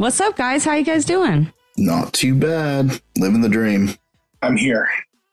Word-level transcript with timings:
What's 0.00 0.18
up, 0.18 0.34
guys? 0.34 0.64
How 0.64 0.76
you 0.76 0.82
guys 0.82 1.04
doing? 1.04 1.52
Not 1.76 2.14
too 2.14 2.34
bad. 2.34 3.02
Living 3.18 3.42
the 3.42 3.50
dream. 3.50 3.90
I'm 4.40 4.56
here. 4.56 4.88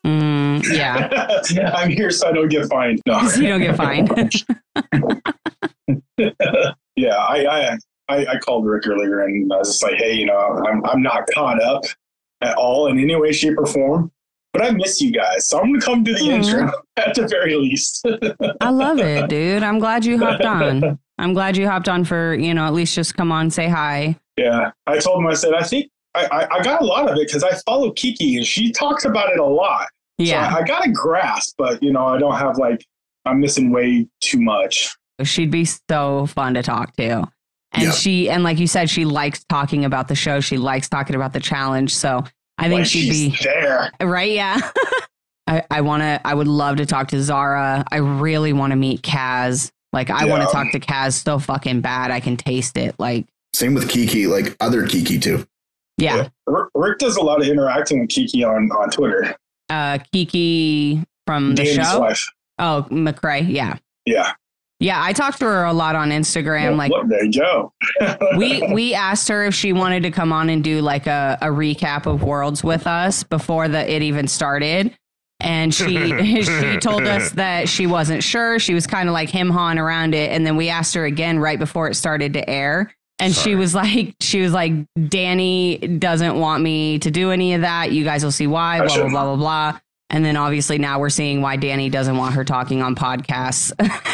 Mm, 0.06 0.62
yeah, 0.76 1.72
I'm 1.74 1.90
here 1.90 2.12
so 2.12 2.28
I 2.28 2.34
don't 2.34 2.50
get 2.50 2.68
fined. 2.68 3.02
No. 3.08 3.22
you 3.38 3.48
don't 3.48 3.62
get 3.62 3.78
fined. 3.78 4.10
yeah, 6.98 7.16
I, 7.16 7.46
I 7.46 7.78
I 8.10 8.26
I 8.26 8.38
called 8.40 8.66
Rick 8.66 8.88
earlier 8.88 9.22
and 9.22 9.50
I 9.54 9.56
was 9.56 9.70
just 9.70 9.84
like, 9.84 9.96
hey, 9.96 10.12
you 10.12 10.26
know, 10.26 10.38
I'm 10.38 10.86
I'm 10.86 11.02
not 11.02 11.30
caught 11.34 11.64
up 11.64 11.84
at 12.42 12.58
all 12.58 12.88
in 12.88 13.00
any 13.00 13.16
way, 13.16 13.32
shape, 13.32 13.58
or 13.58 13.68
form. 13.68 14.12
But 14.52 14.64
I 14.66 14.72
miss 14.72 15.00
you 15.00 15.14
guys, 15.14 15.48
so 15.48 15.62
I'm 15.62 15.68
gonna 15.72 15.80
come 15.80 16.04
do 16.04 16.14
the 16.14 16.30
Aw. 16.30 16.36
intro 16.36 16.70
at 16.98 17.16
the 17.16 17.26
very 17.26 17.56
least. 17.56 18.06
I 18.60 18.70
love 18.70 19.00
it, 19.00 19.30
dude. 19.30 19.64
I'm 19.64 19.80
glad 19.80 20.04
you 20.04 20.20
hopped 20.20 20.44
on. 20.44 21.00
I'm 21.18 21.32
glad 21.32 21.56
you 21.56 21.70
hopped 21.70 21.88
on 21.88 22.04
for 22.04 22.34
you 22.34 22.54
know 22.54 22.66
at 22.66 22.74
least 22.74 22.96
just 22.96 23.16
come 23.16 23.32
on, 23.32 23.50
say 23.50 23.70
hi. 23.70 24.18
Yeah, 24.38 24.72
I 24.86 25.00
told 25.00 25.20
him 25.20 25.28
I 25.28 25.34
said 25.34 25.54
I 25.54 25.64
think 25.64 25.90
I 26.16 26.26
I, 26.26 26.56
I 26.60 26.64
got 26.64 26.82
a 26.82 26.86
lot 26.86 27.10
of 27.10 27.18
it 27.18 27.28
because 27.28 27.44
I 27.44 27.56
follow 27.66 27.92
Kiki 27.92 28.38
and 28.38 28.46
she 28.46 28.72
talks 28.72 29.06
about 29.06 29.32
it 29.32 29.40
a 29.40 29.46
lot. 29.46 29.88
Yeah, 30.18 30.50
so 30.50 30.58
I, 30.58 30.60
I 30.60 30.64
got 30.64 30.86
a 30.88 30.92
grasp, 30.92 31.56
but 31.58 31.82
you 31.84 31.92
know 31.92 32.06
I 32.06 32.18
don't 32.20 32.36
have 32.38 32.58
like 32.58 32.86
I'm 33.26 33.40
missing 33.42 33.72
way 33.72 34.08
too 34.22 34.40
much. 34.40 34.96
she'd 35.24 35.52
be 35.52 35.66
so 35.66 36.28
fun 36.28 36.54
to 36.54 36.64
talk 36.64 36.96
to. 36.96 37.28
And 37.74 37.84
Yeah. 37.84 37.92
she 37.92 38.30
and 38.30 38.44
like 38.44 38.58
you 38.60 38.68
said, 38.68 38.90
she 38.90 39.04
likes 39.06 39.44
talking 39.50 39.84
about 39.86 40.08
the 40.08 40.16
show. 40.16 40.40
She 40.40 40.58
likes 40.58 40.88
talking 40.88 41.16
about 41.16 41.34
the 41.34 41.40
challenge. 41.40 41.94
So 41.96 42.24
I 42.58 42.64
think 42.64 42.74
When 42.80 42.86
she'd 42.86 43.12
she's 43.14 43.32
be 43.32 43.38
there. 43.44 43.92
right. 44.02 44.32
Yeah. 44.32 44.60
I, 45.50 45.64
I 45.72 45.82
want 45.82 46.02
to, 46.04 46.20
I 46.26 46.34
would 46.34 46.48
love 46.48 46.76
to 46.78 46.86
talk 46.86 47.08
to 47.10 47.22
Zara. 47.22 47.86
I 47.92 47.98
really 47.98 48.52
want 48.52 48.72
to 48.72 48.76
meet 48.76 49.02
Kaz. 49.02 49.72
Like, 49.94 50.10
I 50.10 50.26
want 50.26 50.44
to 50.44 50.50
talk 50.52 50.72
to 50.74 50.80
Kaz 50.80 51.24
so 51.24 51.40
fucking 51.40 51.80
bad. 51.80 52.12
I 52.12 52.20
can 52.20 52.36
taste 52.36 52.76
it. 52.78 52.96
Like, 53.00 53.28
Same 53.54 53.74
with 53.74 53.90
Kiki, 53.90 54.28
like 54.28 54.56
other 54.60 54.86
Kiki 54.86 55.20
too. 55.20 55.46
yeah. 55.98 56.28
Rick, 56.46 56.70
Rick 56.76 57.00
does 57.00 57.16
a 57.16 57.22
lot 57.22 57.42
of 57.42 57.48
interacting 57.48 58.02
with 58.02 58.10
Kiki 58.10 58.44
on 58.44 58.70
on 58.72 58.90
Twitter. 58.90 59.36
Uh, 59.70 59.98
Kiki 60.12 61.04
from 61.26 61.56
the 61.56 61.64
Danny's 61.64 61.90
show. 61.90 62.00
wife. 62.00 62.26
Oh, 62.60 62.88
McCray. 62.90 63.48
Yeah. 63.48 63.78
Yeah. 64.06 64.32
Yeah. 64.80 65.04
I 65.04 65.14
talked 65.14 65.40
to 65.40 65.46
her 65.46 65.64
a 65.64 65.74
lot 65.74 65.96
on 65.96 66.10
Instagram. 66.10 66.70
Well, 66.70 66.78
like, 66.78 66.92
look, 66.92 67.08
there 67.10 67.26
you 67.26 67.32
go. 67.32 67.74
we 68.38 68.62
we 68.72 68.94
asked 68.94 69.28
her 69.28 69.44
if 69.46 69.56
she 69.56 69.74
wanted 69.74 70.04
to 70.04 70.12
come 70.12 70.32
on 70.32 70.50
and 70.50 70.64
do 70.64 70.82
like 70.82 71.08
a, 71.08 71.38
a 71.42 71.48
recap 71.48 72.06
of 72.06 72.24
worlds 72.24 72.64
with 72.64 72.88
us 72.88 73.24
before 73.24 73.68
the 73.68 73.92
it 73.92 74.02
even 74.02 74.28
started 74.28 74.96
and 75.40 75.74
she 75.74 76.42
she 76.44 76.78
told 76.78 77.04
us 77.04 77.32
that 77.32 77.70
she 77.70 77.86
wasn't 77.88 78.24
sure 78.24 78.60
she 78.60 78.74
was 78.74 78.88
kind 78.88 79.08
of 79.10 79.14
like 79.14 79.30
him 79.30 79.50
hawing 79.50 79.78
around 79.78 80.16
it 80.16 80.32
and 80.32 80.46
then 80.46 80.56
we 80.56 80.70
asked 80.70 80.94
her 80.96 81.06
again 81.06 81.40
right 81.40 81.60
before 81.60 81.88
it 81.88 81.96
started 81.96 82.34
to 82.34 82.50
air 82.50 82.92
and 83.20 83.34
she 83.34 83.56
was 83.56 83.74
like 83.76 84.16
she 84.22 84.42
was 84.42 84.54
like 84.54 84.74
danny 85.10 85.78
doesn't 85.78 86.40
want 86.40 86.64
me 86.64 87.00
to 87.00 87.12
do 87.12 87.32
any 87.32 87.54
of 87.54 87.62
that 87.62 87.92
you 87.92 88.04
guys 88.04 88.24
will 88.24 88.32
see 88.32 88.48
why 88.48 88.80
blah 88.86 88.96
blah 88.96 89.10
blah 89.10 89.24
blah 89.24 89.36
blah 89.36 89.80
and 90.10 90.24
then 90.24 90.38
obviously 90.38 90.78
now 90.78 91.00
we're 91.00 91.10
seeing 91.10 91.42
why 91.42 91.56
danny 91.56 91.90
doesn't 91.90 92.18
want 92.18 92.34
her 92.36 92.44
talking 92.44 92.82
on 92.82 92.96
podcasts 92.96 93.72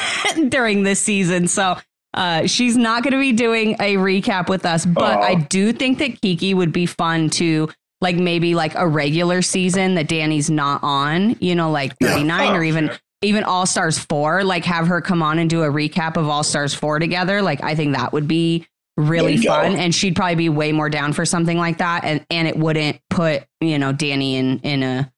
during 0.50 0.84
this 0.84 1.00
season 1.00 1.48
so 1.48 1.78
uh, 2.16 2.46
she's 2.46 2.78
not 2.78 3.02
going 3.02 3.14
to 3.14 3.20
be 3.20 3.32
doing 3.32 3.72
a 3.80 3.96
recap 3.96 4.48
with 4.48 4.68
us, 4.68 4.86
but. 4.86 5.20
I 5.24 5.34
do 5.34 5.74
think 5.74 5.98
that 5.98 6.22
Kiki 6.22 6.54
would 6.54 6.72
be 6.72 6.86
fun 6.86 7.32
to 7.32 7.70
like 8.02 8.16
maybe 8.18 8.54
like 8.54 8.76
a 8.76 8.88
regular 8.88 9.42
season 9.42 9.96
that 9.96 10.08
Danny's 10.08 10.48
not 10.48 10.82
on, 10.84 11.36
you 11.40 11.56
know, 11.56 11.72
like 11.72 11.94
Yeah. 12.00 12.10
39 12.10 12.56
or 12.56 12.60
Oh, 12.60 12.64
even 12.68 12.86
yeah. 12.86 12.98
even 13.24 13.44
All 13.44 13.66
Stars 13.66 13.98
4, 13.98 14.44
like 14.44 14.64
have 14.66 14.86
her 14.86 15.02
come 15.02 15.24
on 15.24 15.40
and 15.40 15.50
do 15.50 15.64
a 15.64 15.70
recap 15.70 16.16
of 16.16 16.28
All 16.30 16.44
Stars 16.44 16.76
4 16.76 17.00
together. 17.00 17.42
Like 17.42 17.64
I 17.64 17.74
think 17.74 17.96
that 17.96 18.14
would 18.14 18.28
be 18.28 18.68
really 18.98 19.36
you 19.36 19.44
go. 19.44 19.50
fun 19.50 19.76
and 19.76 19.94
she'd 19.94 20.16
probably 20.16 20.36
be 20.36 20.50
way 20.50 20.72
more 20.72 20.90
down 20.90 21.14
for 21.14 21.26
something 21.26 21.58
like 21.58 21.80
that 21.80 22.04
and 22.04 22.26
and 22.30 22.48
it 22.48 22.56
wouldn't 22.58 23.00
put, 23.10 23.44
you 23.62 23.80
know, 23.80 23.92
Danny 23.92 24.36
in 24.36 24.60
in 24.60 24.84
a 24.84 25.12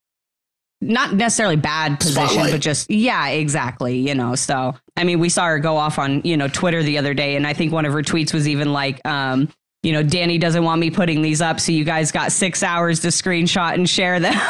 not 0.82 1.14
necessarily 1.14 1.56
bad 1.56 2.00
position, 2.00 2.28
Spotlight. 2.28 2.52
but 2.52 2.62
just 2.62 2.90
yeah, 2.92 3.28
exactly. 3.30 3.98
You 3.98 4.14
know, 4.14 4.36
so 4.36 4.76
I 4.96 5.04
mean, 5.04 5.20
we 5.20 5.30
saw 5.30 5.46
her 5.48 5.58
go 5.60 5.78
off 5.78 5.98
on 6.00 6.22
you 6.24 6.38
know 6.38 6.48
Twitter 6.48 6.84
the 6.84 6.98
other 6.98 7.14
day, 7.14 7.36
and 7.36 7.48
I 7.48 7.54
think 7.54 7.72
one 7.74 7.86
of 7.86 7.94
her 7.94 8.02
tweets 8.02 8.34
was 8.34 8.48
even 8.48 8.72
like, 8.74 9.00
um, 9.06 9.50
you 9.84 9.94
know, 9.94 10.04
Danny 10.04 10.38
doesn't 10.38 10.64
want 10.64 10.80
me 10.82 10.92
putting 10.92 11.22
these 11.22 11.42
up, 11.42 11.60
so 11.60 11.72
you 11.72 11.86
guys 11.86 12.12
got 12.12 12.32
six 12.32 12.62
hours 12.62 13.00
to 13.02 13.08
screenshot 13.08 13.74
and 13.76 13.90
share 13.90 14.20
them. 14.20 14.34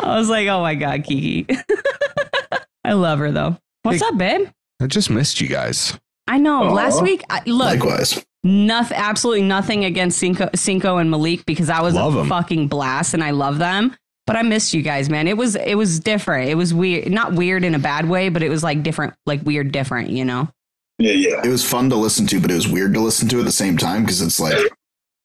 I 0.00 0.16
was 0.18 0.28
like, 0.28 0.48
oh 0.48 0.60
my 0.60 0.74
god, 0.74 1.04
Kiki. 1.04 1.46
I 2.84 2.92
love 2.92 3.18
her 3.20 3.30
though. 3.32 3.56
What's 3.82 4.00
Hey. 4.02 4.08
up, 4.08 4.18
babe? 4.18 4.48
I 4.80 4.86
just 4.86 5.08
missed 5.10 5.40
you 5.40 5.48
guys. 5.48 5.98
I 6.26 6.38
know. 6.38 6.64
Aw. 6.64 6.72
Last 6.72 7.02
week, 7.02 7.22
I, 7.30 7.42
look, 7.46 7.84
Likewise. 7.84 8.24
nothing, 8.42 8.96
absolutely 8.96 9.42
nothing 9.44 9.84
against 9.84 10.18
Cinco, 10.18 10.48
Cinco 10.54 10.96
and 10.98 11.10
Malik 11.10 11.46
because 11.46 11.68
that 11.68 11.82
was 11.82 11.94
Love 11.94 12.16
a 12.16 12.20
'em. 12.20 12.28
fucking 12.28 12.68
blast 12.68 13.14
and 13.14 13.22
I 13.22 13.30
love 13.30 13.58
them. 13.58 13.96
But 14.26 14.34
I 14.36 14.42
missed 14.42 14.74
you 14.74 14.82
guys, 14.82 15.08
man. 15.08 15.28
It 15.28 15.36
was 15.36 15.54
it 15.54 15.76
was 15.76 16.00
different. 16.00 16.50
It 16.50 16.56
was 16.56 16.74
weird, 16.74 17.08
not 17.12 17.34
weird 17.34 17.62
in 17.62 17.76
a 17.76 17.78
bad 17.78 18.08
way, 18.08 18.28
but 18.28 18.42
it 18.42 18.48
was 18.48 18.64
like 18.64 18.82
different, 18.82 19.14
like 19.24 19.40
weird, 19.42 19.70
different. 19.70 20.10
You 20.10 20.24
know? 20.24 20.48
yeah, 20.98 21.12
yeah. 21.12 21.42
It 21.44 21.48
was 21.48 21.64
fun 21.64 21.90
to 21.90 21.96
listen 21.96 22.26
to, 22.26 22.40
but 22.40 22.50
it 22.50 22.54
was 22.54 22.66
weird 22.66 22.92
to 22.94 23.00
listen 23.00 23.28
to 23.28 23.38
at 23.38 23.44
the 23.44 23.52
same 23.52 23.76
time 23.78 24.02
because 24.02 24.20
it's 24.20 24.40
like 24.40 24.58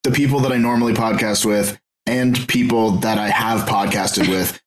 the 0.03 0.11
people 0.11 0.39
that 0.41 0.51
I 0.51 0.57
normally 0.57 0.93
podcast 0.93 1.45
with 1.45 1.79
and 2.05 2.47
people 2.47 2.91
that 2.97 3.17
I 3.17 3.29
have 3.29 3.67
podcasted 3.67 4.27
with, 4.29 4.61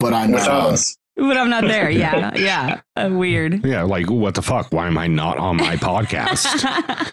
but 0.00 0.12
I'm 0.12 0.32
not 0.32 0.40
Without 0.40 0.66
on. 0.66 0.72
us. 0.74 0.96
But 1.14 1.36
I'm 1.36 1.50
not 1.50 1.64
there. 1.64 1.90
Yeah, 1.90 2.34
yeah. 2.36 2.80
Uh, 2.96 3.10
weird. 3.12 3.64
Yeah, 3.66 3.82
like 3.82 4.08
what 4.10 4.34
the 4.34 4.40
fuck? 4.42 4.72
Why 4.72 4.86
am 4.86 4.96
I 4.96 5.06
not 5.08 5.36
on 5.38 5.56
my 5.58 5.76
podcast? 5.76 6.42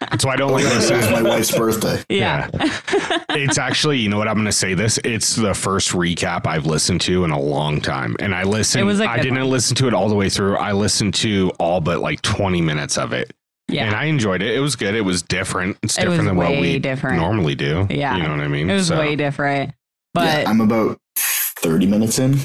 That's 0.10 0.24
why 0.26 0.34
I 0.34 0.36
don't 0.38 0.54
like 0.54 0.64
this. 0.64 0.90
it 0.90 0.96
was 0.98 1.10
my 1.12 1.22
wife's 1.22 1.56
birthday. 1.56 2.04
yeah. 2.10 2.50
It's 3.32 3.58
actually, 3.60 4.00
you 4.00 4.10
know 4.10 4.18
what? 4.18 4.28
I'm 4.28 4.34
going 4.36 4.46
to 4.48 4.52
say 4.52 4.74
this. 4.74 5.00
It's 5.04 5.36
the 5.36 5.54
first 5.54 5.92
recap 5.92 6.48
I've 6.48 6.66
listened 6.66 7.02
to 7.02 7.24
in 7.24 7.32
a 7.32 7.40
long 7.40 7.80
time, 7.80 8.16
and 8.20 8.34
I 8.34 8.44
listened. 8.44 8.82
It 8.82 8.86
was 8.86 9.00
a 9.00 9.06
I 9.08 9.18
good 9.18 9.24
didn't 9.24 9.40
one. 9.40 9.50
listen 9.50 9.76
to 9.78 9.88
it 9.88 9.94
all 9.94 10.10
the 10.10 10.16
way 10.16 10.30
through. 10.30 10.58
I 10.58 10.72
listened 10.72 11.14
to 11.16 11.52
all 11.60 11.80
but 11.80 12.00
like 12.00 12.22
20 12.24 12.60
minutes 12.62 12.98
of 12.98 13.14
it, 13.14 13.32
Yeah. 13.68 13.86
and. 13.86 13.96
I 13.96 14.06
enjoyed 14.06 14.42
it. 14.42 14.56
It 14.56 14.60
was 14.60 14.76
good. 14.76 14.96
It 14.96 15.02
was 15.02 15.22
different. 15.22 15.78
It's 15.84 15.98
It 15.98 16.02
different 16.02 16.20
was 16.22 16.26
than 16.28 16.36
what 16.38 16.52
we 16.60 16.80
different. 16.80 17.18
normally 17.18 17.56
do. 17.56 17.86
Yeah. 17.90 18.18
you 18.18 18.24
know 18.24 18.32
what 18.32 18.40
I 18.40 18.48
mean. 18.48 18.70
It 18.70 18.74
was 18.74 18.88
So- 18.88 18.98
way 19.00 19.16
different. 19.16 19.74
But 20.14 20.42
yeah, 20.44 20.50
I'm 20.50 20.60
about 20.60 21.00
30 21.18 21.86
minutes 21.86 22.18
in. 22.20 22.40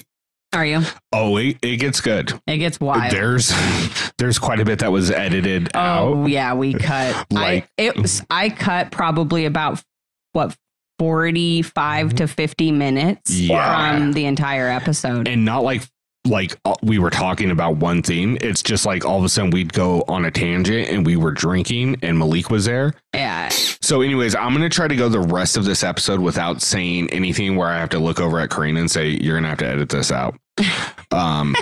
Are 0.55 0.65
you? 0.67 0.83
Oh, 1.13 1.37
it, 1.37 1.59
it 1.63 1.77
gets 1.77 2.01
good. 2.01 2.33
It 2.47 2.59
gets 2.59 2.79
wild. 2.81 3.13
There's 3.13 3.53
there's 4.19 4.39
quite 4.39 4.61
a 4.61 4.65
bit 4.65 4.79
that 4.81 4.93
was 4.93 5.11
edited 5.11 5.71
Oh 5.75 6.23
out. 6.23 6.29
yeah, 6.29 6.55
we 6.55 6.75
cut. 6.75 7.27
Like- 7.31 7.65
I 7.65 7.69
it 7.83 7.97
was 7.97 8.23
I 8.31 8.49
cut 8.51 8.91
probably 8.91 9.45
about 9.47 9.83
what 10.33 10.57
forty 10.99 11.63
five 11.63 12.15
to 12.17 12.29
fifty 12.29 12.71
minutes 12.73 13.31
Yeah. 13.33 13.97
from 13.99 14.13
the 14.13 14.27
entire 14.27 14.69
episode. 14.69 15.27
and 15.29 15.45
not 15.45 15.65
like 15.65 15.83
like 16.27 16.57
uh, 16.65 16.75
we 16.83 16.99
were 16.99 17.11
talking 17.11 17.51
about 17.51 17.77
one 17.77 18.03
thing. 18.03 18.39
It's 18.41 18.63
just 18.63 18.87
like 18.87 19.05
all 19.05 19.19
of 19.19 19.25
a 19.25 19.29
sudden 19.29 19.51
we'd 19.51 19.73
go 19.73 20.03
on 20.09 20.25
a 20.25 20.31
tangent 20.31 20.89
and 20.89 21.05
we 21.05 21.17
were 21.17 21.33
drinking 21.33 21.97
and 22.03 22.19
Malik 22.19 22.51
was 22.51 22.65
there. 22.65 22.95
yeah, 23.15 23.49
So, 23.51 24.01
anyways, 24.01 24.35
I'm 24.35 24.53
gonna 24.55 24.69
try 24.69 24.89
to 24.89 24.97
go 24.97 25.09
the 25.09 25.21
rest 25.21 25.57
of 25.57 25.65
this 25.65 25.85
episode 25.85 26.21
without 26.21 26.63
saying 26.63 27.11
anything 27.11 27.57
where 27.57 27.69
I 27.69 27.79
have 27.79 27.91
to 27.91 27.99
look 27.99 28.21
over 28.21 28.41
at 28.41 28.49
Corrina 28.51 28.81
and 28.81 28.91
say 28.91 29.09
you're 29.09 29.37
gonna 29.37 29.49
have 29.49 29.59
to 29.59 29.67
edit 29.67 29.89
this 29.91 30.11
out. 30.11 30.35
Um, 31.11 31.55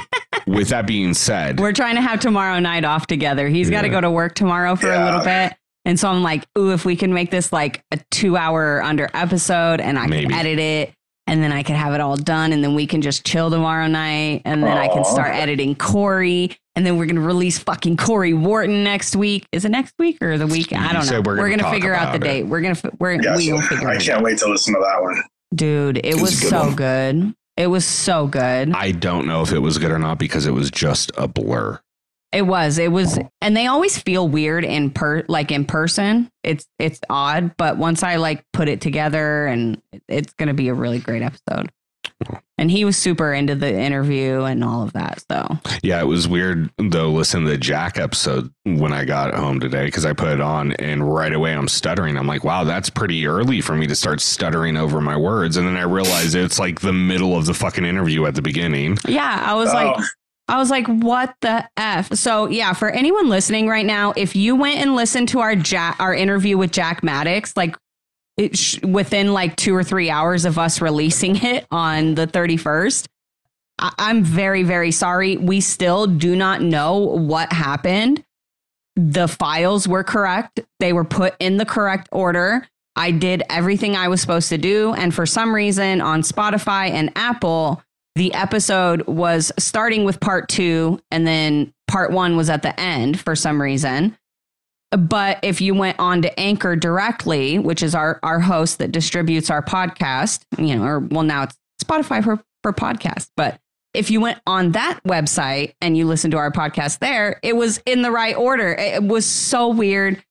with 0.47 0.69
that 0.69 0.87
being 0.87 1.13
said, 1.13 1.61
we're 1.61 1.73
trying 1.73 1.97
to 1.97 2.01
have 2.01 2.21
tomorrow 2.21 2.59
night 2.59 2.85
off 2.87 3.07
together. 3.07 3.49
He's 3.49 3.69
got 3.69 3.83
to 3.83 3.91
go 3.91 4.01
to 4.01 4.11
work 4.11 4.35
tomorrow 4.35 4.77
for 4.77 4.91
a 4.91 5.05
little 5.05 5.23
bit. 5.23 5.53
And 5.85 6.01
so 6.01 6.09
I'm 6.09 6.23
like, 6.23 6.47
ooh, 6.57 6.73
if 6.73 6.87
we 6.87 6.97
can 6.97 7.13
make 7.13 7.31
this 7.31 7.53
like 7.53 7.85
a 7.91 7.99
two 8.11 8.39
hour 8.39 8.83
under 8.83 9.11
episode 9.13 9.81
and 9.83 9.99
I 9.99 10.07
Maybe. 10.07 10.29
can 10.29 10.33
edit 10.33 10.59
it 10.59 10.95
and 11.27 11.43
then 11.43 11.53
I 11.53 11.63
can 11.63 11.77
have 11.77 11.95
it 11.95 12.01
all 12.01 12.17
done 12.17 12.53
and 12.53 12.63
then 12.65 12.75
we 12.75 12.87
can 12.87 13.01
just 13.03 13.25
chill 13.25 13.51
tomorrow 13.51 13.87
night 13.87 14.43
and 14.45 14.63
then 14.63 14.77
I 14.77 14.89
can 14.89 15.05
start 15.05 15.35
editing 15.35 15.75
Cory 15.75 16.57
and 16.75 16.85
then 16.87 16.97
we're 16.97 17.07
going 17.07 17.17
to 17.17 17.23
release 17.23 17.59
fucking 17.59 17.97
Cory 17.99 18.33
Wharton 18.33 18.83
next 18.83 19.15
week. 19.15 19.47
Is 19.53 19.65
it 19.65 19.71
next 19.71 19.95
week 19.99 20.19
or 20.23 20.39
the 20.39 20.47
week? 20.47 20.73
I 20.73 20.93
don't 20.93 21.07
know. 21.11 21.21
we're 21.21 21.37
We're, 21.37 21.51
gonna 21.51 21.63
going 21.63 21.71
to 21.73 21.77
figure 21.77 21.95
out 21.95 22.13
the 22.13 22.17
it. 22.27 22.29
date. 22.29 22.43
We're 22.45 22.61
going 22.63 22.75
to, 22.75 22.93
we're, 22.99 23.17
Gotcha. 23.19 23.37
we 23.37 23.53
will 23.53 23.61
figure 23.63 23.89
I 23.89 23.93
it 23.93 23.97
out. 23.97 24.03
I 24.03 24.05
can't 24.05 24.23
wait 24.25 24.39
to 24.39 24.49
listen 24.49 24.75
to 24.75 24.81
that 24.81 25.03
one. 25.03 25.23
Dude, 25.55 25.99
it 25.99 26.07
It 26.07 26.15
was 26.15 26.23
was, 26.23 26.41
good 26.41 26.49
so 26.51 26.61
one. 26.67 26.75
good. 26.75 27.35
It 27.59 27.67
was 27.67 27.85
so 27.85 28.27
good. 28.27 28.73
I 28.73 28.93
don't 28.93 29.27
know 29.27 29.43
if 29.43 29.53
it 29.53 29.59
was 29.59 29.77
good 29.77 29.91
or 29.91 29.99
not 29.99 30.19
because 30.19 30.47
it 30.47 30.53
was 30.53 30.71
just 30.71 31.13
a 31.19 31.29
blur. 31.29 31.79
It 32.33 32.43
was. 32.43 32.79
It 32.79 32.91
was, 32.91 33.19
and 33.41 33.57
they 33.57 33.67
always 33.67 33.99
feel 33.99 34.27
weird 34.27 34.65
in 34.65 34.91
per 34.91 35.25
like 35.29 35.51
in 35.51 35.65
person. 35.65 36.31
It's 36.43 36.67
it's 36.79 37.01
odd, 37.11 37.57
but 37.57 37.77
once 37.77 38.03
I 38.03 38.17
like 38.17 38.45
put 38.53 38.69
it 38.69 38.81
together, 38.81 39.47
and 39.47 39.81
it's 40.09 40.33
gonna 40.35 40.55
be 40.55 40.69
a 40.69 40.75
really 40.75 40.99
great 40.99 41.23
episode. 41.23 41.71
And 42.59 42.71
he 42.71 42.85
was 42.85 42.97
super 42.97 43.33
into 43.33 43.55
the 43.57 43.77
interview 43.77 44.43
and 44.43 44.63
all 44.63 44.83
of 44.83 44.93
that. 44.93 45.25
So 45.31 45.59
Yeah, 45.83 46.01
it 46.01 46.07
was 46.07 46.29
weird 46.29 46.71
though. 46.79 47.11
Listen 47.11 47.45
to 47.45 47.51
the 47.51 47.59
Jack 47.59 47.99
episode 47.99 48.53
when 48.65 48.93
I 48.93 49.05
got 49.05 49.35
home 49.35 49.59
today 49.59 49.87
because 49.87 50.05
I 50.05 50.13
put 50.13 50.29
it 50.29 50.41
on 50.41 50.73
and 50.75 51.13
right 51.13 51.33
away 51.33 51.53
I'm 51.53 51.67
stuttering. 51.67 52.17
I'm 52.17 52.29
like, 52.29 52.45
wow, 52.45 52.63
that's 52.63 52.91
pretty 52.91 53.27
early 53.27 53.61
for 53.61 53.75
me 53.75 53.87
to 53.89 53.97
start 53.97 54.21
stuttering 54.21 54.77
over 54.77 55.01
my 55.01 55.17
words. 55.17 55.57
And 55.57 55.67
then 55.67 55.77
I 55.77 55.83
realized 55.83 56.37
it's 56.37 56.61
like 56.61 56.81
the 56.81 56.93
middle 56.93 57.37
of 57.37 57.47
the 57.47 57.55
fucking 57.55 57.85
interview 57.85 58.27
at 58.27 58.37
the 58.37 58.43
beginning. 58.43 58.99
yeah, 59.09 59.43
I 59.45 59.55
was 59.55 59.71
oh. 59.71 59.75
like, 59.75 59.97
Oh, 59.99 60.05
I 60.49 60.59
was 60.59 60.71
like, 60.71 60.87
what 60.87 61.35
the 61.41 61.69
F? 61.77 62.13
So, 62.15 62.47
yeah, 62.49 62.73
for 62.73 62.91
anyone 62.91 63.29
listening 63.29 63.69
right 63.69 63.87
now, 63.87 64.13
if 64.17 64.35
you 64.37 64.57
went 64.57 64.79
and 64.81 64.95
listened 64.97 65.29
to 65.31 65.41
our 65.41 65.55
Jack, 65.57 65.97
our 66.01 66.13
interview 66.15 66.59
with 66.59 66.73
Jack 66.73 67.03
Maddox, 67.03 67.57
like 67.57 67.77
sh- 68.53 68.81
within 68.83 69.33
like 69.33 69.57
two 69.57 69.75
or 69.75 69.85
three 69.85 70.11
hours 70.11 70.45
of 70.45 70.59
us 70.59 70.81
releasing 70.81 71.37
it 71.45 71.67
on 71.71 72.15
the 72.17 72.27
31st, 72.27 73.07
I- 73.79 73.93
I'm 73.99 74.25
very, 74.25 74.63
very 74.63 74.91
sorry. 74.91 75.37
We 75.37 75.61
still 75.61 76.07
do 76.07 76.37
not 76.37 76.61
know 76.61 76.97
what 76.99 77.53
happened. 77.53 78.23
The 78.97 79.29
files 79.29 79.89
were 79.89 80.05
correct, 80.05 80.61
they 80.81 80.93
were 80.93 81.05
put 81.05 81.35
in 81.39 81.57
the 81.57 81.65
correct 81.65 82.09
order. 82.13 82.67
I 82.95 83.11
did 83.11 83.43
everything 83.49 83.97
I 83.97 84.09
was 84.09 84.21
supposed 84.21 84.51
to 84.51 84.59
do. 84.59 84.93
And 84.93 85.15
for 85.15 85.25
some 85.25 85.55
reason 85.55 86.03
on 86.03 86.21
Spotify 86.21 86.91
and 86.91 87.11
Apple, 87.17 87.83
the 88.15 88.33
episode 88.35 89.07
was 89.07 89.53
starting 89.59 90.05
with 90.05 90.21
part 90.21 90.49
two 90.49 91.01
and 91.11 91.27
then 91.27 91.73
part 91.89 92.11
one 92.11 92.37
was 92.37 92.51
at 92.51 92.63
the 92.63 92.79
end 92.79 93.19
for 93.19 93.35
some 93.35 93.61
reason. 93.61 94.17
But 94.91 95.39
if 95.43 95.63
you 95.63 95.75
went 95.75 95.99
on 95.99 96.21
to 96.23 96.41
Anchor 96.41 96.77
directly, 96.77 97.59
which 97.59 97.83
is 97.83 97.95
our, 97.95 98.21
our 98.23 98.41
host 98.41 98.79
that 98.79 98.93
distributes 98.93 99.49
our 99.49 99.63
podcast, 99.63 100.45
you 100.59 100.77
know, 100.77 100.85
or 100.85 101.01
well, 101.01 101.23
now 101.23 101.45
it's 101.45 101.57
Spotify 101.83 102.23
for, 102.23 102.43
for 102.63 102.73
podcast, 102.75 103.29
but 103.37 103.59
if 103.95 104.11
you 104.11 104.21
went 104.21 104.41
on 104.47 104.73
that 104.73 105.01
website 105.07 105.75
and 105.81 105.97
you 105.97 106.07
listened 106.07 106.33
to 106.33 106.39
our 106.39 106.51
podcast 106.51 106.99
there, 106.99 107.39
it 107.43 107.57
was 107.57 107.83
in 107.85 108.03
the 108.03 108.11
right 108.11 108.37
order. 108.37 108.73
It 108.73 109.03
was 109.03 109.27
so 109.27 109.69
weird. 109.69 110.23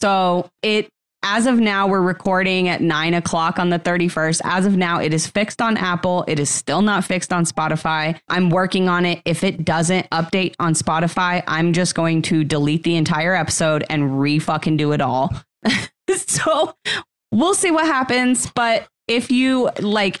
So 0.00 0.50
it 0.62 0.90
as 1.22 1.46
of 1.46 1.60
now, 1.60 1.86
we're 1.86 2.00
recording 2.00 2.68
at 2.68 2.80
nine 2.80 3.12
o'clock 3.14 3.58
on 3.58 3.68
the 3.68 3.78
31st. 3.78 4.40
As 4.44 4.64
of 4.64 4.76
now, 4.76 5.00
it 5.00 5.12
is 5.12 5.26
fixed 5.26 5.60
on 5.60 5.76
Apple. 5.76 6.24
It 6.26 6.38
is 6.38 6.48
still 6.48 6.80
not 6.80 7.04
fixed 7.04 7.32
on 7.32 7.44
Spotify. 7.44 8.18
I'm 8.28 8.48
working 8.48 8.88
on 8.88 9.04
it. 9.04 9.20
If 9.24 9.44
it 9.44 9.64
doesn't 9.64 10.08
update 10.10 10.54
on 10.58 10.74
Spotify, 10.74 11.42
I'm 11.46 11.72
just 11.72 11.94
going 11.94 12.22
to 12.22 12.42
delete 12.42 12.84
the 12.84 12.96
entire 12.96 13.34
episode 13.34 13.84
and 13.90 14.20
re 14.20 14.38
fucking 14.38 14.78
do 14.78 14.92
it 14.92 15.00
all. 15.02 15.30
so 16.26 16.74
we'll 17.30 17.54
see 17.54 17.70
what 17.70 17.84
happens. 17.84 18.50
But 18.50 18.88
if 19.06 19.30
you 19.30 19.70
like 19.80 20.20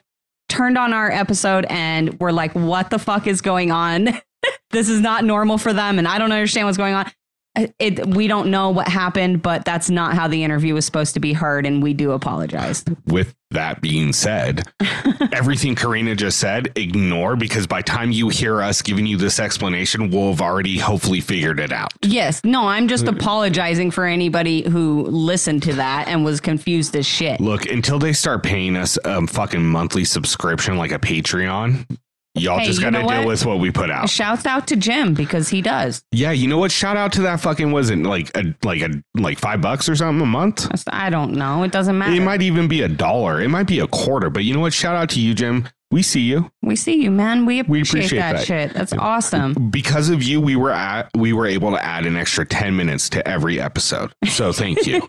turned 0.50 0.76
on 0.76 0.92
our 0.92 1.10
episode 1.10 1.64
and 1.70 2.20
were 2.20 2.32
like, 2.32 2.54
what 2.54 2.90
the 2.90 2.98
fuck 2.98 3.26
is 3.26 3.40
going 3.40 3.70
on? 3.70 4.20
this 4.70 4.88
is 4.88 5.00
not 5.00 5.24
normal 5.24 5.58
for 5.58 5.72
them 5.72 5.98
and 5.98 6.08
I 6.08 6.18
don't 6.18 6.32
understand 6.32 6.66
what's 6.66 6.78
going 6.78 6.94
on 6.94 7.10
Uh, 7.56 7.66
it 7.80 8.06
we 8.06 8.28
don't 8.28 8.48
know 8.48 8.70
what 8.70 8.86
happened 8.86 9.42
but 9.42 9.64
that's 9.64 9.90
not 9.90 10.14
how 10.14 10.28
the 10.28 10.44
interview 10.44 10.72
was 10.72 10.84
supposed 10.84 11.14
to 11.14 11.20
be 11.20 11.32
heard 11.32 11.66
and 11.66 11.82
we 11.82 11.92
do 11.92 12.12
apologize. 12.12 12.84
With 13.06 13.34
that 13.50 13.80
being 13.80 14.12
said, 14.12 14.62
everything 15.32 15.74
Corrina 15.74 16.16
just 16.16 16.38
said, 16.38 16.70
ignore 16.76 17.34
because 17.34 17.66
by 17.66 17.82
time 17.82 18.12
you 18.12 18.28
hear 18.28 18.62
us 18.62 18.82
giving 18.82 19.04
you 19.04 19.16
this 19.16 19.40
explanation, 19.40 20.10
we'll 20.10 20.30
have 20.30 20.40
already 20.40 20.78
hopefully 20.78 21.20
figured 21.20 21.58
it 21.58 21.72
out. 21.72 21.92
yes. 22.02 22.40
No 22.44 22.68
i'm 22.68 22.86
just 22.86 23.08
apologizing 23.08 23.90
for 23.90 24.04
anybody 24.04 24.62
who 24.68 25.02
listened 25.06 25.64
to 25.64 25.72
that 25.72 26.06
and 26.06 26.24
was 26.24 26.40
confused 26.40 26.94
as 26.94 27.06
shit. 27.06 27.40
Look, 27.40 27.66
until 27.66 27.98
they 27.98 28.12
start 28.12 28.44
paying 28.44 28.76
us 28.76 28.96
a 29.04 29.26
fucking 29.26 29.64
monthly 29.66 30.04
subscription 30.04 30.76
like 30.76 30.92
a 30.92 30.98
Patreon, 31.00 31.86
y'all 32.34 32.58
Hey, 32.58 32.66
just 32.66 32.80
got 32.80 32.90
to 32.90 32.98
deal 32.98 33.06
what? 33.06 33.26
with 33.26 33.44
what 33.46 33.58
we 33.58 33.70
put 33.70 33.90
out. 33.90 34.08
shouts 34.08 34.46
out 34.46 34.66
to 34.68 34.76
jim 34.76 35.14
because 35.14 35.48
he 35.48 35.60
does 35.62 36.02
Yeah, 36.12 36.30
you 36.32 36.46
know 36.48 36.58
what? 36.58 36.70
Shout 36.70 36.96
out 36.96 37.12
to 37.14 37.22
that 37.22 37.40
fucking 37.40 37.72
was 37.72 37.90
it 37.90 37.98
like 37.98 38.30
a 38.36 38.54
like 38.64 38.82
a 38.82 38.90
like 39.14 39.38
five 39.38 39.60
bucks 39.60 39.88
or 39.88 39.96
something 39.96 40.22
a 40.22 40.26
month? 40.26 40.68
I 40.90 41.10
don't 41.10 41.32
know 41.32 41.62
it 41.62 41.72
doesn't 41.72 41.96
matter 41.98 42.12
It 42.12 42.20
might 42.22 42.42
even 42.42 42.68
be 42.68 42.82
a 42.82 42.88
dollar. 42.88 43.40
It 43.40 43.48
might 43.48 43.66
be 43.66 43.80
a 43.80 43.86
quarter. 43.86 44.30
But 44.30 44.44
you 44.44 44.54
know 44.54 44.60
what? 44.60 44.72
Shout 44.72 44.94
out 44.96 45.08
to 45.10 45.20
you, 45.20 45.34
Jim. 45.34 45.68
We 45.92 46.02
see 46.02 46.20
you. 46.20 46.52
we 46.62 46.76
see 46.76 47.02
you 47.02 47.10
man 47.10 47.46
we 47.46 47.58
appreciate, 47.58 47.68
We 47.68 47.80
appreciate 48.00 48.18
that, 48.20 48.32
that. 48.36 48.46
shit 48.46 48.72
that's 48.74 48.92
awesome 48.92 49.70
Because 49.70 50.08
of 50.08 50.22
you, 50.22 50.40
we 50.40 50.54
were 50.54 50.70
at 50.70 51.10
we 51.16 51.32
were 51.32 51.46
able 51.46 51.72
to 51.72 51.84
add 51.84 52.06
an 52.06 52.16
extra 52.16 52.46
ten 52.46 52.76
minutes 52.76 53.08
to 53.10 53.26
every 53.26 53.60
episode. 53.60 54.12
So 54.28 54.52
thank 54.52 54.86
you. 54.86 55.00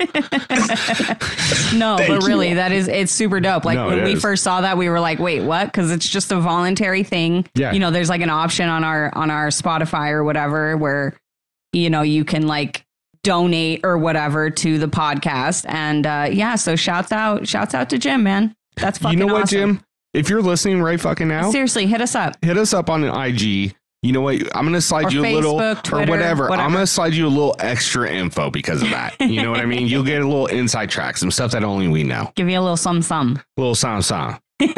no 1.74 1.98
Thank 1.98 2.10
but 2.10 2.24
really 2.25 2.50
you. 2.50 2.56
that 2.56 2.72
is 2.72 2.88
it's 2.88 3.12
super 3.12 3.39
dope 3.39 3.66
like 3.66 3.75
No, 3.78 3.88
when 3.88 4.04
we 4.04 4.13
is. 4.13 4.22
first 4.22 4.44
saw 4.44 4.62
that 4.62 4.78
we 4.78 4.89
were 4.89 5.00
like 5.00 5.19
wait 5.19 5.42
what 5.42 5.66
because 5.66 5.92
it's 5.92 6.07
just 6.07 6.31
a 6.31 6.39
voluntary 6.39 7.04
thing 7.04 7.45
Yeah. 7.56 7.72
you 7.74 7.80
know 7.80 7.92
there's 7.92 8.10
like 8.10 8.22
an 8.22 8.30
option 8.30 8.68
on 8.69 8.83
our 8.83 9.13
on 9.16 9.30
our 9.30 9.48
spotify 9.50 10.12
or 10.12 10.24
whatever 10.24 10.75
where 10.78 11.16
you 11.74 11.89
know 11.89 12.01
you 12.01 12.25
can 12.25 12.48
like 12.48 12.86
donate 13.24 13.81
or 13.83 13.98
whatever 13.98 14.50
to 14.50 14.80
the 14.80 14.88
podcast 14.88 15.66
and 15.69 16.07
uh 16.07 16.28
yeah 16.31 16.56
so 16.56 16.75
shouts 16.75 17.12
out 17.12 17.48
shouts 17.48 17.74
out 17.75 17.89
to 17.92 17.98
jim 18.00 18.24
man 18.24 18.56
that's 18.78 18.98
fucking 18.98 19.19
awesome. 19.19 19.19
you 19.19 19.28
know 19.28 19.33
what, 19.33 19.44
awesome. 19.44 19.75
Jim? 19.78 19.86
If 20.13 20.30
you're 20.30 20.42
listening 20.42 20.81
right 20.81 21.00
fucking 21.00 21.28
now, 21.28 21.52
seriously 21.52 21.86
hit 21.88 22.02
us 22.02 22.16
up 22.16 22.36
hit 22.44 22.58
us 22.58 22.74
up 22.74 22.90
on 22.90 23.04
an 23.04 23.16
IG. 23.16 23.75
You 24.04 24.13
know 24.13 24.22
what? 24.22 24.36
I'm 24.56 24.66
gonna 24.66 24.81
slide 24.81 25.06
Or 25.06 25.10
you 25.12 25.25
a 25.25 25.34
little 25.36 25.60
Facebook, 25.60 25.94
or 25.94 26.00
whatever. 26.10 26.50
whatever. 26.50 26.52
I'm 26.54 26.74
gonna 26.74 26.88
slide 26.88 27.13
you 27.13 27.28
a 27.28 27.30
little 27.30 27.56
extra 27.60 28.10
info 28.12 28.50
because 28.50 28.81
of 28.81 28.90
that. 28.90 29.16
You 29.22 29.42
know 29.44 29.52
what 29.52 29.60
I 29.62 29.66
mean? 29.66 29.88
You'll 29.88 30.04
get 30.04 30.22
a 30.22 30.28
little 30.28 30.48
inside 30.48 30.90
track, 30.90 31.18
some 31.18 31.30
stuff 31.31 31.52
that 31.52 31.63
only 31.63 31.88
we 31.88 32.04
know. 32.04 32.31
give 32.36 32.50
you 32.50 32.60
a 32.60 32.62
little 32.62 32.78
some 32.78 33.02
some 33.04 33.40
A 33.58 33.62
little 33.62 33.75
sound 33.75 34.04
sound. 34.04 34.40
there 34.60 34.69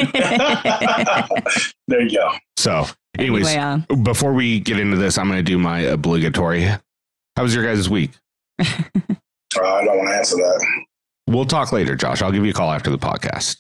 you 2.02 2.18
go. 2.18 2.32
So, 2.58 2.86
anyways, 3.18 3.48
anyway, 3.48 3.84
uh, 3.90 3.96
before 3.96 4.34
we 4.34 4.60
get 4.60 4.78
into 4.80 4.98
this, 4.98 5.18
I'm 5.18 5.30
gonna 5.30 5.42
do 5.44 5.58
my 5.58 5.80
obligatory. 5.80 6.64
How 6.66 6.80
was 7.44 7.56
your 7.56 7.64
guys' 7.66 7.90
week? 7.90 8.12
Uh, 9.56 9.62
I 9.76 9.86
don't 9.86 9.98
want 10.00 10.10
to 10.10 10.16
answer 10.16 10.36
that. 10.38 10.66
We'll 11.28 11.46
talk 11.46 11.72
later, 11.72 11.96
Josh. 11.96 12.24
I'll 12.24 12.32
give 12.32 12.44
you 12.44 12.50
a 12.50 12.54
call 12.56 12.72
after 12.72 12.90
the 12.90 12.98
podcast. 12.98 13.58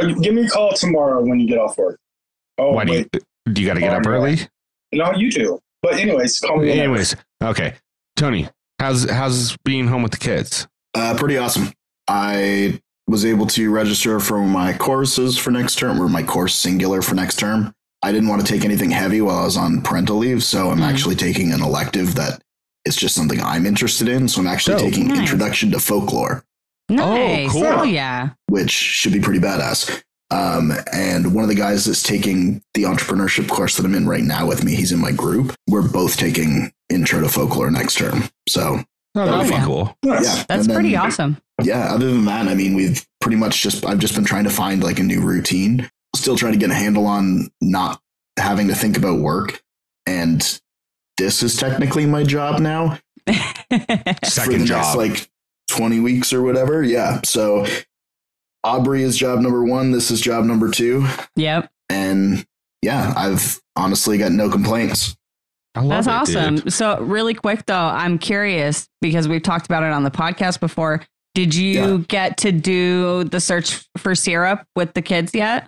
Give 0.00 0.34
me 0.34 0.44
a 0.44 0.48
call 0.48 0.72
tomorrow 0.72 1.22
when 1.22 1.38
you 1.40 1.46
get 1.48 1.58
off 1.58 1.76
work. 1.76 1.98
Oh, 2.58 2.72
Why 2.72 2.84
do 2.84 2.92
wait. 2.92 3.08
you 3.12 3.52
do 3.52 3.60
you 3.62 3.68
got 3.68 3.74
to 3.74 3.80
get 3.80 3.92
Oh, 3.94 3.98
up 3.98 4.06
early? 4.06 4.38
No, 4.92 5.12
you 5.14 5.30
do. 5.30 5.58
But 5.82 5.94
anyways, 5.94 6.38
call 6.40 6.56
me. 6.58 6.68
whenever. 6.68 6.80
Anyways, 6.82 7.16
okay. 7.42 7.74
Tony, 8.16 8.48
how's 8.78 9.08
how's 9.10 9.56
being 9.64 9.88
home 9.88 10.02
with 10.02 10.12
the 10.12 10.18
kids? 10.18 10.66
Uh, 10.94 11.14
pretty 11.18 11.36
awesome. 11.38 11.72
I 12.08 12.80
was 13.08 13.24
able 13.26 13.46
to 13.48 13.70
register 13.70 14.20
for 14.20 14.40
my 14.42 14.72
courses 14.74 15.36
for 15.36 15.50
next 15.50 15.76
term, 15.78 16.00
or 16.00 16.08
my 16.08 16.22
course 16.22 16.54
singular 16.54 17.02
for 17.02 17.14
next 17.14 17.38
term. 17.38 17.74
I 18.02 18.12
didn't 18.12 18.28
want 18.28 18.44
to 18.44 18.52
take 18.52 18.64
anything 18.64 18.90
heavy 18.90 19.20
while 19.20 19.38
I 19.38 19.44
was 19.44 19.56
on 19.56 19.80
parental 19.82 20.16
leave, 20.18 20.42
so 20.42 20.70
I'm 20.70 20.78
Mhm. 20.78 20.88
actually 20.88 21.16
taking 21.16 21.52
an 21.52 21.62
elective 21.62 22.14
that 22.16 22.42
is 22.84 22.96
just 22.96 23.14
something 23.14 23.40
I'm 23.40 23.64
interested 23.66 24.08
in. 24.08 24.28
So 24.28 24.40
I'm 24.40 24.46
actually 24.46 24.76
Dope. 24.76 24.84
taking 24.90 25.08
Nice. 25.08 25.18
Introduction 25.20 25.70
to 25.72 25.78
Folklore, 25.78 26.44
nice 26.96 27.52
cool. 27.52 27.64
oh 27.66 27.82
yeah 27.82 28.30
which 28.48 28.70
should 28.70 29.12
be 29.12 29.20
pretty 29.20 29.40
badass. 29.40 30.02
Um, 30.30 30.72
and 30.94 31.34
one 31.34 31.44
of 31.44 31.48
the 31.50 31.54
guys 31.54 31.84
that's 31.84 32.02
taking 32.02 32.62
the 32.72 32.84
entrepreneurship 32.84 33.48
course 33.50 33.76
that 33.76 33.84
I'm 33.84 33.94
in 33.94 34.06
right 34.08 34.22
now 34.24 34.46
with 34.46 34.64
me, 34.64 34.74
he's 34.74 34.90
in 34.90 34.98
my 34.98 35.12
group. 35.12 35.54
We're 35.68 35.86
both 35.86 36.16
taking 36.16 36.72
Intro 36.88 37.20
to 37.20 37.28
Folklore 37.28 37.70
next 37.70 37.98
term. 37.98 38.24
So 38.48 38.78
Oh, 39.14 39.26
that'd 39.26 39.46
be 39.48 39.54
yeah. 39.54 39.64
cool. 39.66 39.96
Nice. 40.02 40.24
yeah, 40.24 40.44
that's 40.48 40.66
then- 40.66 40.74
pretty 40.76 40.96
awesome 40.96 41.36
yeah 41.62 41.92
other 41.94 42.10
than 42.10 42.24
that 42.24 42.48
i 42.48 42.54
mean 42.54 42.74
we've 42.74 43.06
pretty 43.20 43.36
much 43.36 43.62
just 43.62 43.84
i've 43.84 43.98
just 44.00 44.14
been 44.16 44.24
trying 44.24 44.42
to 44.42 44.50
find 44.50 44.82
like 44.82 44.98
a 44.98 45.02
new 45.02 45.20
routine 45.20 45.88
still 46.16 46.34
trying 46.34 46.52
to 46.54 46.58
get 46.58 46.70
a 46.70 46.74
handle 46.74 47.06
on 47.06 47.46
not 47.60 48.00
having 48.38 48.66
to 48.66 48.74
think 48.74 48.96
about 48.96 49.20
work 49.20 49.62
and 50.06 50.60
this 51.18 51.42
is 51.42 51.56
technically 51.56 52.04
my 52.06 52.24
job 52.24 52.58
now 52.58 52.98
for 53.28 53.34
Second 54.24 54.60
the 54.62 54.64
job. 54.66 54.96
next 54.96 54.96
like 54.96 55.30
20 55.72 56.00
weeks 56.00 56.32
or 56.32 56.42
whatever 56.42 56.82
yeah 56.82 57.20
so 57.24 57.66
aubrey 58.64 59.02
is 59.02 59.16
job 59.16 59.40
number 59.40 59.64
one 59.64 59.90
this 59.90 60.10
is 60.10 60.20
job 60.20 60.44
number 60.44 60.70
two 60.70 61.06
yep 61.36 61.70
and 61.88 62.46
yeah 62.82 63.12
i've 63.16 63.60
honestly 63.76 64.18
got 64.18 64.32
no 64.32 64.48
complaints 64.50 65.16
I 65.74 65.80
love 65.80 66.04
That's 66.04 66.28
it, 66.28 66.36
awesome. 66.36 66.54
dude. 66.56 66.72
So, 66.74 67.00
really 67.00 67.32
quick 67.32 67.64
though, 67.64 67.74
I'm 67.74 68.18
curious 68.18 68.90
because 69.00 69.26
we've 69.26 69.42
talked 69.42 69.64
about 69.64 69.82
it 69.82 69.90
on 69.90 70.02
the 70.02 70.10
podcast 70.10 70.60
before. 70.60 71.00
Did 71.34 71.54
you 71.54 71.72
Yeah. 71.80 71.96
get 72.08 72.36
to 72.38 72.52
do 72.52 73.24
the 73.24 73.40
search 73.40 73.82
for 73.96 74.14
syrup 74.14 74.66
with 74.76 74.92
the 74.92 75.00
kids 75.00 75.34
yet? 75.34 75.66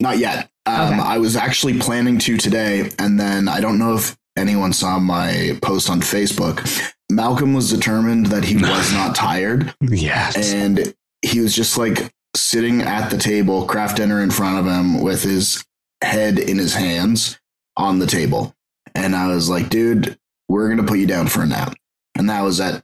Not 0.00 0.18
yet. 0.18 0.50
Um, 0.66 0.94
Okay. 0.94 1.00
I 1.02 1.18
was 1.18 1.36
actually 1.36 1.78
planning 1.78 2.18
to 2.18 2.36
today, 2.36 2.90
and 2.98 3.20
then 3.20 3.46
I 3.46 3.60
don't 3.60 3.78
know 3.78 3.94
if 3.94 4.16
anyone 4.36 4.72
saw 4.72 4.98
my 4.98 5.56
post 5.62 5.88
on 5.88 6.00
Facebook. 6.00 6.68
Malcolm 7.10 7.54
was 7.54 7.70
determined 7.70 8.26
that 8.26 8.44
he 8.44 8.56
was 8.56 8.92
not 8.94 9.14
tired, 9.14 9.74
Yes. 9.80 10.52
and 10.52 10.94
he 11.22 11.40
was 11.40 11.54
just 11.54 11.78
like 11.78 12.12
sitting 12.36 12.82
at 12.82 13.08
the 13.10 13.18
table, 13.18 13.64
craft 13.66 13.96
dinner 13.96 14.22
in 14.22 14.30
front 14.30 14.58
of 14.58 14.66
him, 14.72 15.00
with 15.00 15.22
his 15.22 15.64
head 16.02 16.38
in 16.38 16.58
his 16.58 16.74
hands 16.74 17.38
on 17.76 17.98
the 17.98 18.06
table. 18.06 18.54
And 18.94 19.16
I 19.16 19.28
was 19.28 19.48
like, 19.48 19.68
dude, 19.68 20.18
we're 20.48 20.68
gonna 20.68 20.84
put 20.86 20.98
you 20.98 21.06
down 21.06 21.28
for 21.28 21.42
a 21.42 21.46
nap. 21.46 21.74
And 22.16 22.28
that 22.30 22.42
was 22.42 22.60
at 22.60 22.82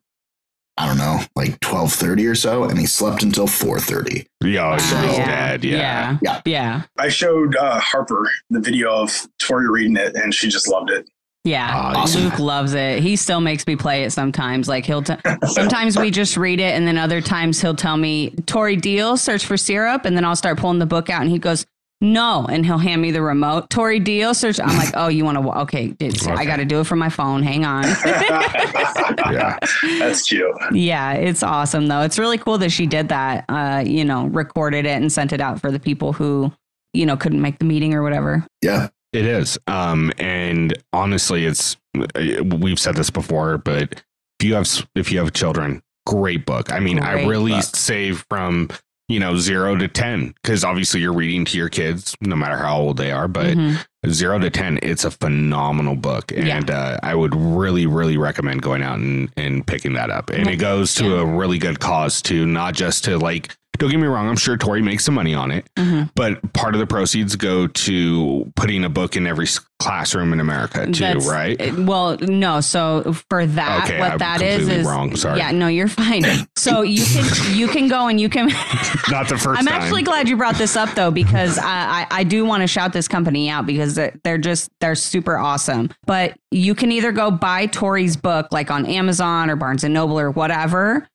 I 0.76 0.86
don't 0.88 0.98
know, 0.98 1.20
like 1.36 1.60
twelve 1.60 1.92
thirty 1.92 2.26
or 2.26 2.34
so, 2.34 2.64
and 2.64 2.76
he 2.78 2.86
slept 2.86 3.22
until 3.22 3.46
four 3.46 3.78
thirty. 3.78 4.26
Yo, 4.42 4.72
he's 4.72 4.90
So- 4.90 4.96
dead. 5.02 5.62
Yeah. 5.64 5.78
yeah, 5.78 6.18
Yeah. 6.22 6.40
yeah, 6.44 6.82
I 6.98 7.08
showed 7.10 7.54
uh, 7.54 7.78
Harper 7.78 8.28
the 8.50 8.58
video 8.58 8.92
of 8.92 9.26
Tori 9.40 9.68
reading 9.70 9.96
it, 9.96 10.16
and 10.16 10.34
she 10.34 10.48
just 10.48 10.66
loved 10.68 10.90
it. 10.90 11.08
Yeah. 11.44 11.92
Awesome. 11.96 12.22
Luke 12.24 12.38
loves 12.38 12.74
it. 12.74 13.00
He 13.02 13.16
still 13.16 13.40
makes 13.40 13.66
me 13.66 13.76
play 13.76 14.04
it 14.04 14.10
sometimes. 14.12 14.66
Like 14.68 14.84
he'll 14.86 15.02
t- 15.02 15.14
sometimes 15.48 15.96
we 15.98 16.10
just 16.10 16.36
read 16.36 16.60
it, 16.60 16.74
and 16.74 16.86
then 16.86 16.98
other 16.98 17.20
times 17.20 17.60
he'll 17.60 17.74
tell 17.76 17.96
me, 17.96 18.30
"Tori 18.46 18.76
Deal, 18.76 19.16
search 19.16 19.44
for 19.44 19.56
syrup," 19.56 20.04
and 20.04 20.16
then 20.16 20.24
I'll 20.24 20.36
start 20.36 20.58
pulling 20.58 20.78
the 20.78 20.86
book 20.86 21.10
out, 21.10 21.20
and 21.22 21.30
he 21.30 21.38
goes. 21.38 21.66
no, 22.00 22.44
and 22.50 22.66
he'll 22.66 22.76
hand 22.78 23.00
me 23.00 23.10
the 23.12 23.22
remote. 23.22 23.70
Tori 23.70 23.98
Dio 23.98 24.32
search. 24.34 24.60
I'm 24.60 24.76
like, 24.76 24.90
oh, 24.94 25.08
you 25.08 25.24
want 25.24 25.38
to? 25.38 25.58
Okay, 25.60 25.94
it's, 26.00 26.26
I 26.26 26.44
got 26.44 26.56
to 26.56 26.64
do 26.66 26.80
it 26.80 26.84
from 26.86 26.98
my 26.98 27.08
phone. 27.08 27.42
Hang 27.42 27.64
on. 27.64 27.84
Yeah. 29.32 29.58
That's 29.98 30.22
cute. 30.28 30.50
yeah, 30.72 31.12
it's 31.12 31.42
awesome 31.42 31.86
though. 31.88 32.00
It's 32.02 32.18
really 32.18 32.38
cool 32.38 32.58
that 32.58 32.70
she 32.70 32.86
did 32.86 33.08
that. 33.08 33.44
Uh, 33.48 33.82
you 33.86 34.04
know, 34.04 34.26
recorded 34.26 34.86
it 34.86 35.00
and 35.00 35.10
sent 35.12 35.32
it 35.32 35.40
out 35.40 35.60
for 35.60 35.70
the 35.70 35.78
people 35.80 36.12
who, 36.12 36.52
you 36.92 37.06
know, 37.06 37.16
couldn't 37.16 37.40
make 37.40 37.58
the 37.58 37.64
meeting 37.64 37.94
or 37.94 38.02
whatever. 38.02 38.46
Yeah. 38.62 38.88
It 39.14 39.26
is. 39.26 39.58
Um, 39.66 40.12
and 40.18 40.76
honestly, 40.92 41.44
it's 41.46 41.76
we've 41.94 42.78
said 42.78 42.96
this 42.96 43.10
before, 43.10 43.58
but 43.58 44.02
if 44.40 44.46
you 44.46 44.54
have 44.54 44.68
if 44.94 45.12
you 45.12 45.20
have 45.20 45.32
children, 45.32 45.82
great 46.06 46.44
book. 46.46 46.72
I 46.72 46.80
mean, 46.80 46.98
I 46.98 47.24
really 47.24 47.52
book. 47.52 47.62
say 47.64 48.12
from 48.12 48.68
you 49.08 49.20
know 49.20 49.36
zero 49.36 49.76
to 49.76 49.86
ten 49.86 50.34
because 50.42 50.64
obviously 50.64 51.00
you're 51.00 51.12
reading 51.12 51.44
to 51.44 51.56
your 51.58 51.68
kids, 51.68 52.16
no 52.20 52.34
matter 52.34 52.56
how 52.56 52.76
old 52.78 52.96
they 52.96 53.12
are. 53.12 53.28
But 53.28 53.56
Mhm. 53.56 53.84
zero 54.08 54.38
to 54.40 54.50
ten, 54.50 54.78
it's 54.82 55.04
a 55.04 55.10
phenomenal 55.10 55.94
book, 55.94 56.32
Yeah. 56.32 56.56
and 56.56 56.70
uh, 56.70 56.98
I 57.02 57.14
would 57.14 57.34
really, 57.36 57.86
really 57.86 58.16
recommend 58.16 58.62
going 58.62 58.82
out 58.82 58.98
and, 58.98 59.30
and 59.36 59.64
picking 59.66 59.92
that 59.92 60.10
up. 60.10 60.30
And 60.30 60.48
it 60.48 60.56
goes 60.56 60.94
to 60.96 61.04
Yeah. 61.06 61.20
a 61.20 61.24
really 61.24 61.58
good 61.58 61.78
cause 61.80 62.20
too, 62.20 62.46
not 62.46 62.74
just 62.74 63.04
to 63.04 63.18
like. 63.18 63.54
Don't 63.78 63.90
get 63.90 63.98
me 63.98 64.06
wrong. 64.06 64.28
I'm 64.28 64.36
sure 64.36 64.56
Tori 64.56 64.82
makes 64.82 65.04
some 65.04 65.14
money 65.14 65.34
on 65.34 65.50
it, 65.50 65.66
Mhm. 65.76 66.10
but 66.14 66.52
part 66.52 66.74
of 66.74 66.78
the 66.80 66.86
proceeds 66.86 67.34
go 67.36 67.66
to 67.66 68.50
putting 68.56 68.84
a 68.84 68.88
book 68.88 69.16
in 69.16 69.26
every 69.26 69.46
classroom 69.80 70.32
in 70.32 70.40
America 70.40 70.86
too, 70.86 70.92
That's- 71.00 71.28
right? 71.28 71.78
well, 71.80 72.16
no. 72.20 72.60
So 72.60 73.14
for 73.28 73.44
that, 73.44 73.84
Okay, 73.84 73.98
what 73.98 74.12
I'm 74.12 74.18
that 74.18 74.40
is 74.42 74.68
is 74.68 74.86
wrong. 74.86 75.16
Sorry. 75.16 75.38
Yeah, 75.38 75.50
no, 75.50 75.66
you're 75.66 75.88
fine. 75.88 76.24
So 76.56 76.82
you 76.82 77.04
can 77.04 77.56
you 77.56 77.66
can 77.68 77.88
go 77.88 78.06
and 78.06 78.20
you 78.20 78.28
can. 78.28 78.46
Not 79.10 79.28
the 79.28 79.34
1st 79.34 79.58
I'm 79.58 79.66
time. 79.66 79.68
actually 79.82 80.02
glad 80.02 80.28
you 80.28 80.36
brought 80.36 80.54
this 80.56 80.76
up 80.76 80.94
though 80.94 81.10
because 81.10 81.58
I, 81.58 81.64
I, 81.64 82.06
I 82.10 82.24
do 82.24 82.44
want 82.46 82.62
to 82.62 82.66
shout 82.66 82.92
this 82.92 83.08
company 83.08 83.50
out 83.50 83.66
because 83.66 83.94
they're, 83.96 84.14
they're 84.24 84.38
just 84.38 84.70
they're 84.80 84.94
super 84.94 85.36
awesome. 85.36 85.90
But 86.06 86.34
you 86.50 86.74
can 86.74 86.92
either 86.92 87.10
go 87.12 87.30
buy 87.30 87.66
Tori's 87.66 88.16
book 88.16 88.46
like 88.52 88.70
on 88.70 88.86
Amazon 88.86 89.50
or 89.50 89.56
Barnes 89.56 89.84
and 89.84 89.92
Noble 89.92 90.18
or 90.18 90.30
whatever, 90.30 91.06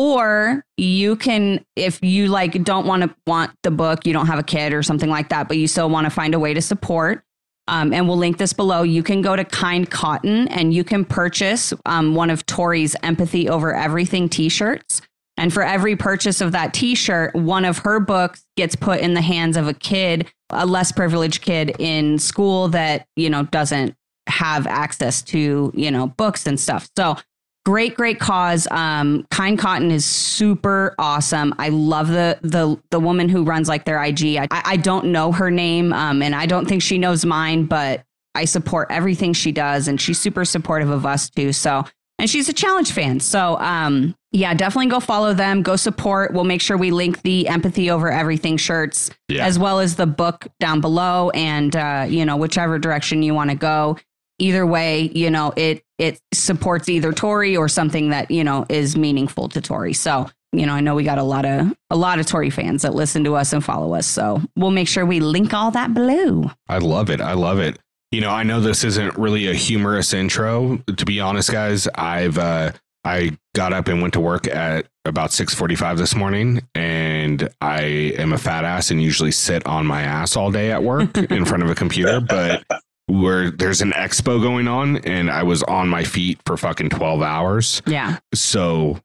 or 0.00 0.64
you 0.78 1.14
can 1.14 1.62
if 1.76 2.02
you 2.02 2.28
like 2.28 2.64
don't 2.64 2.86
want 2.86 3.02
to 3.02 3.14
want 3.26 3.50
the 3.62 3.70
book, 3.70 4.06
you 4.06 4.14
don't 4.14 4.28
have 4.28 4.38
a 4.38 4.42
kid 4.42 4.72
or 4.72 4.82
something 4.82 5.10
like 5.10 5.28
that, 5.28 5.46
but 5.46 5.58
you 5.58 5.66
still 5.66 5.90
want 5.90 6.06
to 6.06 6.10
find 6.10 6.34
a 6.34 6.38
way 6.38 6.54
to 6.54 6.62
support. 6.62 7.22
Um, 7.68 7.92
and 7.92 8.08
we'll 8.08 8.16
link 8.16 8.38
this 8.38 8.54
below. 8.54 8.82
You 8.82 9.02
can 9.02 9.20
go 9.20 9.36
to 9.36 9.44
Kind 9.44 9.90
Cotton 9.90 10.48
and 10.48 10.72
you 10.72 10.84
can 10.84 11.04
purchase 11.04 11.74
um, 11.84 12.14
one 12.14 12.30
of 12.30 12.46
Tori's 12.46 12.96
Empathy 13.02 13.46
Over 13.46 13.74
Everything 13.74 14.30
t 14.30 14.48
shirts. 14.48 15.02
And 15.36 15.52
for 15.52 15.62
every 15.62 15.96
purchase 15.96 16.40
of 16.40 16.52
that 16.52 16.72
t 16.72 16.94
shirt, 16.94 17.34
one 17.34 17.66
of 17.66 17.76
her 17.78 18.00
books 18.00 18.42
gets 18.56 18.74
put 18.74 19.00
in 19.00 19.12
the 19.12 19.20
hands 19.20 19.58
of 19.58 19.68
a 19.68 19.74
kid, 19.74 20.32
a 20.48 20.64
less 20.64 20.92
privileged 20.92 21.42
kid 21.42 21.76
in 21.78 22.18
school 22.18 22.68
that, 22.68 23.06
you 23.16 23.28
know, 23.28 23.42
doesn't 23.42 23.94
have 24.28 24.66
access 24.66 25.20
to, 25.20 25.70
you 25.74 25.90
know, 25.90 26.06
books 26.06 26.46
and 26.46 26.58
stuff. 26.58 26.88
So 26.96 27.16
great, 27.64 27.94
great 27.96 28.18
cause. 28.18 28.66
Um, 28.70 29.26
kind 29.30 29.58
Cotton 29.58 29.90
is 29.90 30.04
super 30.04 30.94
awesome. 30.98 31.54
I 31.58 31.68
love 31.70 32.08
the 32.08 32.38
the 32.42 32.80
the 32.90 33.00
woman 33.00 33.28
who 33.28 33.44
runs 33.44 33.68
like 33.68 33.84
their 33.84 34.02
IG. 34.02 34.36
I, 34.36 34.46
I 34.50 34.76
don't 34.76 35.06
know 35.06 35.32
her 35.32 35.50
name, 35.50 35.92
um, 35.92 36.22
and 36.22 36.34
I 36.34 36.46
don't 36.46 36.66
think 36.66 36.82
she 36.82 36.98
knows 36.98 37.24
mine, 37.24 37.64
but 37.66 38.02
I 38.34 38.44
support 38.44 38.88
everything 38.90 39.32
she 39.32 39.52
does, 39.52 39.88
and 39.88 40.00
she's 40.00 40.18
super 40.20 40.44
supportive 40.44 40.90
of 40.90 41.04
us 41.04 41.28
too. 41.30 41.52
So, 41.52 41.84
and 42.18 42.30
she's 42.30 42.48
a 42.48 42.52
challenge 42.52 42.92
fan. 42.92 43.18
So, 43.20 43.58
um, 43.58 44.14
yeah, 44.32 44.54
definitely 44.54 44.88
go 44.90 45.00
follow 45.00 45.34
them. 45.34 45.62
Go 45.62 45.74
support. 45.74 46.32
We'll 46.32 46.44
make 46.44 46.60
sure 46.60 46.76
we 46.76 46.92
link 46.92 47.22
the 47.22 47.48
empathy 47.48 47.90
over 47.90 48.12
everything 48.12 48.56
shirts 48.56 49.10
Yeah. 49.28 49.44
as 49.44 49.58
well 49.58 49.80
as 49.80 49.96
the 49.96 50.06
book 50.06 50.46
down 50.60 50.80
below, 50.80 51.30
and 51.30 51.74
uh, 51.74 52.06
you 52.08 52.24
know 52.24 52.36
whichever 52.36 52.78
direction 52.78 53.22
you 53.22 53.34
want 53.34 53.50
to 53.50 53.56
go. 53.56 53.96
Either 54.40 54.66
way, 54.66 55.10
you 55.14 55.30
know 55.30 55.52
it 55.56 55.84
it 55.98 56.20
supports 56.32 56.88
either 56.88 57.12
Tori 57.12 57.56
or 57.56 57.68
something 57.68 58.08
that 58.10 58.30
you 58.30 58.42
know 58.42 58.64
is 58.68 58.96
meaningful 58.96 59.48
to 59.50 59.60
Tori. 59.60 59.92
So 59.92 60.28
you 60.52 60.66
know 60.66 60.72
I 60.72 60.80
know 60.80 60.94
we 60.94 61.04
got 61.04 61.18
a 61.18 61.22
lot 61.22 61.44
of 61.44 61.72
a 61.90 61.96
lot 61.96 62.18
of 62.18 62.26
Tori 62.26 62.50
fans 62.50 62.82
that 62.82 62.94
listen 62.94 63.22
to 63.24 63.36
us 63.36 63.52
and 63.52 63.64
follow 63.64 63.94
us. 63.94 64.06
So 64.06 64.40
we'll 64.56 64.70
make 64.70 64.88
sure 64.88 65.04
we 65.04 65.20
link 65.20 65.52
all 65.52 65.70
that 65.72 65.94
below. 65.94 66.50
I 66.68 66.78
love 66.78 67.10
it. 67.10 67.20
I 67.20 67.34
love 67.34 67.58
it. 67.58 67.78
You 68.10 68.20
know, 68.20 68.30
I 68.30 68.42
know 68.42 68.60
this 68.60 68.82
isn't 68.82 69.16
really 69.16 69.48
a 69.48 69.54
humorous 69.54 70.12
intro. 70.12 70.78
To 70.96 71.04
be 71.04 71.20
honest, 71.20 71.52
guys, 71.52 71.86
I've 71.94 72.38
uh 72.38 72.72
I 73.04 73.36
got 73.54 73.72
up 73.72 73.88
and 73.88 74.00
went 74.02 74.14
to 74.14 74.20
work 74.20 74.46
at 74.46 74.86
about 75.04 75.30
6:45 75.30 75.98
this 75.98 76.14
morning 76.14 76.62
and 76.74 77.48
I 77.60 77.82
am 78.18 78.32
a 78.32 78.38
fat 78.38 78.64
ass 78.64 78.90
and 78.90 79.02
usually 79.02 79.32
sit 79.32 79.66
on 79.66 79.86
my 79.86 80.02
ass 80.02 80.36
all 80.36 80.50
day 80.50 80.70
at 80.70 80.82
work 80.82 81.16
in 81.30 81.44
front 81.44 81.62
of 81.62 81.70
a 81.70 81.74
computer, 81.74 82.20
but 82.20 82.64
where 83.10 83.50
there's 83.50 83.80
an 83.82 83.92
expo 83.92 84.40
going 84.40 84.68
on 84.68 84.98
and 84.98 85.30
I 85.30 85.42
was 85.42 85.62
on 85.64 85.88
my 85.88 86.04
feet 86.04 86.38
for 86.46 86.56
fucking 86.56 86.90
12 86.90 87.22
hours. 87.22 87.82
Yeah, 87.86 88.18
So 88.34 89.00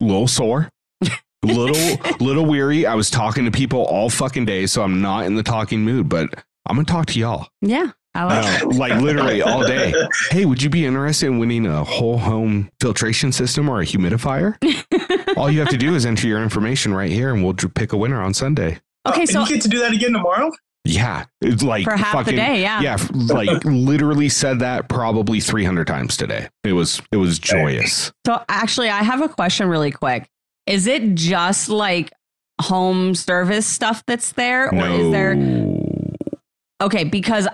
little 0.00 0.28
sore. 0.28 0.68
little 1.42 2.16
little 2.20 2.44
weary. 2.46 2.84
I 2.86 2.94
was 2.94 3.10
talking 3.10 3.44
to 3.44 3.50
people 3.50 3.84
all 3.84 4.10
fucking 4.10 4.44
day, 4.44 4.66
so 4.66 4.82
I'm 4.82 5.00
not 5.00 5.26
in 5.26 5.34
the 5.36 5.42
talking 5.42 5.82
mood, 5.84 6.08
but 6.08 6.28
I'm 6.66 6.76
gonna 6.76 6.84
talk 6.84 7.06
to 7.06 7.18
y'all. 7.18 7.46
yeah, 7.62 7.92
I 8.14 8.24
like. 8.24 8.44
Uh, 8.44 8.64
no, 8.64 8.68
like 8.76 9.00
literally 9.00 9.42
all 9.42 9.64
day. 9.66 9.94
Hey, 10.30 10.44
would 10.44 10.60
you 10.62 10.68
be 10.68 10.84
interested 10.84 11.26
in 11.26 11.38
winning 11.38 11.66
a 11.66 11.84
whole 11.84 12.18
home 12.18 12.70
filtration 12.80 13.30
system 13.32 13.68
or 13.68 13.80
a 13.80 13.84
humidifier? 13.86 14.56
all 15.38 15.48
you 15.50 15.60
have 15.60 15.68
to 15.70 15.76
do 15.78 15.94
is 15.94 16.04
enter 16.04 16.26
your 16.26 16.42
information 16.42 16.92
right 16.92 17.10
here, 17.10 17.32
and 17.32 17.42
we'll 17.44 17.54
pick 17.54 17.92
a 17.92 17.96
winner 17.96 18.20
on 18.20 18.34
Sunday. 18.34 18.78
Okay, 19.06 19.20
uh, 19.20 19.20
And 19.20 19.30
so 19.30 19.40
you 19.42 19.46
get 19.46 19.62
to 19.62 19.68
do 19.68 19.78
that 19.78 19.92
again 19.92 20.12
tomorrow. 20.12 20.50
Yeah, 20.88 21.26
it's 21.40 21.62
like 21.62 21.84
for 21.84 21.96
half 21.96 22.12
fucking 22.12 22.34
the 22.36 22.40
day, 22.40 22.62
yeah. 22.62 22.80
yeah, 22.80 22.96
like 23.12 23.64
literally 23.64 24.28
said 24.28 24.60
that 24.60 24.88
probably 24.88 25.40
300 25.40 25.86
times 25.86 26.16
today. 26.16 26.48
It 26.64 26.72
was 26.72 27.02
it 27.12 27.16
was 27.16 27.38
joyous. 27.38 28.12
So 28.26 28.42
actually, 28.48 28.88
I 28.88 29.02
have 29.02 29.20
a 29.20 29.28
question 29.28 29.68
really 29.68 29.90
quick. 29.92 30.28
Is 30.66 30.86
it 30.86 31.14
just 31.14 31.68
like 31.68 32.12
home 32.60 33.14
service 33.14 33.66
stuff 33.66 34.02
that's 34.06 34.32
there, 34.32 34.68
or 34.68 34.72
no, 34.72 34.94
is 35.06 35.12
there? 35.12 35.34
Okay, 36.80 37.04
because 37.04 37.48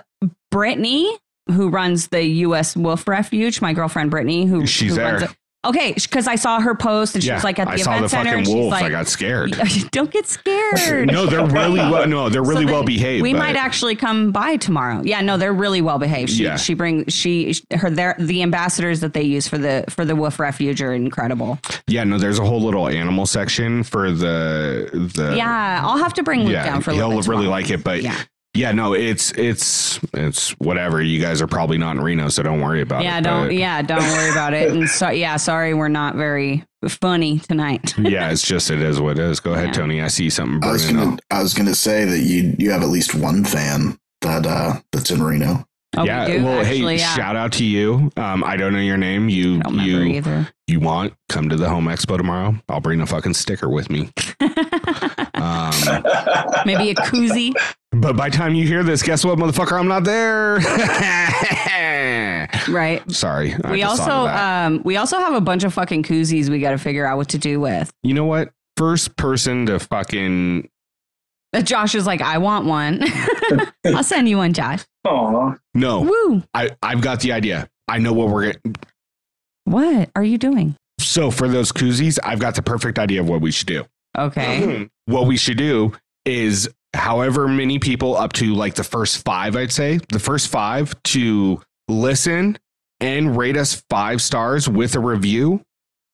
Brittany, 0.51 1.19
who 1.51 1.69
runs 1.69 2.09
the 2.09 2.23
U.S. 2.23 2.77
Wolf 2.77 3.09
Refuge, 3.09 3.61
my 3.61 3.73
girlfriend 3.73 4.11
Brittany, 4.11 4.47
who 4.47 4.67
She's 4.67 4.91
who 4.91 4.97
there. 4.97 5.13
runs 5.13 5.23
it- 5.25 5.37
okay, 5.65 5.93
because 5.93 6.27
I 6.27 6.37
saw 6.37 6.61
her 6.61 6.75
post 6.75 7.15
and 7.15 7.23
she 7.23 7.29
yeah, 7.29 7.35
was 7.37 7.45
like 7.45 7.59
at 7.59 7.67
the 7.67 7.73
I 7.73 7.77
saw 7.77 7.91
event 7.93 8.03
the 8.05 8.09
center, 8.09 8.31
and 8.31 8.39
fucking 8.41 8.45
she's 8.47 8.55
wolves. 8.55 8.71
like, 8.73 8.85
I 8.85 8.89
got 8.91 9.07
scared. 9.09 9.57
"Don't 9.91 10.11
get 10.11 10.27
scared." 10.27 11.07
No, 11.11 11.27
they're 11.27 11.47
really 11.47 11.79
well. 11.79 12.07
No, 12.07 12.29
they're 12.29 12.43
really 12.43 12.67
So 12.67 12.73
well 12.73 12.83
they- 12.83 12.95
behaved. 12.95 13.23
We 13.23 13.33
but- 13.33 13.39
might 13.39 13.57
actually 13.57 13.97
come 13.97 14.33
by 14.33 14.57
tomorrow. 14.57 15.03
Yeah, 15.05 15.21
no, 15.21 15.37
they're 15.37 15.53
really 15.53 15.81
well 15.81 15.99
behaved. 15.99 16.31
She, 16.31 16.45
Yeah. 16.45 16.57
she 16.57 16.75
brings 16.75 17.13
she 17.13 17.55
her 17.73 17.91
their 17.91 18.17
the 18.19 18.43
ambassadors 18.43 19.01
that 19.01 19.13
they 19.15 19.23
use 19.23 19.49
for 19.49 19.59
the 19.59 19.85
for 19.89 20.05
the 20.05 20.15
Wolf 20.17 20.39
Refuge 20.39 20.81
are 20.83 20.93
incredible. 20.93 21.59
Yeah, 21.87 22.05
no, 22.05 22.19
there's 22.19 22.39
a 22.39 22.45
whole 22.45 22.61
little 22.61 22.89
animal 22.89 23.27
section 23.27 23.83
for 23.83 24.11
the 24.11 24.91
the. 25.15 25.35
yeah, 25.37 25.81
I'll 25.85 25.99
have 25.99 26.15
to 26.15 26.23
bring 26.23 26.45
Luke 26.45 26.53
down 26.55 26.81
for 26.83 26.91
a 26.91 26.95
he'll 26.95 27.09
bit 27.11 27.27
really 27.29 27.45
tomorrow. 27.45 27.49
like 27.51 27.71
it. 27.71 27.85
But 27.85 28.03
yeah. 28.03 28.17
Yeah. 28.55 28.73
no, 28.73 28.93
it's 28.95 29.33
it's 29.33 29.99
it's 30.13 30.51
whatever. 30.59 31.03
You 31.03 31.21
guys 31.21 31.43
are 31.43 31.47
probably 31.47 31.77
not 31.79 31.97
in 31.97 32.03
Reno, 32.03 32.29
so 32.29 32.43
don't 32.43 32.61
worry 32.61 32.81
about 32.83 33.03
Yeah, 33.03 33.19
it. 33.19 33.23
don't 33.25 33.47
but- 33.49 33.55
yeah, 33.55 33.83
don't 33.83 34.03
worry 34.03 34.31
about 34.31 34.55
it. 34.55 34.71
And 34.73 34.89
so 34.89 35.11
yeah, 35.11 35.37
sorry 35.37 35.75
we're 35.75 35.89
not 35.89 36.15
very 36.15 36.65
funny 36.89 37.39
tonight. 37.41 37.95
yeah, 37.99 38.31
it's 38.31 38.43
just 38.47 38.71
it 38.71 38.81
is 38.81 39.01
what 39.01 39.19
it 39.19 39.25
is. 39.25 39.41
Go 39.41 39.55
ahead, 39.55 39.67
Yeah. 39.69 39.73
Tony. 39.73 40.01
I 40.03 40.09
see 40.09 40.31
something 40.31 40.63
I 40.69 40.73
was 40.73 40.87
gonna 40.87 41.15
up. 41.15 41.21
I 41.31 41.43
was 41.43 41.55
gonna 41.55 41.75
say 41.75 42.05
that 42.05 42.21
you 42.21 42.55
you 42.59 42.71
have 42.71 42.83
at 42.83 42.89
least 42.89 43.15
one 43.15 43.45
fan 43.45 43.99
that 44.21 44.47
uh 44.47 44.81
that's 44.93 45.11
in 45.11 45.23
Reno. 45.23 45.67
Oh, 45.97 46.03
we 46.03 46.09
yeah, 46.09 46.27
do, 46.27 46.45
well, 46.45 46.61
actually, 46.61 46.97
hey, 46.97 47.03
yeah. 47.03 47.15
shout 47.15 47.37
out 47.37 47.53
to 47.53 47.65
you. 47.65 48.11
Um, 48.17 48.43
I 48.45 48.57
don't 48.57 48.73
know 48.73 48.81
your 48.81 48.97
name. 48.97 49.29
You 49.29 49.61
you 49.71 50.01
either. 50.01 50.49
you 50.67 50.81
want 50.81 51.15
come 51.29 51.49
to 51.49 51.57
the 51.57 51.69
home 51.69 51.87
expo 51.87 52.17
tomorrow? 52.17 52.55
I'll 52.69 52.81
bring 52.81 53.01
a 53.01 53.07
fucking 53.07 53.35
sticker 53.35 53.69
with 53.69 53.91
me. 53.91 54.11
Um, 55.37 55.73
Maybe 56.65 56.91
a 56.91 56.95
koozie. 56.95 57.53
but 57.93 58.17
by 58.17 58.31
the 58.31 58.37
time 58.37 58.55
you 58.55 58.67
hear 58.67 58.83
this, 58.83 59.03
guess 59.03 59.25
what, 59.27 59.39
motherfucker? 59.39 59.79
I'm 59.79 59.89
not 59.89 60.05
there. 60.05 60.59
Right. 62.69 63.09
Sorry. 63.11 63.55
I 63.63 63.73
we 63.73 63.83
also 63.83 64.27
um 64.27 64.81
we 64.85 64.97
also 64.97 65.19
have 65.19 65.35
a 65.35 65.41
bunch 65.41 65.65
of 65.65 65.75
fucking 65.75 66.05
koozies 66.05 66.49
we 66.49 66.61
gotta 66.61 66.79
figure 66.79 67.07
out 67.07 67.19
what 67.19 67.29
to 67.31 67.39
do 67.39 67.61
with. 67.61 67.93
you 68.03 68.15
know 68.15 68.25
what? 68.25 68.53
First 68.77 69.17
person 69.17 69.67
to 69.67 69.79
fucking 69.79 70.69
Josh 71.63 71.95
is 71.95 72.07
like, 72.07 72.23
I 72.23 72.39
want 72.39 72.67
one. 72.67 73.05
I'll 73.85 74.03
send 74.03 74.29
you 74.29 74.39
one, 74.39 74.55
Josh. 74.55 74.81
Aw. 75.05 75.55
no. 75.75 76.01
Woo. 76.01 76.43
I 76.55 76.71
I've 76.83 77.01
got 77.01 77.21
the 77.21 77.33
idea. 77.33 77.69
I 77.89 77.99
know 77.99 78.13
what 78.13 78.29
we're 78.29 78.53
gonna. 78.53 78.75
What 79.65 80.11
are 80.17 80.25
you 80.25 80.39
doing? 80.39 80.77
So 80.99 81.31
for 81.31 81.49
those 81.49 81.73
koozies, 81.73 82.19
I've 82.23 82.39
got 82.39 82.55
the 82.55 82.63
perfect 82.63 82.99
idea 82.99 83.21
of 83.21 83.29
what 83.29 83.41
we 83.41 83.51
should 83.51 83.67
do. 83.67 83.85
Okay. 84.17 84.61
Mm-hmm. 84.61 85.13
what 85.13 85.27
we 85.27 85.37
should 85.37 85.59
do 85.59 85.93
is 86.25 86.69
however 86.95 87.49
many 87.49 87.79
people 87.79 88.17
up 88.17 88.33
to 88.35 88.55
like 88.55 88.75
the 88.75 88.85
first 88.85 89.25
five, 89.25 89.57
I'd 89.57 89.73
say 89.73 89.99
the 90.11 90.19
first 90.21 90.49
five 90.49 90.95
to 91.05 91.61
listen 91.89 92.59
and 93.01 93.37
rate 93.37 93.57
us 93.57 93.83
five 93.91 94.23
stars 94.23 94.69
with 94.69 94.95
a 94.95 95.01
review. 95.01 95.63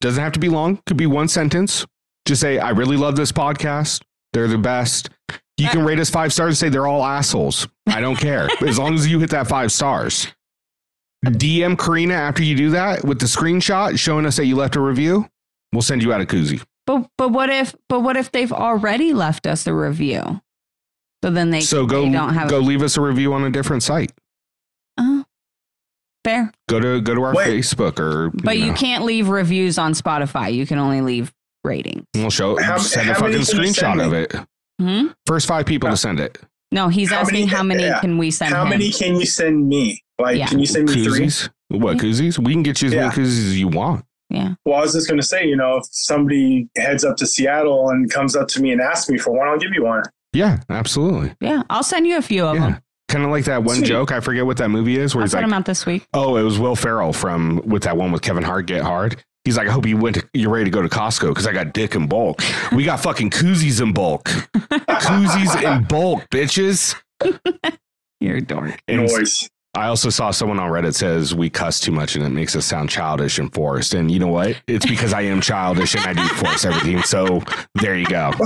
Doesn't 0.01 0.21
have 0.21 0.33
to 0.33 0.39
be 0.39 0.49
long, 0.49 0.81
could 0.87 0.97
be 0.97 1.05
one 1.05 1.27
sentence. 1.27 1.85
Just 2.25 2.41
say, 2.41 2.57
I 2.57 2.71
really 2.71 2.97
love 2.97 3.15
this 3.15 3.31
podcast. 3.31 4.01
They're 4.33 4.47
the 4.47 4.57
best. 4.57 5.09
You 5.61 5.69
can 5.69 5.85
rate 5.85 5.99
us 5.99 6.09
five 6.09 6.33
stars 6.33 6.49
and 6.49 6.57
say 6.57 6.69
they're 6.69 6.87
all 6.87 7.03
assholes. 7.05 7.67
I 7.87 8.01
don't 8.01 8.15
care. 8.17 8.47
as 8.67 8.79
long 8.79 8.93
as 8.95 9.07
you 9.07 9.19
hit 9.19 9.29
that 9.31 9.47
five 9.47 9.71
stars. 9.71 10.27
DM 11.23 11.75
Corrina 11.75 12.13
after 12.13 12.41
you 12.43 12.55
do 12.55 12.71
that 12.71 13.03
with 13.05 13.19
the 13.19 13.27
screenshot 13.27 13.97
showing 13.99 14.25
us 14.25 14.37
that 14.37 14.45
you 14.45 14.55
left 14.55 14.75
a 14.75 14.81
review. 14.81 15.27
We'll 15.71 15.83
send 15.83 16.01
you 16.01 16.11
out 16.11 16.19
a 16.21 16.25
koozie. 16.25 16.63
But 16.87 17.07
but 17.17 17.29
what 17.29 17.49
if 17.51 17.75
but 17.87 17.99
what 18.01 18.17
if 18.17 18.31
they've 18.31 18.51
already 18.51 19.13
left 19.13 19.45
us 19.45 19.67
a 19.67 19.73
review? 19.73 20.41
So 21.23 21.29
then 21.29 21.51
they 21.51 21.61
So 21.61 21.85
go 21.85 22.01
they 22.05 22.09
don't 22.11 22.33
have 22.33 22.49
go 22.49 22.57
leave 22.57 22.81
us 22.81 22.97
a 22.97 23.01
review 23.01 23.33
on 23.33 23.43
a 23.43 23.51
different 23.51 23.83
site. 23.83 24.11
Uh, 24.97 25.23
fair. 26.25 26.51
Go 26.67 26.79
to 26.79 26.99
go 27.01 27.13
to 27.13 27.21
our 27.21 27.35
Wait. 27.35 27.47
Facebook 27.47 27.99
or 27.99 28.31
But 28.31 28.57
you 28.57 28.67
know, 28.67 28.73
can't 28.73 29.05
leave 29.05 29.29
reviews 29.29 29.77
on 29.77 29.93
Spotify. 29.93 30.51
You 30.51 30.65
can 30.65 30.79
only 30.79 31.01
leave 31.01 31.31
ratings. 31.63 32.03
We'll 32.15 32.31
show 32.31 32.57
How- 32.59 32.79
send 32.79 33.07
a 33.11 33.13
how 33.13 33.21
many 33.21 33.35
fucking 33.43 33.55
can 33.55 33.63
you 33.67 33.73
send 33.73 33.99
screenshot 33.99 34.05
of 34.05 34.11
me? 34.13 34.17
it. 34.21 34.35
Hmm? 34.81 35.07
First 35.25 35.47
five 35.47 35.65
people 35.65 35.89
to 35.89 35.97
send 35.97 36.19
it. 36.19 36.37
No, 36.71 36.87
he's 36.87 37.09
How 37.11 37.19
asking 37.19 37.41
many- 37.41 37.51
how 37.51 37.63
many 37.63 37.83
yeah. 37.83 37.99
can 37.99 38.17
we 38.17 38.31
send 38.31 38.53
How 38.53 38.63
him? 38.63 38.69
many 38.69 38.91
can 38.91 39.15
you 39.17 39.25
send 39.25 39.67
me? 39.67 40.01
Like, 40.19 40.37
Yeah. 40.37 40.47
can 40.47 40.59
you 40.59 40.65
send 40.65 40.89
me 40.89 41.03
three? 41.03 41.25
Koozies? 41.25 41.49
What 41.69 41.97
koozies? 41.97 42.39
We 42.39 42.53
can 42.53 42.63
get 42.63 42.81
you 42.81 42.87
as 42.87 42.95
many 42.95 43.09
koozies 43.09 43.47
as 43.47 43.59
you 43.59 43.67
want. 43.67 44.05
Yeah. 44.29 44.53
Well, 44.65 44.77
I 44.77 44.81
was 44.81 44.93
just 44.93 45.07
going 45.09 45.19
to 45.19 45.25
say, 45.25 45.45
you 45.45 45.57
know, 45.57 45.77
if 45.77 45.85
somebody 45.91 46.69
heads 46.77 47.03
up 47.03 47.17
to 47.17 47.27
Seattle 47.27 47.89
and 47.89 48.09
comes 48.09 48.35
up 48.35 48.47
to 48.49 48.61
me 48.61 48.71
and 48.71 48.79
asks 48.81 49.09
me 49.09 49.17
for 49.17 49.31
one, 49.37 49.47
I'll 49.49 49.57
give 49.59 49.73
you 49.73 49.83
one. 49.83 50.03
Yeah, 50.33 50.59
absolutely. 50.69 51.33
Yeah, 51.41 51.63
I'll 51.69 51.83
send 51.83 52.07
you 52.07 52.17
a 52.17 52.21
few 52.21 52.45
of 52.45 52.55
Yeah. 52.55 52.61
them. 52.71 52.77
Kind 53.09 53.25
of 53.25 53.31
like 53.31 53.43
that 53.45 53.63
one 53.65 53.75
Sweet. 53.77 53.87
joke. 53.87 54.13
I 54.13 54.21
forget 54.21 54.45
what 54.45 54.55
that 54.57 54.69
movie 54.69 54.97
is 54.97 55.13
where 55.13 55.21
I'll 55.21 55.25
he's 55.25 55.31
send 55.31 55.41
like, 55.43 55.49
them 55.49 55.57
out 55.57 55.65
this 55.65 55.85
week. 55.85 56.07
Oh, 56.13 56.37
it 56.37 56.43
was 56.43 56.57
Will 56.59 56.77
Ferrell 56.77 57.11
from 57.11 57.61
with 57.65 57.83
that 57.83 57.97
one 57.97 58.13
with 58.13 58.21
Kevin 58.21 58.43
Hart, 58.43 58.67
Get 58.67 58.83
Hard. 58.83 59.21
He's 59.45 59.57
like, 59.57 59.67
I 59.67 59.71
hope 59.71 59.87
you 59.87 59.97
went. 59.97 60.17
To, 60.17 60.29
you're 60.33 60.51
ready 60.51 60.65
to 60.65 60.69
go 60.71 60.81
to 60.81 60.89
Costco 60.89 61.29
because 61.29 61.47
I 61.47 61.51
got 61.53 61.73
dick 61.73 61.95
in 61.95 62.07
bulk. 62.07 62.41
We 62.71 62.83
got 62.83 62.99
fucking 62.99 63.31
koozies 63.31 63.81
in 63.81 63.91
bulk, 63.93 64.25
koozies 64.55 65.61
in 65.77 65.83
bulk, 65.85 66.27
bitches. 66.29 66.95
You're 68.19 68.37
a 68.37 68.41
dork. 68.41 68.79
And 68.87 69.07
Noise. 69.07 69.49
I 69.73 69.87
also 69.87 70.09
saw 70.09 70.31
someone 70.31 70.59
on 70.59 70.69
Reddit 70.69 70.93
says 70.95 71.33
we 71.33 71.49
cuss 71.49 71.79
too 71.79 71.91
much 71.93 72.15
and 72.15 72.25
it 72.25 72.29
makes 72.29 72.55
us 72.55 72.65
sound 72.65 72.89
childish 72.89 73.39
and 73.39 73.51
forced. 73.53 73.93
And 73.93 74.11
you 74.11 74.19
know 74.19 74.27
what? 74.27 74.61
It's 74.67 74.85
because 74.85 75.13
I 75.13 75.21
am 75.21 75.39
childish 75.41 75.95
and 75.95 76.03
I 76.05 76.13
do 76.13 76.27
force 76.35 76.65
everything. 76.65 77.01
So 77.03 77.41
there 77.75 77.95
you 77.95 78.05
go. 78.05 78.31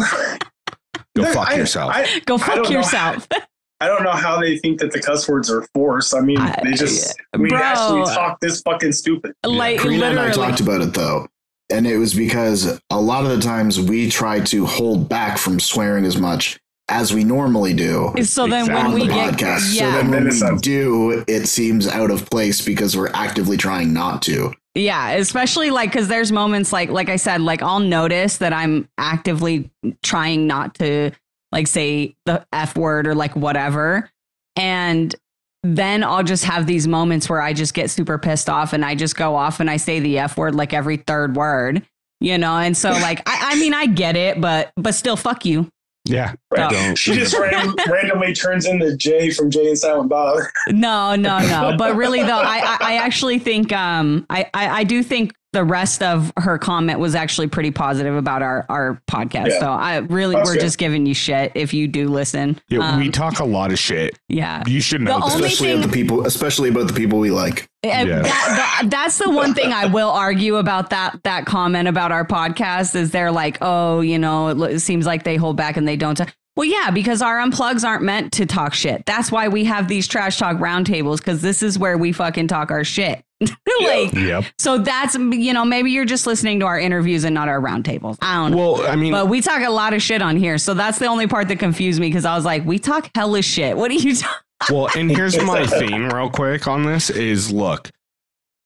Go 1.15 1.23
Look, 1.23 1.33
fuck 1.33 1.49
I- 1.51 1.55
yourself. 1.55 1.91
I, 1.93 2.19
Go 2.25 2.37
fuck 2.37 2.55
don't 2.55 2.71
know. 2.71 3.37
yourself. 3.81 3.81
I 3.81 3.87
don't 3.87 4.03
know 4.03 4.11
how 4.19 4.39
they 4.39 4.57
think 4.57 4.79
that 4.79 4.91
the 4.91 5.01
cuss 5.01 5.27
words 5.27 5.49
are 5.49 5.67
forced. 5.73 6.15
I 6.15 6.21
mean, 6.21 6.37
I- 6.39 6.59
they 6.63 6.73
just, 6.73 7.15
we 7.37 7.49
Bro. 7.49 7.59
actually 7.59 8.03
talk 8.13 8.39
this 8.39 8.61
fucking 8.61 8.91
stupid. 8.93 9.33
like 9.45 9.79
Corrina 9.79 10.09
and 10.11 10.19
I 10.19 10.31
talked 10.31 10.59
about 10.59 10.81
it 10.81 10.93
though, 10.93 11.27
and 11.71 11.85
it 11.87 11.97
was 11.97 12.13
because 12.13 12.79
a 12.89 12.99
lot 13.01 13.25
of 13.25 13.31
the 13.31 13.41
times 13.41 13.79
we 13.79 14.09
try 14.09 14.39
to 14.41 14.65
hold 14.65 15.09
back 15.09 15.37
from 15.37 15.59
swearing 15.59 16.05
as 16.05 16.17
much 16.17 16.59
as 16.87 17.11
we 17.11 17.23
normally 17.23 17.73
do 17.73 18.13
so 18.21 18.45
then 18.47 18.67
when 18.67 18.85
on 18.85 18.93
we 18.93 19.07
the 19.07 19.13
get 19.13 19.33
podcast. 19.33 19.75
So 19.75 19.91
then 19.91 20.11
when 20.11 20.25
we 20.29 20.59
do, 20.59 21.23
it 21.27 21.47
seems 21.47 21.87
out 21.87 22.11
of 22.11 22.29
place 22.29 22.63
because 22.63 22.95
we're 22.95 23.09
actively 23.09 23.57
trying 23.57 23.91
not 23.91 24.21
to. 24.23 24.53
Yeah, 24.75 25.11
especially 25.13 25.71
like 25.71 25.89
because 25.91 26.07
there's 26.09 26.31
moments 26.31 26.71
like 26.71 26.89
like 26.89 27.09
I 27.09 27.15
said, 27.15 27.41
like 27.41 27.63
I'll 27.63 27.79
notice 27.79 28.37
that 28.37 28.53
I'm 28.53 28.87
actively 28.99 29.71
trying 30.03 30.45
not 30.45 30.75
to 30.75 31.09
like 31.55 31.67
say 31.67 32.15
the 32.25 32.45
F 32.53 32.77
word 32.77 33.07
or 33.07 33.15
like 33.15 33.35
whatever. 33.35 34.11
And 34.57 35.15
then 35.63 36.03
I'll 36.03 36.21
just 36.23 36.43
have 36.43 36.67
these 36.67 36.87
moments 36.87 37.27
where 37.27 37.41
I 37.41 37.53
just 37.53 37.73
get 37.73 37.89
super 37.89 38.19
pissed 38.19 38.49
off 38.49 38.73
and 38.73 38.85
I 38.85 38.93
just 38.93 39.15
go 39.15 39.35
off 39.35 39.59
and 39.59 39.69
I 39.69 39.77
say 39.77 39.99
the 39.99 40.19
F 40.19 40.37
word 40.37 40.53
like 40.53 40.73
every 40.73 40.97
third 40.97 41.35
word. 41.35 41.81
You 42.19 42.37
know, 42.37 42.57
and 42.57 42.77
so 42.77 42.91
like 42.91 43.21
I, 43.27 43.53
I 43.53 43.55
mean 43.59 43.73
I 43.73 43.87
get 43.87 44.15
it, 44.15 44.39
but 44.39 44.71
but 44.75 44.93
still 44.95 45.15
fuck 45.17 45.45
you. 45.45 45.69
yeah. 46.05 46.33
No. 46.55 46.69
Don't. 46.69 46.95
She 46.97 47.13
just 47.13 47.37
ran, 47.37 47.73
randomly 47.89 48.33
turns 48.33 48.65
into 48.65 48.95
Jay 48.95 49.31
from 49.31 49.49
Jay 49.49 49.67
and 49.67 49.77
Silent 49.77 50.09
Bob. 50.09 50.39
No, 50.69 51.15
no, 51.15 51.39
no. 51.39 51.75
But 51.77 51.95
really 51.95 52.21
though, 52.23 52.39
I 52.39 52.59
I, 52.59 52.77
I 52.81 52.97
actually 52.97 53.39
think 53.39 53.71
um 53.73 54.25
I, 54.29 54.49
I 54.53 54.69
I 54.69 54.83
do 54.83 55.01
think 55.03 55.33
the 55.55 55.63
rest 55.63 56.03
of 56.03 56.31
her 56.37 56.57
comment 56.59 56.99
was 56.99 57.15
actually 57.15 57.47
pretty 57.47 57.71
positive 57.71 58.15
about 58.15 58.41
our 58.43 58.65
our 58.69 59.01
podcast. 59.09 59.49
Yeah. 59.49 59.59
So 59.59 59.67
I 59.71 59.97
really 59.97 60.35
That's 60.35 60.47
we're 60.49 60.53
good. 60.55 60.61
just 60.61 60.77
giving 60.77 61.05
you 61.05 61.13
shit 61.15 61.53
if 61.55 61.73
you 61.73 61.87
do 61.87 62.07
listen. 62.09 62.59
Yeah, 62.69 62.97
we 62.97 63.05
Um, 63.07 63.11
talk 63.11 63.39
a 63.39 63.45
lot 63.45 63.71
of 63.71 63.79
shit. 63.79 64.19
yeah. 64.29 64.63
You 64.67 64.81
should 64.81 65.01
know 65.01 65.17
The 65.19 65.25
only 65.25 65.45
Especially 65.47 65.67
thing- 65.69 65.83
of 65.83 65.89
the 65.89 65.93
people, 65.93 66.25
especially 66.25 66.69
about 66.69 66.87
the 66.87 66.93
people 66.93 67.17
we 67.19 67.31
like. 67.31 67.67
Yeah. 67.83 68.03
that, 68.05 68.21
that- 68.23 68.83
that's 68.89 69.17
the 69.17 69.29
one 69.29 69.53
thing 69.53 69.71
I 69.71 69.85
will 69.85 70.09
argue 70.09 70.57
about 70.57 70.89
that 70.91 71.19
that 71.23 71.45
comment 71.45 71.87
about 71.87 72.11
our 72.11 72.25
podcast 72.25 72.95
is 72.95 73.11
they're 73.11 73.31
like, 73.31 73.57
oh, 73.61 74.01
you 74.01 74.19
know, 74.19 74.49
it, 74.49 74.57
lo- 74.57 74.67
it 74.67 74.79
seems 74.79 75.05
like 75.05 75.23
they 75.23 75.35
hold 75.37 75.55
back 75.55 75.77
and 75.77 75.87
they 75.87 75.95
don't. 75.95 76.15
T-. 76.17 76.25
Well, 76.57 76.65
yeah, 76.65 76.89
because 76.89 77.21
our 77.21 77.37
unplugs 77.39 77.83
aren't 77.85 78.03
meant 78.03 78.31
to 78.33 78.45
talk 78.45 78.73
shit. 78.73 79.05
That's 79.05 79.29
why 79.31 79.49
we 79.49 79.65
have 79.65 79.87
these 79.89 80.07
trash 80.07 80.37
talk 80.37 80.55
roundtables 80.57 81.17
because 81.17 81.41
this 81.41 81.61
is 81.61 81.77
where 81.77 81.97
we 81.97 82.11
fucking 82.13 82.47
talk 82.47 82.71
our 82.71 82.83
shit. 82.85 83.21
like, 83.41 84.13
Yep. 84.13 84.45
so 84.57 84.77
that's 84.77 85.15
you 85.15 85.53
know 85.53 85.65
maybe 85.65 85.91
you're 85.91 86.05
just 86.05 86.25
listening 86.25 86.59
to 86.61 86.65
our 86.65 86.79
interviews 86.79 87.23
and 87.25 87.33
not 87.35 87.49
our 87.49 87.59
roundtables. 87.59 88.17
I 88.21 88.35
don't 88.35 88.51
know. 88.51 88.57
Well, 88.73 88.87
I 88.87 88.95
mean, 88.95 89.11
But 89.11 89.27
we 89.27 89.41
talk 89.41 89.61
a 89.61 89.69
lot 89.69 89.93
of 89.93 90.01
shit 90.01 90.21
on 90.21 90.37
here, 90.37 90.57
so 90.57 90.73
that's 90.73 90.99
the 90.99 91.07
only 91.07 91.27
part 91.27 91.47
that 91.49 91.59
confused 91.59 91.99
me 91.99 92.07
because 92.07 92.25
I 92.25 92.35
was 92.35 92.45
like, 92.45 92.65
"We 92.65 92.79
talk 92.79 93.09
hella 93.13 93.41
shit. 93.41 93.75
What 93.77 93.91
are 93.91 93.95
you 93.95 94.15
talking?" 94.15 94.37
Well, 94.71 94.87
and 94.95 95.11
here's 95.11 95.37
my 95.43 95.67
theme 95.67 96.07
real 96.09 96.29
quick, 96.29 96.65
on 96.65 96.83
this 96.83 97.09
is 97.09 97.51
look, 97.51 97.89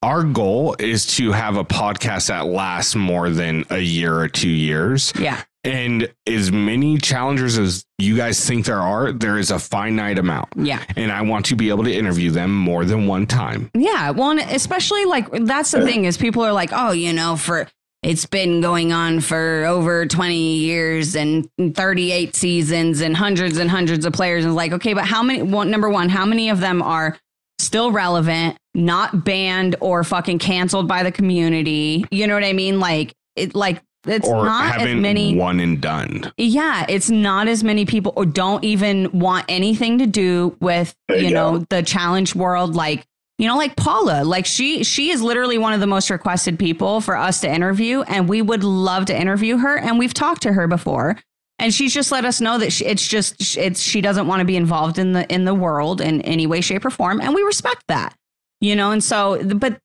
our 0.03 0.23
goal 0.23 0.75
is 0.77 1.08
to 1.17 1.32
have 1.32 1.58
a 1.58 1.65
podcast 1.65 2.27
that 2.27 2.45
lasts 2.45 2.95
more 2.95 3.29
than 3.32 3.65
a 3.71 3.79
year 3.79 4.17
or 4.17 4.29
two 4.29 4.47
years. 4.49 5.12
Yeah, 5.19 5.41
And 5.63 6.12
as 6.26 6.52
many 6.52 6.98
challengers 6.98 7.58
as 7.58 7.86
you 7.98 8.15
guys 8.15 8.45
think 8.45 8.65
there 8.65 8.80
are, 8.80 9.12
there 9.12 9.38
is 9.38 9.52
a 9.52 9.60
finite 9.60 10.17
amount. 10.17 10.48
yeah. 10.56 10.84
And 10.95 11.12
I 11.12 11.22
want 11.22 11.45
to 11.48 11.56
be 11.56 11.69
able 11.69 11.84
to 11.84 11.93
interview 11.93 12.32
them 12.32 12.56
more 12.56 12.86
than 12.86 13.08
one 13.08 13.28
time. 13.28 13.69
Yeah, 13.74 14.12
well, 14.12 14.32
and 14.32 14.39
especially 14.39 15.06
like 15.06 15.30
that's 15.45 15.72
the 15.72 15.84
thing 15.84 16.06
is 16.06 16.17
people 16.17 16.43
are 16.45 16.54
like, 16.54 16.69
oh, 16.72 16.91
you 16.91 17.12
know, 17.12 17.36
for 17.36 17.67
it's 18.02 18.26
been 18.26 18.62
going 18.62 18.93
on 18.93 19.19
for 19.19 19.65
over 19.65 20.06
20 20.06 20.58
years 20.60 21.17
and 21.17 21.50
38 21.58 22.34
seasons 22.34 23.02
and 23.02 23.17
hundreds 23.17 23.58
and 23.58 23.69
hundreds 23.69 24.06
of 24.06 24.13
players. 24.13 24.45
And 24.45 24.56
like, 24.56 24.72
okay, 24.72 24.93
but 24.93 25.04
how 25.04 25.22
many, 25.22 25.41
one, 25.41 25.69
number 25.69 25.89
one, 25.89 26.08
how 26.08 26.26
many 26.26 26.50
of 26.50 26.62
them 26.62 26.82
are 26.82 27.17
still 27.60 27.91
relevant, 27.91 28.56
not 28.74 29.26
banned 29.26 29.76
or 29.82 30.06
fucking 30.06 30.39
canceled 30.39 30.88
by 30.88 31.04
the 31.04 31.12
community? 31.12 32.06
You 32.10 32.28
know 32.28 32.36
what 32.36 32.45
I 32.45 32.54
mean? 32.54 32.80
Like, 32.80 33.13
it, 33.36 33.54
like, 33.54 33.82
it's 34.07 34.27
or 34.27 34.43
not 34.45 34.79
as 34.79 34.95
many. 34.95 35.35
one 35.35 35.59
and 35.59 35.81
done. 35.81 36.31
Yeah, 36.38 36.85
it's 36.88 37.09
not 37.09 37.47
as 37.47 37.63
many 37.63 37.85
people 37.85 38.13
or 38.15 38.25
don't 38.25 38.63
even 38.63 39.12
want 39.12 39.45
anything 39.49 39.97
to 39.99 40.07
do 40.07 40.55
with, 40.59 40.95
There 41.07 41.17
you 41.17 41.31
know, 41.31 41.59
the 41.69 41.83
challenge 41.83 42.35
world 42.35 42.75
like 42.75 43.05
you 43.38 43.47
know 43.47 43.57
like 43.57 43.75
Paula, 43.75 44.23
like 44.23 44.45
she 44.45 44.83
she 44.83 45.12
is 45.12 45.21
literally 45.21 45.57
one 45.57 45.73
of 45.73 45.79
the 45.79 45.88
most 45.88 46.09
requested 46.09 46.59
people 46.59 47.01
for 47.01 47.15
us 47.15 47.41
to 47.41 47.49
interview 47.49 48.01
and 48.01 48.27
we 48.27 48.41
would 48.41 48.63
love 48.63 49.05
to 49.05 49.19
interview 49.19 49.57
her 49.57 49.77
and 49.77 49.97
we've 49.97 50.13
talked 50.13 50.41
to 50.43 50.53
her 50.53 50.67
before 50.67 51.17
and 51.59 51.73
she's 51.73 51.93
just 51.93 52.12
let 52.12 52.25
us 52.25 52.41
know 52.41 52.57
that 52.57 52.71
she, 52.71 52.85
it's 52.85 53.05
just 53.05 53.57
it's 53.57 53.81
she 53.81 54.01
doesn't 54.01 54.27
want 54.27 54.39
to 54.39 54.45
be 54.45 54.55
involved 54.55 54.97
in 54.97 55.12
the 55.12 55.31
in 55.31 55.43
the 55.43 55.53
world 55.53 56.01
in 56.01 56.21
any 56.21 56.47
way 56.47 56.62
shape 56.62 56.85
or 56.85 56.89
form 56.89 57.21
and 57.21 57.35
we 57.35 57.41
respect 57.43 57.83
that. 57.88 58.15
You 58.62 58.75
know, 58.75 58.91
and 58.91 59.03
so 59.03 59.41
but 59.55 59.79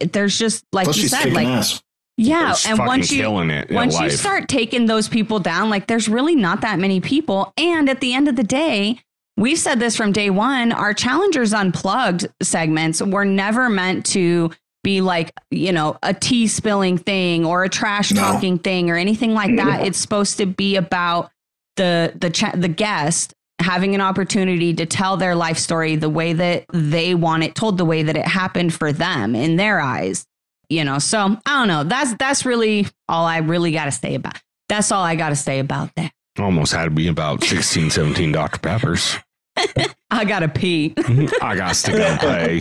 there's 0.00 0.38
just 0.38 0.64
like 0.72 0.84
Plus, 0.84 0.96
you 0.96 1.08
said 1.08 1.32
like 1.32 1.46
ass. 1.46 1.82
Yeah, 2.16 2.54
and 2.66 2.78
once 2.78 3.10
you 3.12 3.22
killing 3.22 3.50
it 3.50 3.68
in 3.68 3.74
once 3.74 3.94
you 3.94 4.00
life. 4.06 4.12
start 4.12 4.48
taking 4.48 4.86
those 4.86 5.08
people 5.08 5.38
down, 5.38 5.68
like 5.70 5.86
there's 5.86 6.08
really 6.08 6.34
not 6.34 6.62
that 6.62 6.78
many 6.78 7.00
people. 7.00 7.52
And 7.58 7.88
at 7.88 8.00
the 8.00 8.14
end 8.14 8.28
of 8.28 8.36
the 8.36 8.42
day, 8.44 9.00
we've 9.36 9.58
said 9.58 9.78
this 9.80 9.96
from 9.96 10.12
day 10.12 10.30
one. 10.30 10.72
Our 10.72 10.94
challengers 10.94 11.52
unplugged 11.52 12.26
segments 12.42 13.02
were 13.02 13.24
never 13.26 13.68
meant 13.68 14.06
to 14.06 14.50
be 14.82 15.00
like 15.00 15.32
you 15.50 15.72
know 15.72 15.98
a 16.02 16.14
tea 16.14 16.46
spilling 16.46 16.96
thing 16.96 17.44
or 17.44 17.64
a 17.64 17.68
trash 17.68 18.12
No. 18.12 18.20
talking 18.20 18.58
thing 18.58 18.88
or 18.88 18.96
anything 18.96 19.34
like 19.34 19.56
that. 19.56 19.84
It's 19.86 19.98
supposed 19.98 20.38
to 20.38 20.46
be 20.46 20.76
about 20.76 21.30
the 21.76 22.12
the 22.18 22.30
cha- 22.30 22.54
the 22.54 22.68
guest 22.68 23.34
having 23.58 23.94
an 23.94 24.00
opportunity 24.00 24.72
to 24.74 24.86
tell 24.86 25.16
their 25.16 25.34
life 25.34 25.58
story 25.58 25.96
the 25.96 26.10
way 26.10 26.32
that 26.34 26.66
they 26.72 27.14
want 27.14 27.42
it 27.42 27.54
told, 27.54 27.78
the 27.78 27.84
way 27.86 28.02
that 28.02 28.16
it 28.16 28.26
happened 28.26 28.72
for 28.72 28.92
them 28.92 29.34
in 29.34 29.56
their 29.56 29.80
eyes 29.80 30.24
you 30.68 30.84
know 30.84 30.98
so 30.98 31.18
i 31.46 31.58
don't 31.58 31.68
know 31.68 31.84
that's 31.84 32.14
that's 32.18 32.44
really 32.44 32.86
all 33.08 33.24
i 33.26 33.38
really 33.38 33.72
got 33.72 33.84
to 33.86 33.92
say 33.92 34.14
about 34.14 34.36
that's 34.68 34.90
all 34.92 35.02
i 35.02 35.14
got 35.14 35.28
to 35.30 35.36
say 35.36 35.58
about 35.58 35.90
that 35.96 36.12
Almost 36.38 36.72
had 36.74 36.84
to 36.84 36.90
be 36.90 37.08
about 37.08 37.42
16, 37.42 37.88
17 37.88 38.30
Dr. 38.32 38.58
Peppers. 38.58 39.16
i 40.10 40.22
gotta 40.26 40.48
pee 40.48 40.92
I 41.40 41.56
got 41.56 41.68
to 41.68 41.74
stick 41.74 41.94
go 41.96 42.16
pay. 42.20 42.60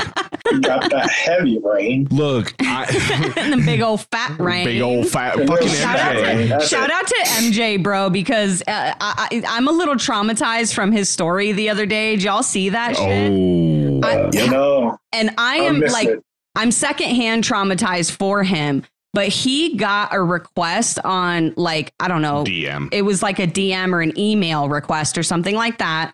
You 0.49 0.61
got 0.61 0.89
that 0.91 1.09
heavy 1.09 1.59
rain. 1.61 2.07
Look, 2.09 2.53
I, 2.61 2.85
and 3.37 3.51
the 3.51 3.65
big 3.65 3.81
old 3.81 3.99
fat 4.11 4.39
rain 4.39 4.63
big 4.63 4.81
old 4.81 5.09
fat 5.09 5.35
fucking 5.45 5.67
Shout 5.67 5.99
out, 5.99 6.13
to, 6.13 6.65
shout 6.65 6.89
it. 6.89 6.93
out 6.93 7.05
to 7.07 7.15
MJ, 7.41 7.83
bro, 7.83 8.09
because 8.09 8.61
uh, 8.61 8.65
I, 8.67 9.27
I, 9.29 9.43
I'm 9.49 9.67
a 9.67 9.71
little 9.73 9.95
traumatized 9.95 10.73
from 10.73 10.93
his 10.93 11.09
story 11.09 11.51
the 11.51 11.69
other 11.69 11.85
day. 11.85 12.15
Did 12.15 12.23
y'all 12.23 12.43
see 12.43 12.69
that 12.69 12.95
shit? 12.95 13.31
Oh, 13.31 13.99
I- 14.07 14.15
Uh, 14.21 14.47
No, 14.49 14.97
And 15.11 15.31
I 15.37 15.55
I 15.55 15.63
am 15.63 15.79
missed 15.79 15.91
like, 15.93 16.07
it. 16.07 16.23
I'm 16.55 16.71
secondhand 16.71 17.43
traumatized 17.43 18.11
for 18.11 18.43
him 18.43 18.83
but 19.13 19.29
he 19.29 19.77
got 19.77 20.13
a 20.13 20.21
request 20.21 20.99
on 21.05 21.53
like 21.55 21.93
I 22.01 22.09
don't 22.09 22.21
know, 22.21 22.43
DM. 22.43 22.89
it 22.91 23.03
was 23.03 23.23
like 23.23 23.39
a 23.39 23.47
DM 23.47 23.93
or 23.93 24.01
an 24.01 24.17
email 24.19 24.67
request 24.67 25.17
or 25.17 25.23
something 25.23 25.55
like 25.55 25.77
that 25.77 26.13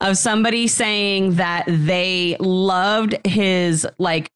of 0.00 0.16
somebody 0.16 0.66
saying 0.66 1.34
that 1.34 1.64
they 1.68 2.34
loved 2.40 3.14
his 3.24 3.86
like 3.98 4.30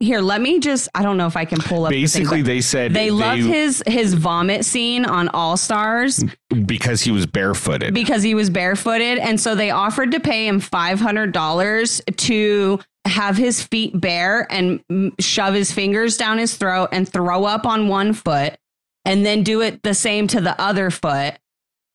here 0.00 0.20
let 0.20 0.40
me 0.42 0.58
just 0.58 0.88
I 0.94 1.02
don't 1.02 1.16
know 1.16 1.26
if 1.26 1.36
I 1.36 1.44
can 1.46 1.58
pull 1.60 1.84
up 1.86 1.90
the 1.90 1.96
thing, 1.96 2.02
Basically, 2.02 2.42
but 2.42 2.46
they 2.46 2.60
said 2.60 2.92
they 2.92 3.10
loved 3.10 3.40
his 3.42 3.82
his 3.86 4.14
vomit 4.14 4.64
scene 4.66 5.04
on 5.06 5.28
All 5.28 5.56
Stars 5.56 6.22
because 6.66 7.00
he 7.02 7.10
was 7.10 7.24
barefooted. 7.24 7.94
because 7.94 8.22
he 8.22 8.34
was 8.34 8.50
barefooted 8.50 9.18
and 9.18 9.40
so 9.40 9.54
they 9.54 9.70
offered 9.70 10.10
to 10.12 10.20
pay 10.20 10.46
him 10.46 10.60
$500 10.60 12.16
to 12.16 12.80
have 13.06 13.36
his 13.36 13.62
feet 13.62 13.98
bare 13.98 14.46
and 14.50 14.80
shove 15.18 15.54
his 15.54 15.72
fingers 15.72 16.16
down 16.16 16.38
his 16.38 16.56
throat 16.56 16.88
and 16.92 17.08
throw 17.08 17.44
up 17.44 17.66
on 17.66 17.88
one 17.88 18.12
foot 18.12 18.56
and 19.04 19.24
then 19.24 19.42
do 19.42 19.62
it 19.62 19.82
the 19.82 19.94
same 19.94 20.26
to 20.26 20.40
the 20.40 20.60
other 20.60 20.90
foot 20.90 21.34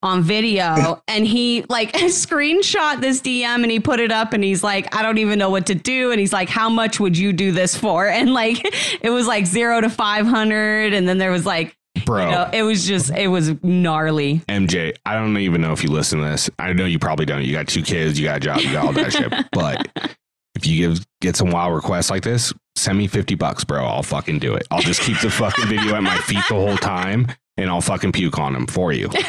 on 0.04 0.24
video 0.24 1.02
and 1.08 1.28
he 1.28 1.64
like 1.70 1.92
screenshot 1.94 3.02
this 3.02 3.22
DM 3.22 3.62
and 3.62 3.70
he 3.70 3.80
put 3.80 4.00
it 4.00 4.12
up 4.12 4.34
and 4.34 4.44
he's 4.44 4.64
like 4.64 4.96
I 4.96 5.04
don't 5.04 5.20
even 5.20 5.38
know 5.38 5.50
what 5.50 5.68
to 5.68 5.76
do 5.76 6.12
and 6.12 6.20
he's 6.20 6.34
like 6.34 6.50
how 6.50 6.70
much 6.70 7.00
would 7.00 7.18
you 7.18 7.34
do 7.34 7.52
this 7.52 7.78
for 7.78 8.08
and 8.10 8.34
like 8.34 8.60
it 9.02 9.10
was 9.12 9.28
like 9.28 9.46
0 9.46 9.82
to 9.82 9.90
500 9.90 10.94
and 10.94 11.08
then 11.08 11.18
there 11.18 11.32
was 11.32 11.46
like 11.46 11.76
Bro, 12.06 12.24
you 12.24 12.32
know 12.32 12.50
it 12.54 12.64
was 12.64 12.88
just 12.88 13.12
it 13.12 13.28
was 13.28 13.52
gnarly 13.62 14.42
MJ, 14.48 14.96
I 15.06 15.14
don't 15.14 15.38
even 15.38 15.62
know 15.62 15.74
if 15.74 15.84
you 15.84 15.92
listen 15.92 16.20
to 16.20 16.26
this. 16.26 16.50
I 16.58 16.72
know 16.72 16.86
you 16.86 17.00
probably 17.00 17.26
don't. 17.26 17.44
You 17.44 17.52
got 17.52 17.68
two 17.68 17.84
kids, 17.84 18.18
you 18.18 18.26
got 18.26 18.38
a 18.38 18.40
job, 18.40 18.62
you 18.62 18.72
got 18.72 18.86
all 18.86 18.94
that 18.94 19.12
shit. 19.12 19.32
But 19.52 20.16
if 20.56 20.66
you 20.68 20.88
give 20.90 21.06
get 21.22 21.36
some 21.36 21.52
wild 21.52 21.74
requests 21.76 22.10
like 22.10 22.24
this, 22.24 22.54
send 22.76 22.98
me 22.98 23.08
50 23.08 23.36
bucks, 23.36 23.64
bro. 23.64 23.86
I'll 23.86 24.04
fucking 24.04 24.40
do 24.40 24.54
it. 24.56 24.68
I'll 24.72 24.82
just 24.82 25.02
keep 25.02 25.20
the 25.22 25.30
fucking 25.30 25.66
video 25.68 25.96
at 25.96 26.04
my 26.04 26.18
feet 26.20 26.44
the 26.50 26.56
whole 26.56 26.78
time 26.78 27.28
and 27.58 27.70
I'll 27.70 27.82
fucking 27.82 28.12
puke 28.14 28.40
on 28.40 28.54
them 28.54 28.68
for 28.68 28.92
you. 28.92 29.10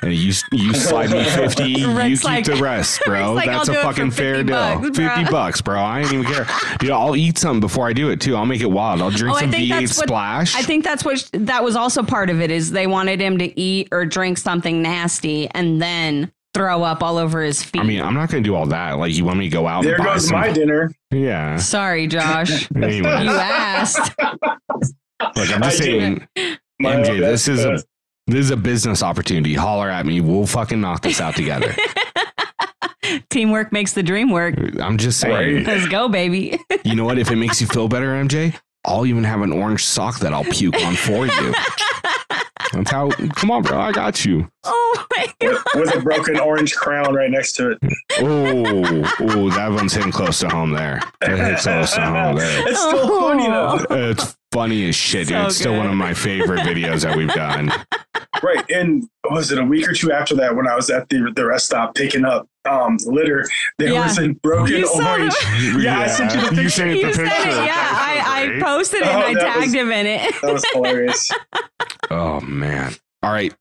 And 0.00 0.14
you 0.14 0.32
you 0.52 0.72
slide 0.74 1.10
me 1.10 1.24
50, 1.24 1.64
you 1.70 1.92
Rick's 1.92 2.20
keep 2.20 2.24
like- 2.24 2.44
the 2.44 2.56
rest, 2.56 3.02
bro. 3.04 3.32
Like, 3.34 3.46
That's 3.46 3.68
"I'll 3.68 3.74
a 3.74 3.78
do 3.78 3.80
it 3.80 3.82
for 3.82 3.88
fucking 3.94 4.10
fair 4.12 4.42
deal. 4.42 4.54
bucks, 4.80 4.96
50 4.96 5.24
bucks, 5.30 5.60
bro. 5.60 5.78
I 5.78 6.00
ain't 6.00 6.12
even 6.12 6.24
care. 6.24 6.46
Dude, 6.78 6.90
I'll 6.90 7.16
eat 7.16 7.36
some 7.36 7.60
before 7.60 7.86
I 7.86 7.92
do 7.92 8.08
it 8.10 8.20
too. 8.20 8.34
I'll 8.36 8.46
make 8.46 8.60
it 8.62 8.70
wild. 8.70 9.02
I'll 9.02 9.10
drink 9.10 9.36
Oh, 9.36 9.40
some 9.40 9.50
V8 9.50 9.80
what- 9.80 9.88
splash. 9.90 10.54
I 10.54 10.62
think 10.62 10.84
that's 10.84 11.04
what 11.04 11.28
that 11.32 11.62
was 11.64 11.76
also 11.76 12.02
part 12.02 12.30
of 12.30 12.40
it 12.40 12.50
is 12.50 12.70
they 12.70 12.86
wanted 12.86 13.20
him 13.20 13.38
to 13.38 13.60
eat 13.60 13.88
or 13.92 14.06
drink 14.06 14.38
something 14.38 14.80
nasty 14.80 15.48
and 15.50 15.82
then 15.82 16.32
throw 16.58 16.82
up 16.82 17.02
all 17.04 17.18
over 17.18 17.40
his 17.40 17.62
feet. 17.62 17.80
I 17.80 17.84
mean, 17.84 18.00
I'm 18.02 18.14
not 18.14 18.30
going 18.30 18.42
to 18.42 18.48
do 18.48 18.54
all 18.56 18.66
that. 18.66 18.98
Like, 18.98 19.14
you 19.14 19.24
want 19.24 19.38
me 19.38 19.48
to 19.48 19.52
go 19.54 19.66
out 19.68 19.84
There 19.84 19.94
and 19.94 20.04
buy 20.04 20.14
goes 20.14 20.26
some? 20.28 20.40
my 20.40 20.50
dinner. 20.50 20.90
yeah. 21.12 21.56
sorry, 21.56 22.06
Josh. 22.08 22.68
Anyway. 22.76 23.22
you 23.24 23.30
asked. 23.30 24.12
Look, 24.18 24.40
I'm 25.20 25.34
just 25.34 25.62
I 25.62 25.70
saying, 25.70 26.28
My 26.80 26.96
MJ, 26.96 27.18
this 27.20 27.46
best 27.46 27.48
is 27.48 27.64
a 27.64 27.84
this 28.26 28.40
is 28.40 28.50
a 28.50 28.56
business 28.56 29.02
opportunity. 29.02 29.54
Holler 29.54 29.88
at 29.88 30.04
me. 30.04 30.20
We'll 30.20 30.46
fucking 30.46 30.80
knock 30.80 31.00
this 31.02 31.20
out 31.20 31.34
together. 31.36 31.74
Teamwork 33.30 33.72
makes 33.72 33.92
the 33.94 34.02
dream 34.02 34.30
work. 34.30 34.54
I'm 34.80 34.98
just 34.98 35.18
saying. 35.20 35.64
Let's 35.64 35.88
go, 35.88 36.08
baby. 36.08 36.58
You 36.84 36.94
know 36.94 37.04
what? 37.04 37.18
If 37.18 37.30
it 37.30 37.36
makes 37.36 37.60
you 37.60 37.66
feel 37.66 37.86
better, 37.88 38.06
MJ, 38.12 38.54
I'll 38.84 39.04
even 39.06 39.24
have 39.24 39.42
an 39.42 39.52
orange 39.52 39.84
sock 39.84 40.18
that 40.20 40.32
I'll 40.32 40.44
puke 40.44 40.74
on 40.82 40.94
for 40.96 41.26
you. 41.26 41.54
That's 42.72 42.90
how. 42.90 43.10
Come 43.10 43.50
on, 43.50 43.62
bro. 43.62 43.78
I 43.78 43.92
got 43.92 44.24
you. 44.24 44.50
oh 44.64 45.06
my 45.16 45.26
god. 45.40 45.52
with, 45.52 45.64
with 45.74 45.94
a 45.96 46.00
broken 46.00 46.38
orange 46.38 46.74
crown 46.74 47.14
right 47.14 47.30
next 47.30 47.52
to 47.54 47.70
it. 47.70 47.78
Oh, 48.20 49.12
oh, 49.20 49.50
that 49.50 49.70
one's 49.70 49.92
hitting 49.92 50.12
close 50.12 50.40
to 50.40 50.48
home 50.48 50.72
there. 50.72 51.00
That 51.20 51.38
hits 51.38 51.62
close 51.62 51.94
to 51.94 52.04
home 52.04 52.36
there. 52.36 52.68
It's 52.68 52.80
still 52.80 53.08
funny 53.20 53.46
though. 53.46 53.84
Oh. 53.90 54.10
It's 54.10 54.36
funny 54.52 54.88
as 54.88 54.94
shit, 54.96 55.28
dude. 55.28 55.36
So 55.36 55.46
it's 55.46 55.56
still 55.56 55.76
one 55.76 55.86
of 55.86 55.94
my 55.94 56.14
favorite 56.14 56.60
videos 56.60 57.02
that 57.02 57.16
we've 57.16 57.32
done. 57.32 57.70
Right. 58.42 58.64
And 58.70 59.08
was 59.30 59.50
it 59.50 59.58
a 59.58 59.64
week 59.64 59.88
or 59.88 59.94
two 59.94 60.12
after 60.12 60.36
that 60.36 60.54
when 60.54 60.68
I 60.68 60.76
was 60.76 60.90
at 60.90 61.08
the 61.08 61.32
the 61.34 61.44
rest 61.44 61.66
stop 61.66 61.94
picking 61.96 62.24
up 62.24 62.46
um 62.68 62.96
litter, 63.06 63.44
there 63.78 63.92
Yeah. 63.92 64.04
was 64.04 64.18
a 64.18 64.28
broken 64.28 64.76
You 64.76 64.88
orange. 64.94 65.34
the- 65.34 65.80
Yeah, 65.82 66.00
I 66.00 66.06
sent 66.06 66.34
you 66.34 66.40
the 66.42 66.44
You 66.46 66.50
picture. 66.52 66.68
sent 66.70 66.96
You 66.96 67.06
the 67.06 67.14
said 67.14 67.28
picture. 67.28 67.48
it, 67.48 67.52
yeah. 67.52 67.64
That 67.64 68.24
I, 68.28 68.56
I 68.58 68.60
posted 68.62 69.00
it 69.00 69.06
and 69.08 69.22
Oh, 69.24 69.26
I 69.26 69.34
tagged 69.34 69.64
was- 69.66 69.74
him 69.74 69.90
in 69.90 70.06
it. 70.06 70.34
That 70.42 70.52
was 70.52 70.64
hilarious. 70.72 71.30
Oh 72.10 72.40
man. 72.40 72.94
All 73.24 73.32
right. 73.32 73.52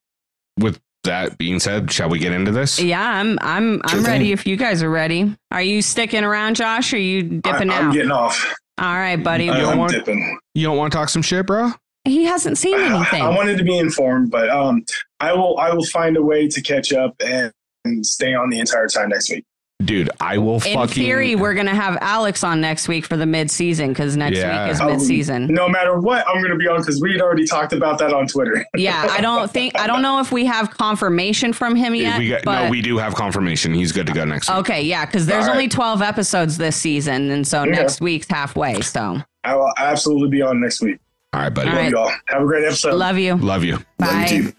With 0.60 0.80
that 1.06 1.38
being 1.40 1.60
said, 1.60 1.92
shall 1.92 2.10
we 2.10 2.20
get 2.20 2.34
into 2.34 2.52
this? 2.52 2.80
Yeah, 2.80 3.02
I'm 3.02 3.40
I'm 3.42 3.82
I'm 3.84 3.90
Sure 3.90 4.02
thing. 4.02 4.12
ready 4.12 4.32
if 4.32 4.46
you 4.46 4.58
guys 4.58 4.84
are 4.84 4.90
ready. 4.92 5.36
Are 5.50 5.62
you 5.62 5.82
sticking 5.82 6.24
around, 6.24 6.56
Josh? 6.58 6.94
Or 6.94 6.98
are 6.98 7.00
you 7.00 7.24
dipping 7.24 7.70
I, 7.72 7.76
out? 7.78 7.84
I'm 7.86 7.92
getting 7.94 8.12
off. 8.12 8.54
All 8.80 8.94
right, 8.96 9.16
buddy. 9.22 9.50
I, 9.50 9.60
don't 9.60 9.72
I'm 9.74 9.78
want- 9.80 9.92
dipping. 9.92 10.40
You 10.54 10.66
don't 10.68 10.78
want 10.78 10.92
to 10.92 10.98
talk 10.98 11.10
some 11.10 11.22
shit, 11.22 11.46
bro? 11.46 11.72
he 12.06 12.24
hasn't 12.24 12.58
seen 12.58 12.76
anything. 12.80 13.22
I 13.22 13.30
wanted 13.30 13.58
to 13.58 13.64
be 13.64 13.78
informed, 13.78 14.32
but 14.32 14.50
um, 14.50 14.86
I 15.20 15.34
will. 15.34 15.58
I 15.58 15.74
will 15.74 15.86
find 15.86 16.16
a 16.18 16.22
way 16.22 16.48
to 16.48 16.62
catch 16.62 16.94
up 16.94 17.16
and, 17.26 17.52
and 17.86 18.06
stay 18.06 18.34
on 18.34 18.50
the 18.50 18.60
entire 18.60 18.88
time 18.88 19.10
next 19.10 19.30
week. 19.30 19.44
Dude, 19.86 20.10
I 20.20 20.40
will 20.40 20.56
In 20.56 20.74
fucking 20.74 20.88
theory, 20.88 21.36
we're 21.36 21.54
gonna 21.54 21.76
have 21.76 22.00
Alex 22.02 22.44
on 22.44 22.60
next 22.60 22.88
week 22.88 23.06
for 23.06 23.16
the 23.16 23.28
mid-season 23.28 23.90
because 23.90 24.18
next 24.18 24.38
Yeah. 24.38 24.64
week 24.66 24.72
is 24.74 24.82
Um, 24.82 24.88
mid-season. 24.88 25.48
No 25.54 25.70
matter 25.70 26.00
what, 26.00 26.28
I'm 26.28 26.40
going 26.42 26.50
to 26.52 26.58
be 26.58 26.68
on 26.68 26.80
because 26.80 27.00
we 27.00 27.12
had 27.12 27.22
already 27.22 27.46
talked 27.46 27.74
about 27.74 28.00
that 28.00 28.12
on 28.12 28.26
Twitter. 28.26 28.66
yeah, 28.76 29.08
I 29.12 29.22
don't 29.22 29.52
think 29.52 29.78
I 29.80 29.86
don't 29.86 30.02
know 30.02 30.20
if 30.20 30.32
we 30.32 30.46
have 30.46 30.72
confirmation 30.76 31.54
from 31.54 31.76
him 31.76 31.94
yet. 31.94 32.18
we 32.18 32.30
got, 32.30 32.42
but 32.44 32.64
no, 32.66 32.70
we 32.72 32.82
do 32.82 32.98
have 32.98 33.14
confirmation. 33.14 33.72
He's 33.72 33.92
good 33.92 34.08
to 34.08 34.14
go 34.14 34.26
next 34.26 34.50
week. 34.50 34.58
okay, 34.58 34.82
yeah, 34.82 35.06
because 35.06 35.28
there's 35.28 35.44
All 35.44 35.50
right. 35.52 35.58
only 35.58 35.68
12 35.70 36.02
episodes 36.02 36.58
this 36.58 36.76
season, 36.76 37.30
and 37.30 37.46
so 37.48 37.64
Yeah. 37.64 37.72
next 37.76 38.02
week's 38.02 38.28
halfway. 38.32 38.82
So 38.82 39.22
I 39.44 39.56
will 39.56 39.72
absolutely 39.78 40.30
be 40.30 40.42
on 40.42 40.60
next 40.60 40.82
week. 40.82 40.98
All 41.34 41.42
right, 41.42 41.54
buddy. 41.54 41.70
All 41.70 41.76
Love 41.76 41.92
y'all. 41.92 42.12
Have 42.30 42.42
a 42.42 42.46
great 42.46 42.66
episode. 42.66 42.96
love 42.96 43.20
you. 43.20 43.36
Love 43.36 43.64
you. 43.64 43.74
Love 43.74 43.84
Bye. 44.00 44.28
you 44.32 44.44
too. 44.46 44.54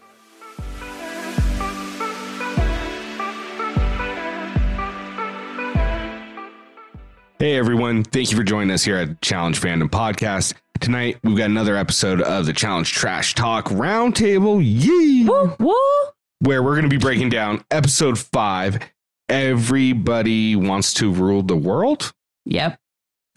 Hey, 7.39 7.57
everyone. 7.57 8.03
Thank 8.03 8.33
you 8.33 8.37
for 8.37 8.43
joining 8.43 8.73
us 8.73 8.83
here 8.83 8.97
at 8.97 9.21
Challenge 9.21 9.61
Fandom 9.61 9.89
Podcast. 9.89 10.55
Tonight, 10.81 11.19
we've 11.23 11.37
got 11.37 11.45
another 11.51 11.77
episode 11.77 12.21
of 12.21 12.47
the 12.47 12.53
Challenge 12.53 12.93
Trash 12.93 13.37
Talk 13.37 13.67
Roundtable. 13.67 14.61
Yee! 14.61 15.25
Woo, 15.25 15.55
woo. 15.61 15.77
Where 16.41 16.65
we're 16.65 16.75
going 16.75 16.83
to 16.83 16.89
be 16.89 16.99
breaking 16.99 17.29
down 17.29 17.65
episode 17.71 18.19
five. 18.19 18.81
Everybody 19.29 20.57
wants 20.57 20.93
to 20.95 21.13
rule 21.13 21.43
the 21.43 21.57
world. 21.57 22.13
Yep. 22.47 22.77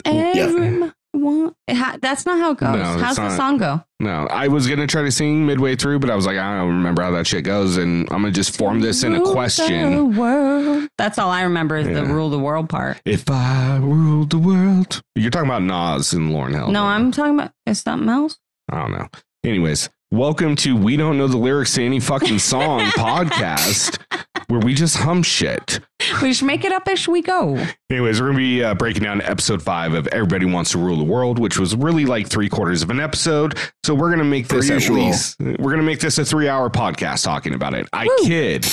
Yeah. 0.08 0.92
Ha- 1.14 1.98
that's 2.02 2.26
not 2.26 2.38
how 2.40 2.52
it 2.52 2.58
goes. 2.58 2.76
No, 2.76 2.84
How's 3.04 3.16
the 3.18 3.24
not. 3.24 3.38
song 3.38 3.58
go? 3.58 3.84
No, 4.00 4.28
I 4.28 4.48
was 4.48 4.68
going 4.68 4.80
to 4.80 4.88
try 4.88 5.02
to 5.04 5.12
sing 5.12 5.46
midway 5.46 5.76
through, 5.76 6.00
but 6.00 6.10
I 6.10 6.16
was 6.16 6.26
like, 6.26 6.38
I 6.38 6.58
don't 6.58 6.70
remember 6.70 7.02
how 7.04 7.12
that 7.12 7.28
shit 7.28 7.44
goes. 7.44 7.78
And 7.78 8.04
I'm 8.12 8.22
going 8.22 8.32
to 8.34 8.40
just 8.40 8.58
form 8.58 8.80
this 8.80 9.04
in 9.04 9.14
a 9.16 9.22
question. 9.22 9.96
the 9.96 10.06
world. 10.20 10.88
That's 10.98 11.18
all 11.20 11.30
I 11.30 11.42
remember 11.44 11.78
is 11.78 11.88
the 11.88 11.94
Yeah. 11.94 12.12
rule 12.12 12.30
the 12.30 12.40
world 12.40 12.70
part. 12.70 13.02
If 13.06 13.30
I 13.30 13.78
ruled 13.78 14.30
the 14.30 14.40
world. 14.40 15.02
You're 15.16 15.32
talking 15.32 15.50
about 15.50 15.64
Nas 15.64 16.14
and 16.14 16.32
Lauryn 16.32 16.54
Hill. 16.56 16.72
No, 16.72 16.84
I'm 16.86 17.12
talking 17.12 17.36
about 17.36 17.52
it's 17.66 17.82
something 17.82 18.10
else. 18.10 18.38
I 18.72 18.80
don't 18.80 18.92
know. 18.92 19.08
Anyways, 19.44 19.90
welcome 20.12 20.56
to 20.58 20.76
We 20.78 20.96
Don't 20.98 21.18
Know 21.18 21.28
the 21.28 21.38
Lyrics 21.38 21.74
to 21.76 21.84
Any 21.86 22.00
Fucking 22.00 22.40
Song 22.40 22.80
podcast, 22.92 24.00
where 24.48 24.60
we 24.62 24.74
just 24.74 24.98
hum 24.98 25.24
shit. 25.24 25.80
We 26.22 26.34
should 26.34 26.46
make 26.46 26.64
it 26.66 26.72
up 26.72 26.88
as 26.88 27.08
we 27.08 27.22
go. 27.22 27.58
Anyways, 27.90 28.20
we're 28.22 28.28
going 28.28 28.38
to 28.38 28.44
be 28.44 28.64
uh, 28.64 28.74
breaking 28.76 29.04
down 29.04 29.22
episode 29.22 29.62
five 29.62 29.94
of 29.94 30.08
Everybody 30.08 30.46
Wants 30.46 30.72
to 30.72 30.78
Rule 30.78 30.98
the 30.98 31.04
World, 31.04 31.40
which 31.40 31.58
was 31.58 31.76
really 31.76 32.06
like 32.06 32.28
three 32.28 32.50
quarters 32.50 32.84
of 32.84 32.90
an 32.90 33.00
episode. 33.00 33.58
So 33.86 33.94
we're 33.96 34.10
going 34.10 34.20
to 34.20 34.26
make 34.26 34.48
this 34.48 34.70
at 34.70 34.90
least, 34.90 35.40
we're 35.40 35.56
going 35.56 35.78
to 35.78 35.84
make 35.84 36.00
this 36.00 36.18
a 36.18 36.26
three 36.26 36.48
hour 36.48 36.70
podcast 36.70 37.24
talking 37.24 37.54
about 37.54 37.74
it. 37.74 37.88
I 37.94 38.06
Woo. 38.06 38.28
kid. 38.28 38.66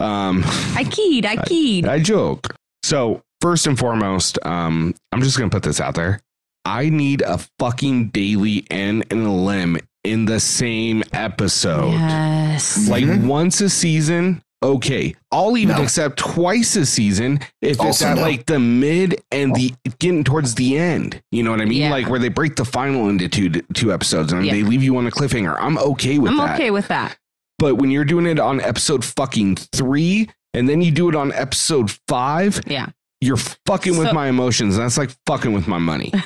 Um, 0.00 0.42
I 0.74 0.84
kid. 0.90 1.26
I 1.26 1.36
keyed. 1.44 1.86
I 1.86 1.98
joke. 2.00 2.54
So 2.82 3.22
first 3.40 3.66
and 3.66 3.78
foremost, 3.78 4.38
um, 4.44 4.94
I'm 5.12 5.20
just 5.22 5.36
gonna 5.38 5.50
put 5.50 5.62
this 5.62 5.80
out 5.80 5.94
there. 5.94 6.20
I 6.64 6.88
need 6.88 7.22
a 7.22 7.38
fucking 7.58 8.08
daily 8.08 8.66
N 8.70 9.04
and 9.10 9.26
a 9.26 9.30
limb 9.30 9.78
in 10.04 10.24
the 10.26 10.38
same 10.40 11.02
episode. 11.12 11.92
Yes. 11.92 12.88
Like 12.88 13.04
Mhm. 13.04 13.26
once 13.26 13.60
a 13.60 13.68
season, 13.70 14.42
okay. 14.62 15.14
I'll 15.32 15.56
even 15.56 15.76
No. 15.76 15.82
accept 15.82 16.18
twice 16.18 16.76
a 16.76 16.86
season 16.86 17.40
if 17.62 17.78
it's 17.80 18.02
at 18.02 18.16
no. 18.16 18.22
like 18.22 18.46
the 18.46 18.58
mid 18.58 19.22
and 19.30 19.54
the 19.54 19.72
oh. 19.86 19.92
getting 19.98 20.24
towards 20.24 20.54
the 20.54 20.78
end. 20.78 21.22
You 21.30 21.42
know 21.42 21.50
what 21.50 21.60
I 21.60 21.64
mean? 21.66 21.78
Yeah. 21.82 21.90
Like 21.90 22.08
where 22.08 22.18
they 22.18 22.28
break 22.28 22.56
the 22.56 22.64
final 22.64 23.08
into 23.08 23.28
two 23.28 23.50
two 23.74 23.92
episodes 23.92 24.32
and 24.32 24.44
Yeah. 24.46 24.52
they 24.52 24.62
leave 24.62 24.82
you 24.82 24.96
on 24.96 25.06
a 25.06 25.10
cliffhanger. 25.10 25.56
I'm 25.60 25.78
okay 25.78 26.18
with 26.18 26.32
I'm 26.32 26.38
that. 26.38 26.54
okay 26.54 26.70
with 26.70 26.88
that. 26.88 27.18
But 27.58 27.76
when 27.76 27.90
you're 27.90 28.04
doing 28.04 28.26
it 28.26 28.38
on 28.38 28.60
episode 28.60 29.04
fucking 29.04 29.56
three 29.56 30.28
and 30.54 30.68
then 30.68 30.80
you 30.82 30.90
do 30.90 31.08
it 31.08 31.14
on 31.14 31.32
episode 31.32 31.90
five, 32.08 32.60
Yeah. 32.66 32.86
you're 33.20 33.36
fucking 33.66 33.96
with 33.98 34.08
So- 34.08 34.14
my 34.14 34.28
emotions. 34.28 34.76
And 34.76 34.84
that's 34.84 34.98
like 34.98 35.10
fucking 35.26 35.52
with 35.52 35.66
my 35.68 35.78
money. 35.78 36.12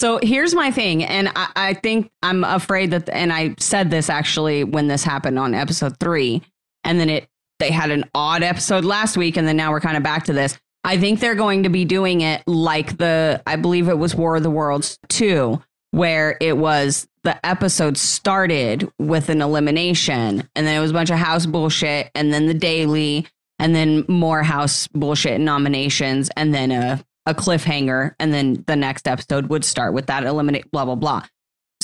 So 0.00 0.18
here's 0.22 0.54
my 0.56 0.72
thing, 0.72 1.04
and 1.04 1.30
I, 1.36 1.48
I 1.54 1.74
think 1.74 2.10
I'm 2.20 2.42
afraid 2.42 2.90
that, 2.90 3.08
and 3.08 3.32
I 3.32 3.54
said 3.60 3.90
this 3.92 4.10
actually 4.10 4.64
when 4.64 4.88
this 4.88 5.04
happened 5.04 5.38
on 5.38 5.54
episode 5.54 5.98
three, 6.00 6.42
and 6.84 7.00
then 7.00 7.08
it 7.08 7.28
they 7.60 7.70
had 7.70 7.90
an 7.90 8.04
odd 8.14 8.42
episode 8.42 8.84
last 8.84 9.16
week, 9.16 9.36
and 9.36 9.46
then 9.46 9.56
now 9.56 9.70
we're 9.70 9.80
kind 9.80 9.96
of 9.96 10.02
back 10.02 10.24
to 10.24 10.32
this. 10.32 10.58
I 10.82 10.98
think 10.98 11.20
they're 11.20 11.34
going 11.34 11.62
to 11.62 11.70
be 11.70 11.84
doing 11.84 12.20
it 12.20 12.42
like 12.46 12.98
the 12.98 13.42
I 13.46 13.56
believe 13.56 13.88
it 13.88 13.98
was 13.98 14.14
War 14.14 14.36
of 14.36 14.42
the 14.42 14.50
Worlds 14.50 14.98
two, 15.08 15.62
where 15.92 16.36
it 16.40 16.58
was 16.58 17.06
the 17.22 17.44
episode 17.44 17.96
started 17.96 18.90
with 18.98 19.30
an 19.30 19.40
elimination 19.40 20.46
and 20.54 20.66
then 20.66 20.76
it 20.76 20.80
was 20.80 20.90
a 20.90 20.94
bunch 20.94 21.10
of 21.10 21.18
house 21.18 21.46
bullshit 21.46 22.10
and 22.14 22.32
then 22.32 22.46
the 22.46 22.54
daily 22.54 23.26
and 23.58 23.74
then 23.74 24.04
more 24.08 24.42
house 24.42 24.88
bullshit 24.88 25.40
nominations 25.40 26.28
and 26.36 26.54
then 26.54 26.70
a, 26.70 27.02
a 27.24 27.34
cliffhanger 27.34 28.14
and 28.20 28.34
then 28.34 28.62
the 28.66 28.76
next 28.76 29.08
episode 29.08 29.46
would 29.46 29.64
start 29.64 29.94
with 29.94 30.06
that 30.06 30.24
eliminate 30.24 30.70
blah 30.70 30.84
blah 30.84 30.94
blah 30.94 31.24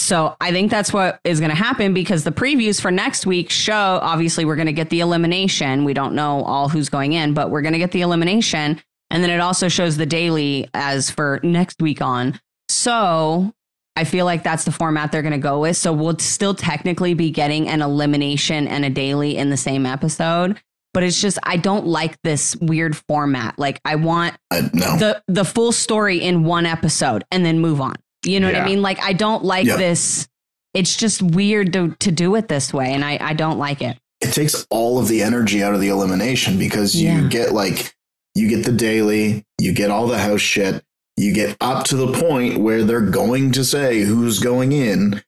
so 0.00 0.34
i 0.40 0.50
think 0.50 0.70
that's 0.70 0.92
what 0.92 1.20
is 1.24 1.40
going 1.40 1.50
to 1.50 1.56
happen 1.56 1.92
because 1.94 2.24
the 2.24 2.30
previews 2.32 2.80
for 2.80 2.90
next 2.90 3.26
week's 3.26 3.54
show 3.54 3.98
obviously 4.02 4.44
we're 4.44 4.56
going 4.56 4.66
to 4.66 4.72
get 4.72 4.90
the 4.90 5.00
elimination 5.00 5.84
we 5.84 5.92
don't 5.94 6.14
know 6.14 6.42
all 6.44 6.68
who's 6.68 6.88
going 6.88 7.12
in 7.12 7.34
but 7.34 7.50
we're 7.50 7.62
going 7.62 7.72
to 7.72 7.78
get 7.78 7.92
the 7.92 8.00
elimination 8.00 8.80
and 9.10 9.22
then 9.22 9.30
it 9.30 9.40
also 9.40 9.68
shows 9.68 9.96
the 9.96 10.06
daily 10.06 10.68
as 10.74 11.10
for 11.10 11.40
next 11.42 11.80
week 11.82 12.00
on 12.00 12.38
so 12.68 13.52
I 13.96 14.04
feel 14.04 14.24
like 14.24 14.42
that's 14.44 14.64
the 14.64 14.72
format 14.72 15.10
they're 15.12 15.20
going 15.20 15.32
to 15.32 15.38
go 15.38 15.60
with. 15.60 15.76
So 15.76 15.92
we'll 15.92 16.16
still 16.18 16.54
technically 16.54 17.12
be 17.12 17.30
getting 17.30 17.68
an 17.68 17.82
elimination 17.82 18.66
and 18.68 18.84
a 18.84 18.88
daily 18.88 19.36
in 19.36 19.50
the 19.50 19.56
same 19.56 19.84
episode. 19.84 20.58
But 20.94 21.02
it's 21.02 21.20
just 21.20 21.38
I 21.42 21.56
don't 21.56 21.86
like 21.86 22.16
this 22.22 22.56
weird 22.56 22.96
format. 22.96 23.58
Like 23.58 23.80
I 23.84 23.96
want 23.96 24.36
Uh, 24.50 24.62
no. 24.72 24.96
the 24.96 25.22
the 25.26 25.44
full 25.44 25.72
story 25.72 26.18
in 26.22 26.44
one 26.44 26.64
episode 26.64 27.24
and 27.30 27.44
then 27.44 27.58
move 27.58 27.80
on. 27.80 27.96
You 28.24 28.40
know 28.40 28.46
what 28.48 28.56
I 28.56 28.64
mean? 28.64 28.82
Like 28.82 29.00
I 29.00 29.12
don't 29.12 29.44
like 29.44 29.66
Yeah. 29.66 29.76
this. 29.76 30.28
It's 30.74 30.96
just 30.96 31.20
weird 31.22 31.72
to 31.72 31.96
to 32.00 32.10
do 32.12 32.34
it 32.36 32.48
this 32.48 32.72
way, 32.72 32.92
and 32.92 33.04
I 33.04 33.18
I 33.20 33.32
don't 33.34 33.58
like 33.58 33.82
it. 33.82 33.98
it 34.20 34.34
takes 34.34 34.66
all 34.68 34.98
of 34.98 35.08
the 35.08 35.22
energy 35.22 35.62
out 35.62 35.72
of 35.74 35.80
the 35.80 35.88
elimination 35.88 36.58
because 36.58 36.94
you 36.94 37.08
Yeah. 37.08 37.28
get 37.28 37.52
like 37.52 37.94
you 38.34 38.48
get 38.48 38.64
the 38.66 38.72
daily, 38.72 39.44
you 39.58 39.72
get 39.72 39.90
all 39.90 40.06
the 40.06 40.18
house 40.18 40.40
shit, 40.42 40.84
you 41.16 41.32
get 41.32 41.56
up 41.60 41.84
to 41.86 41.96
the 41.96 42.12
point 42.12 42.58
where 42.60 42.84
they're 42.84 43.00
going 43.00 43.50
to 43.52 43.64
say 43.64 44.02
who's 44.02 44.38
going 44.38 44.72
in, 44.72 45.22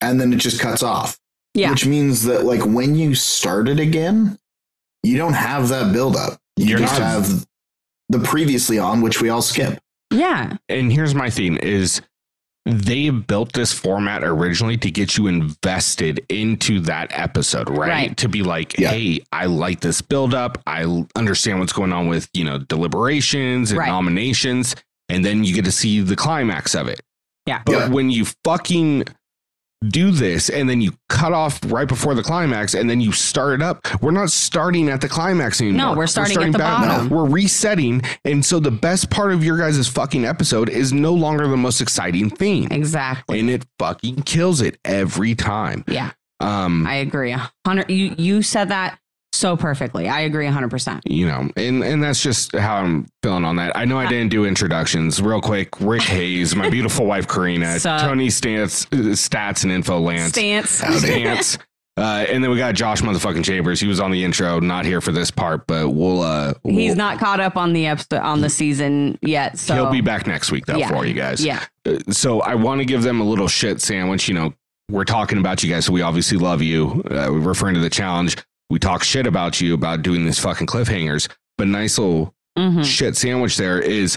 and 0.00 0.20
then 0.20 0.32
it 0.32 0.36
just 0.38 0.58
cuts 0.60 0.82
off. 0.82 1.18
Yeah. 1.54 1.70
Which 1.70 1.84
means 1.86 2.24
that 2.24 2.44
like 2.44 2.64
when 2.64 2.96
you 2.96 3.14
start 3.14 3.68
it 3.68 3.78
again, 3.78 4.38
you 5.02 5.16
don't 5.18 5.34
have 5.34 5.68
that 5.68 5.92
buildup. 5.92 6.40
You 6.56 6.64
You're 6.66 6.78
just 6.78 6.98
not- 6.98 7.02
have 7.08 7.46
the 8.08 8.18
previously 8.20 8.78
on, 8.78 9.02
which 9.02 9.20
we 9.20 9.28
all 9.28 9.42
skip. 9.42 9.78
Yeah, 10.10 10.56
and 10.68 10.90
here's 10.92 11.14
my 11.14 11.28
theme 11.30 11.56
is 11.62 12.00
they 12.78 13.10
built 13.10 13.52
this 13.52 13.72
format 13.72 14.22
originally 14.24 14.76
to 14.78 14.90
get 14.90 15.16
you 15.16 15.26
invested 15.26 16.24
into 16.28 16.80
that 16.80 17.08
episode 17.12 17.68
right, 17.70 17.88
Right. 17.88 18.16
to 18.18 18.28
be 18.28 18.42
like 18.42 18.78
Yeah. 18.78 18.90
hey 18.90 19.20
i 19.32 19.46
like 19.46 19.80
this 19.80 20.00
build 20.02 20.34
up 20.34 20.58
i 20.66 20.82
l- 20.82 21.06
understand 21.16 21.58
what's 21.60 21.72
going 21.72 21.92
on 21.92 22.08
with 22.08 22.28
you 22.34 22.44
know 22.44 22.58
deliberations 22.58 23.70
and 23.70 23.78
Right. 23.78 23.88
nominations 23.88 24.74
and 25.08 25.24
then 25.24 25.44
you 25.44 25.54
get 25.54 25.64
to 25.64 25.72
see 25.72 26.00
the 26.00 26.16
climax 26.16 26.74
of 26.74 26.88
it 26.88 27.00
Yeah. 27.46 27.62
but 27.64 27.72
Yeah. 27.72 27.88
when 27.88 28.10
you 28.10 28.26
fucking 28.44 29.04
do 29.88 30.10
this 30.10 30.50
and 30.50 30.68
then 30.68 30.82
you 30.82 30.92
cut 31.08 31.32
off 31.32 31.58
right 31.72 31.88
before 31.88 32.14
the 32.14 32.22
climax 32.22 32.74
and 32.74 32.90
then 32.90 33.00
you 33.00 33.12
start 33.12 33.54
it 33.54 33.62
up 33.62 33.80
we're 34.02 34.10
not 34.10 34.30
starting 34.30 34.90
at 34.90 35.00
the 35.00 35.08
climax 35.08 35.58
anymore 35.62 35.92
No, 35.92 35.94
we're 35.96 36.06
starting 36.06 36.36
at 36.42 36.52
the 36.52 36.58
back. 36.58 36.86
bottom. 36.86 37.08
we're 37.08 37.24
resetting 37.24 38.02
and 38.26 38.44
so 38.44 38.60
the 38.60 38.70
best 38.70 39.08
part 39.08 39.32
of 39.32 39.42
your 39.42 39.56
guys' 39.56 39.88
fucking 39.88 40.26
episode 40.26 40.68
is 40.68 40.92
no 40.92 41.14
longer 41.14 41.48
the 41.48 41.56
most 41.56 41.80
exciting 41.80 42.28
thing 42.28 42.70
exactly. 42.70 43.40
and 43.40 43.48
it 43.48 43.64
fucking 43.78 44.16
kills 44.24 44.60
it 44.60 44.78
every 44.84 45.34
time 45.34 45.82
Yeah, 45.88 46.10
um 46.40 46.86
I 46.86 46.96
agree. 46.96 47.32
A 47.32 47.50
Hundred. 47.66 47.90
You 47.90 48.14
you 48.18 48.42
said 48.42 48.68
that 48.68 48.98
so 49.40 49.56
perfectly. 49.56 50.08
I 50.08 50.20
agree 50.20 50.46
hundred 50.46 50.70
percent. 50.70 51.02
you 51.06 51.26
know 51.26 51.48
and 51.56 51.82
and 51.82 52.02
that's 52.02 52.22
just 52.22 52.54
how 52.54 52.76
i'm 52.76 53.06
feeling 53.22 53.44
on 53.44 53.56
that 53.56 53.76
i 53.76 53.84
know 53.84 53.98
i 53.98 54.06
didn't 54.06 54.30
do 54.30 54.44
introductions 54.44 55.20
real 55.22 55.40
quick 55.40 55.80
rick 55.80 56.02
hayes 56.16 56.54
my 56.54 56.68
beautiful 56.70 57.06
wife 57.06 57.26
corrina 57.26 57.78
Sup? 57.80 58.00
tony 58.02 58.30
stance 58.30 58.86
stats 58.86 59.62
and 59.64 59.72
info 59.72 59.98
lance 59.98 60.32
Stance. 60.32 60.70
Stance. 60.70 61.58
Uh, 61.96 62.24
and 62.30 62.42
then 62.42 62.50
we 62.50 62.56
got 62.56 62.74
Josh 62.74 63.02
motherfucking 63.02 63.44
Chambers. 63.44 63.78
He 63.78 63.86
was 63.86 64.00
on 64.00 64.10
the 64.10 64.24
intro, 64.24 64.58
not 64.58 64.86
here 64.86 65.02
for 65.02 65.12
this 65.12 65.30
part, 65.30 65.66
but 65.66 65.90
we'll. 65.90 66.22
Uh, 66.22 66.54
He's 66.64 66.90
we'll- 66.90 66.96
not 66.96 67.18
caught 67.18 67.40
up 67.40 67.58
on 67.58 67.74
the 67.74 67.88
episode 67.88 68.20
on 68.20 68.40
the 68.40 68.48
season 68.48 69.18
yet. 69.20 69.58
So 69.58 69.74
He'll 69.74 69.90
be 69.90 70.00
back 70.00 70.26
next 70.26 70.50
week 70.50 70.64
though 70.64 70.76
Yeah. 70.78 70.88
for 70.88 71.04
you 71.04 71.12
guys. 71.12 71.44
Yeah. 71.44 71.62
Uh, 71.84 71.98
So 72.10 72.40
I 72.40 72.54
want 72.54 72.78
to 72.80 72.86
give 72.86 73.02
them 73.02 73.20
a 73.20 73.24
little 73.24 73.48
shit 73.48 73.82
sandwich. 73.82 74.28
You 74.28 74.34
know, 74.34 74.54
we're 74.90 75.04
talking 75.04 75.36
about 75.38 75.62
you 75.62 75.68
guys, 75.70 75.84
so 75.84 75.92
we 75.92 76.00
obviously 76.00 76.38
love 76.38 76.62
you. 76.62 77.02
Uh, 77.10 77.28
we're 77.32 77.40
referring 77.40 77.74
to 77.74 77.80
the 77.80 77.90
challenge. 77.90 78.36
We 78.70 78.78
talk 78.78 79.02
shit 79.02 79.26
about 79.26 79.60
you 79.60 79.74
about 79.74 80.02
doing 80.02 80.24
these 80.24 80.38
fucking 80.38 80.68
cliffhangers, 80.68 81.28
but 81.58 81.66
nice 81.68 81.98
little 81.98 82.34
Mhm. 82.58 82.84
shit 82.84 83.16
sandwich 83.16 83.56
there 83.56 83.80
is. 83.80 84.16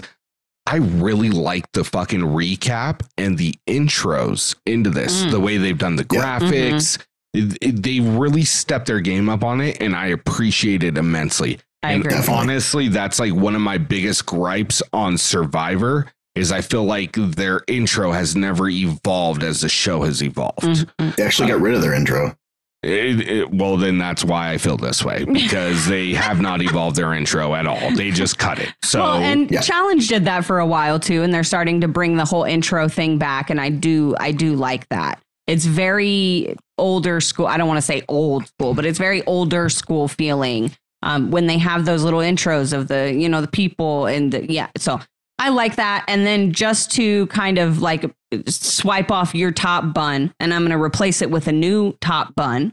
I 0.66 0.76
really 0.76 1.28
like 1.30 1.70
the 1.72 1.84
fucking 1.84 2.20
recap 2.20 3.00
and 3.18 3.36
the 3.36 3.54
intros 3.68 4.54
into 4.64 4.88
this. 4.90 5.24
Mm. 5.24 5.30
The 5.32 5.40
way 5.40 5.56
they've 5.58 5.76
done 5.76 5.96
the 5.96 6.06
Yeah. 6.10 6.38
graphics, 6.40 6.98
it- 7.34 7.58
it- 7.60 7.82
they 7.82 8.00
really 8.00 8.44
stepped 8.44 8.86
their 8.86 9.00
game 9.00 9.28
up 9.28 9.44
on 9.44 9.60
it, 9.60 9.76
and 9.80 9.94
I 9.94 10.06
appreciate 10.06 10.82
it 10.82 10.96
immensely. 10.96 11.58
I 11.82 11.92
and 11.92 12.06
agree. 12.06 12.16
Honestly, 12.28 12.88
that's 12.88 13.18
like 13.18 13.34
one 13.34 13.54
of 13.54 13.60
my 13.60 13.76
biggest 13.76 14.24
gripes 14.24 14.82
on 14.94 15.18
Survivor 15.18 16.06
is 16.34 16.50
I 16.50 16.62
feel 16.62 16.84
like 16.84 17.12
their 17.14 17.60
intro 17.68 18.12
has 18.12 18.34
never 18.34 18.68
evolved 18.68 19.42
as 19.44 19.60
the 19.60 19.68
show 19.68 20.02
has 20.04 20.22
evolved. 20.22 20.62
Mhm. 20.62 21.16
They 21.16 21.22
actually 21.24 21.48
got 21.48 21.60
rid 21.60 21.74
of 21.74 21.82
their 21.82 21.92
intro. 21.92 22.36
It- 22.84 23.28
it- 23.28 23.52
well, 23.52 23.76
then 23.76 23.98
that's 23.98 24.24
why 24.24 24.50
I 24.50 24.58
feel 24.58 24.76
this 24.76 25.04
way 25.04 25.24
because 25.24 25.86
they 25.88 26.12
have 26.14 26.40
not 26.40 26.62
evolved 26.62 26.96
their 26.96 27.12
intro 27.14 27.54
at 27.54 27.66
all. 27.66 27.90
They 27.94 28.10
just 28.10 28.38
cut 28.38 28.58
it. 28.58 28.72
So 28.82 29.02
well, 29.02 29.14
and 29.16 29.50
yeah. 29.50 29.60
Challenge 29.60 30.06
did 30.08 30.24
that 30.26 30.44
for 30.44 30.58
a 30.58 30.66
while 30.66 31.00
too, 31.00 31.22
and 31.22 31.32
they're 31.32 31.44
starting 31.44 31.80
to 31.80 31.88
bring 31.88 32.16
the 32.16 32.24
whole 32.24 32.44
intro 32.44 32.88
thing 32.88 33.18
back, 33.18 33.50
and 33.50 33.60
I 33.60 33.70
do, 33.70 34.14
I 34.20 34.32
do 34.32 34.54
like 34.54 34.88
that. 34.90 35.20
It's 35.46 35.64
very 35.66 36.56
older 36.78 37.20
school. 37.20 37.46
I 37.46 37.56
don't 37.56 37.68
want 37.68 37.78
to 37.78 37.82
say 37.82 38.02
old 38.08 38.46
school, 38.46 38.74
but 38.74 38.86
it's 38.86 38.98
very 38.98 39.22
older 39.26 39.68
school 39.68 40.08
feeling 40.08 40.72
um, 41.02 41.30
when 41.30 41.46
they 41.46 41.58
have 41.58 41.84
those 41.84 42.02
little 42.02 42.20
intros 42.20 42.72
of 42.72 42.88
the, 42.88 43.12
you 43.12 43.28
know, 43.28 43.40
the 43.42 43.48
people 43.48 44.06
and 44.06 44.32
the, 44.32 44.50
yeah. 44.50 44.68
So 44.78 45.00
I 45.44 45.50
like 45.50 45.76
that. 45.76 46.04
And 46.08 46.24
then 46.26 46.52
just 46.52 46.90
to 46.92 47.26
kind 47.26 47.58
of 47.58 47.82
like 47.82 48.10
swipe 48.48 49.10
off 49.10 49.34
your 49.34 49.52
top 49.52 49.92
bun, 49.92 50.32
and 50.40 50.54
I'm 50.54 50.62
going 50.62 50.70
to 50.76 50.82
replace 50.82 51.20
it 51.20 51.30
with 51.30 51.48
a 51.48 51.52
new 51.52 51.92
top 52.00 52.34
bun 52.34 52.72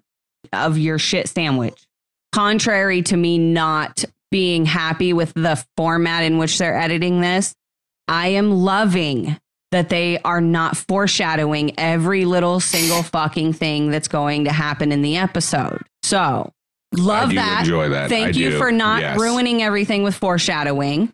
of 0.53 0.77
your 0.77 0.97
shit 0.97 1.27
sandwich. 1.27 1.83
Contrary 2.31 3.01
to 3.03 3.17
me 3.17 3.37
not 3.37 4.05
being 4.31 4.65
happy 4.65 5.11
with 5.11 5.33
the 5.33 5.61
format 5.75 6.23
in 6.23 6.37
which 6.37 6.57
they're 6.57 6.77
editing 6.77 7.19
this, 7.19 7.53
I 8.07 8.29
am 8.29 8.51
loving 8.51 9.37
that 9.71 9.89
they 9.89 10.19
are 10.19 10.39
not 10.41 10.77
foreshadowing 10.77 11.77
every 11.77 12.23
little 12.23 12.61
single 12.61 13.03
fucking 13.03 13.51
thing 13.53 13.91
that's 13.91 14.07
going 14.07 14.45
to 14.45 14.51
happen 14.53 14.93
in 14.93 15.01
the 15.01 15.17
episode. 15.17 15.81
So, 16.03 16.51
love 16.95 17.33
that. 17.35 17.59
enjoy 17.61 17.89
that. 17.89 18.07
Thank 18.09 18.27
I 18.35 18.39
you 18.39 18.51
do. 18.51 18.57
for 18.57 18.71
not 18.71 19.01
Yes. 19.01 19.19
ruining 19.19 19.61
everything 19.61 20.03
with 20.03 20.15
foreshadowing. 20.15 21.11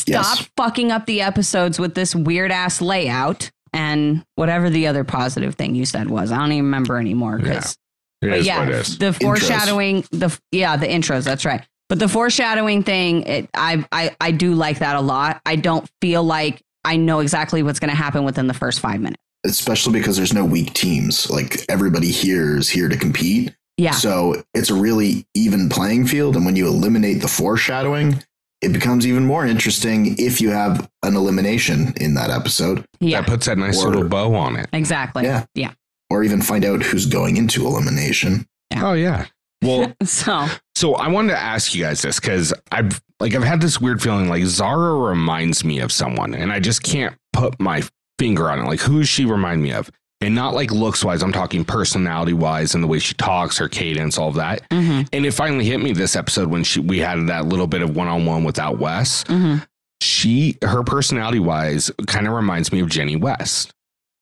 Stop 0.00 0.38
Yes. 0.38 0.48
fucking 0.56 0.90
up 0.92 1.06
the 1.06 1.22
episodes 1.22 1.78
with 1.78 1.94
this 1.94 2.14
weird 2.14 2.50
ass 2.52 2.80
layout 2.80 3.50
and 3.72 4.24
whatever 4.34 4.68
the 4.70 4.86
other 4.86 5.04
positive 5.04 5.54
thing 5.54 5.74
you 5.74 5.84
said 5.86 6.10
was. 6.10 6.32
I 6.32 6.38
don't 6.38 6.52
even 6.52 6.64
remember 6.64 6.98
anymore 6.98 7.38
but 7.38 7.74
yeah, 8.22 8.68
is. 8.68 8.98
the 8.98 9.12
foreshadowing, 9.12 10.04
the 10.10 10.36
yeah, 10.52 10.76
the 10.76 10.86
intros. 10.86 11.24
That's 11.24 11.44
right. 11.44 11.62
But 11.88 11.98
the 11.98 12.08
foreshadowing 12.08 12.82
thing, 12.82 13.22
it, 13.24 13.48
I 13.54 13.84
I 13.90 14.14
I 14.20 14.30
do 14.30 14.54
like 14.54 14.78
that 14.80 14.96
a 14.96 15.00
lot. 15.00 15.40
I 15.46 15.56
don't 15.56 15.88
feel 16.00 16.22
like 16.22 16.60
I 16.84 16.96
know 16.96 17.20
exactly 17.20 17.62
what's 17.62 17.80
going 17.80 17.90
to 17.90 17.96
happen 17.96 18.24
within 18.24 18.46
the 18.46 18.54
first 18.54 18.80
five 18.80 19.00
minutes. 19.00 19.22
especially 19.46 19.98
because 19.98 20.16
there's 20.16 20.32
no 20.34 20.44
weak 20.44 20.72
teams. 20.74 21.28
Like 21.30 21.64
everybody 21.68 22.10
here 22.10 22.56
is 22.58 22.68
here 22.68 22.88
to 22.88 22.96
compete. 22.96 23.54
Yeah, 23.78 23.92
So 23.92 24.42
it's 24.52 24.68
a 24.68 24.74
really 24.74 25.24
even 25.34 25.70
playing 25.70 26.06
field. 26.06 26.36
And 26.36 26.44
when 26.44 26.54
you 26.56 26.66
eliminate 26.68 27.22
the 27.22 27.28
foreshadowing, 27.28 28.22
it 28.62 28.72
becomes 28.72 29.06
even 29.06 29.24
more 29.24 29.46
interesting 29.46 30.16
if 30.18 30.40
you 30.40 30.50
have 30.50 30.88
an 31.02 31.16
elimination 31.16 31.94
in 32.00 32.14
that 32.14 32.30
episode, 32.30 32.84
yeah, 33.00 33.20
That 33.20 33.28
puts 33.28 33.46
that 33.46 33.56
nice 33.58 33.82
Or- 33.82 33.88
little 33.88 34.08
bow 34.08 34.34
on 34.34 34.56
it. 34.56 34.68
exactly. 34.72 35.24
Yeah. 35.24 35.44
yeah. 35.54 35.72
or 36.10 36.24
even 36.24 36.42
find 36.42 36.64
out 36.64 36.82
who's 36.82 37.06
going 37.06 37.36
into 37.36 37.64
elimination. 37.66 38.46
Yeah. 38.72 38.86
Oh 38.88 38.92
yeah. 38.94 39.26
Well, 39.62 39.92
So 40.04 40.46
So 40.74 40.94
I 40.94 41.08
wanted 41.08 41.30
to 41.32 41.38
ask 41.38 41.74
you 41.74 41.82
guys 41.84 42.02
this 42.02 42.18
because 42.20 42.52
I've 42.72 43.00
like 43.20 43.34
I've 43.34 43.44
had 43.44 43.60
this 43.60 43.80
weird 43.80 44.02
feeling 44.02 44.28
like 44.28 44.44
Zara 44.44 44.94
reminds 44.94 45.64
me 45.64 45.80
of 45.80 45.92
someone, 45.92 46.34
and 46.34 46.50
I 46.52 46.58
just 46.60 46.82
can't 46.82 47.14
put 47.32 47.60
my 47.60 47.82
finger 48.18 48.50
on 48.50 48.58
it. 48.60 48.64
Like 48.64 48.80
who 48.80 48.98
does 48.98 49.08
she 49.08 49.24
remind 49.24 49.62
me 49.62 49.72
of? 49.72 49.90
And 50.22 50.34
not 50.34 50.54
like 50.54 50.70
looks 50.70 51.02
wise. 51.02 51.22
I'm 51.22 51.32
talking 51.32 51.64
personality 51.64 52.34
wise 52.34 52.74
and 52.74 52.84
the 52.84 52.88
way 52.88 52.98
she 52.98 53.14
talks, 53.14 53.56
her 53.56 53.68
cadence, 53.68 54.18
all 54.18 54.28
of 54.28 54.34
that. 54.34 54.68
mhm, 54.68 55.08
And 55.14 55.24
it 55.24 55.32
finally 55.32 55.64
hit 55.64 55.80
me 55.80 55.92
this 55.92 56.14
episode 56.14 56.48
when 56.50 56.62
she 56.62 56.80
we 56.80 56.98
had 56.98 57.26
that 57.28 57.46
little 57.46 57.66
bit 57.66 57.80
of 57.80 57.96
one 57.96 58.06
on 58.08 58.26
one 58.26 58.44
without 58.44 58.78
Wes. 58.78 59.24
mhm. 59.24 59.66
She 60.02 60.56
her 60.62 60.82
personality 60.82 61.38
wise 61.38 61.90
kind 62.06 62.26
of 62.26 62.34
reminds 62.34 62.70
me 62.72 62.80
of 62.80 62.88
Jenny 62.88 63.16
West. 63.16 63.72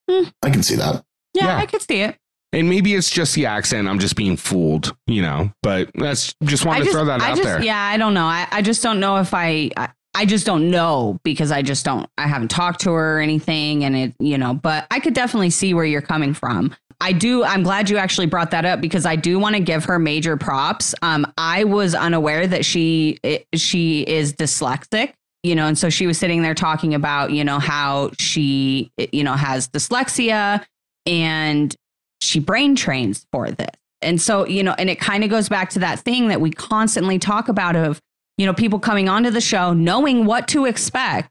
I 0.09 0.51
can 0.51 0.63
see 0.63 0.77
that. 0.77 1.05
yeah, 1.35 1.47
Yeah. 1.47 1.57
I 1.59 1.67
can 1.67 1.81
see 1.81 2.01
it. 2.03 2.17
And 2.53 2.69
maybe 2.71 2.95
it's 2.95 3.11
just 3.11 3.35
the 3.35 3.45
accent. 3.47 3.89
I'm 3.89 3.99
just 3.99 4.17
being 4.17 4.37
fooled, 4.39 4.97
you 5.07 5.21
know. 5.21 5.53
But 5.63 5.91
that's 5.95 6.35
just 6.45 6.65
wanted 6.65 6.77
I 6.77 6.81
to 6.81 6.85
just, 6.87 6.95
throw 6.97 7.05
that 7.07 7.21
I 7.21 7.31
out 7.31 7.37
just, 7.37 7.43
there. 7.47 7.63
yeah, 7.63 7.79
I 7.79 7.97
don't 7.99 8.15
know. 8.15 8.25
I, 8.25 8.47
I 8.51 8.63
just 8.63 8.83
don't 8.83 9.01
know 9.01 9.19
if 9.19 9.35
I, 9.35 9.71
I, 9.77 9.91
I 10.15 10.25
just 10.27 10.47
don't 10.47 10.71
know 10.71 11.19
because 11.23 11.53
I 11.53 11.63
just 11.63 11.85
don't, 11.85 12.09
I 12.19 12.27
haven't 12.27 12.49
talked 12.49 12.81
to 12.81 12.93
her 12.93 13.19
or 13.19 13.21
anything. 13.21 13.85
And 13.85 13.97
it, 13.97 14.15
you 14.19 14.39
know, 14.39 14.55
but 14.55 14.87
I 14.91 15.01
could 15.01 15.15
definitely 15.15 15.51
see 15.51 15.75
where 15.75 15.85
you're 15.85 16.03
coming 16.03 16.35
from. 16.35 16.75
I 17.01 17.13
do, 17.13 17.45
I'm 17.45 17.63
glad 17.63 17.89
you 17.89 17.97
actually 17.97 18.27
brought 18.27 18.51
that 18.51 18.65
up 18.65 18.81
because 18.81 19.07
I 19.07 19.15
do 19.15 19.39
want 19.39 19.55
to 19.55 19.61
give 19.61 19.85
her 19.85 20.01
major 20.01 20.37
props. 20.37 20.95
Um, 21.03 21.33
I 21.39 21.63
was 21.65 21.95
unaware 21.95 22.47
that 22.49 22.65
she, 22.65 23.19
she 23.55 24.03
is 24.03 24.33
dyslexic 24.33 25.13
you 25.43 25.55
know, 25.55 25.67
and 25.67 25.79
so 25.79 25.89
she 25.89 26.07
was 26.07 26.19
sitting 26.19 26.43
there 26.43 26.55
talking 26.55 26.95
about, 26.95 27.31
you 27.31 27.45
know, 27.45 27.59
how 27.59 28.11
she, 28.19 28.91
you 29.13 29.23
know, 29.23 29.35
has 29.35 29.69
dyslexia 29.69 30.65
and 31.07 31.75
she 32.21 32.41
brain 32.41 32.75
trains 32.75 33.27
for 33.33 33.51
this. 33.51 33.71
And 34.03 34.21
so, 34.21 34.47
you 34.47 34.63
know, 34.63 34.75
and 34.79 34.91
it 34.91 35.01
kind 35.01 35.25
of 35.25 35.31
goes 35.31 35.49
back 35.49 35.71
to 35.71 35.79
that 35.81 36.01
thing 36.01 36.29
that 36.29 36.41
we 36.41 36.51
constantly 36.51 37.19
talk 37.19 37.49
about 37.49 37.77
of, 37.77 38.01
you 38.39 38.47
know, 38.47 38.55
people 38.55 38.79
coming 38.79 39.09
onto 39.09 39.31
the 39.31 39.41
show 39.41 39.75
knowing 39.75 40.25
what 40.25 40.49
to 40.49 40.65
expect, 40.65 41.29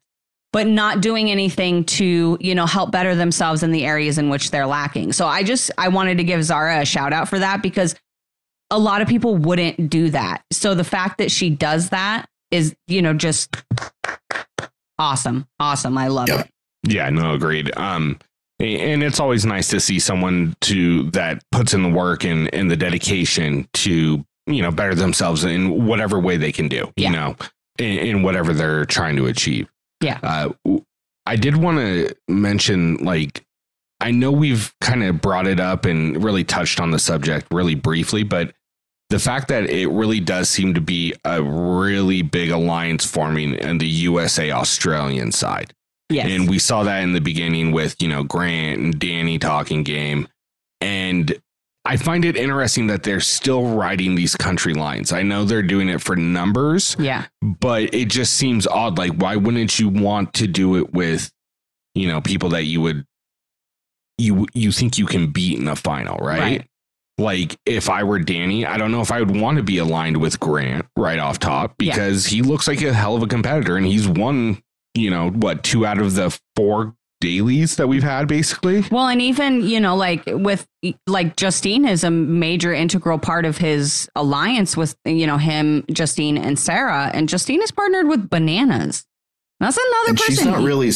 but 0.54 0.68
not 0.68 1.02
doing 1.02 1.32
anything 1.32 1.84
to, 1.86 2.38
you 2.40 2.54
know, 2.54 2.66
help 2.66 2.92
better 2.92 3.16
themselves 3.16 3.64
in 3.64 3.72
the 3.72 3.86
areas 3.86 4.18
in 4.18 4.30
which 4.30 4.52
they're 4.52 4.68
lacking. 4.68 5.14
So 5.14 5.26
I 5.26 5.44
just, 5.44 5.72
I 5.78 5.88
wanted 5.88 6.18
to 6.18 6.24
give 6.24 6.44
Zara 6.44 6.82
a 6.82 6.86
shout 6.86 7.14
out 7.14 7.30
for 7.30 7.40
that 7.40 7.64
because 7.64 7.96
a 8.70 8.78
lot 8.78 9.02
of 9.02 9.08
people 9.08 9.36
wouldn't 9.38 9.90
do 9.90 10.10
that. 10.12 10.44
So 10.52 10.76
the 10.76 10.84
fact 10.84 11.18
that 11.18 11.32
she 11.32 11.50
does 11.50 11.90
that 11.90 12.28
is, 12.52 12.76
you 12.88 13.02
know, 13.02 13.14
just 13.14 13.56
awesome. 15.00 15.48
Awesome. 15.60 15.98
I 15.98 16.08
love 16.08 16.28
yep. 16.28 16.46
it. 16.46 16.52
Yeah, 16.92 17.10
no, 17.10 17.34
agreed. 17.34 17.72
Um, 17.78 18.20
and 18.60 19.04
it's 19.04 19.20
always 19.20 19.46
nice 19.46 19.68
to 19.70 19.80
see 19.80 20.00
someone 20.00 20.56
to 20.62 21.10
that 21.12 21.44
puts 21.52 21.74
in 21.74 21.84
the 21.84 21.90
work 21.90 22.24
and, 22.24 22.54
and 22.54 22.72
the 22.72 22.76
dedication 22.76 23.68
to 23.74 24.26
you 24.48 24.62
know 24.62 24.72
better 24.72 24.96
themselves 24.96 25.44
in 25.44 25.86
whatever 25.86 26.20
way 26.20 26.38
they 26.38 26.52
can 26.52 26.68
do 26.68 26.92
yeah. 26.96 27.10
you 27.10 27.16
know 27.16 27.36
in, 27.80 27.98
in, 28.00 28.24
whatever 28.24 28.54
they're 28.54 28.86
trying 28.86 29.16
to 29.16 29.28
achieve 29.28 29.70
yeah 30.02 30.20
uh, 30.24 30.50
i 31.26 31.36
did 31.36 31.58
want 31.58 31.78
to 31.78 32.14
mention 32.28 32.96
like 32.98 33.46
i 34.00 34.10
know 34.10 34.32
we've 34.32 34.74
kind 34.82 35.04
of 35.04 35.22
brought 35.22 35.48
it 35.48 35.60
up 35.60 35.86
and 35.86 36.24
really 36.24 36.44
touched 36.44 36.80
on 36.80 36.92
the 36.92 37.00
subject 37.00 37.48
really 37.52 37.76
briefly 37.76 38.24
but 38.24 38.54
the 39.10 39.20
fact 39.20 39.48
that 39.48 39.70
it 39.70 39.88
really 39.88 40.20
does 40.20 40.50
seem 40.50 40.74
to 40.74 40.82
be 40.82 41.14
a 41.24 41.42
really 41.42 42.22
big 42.22 42.50
alliance 42.50 43.06
forming 43.06 43.54
in 43.56 43.78
the 43.78 43.88
usa 43.88 44.52
australian 44.52 45.32
side 45.32 45.74
Yes. 46.10 46.28
And 46.30 46.50
we 46.50 46.60
saw 46.60 46.84
that 46.84 47.04
in 47.04 47.14
the 47.14 47.22
beginning 47.22 47.72
with, 47.72 48.02
you 48.02 48.08
know, 48.08 48.24
Grant 48.24 48.80
and 48.80 49.00
Danny 49.00 49.40
talking 49.40 49.84
game. 49.84 50.28
And 50.80 51.38
I 51.88 51.98
find 51.98 52.26
it 52.26 52.36
interesting 52.36 52.88
that 52.88 53.04
they're 53.04 53.20
still 53.22 53.76
riding 53.76 54.16
these 54.16 54.36
country 54.36 54.74
lines. 54.74 55.14
I 55.14 55.24
know 55.24 55.46
they're 55.46 55.64
doing 55.64 55.90
it 55.90 56.02
for 56.02 56.16
numbers. 56.16 56.96
Yeah. 57.00 57.26
But 57.42 57.94
it 57.94 58.10
just 58.10 58.34
seems 58.34 58.68
odd. 58.68 58.98
Like, 58.98 59.14
why 59.14 59.38
wouldn't 59.38 59.80
you 59.80 59.90
want 59.90 60.34
to 60.36 60.48
do 60.48 60.76
it 60.76 60.94
with, 60.94 61.32
you 61.96 62.08
know, 62.08 62.22
people 62.22 62.50
that 62.50 62.66
you 62.66 62.82
would 62.82 63.06
you 64.18 64.48
you 64.54 64.72
think 64.72 64.98
you 64.98 65.06
can 65.06 65.32
beat 65.32 65.60
in 65.60 65.68
a 65.68 65.76
final, 65.76 66.18
right? 66.18 66.40
right? 66.40 66.68
Like 67.20 67.58
if 67.66 67.90
I 67.90 68.04
were 68.04 68.20
Danny, 68.20 68.66
I 68.66 68.78
don't 68.78 68.92
know 68.92 69.02
if 69.02 69.12
I 69.12 69.20
would 69.22 69.40
want 69.40 69.58
to 69.58 69.64
be 69.64 69.78
aligned 69.78 70.18
with 70.18 70.40
Grant 70.40 70.86
right 70.98 71.20
off 71.20 71.40
top 71.40 71.78
because 71.78 72.32
yeah. 72.32 72.38
he 72.38 72.42
looks 72.42 72.68
like 72.68 72.82
a 72.82 72.94
hell 72.94 73.16
of 73.16 73.24
a 73.24 73.28
competitor 73.28 73.78
and 73.78 73.86
he's 73.86 74.08
won 74.08 74.62
you 74.98 75.10
know, 75.10 75.30
what, 75.30 75.64
two 75.64 75.86
out 75.86 76.00
of 76.00 76.16
the 76.16 76.38
four 76.56 76.96
dailies 77.20 77.76
that 77.78 77.88
we've 77.88 78.04
had 78.04 78.28
basically. 78.28 78.84
Well, 78.92 79.08
and 79.08 79.22
even, 79.22 79.62
you 79.62 79.80
know, 79.80 79.96
like 79.96 80.24
with 80.28 80.68
like 81.08 81.36
Justine 81.36 81.86
is 81.86 82.04
a 82.04 82.12
major 82.12 82.74
integral 82.74 83.20
part 83.20 83.46
of 83.46 83.58
his 83.58 84.10
alliance 84.16 84.78
with, 84.78 84.96
you 85.06 85.28
know, 85.28 85.38
him, 85.38 85.86
Justine 85.92 86.38
and 86.38 86.58
Sarah. 86.58 87.12
And 87.14 87.28
Justine 87.28 87.62
is 87.62 87.72
partnered 87.72 88.08
with 88.08 88.30
bananas. 88.30 89.06
That's 89.60 89.78
another 89.78 90.10
and 90.10 90.18
person. 90.18 90.36
She's 90.36 90.46
not 90.46 90.62
really 90.62 90.92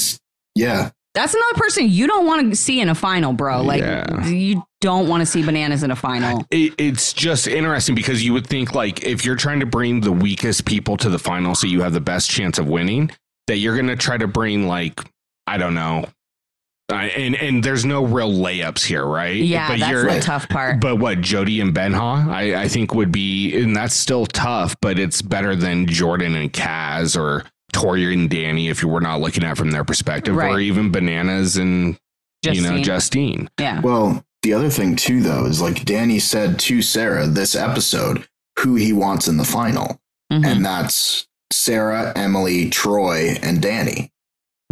yeah. 0.56 0.92
That's 1.14 1.34
another 1.34 1.56
person 1.56 1.90
you 1.90 2.08
don't 2.08 2.26
want 2.26 2.52
to 2.52 2.56
see 2.56 2.80
in 2.80 2.88
a 2.88 2.96
final, 2.96 3.34
bro. 3.34 3.62
Like 3.62 3.82
yeah. 3.82 4.26
you 4.28 4.64
don't 4.80 5.10
want 5.10 5.22
to 5.22 5.26
see 5.26 5.44
bananas 5.44 5.84
in 5.84 5.92
a 5.92 5.96
final. 5.96 6.46
It, 6.52 6.74
it's 6.78 7.12
just 7.12 7.48
interesting 7.48 7.96
because 7.96 8.24
you 8.24 8.32
would 8.34 8.48
think 8.48 8.74
like 8.74 9.04
if 9.04 9.26
you're 9.26 9.36
trying 9.36 9.60
to 9.60 9.66
bring 9.66 10.02
the 10.02 10.12
weakest 10.12 10.66
people 10.66 10.96
to 10.98 11.10
the 11.10 11.20
final 11.20 11.54
so 11.54 11.68
you 11.68 11.82
have 11.82 11.92
the 11.92 12.00
best 12.00 12.30
chance 12.30 12.58
of 12.58 12.68
winning, 12.68 13.12
that 13.48 13.58
you're 13.58 13.76
going 13.76 13.88
to 13.88 13.98
try 13.98 14.18
to 14.18 14.28
bring 14.28 14.68
like 14.68 15.02
I 15.48 15.58
don't 15.58 15.74
know. 15.74 16.06
Uh, 16.92 16.96
and 16.96 17.36
and 17.36 17.64
there's 17.64 17.86
no 17.86 18.04
real 18.04 18.32
layups 18.32 18.84
here, 18.84 19.06
right? 19.06 19.36
Yeah, 19.36 19.70
but 19.70 19.80
that's 19.80 20.04
the 20.04 20.20
tough 20.20 20.50
part. 20.50 20.82
But 20.82 20.98
what 20.98 21.22
Jody 21.22 21.62
and 21.62 21.74
Benha, 21.74 22.28
I, 22.28 22.64
I 22.64 22.68
think 22.68 22.94
would 22.94 23.12
be, 23.12 23.58
and 23.62 23.76
that's 23.76 23.96
still 23.96 24.26
tough, 24.26 24.76
but 24.82 25.00
it's 25.00 25.22
better 25.22 25.56
than 25.56 25.88
Jordan 25.88 26.36
and 26.36 26.52
Kaz 26.52 27.18
or 27.18 27.46
Tori 27.72 28.14
and 28.14 28.30
Danny 28.30 28.68
if 28.68 28.82
you 28.82 28.90
were 28.90 29.00
not 29.00 29.22
looking 29.22 29.44
at 29.44 29.58
from 29.58 29.72
their 29.72 29.86
perspective, 29.86 30.36
right. 30.36 30.52
or 30.52 30.60
even 30.60 30.92
Bananas 30.92 31.56
and 31.56 31.98
Justine. 32.44 32.64
you 32.64 32.70
know 32.70 32.84
Justine. 32.84 33.50
Yeah. 33.58 33.80
Well, 33.80 34.26
the 34.42 34.54
other 34.54 34.70
thing 34.70 34.98
too, 34.98 35.22
though, 35.22 35.46
is 35.46 35.62
like 35.62 35.86
Danny 35.86 36.20
said 36.20 36.60
to 36.60 36.82
Sarah 36.82 37.28
this 37.28 37.56
episode 37.56 38.28
who 38.60 38.76
he 38.76 38.92
wants 38.92 39.28
in 39.30 39.38
the 39.38 39.46
final, 39.46 40.02
mm-hmm. 40.32 40.44
and 40.44 40.66
that's 40.66 41.28
Sarah, 41.52 42.12
Emily, 42.18 42.70
Troy, 42.70 43.38
and 43.42 43.62
Danny. 43.62 44.11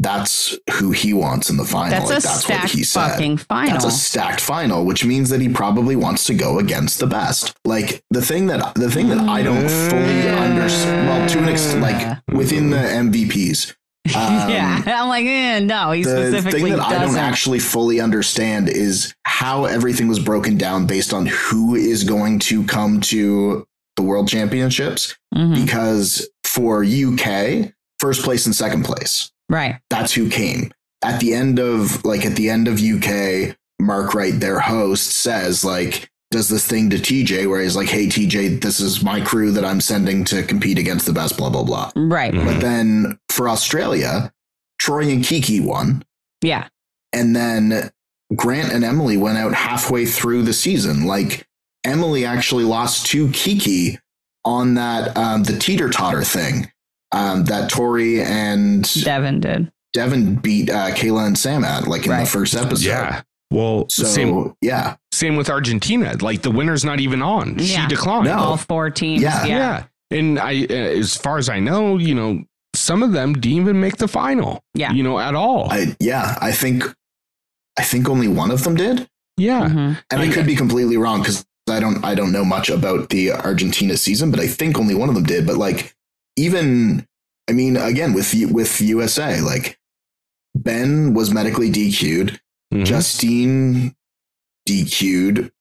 That's 0.01 0.57
who 0.73 0.91
he 0.91 1.11
wants 1.13 1.49
in 1.49 1.57
the 1.57 1.65
final. 1.65 1.91
That's 1.91 2.09
like, 2.09 2.23
that's 2.23 2.47
what 2.47 2.69
he 2.71 2.83
said. 2.83 3.11
fucking 3.11 3.37
final. 3.37 3.73
That's 3.73 3.85
a 3.85 3.91
stacked 3.91 4.39
final, 4.39 4.85
which 4.85 5.03
means 5.03 5.29
that 5.29 5.41
he 5.41 5.49
probably 5.49 5.97
wants 5.97 6.23
to 6.25 6.33
go 6.33 6.59
against 6.59 6.99
the 6.99 7.07
best. 7.07 7.53
Like 7.65 8.01
the 8.09 8.21
thing 8.21 8.47
that 8.47 8.75
the 8.75 8.89
thing 8.89 9.09
that 9.09 9.19
I 9.19 9.43
don't 9.43 9.67
fully 9.67 10.29
understand. 10.29 11.07
Well, 11.07 11.29
to 11.29 11.39
an 11.39 11.49
extent, 11.49 11.81
like 11.81 12.17
within 12.33 12.69
the 12.69 12.77
MVPs. 12.77 13.75
Um, 14.15 14.49
yeah, 14.49 14.81
I'm 14.87 15.07
like, 15.07 15.25
eh, 15.25 15.59
no. 15.59 15.91
He 15.91 16.01
the 16.01 16.41
thing 16.41 16.69
that 16.69 16.77
doesn't. 16.77 16.79
I 16.79 17.05
don't 17.05 17.17
actually 17.17 17.59
fully 17.59 17.99
understand 17.99 18.67
is 18.67 19.13
how 19.23 19.65
everything 19.65 20.07
was 20.07 20.17
broken 20.19 20.57
down 20.57 20.87
based 20.87 21.13
on 21.13 21.27
who 21.27 21.75
is 21.75 22.05
going 22.05 22.39
to 22.39 22.63
come 22.63 23.01
to 23.01 23.67
the 23.97 24.01
World 24.01 24.27
Championships. 24.27 25.15
Mm-hmm. 25.35 25.63
Because 25.63 26.27
for 26.43 26.83
UK, 26.83 27.71
first 27.99 28.23
place 28.23 28.47
and 28.47 28.55
second 28.55 28.83
place. 28.83 29.31
Right. 29.49 29.79
That's 29.89 30.13
who 30.13 30.29
came. 30.29 30.71
At 31.03 31.19
the 31.19 31.33
end 31.33 31.59
of 31.59 32.03
like 32.05 32.25
at 32.25 32.35
the 32.35 32.49
end 32.49 32.67
of 32.67 32.81
UK, 32.81 33.55
Mark 33.79 34.13
Wright, 34.13 34.37
their 34.37 34.59
host, 34.59 35.07
says 35.07 35.65
like 35.65 36.09
does 36.31 36.49
this 36.49 36.67
thing 36.67 36.89
to 36.91 36.97
TJ 36.97 37.49
where 37.49 37.61
he's 37.61 37.75
like, 37.75 37.89
"Hey 37.89 38.07
TJ, 38.07 38.61
this 38.61 38.79
is 38.79 39.03
my 39.03 39.21
crew 39.21 39.51
that 39.51 39.65
I'm 39.65 39.81
sending 39.81 40.23
to 40.25 40.43
compete 40.43 40.77
against 40.77 41.05
the 41.05 41.13
best." 41.13 41.37
Blah 41.37 41.49
blah 41.49 41.63
blah. 41.63 41.91
Right. 41.95 42.33
Mm-hmm. 42.33 42.45
But 42.45 42.59
then 42.59 43.19
for 43.29 43.49
Australia, 43.49 44.31
Troy 44.77 45.09
and 45.09 45.23
Kiki 45.23 45.59
won. 45.59 46.03
Yeah. 46.41 46.67
And 47.13 47.35
then 47.35 47.91
Grant 48.35 48.71
and 48.71 48.83
Emily 48.83 49.17
went 49.17 49.37
out 49.37 49.53
halfway 49.53 50.05
through 50.05 50.43
the 50.43 50.53
season. 50.53 51.05
Like 51.05 51.47
Emily 51.83 52.25
actually 52.25 52.65
lost 52.65 53.07
to 53.07 53.29
Kiki 53.31 53.99
on 54.45 54.75
that 54.75 55.17
um, 55.17 55.43
the 55.43 55.57
teeter 55.57 55.89
totter 55.89 56.23
thing 56.23 56.71
um, 57.11 57.45
that 57.45 57.69
Tori 57.69 58.21
and 58.21 58.83
Devin 59.03 59.39
did. 59.39 59.71
Devin 59.93 60.35
beat 60.35 60.69
uh, 60.69 60.91
Kayla 60.91 61.27
and 61.27 61.37
Sam 61.37 61.63
at 61.63 61.87
like 61.87 62.05
in 62.05 62.11
right. 62.11 62.25
the 62.25 62.29
first 62.29 62.55
episode. 62.55 62.87
Yeah. 62.87 63.21
Well, 63.51 63.87
so 63.89 64.03
same, 64.03 64.53
yeah, 64.61 64.97
same 65.11 65.35
with 65.35 65.49
Argentina. 65.49 66.15
Like 66.21 66.43
the 66.43 66.51
winner's 66.51 66.85
not 66.85 66.99
even 66.99 67.23
on. 67.23 67.57
Yeah. 67.57 67.81
She 67.81 67.87
declined. 67.87 68.25
No. 68.25 68.37
All 68.37 68.57
four 68.57 68.91
teams. 68.91 69.23
Yeah. 69.23 69.45
yeah. 69.45 69.57
yeah. 70.11 70.17
And 70.17 70.39
I, 70.39 70.65
uh, 70.69 70.73
as 70.73 71.15
far 71.15 71.37
as 71.37 71.49
I 71.49 71.59
know, 71.59 71.97
you 71.97 72.13
know, 72.13 72.43
some 72.75 73.01
of 73.01 73.11
them 73.11 73.33
didn't 73.33 73.57
even 73.57 73.79
make 73.79 73.97
the 73.97 74.07
final. 74.07 74.63
Yeah. 74.75 74.91
You 74.91 75.01
know, 75.01 75.19
at 75.19 75.33
all. 75.33 75.71
I, 75.71 75.95
yeah. 75.99 76.37
I 76.39 76.51
think, 76.51 76.83
I 77.77 77.83
think 77.83 78.07
only 78.07 78.27
one 78.27 78.51
of 78.51 78.63
them 78.63 78.75
did. 78.75 79.07
Yeah. 79.37 79.61
Mm-hmm. 79.61 79.77
And, 79.77 79.97
and 80.11 80.21
I 80.21 80.29
could 80.31 80.45
be 80.45 80.55
completely 80.55 80.97
wrong 80.97 81.21
because 81.21 81.45
I 81.69 81.79
don't 81.79 82.03
I 82.03 82.15
don't 82.15 82.31
know 82.31 82.45
much 82.45 82.69
about 82.69 83.09
the 83.09 83.31
Argentina 83.31 83.97
season, 83.97 84.31
but 84.31 84.39
I 84.39 84.47
think 84.47 84.77
only 84.77 84.95
one 84.95 85.09
of 85.09 85.15
them 85.15 85.23
did. 85.23 85.45
But 85.45 85.57
like 85.57 85.95
even 86.39 87.05
I 87.49 87.53
mean, 87.53 87.77
again 87.77 88.13
with 88.13 88.33
with 88.51 88.79
USA, 88.79 89.41
like 89.41 89.77
Ben 90.55 91.13
was 91.13 91.31
medically 91.31 91.71
DQ'd, 91.71 92.39
mm-hmm. 92.73 92.83
Justine 92.83 93.95
DQ'd. 94.67 95.51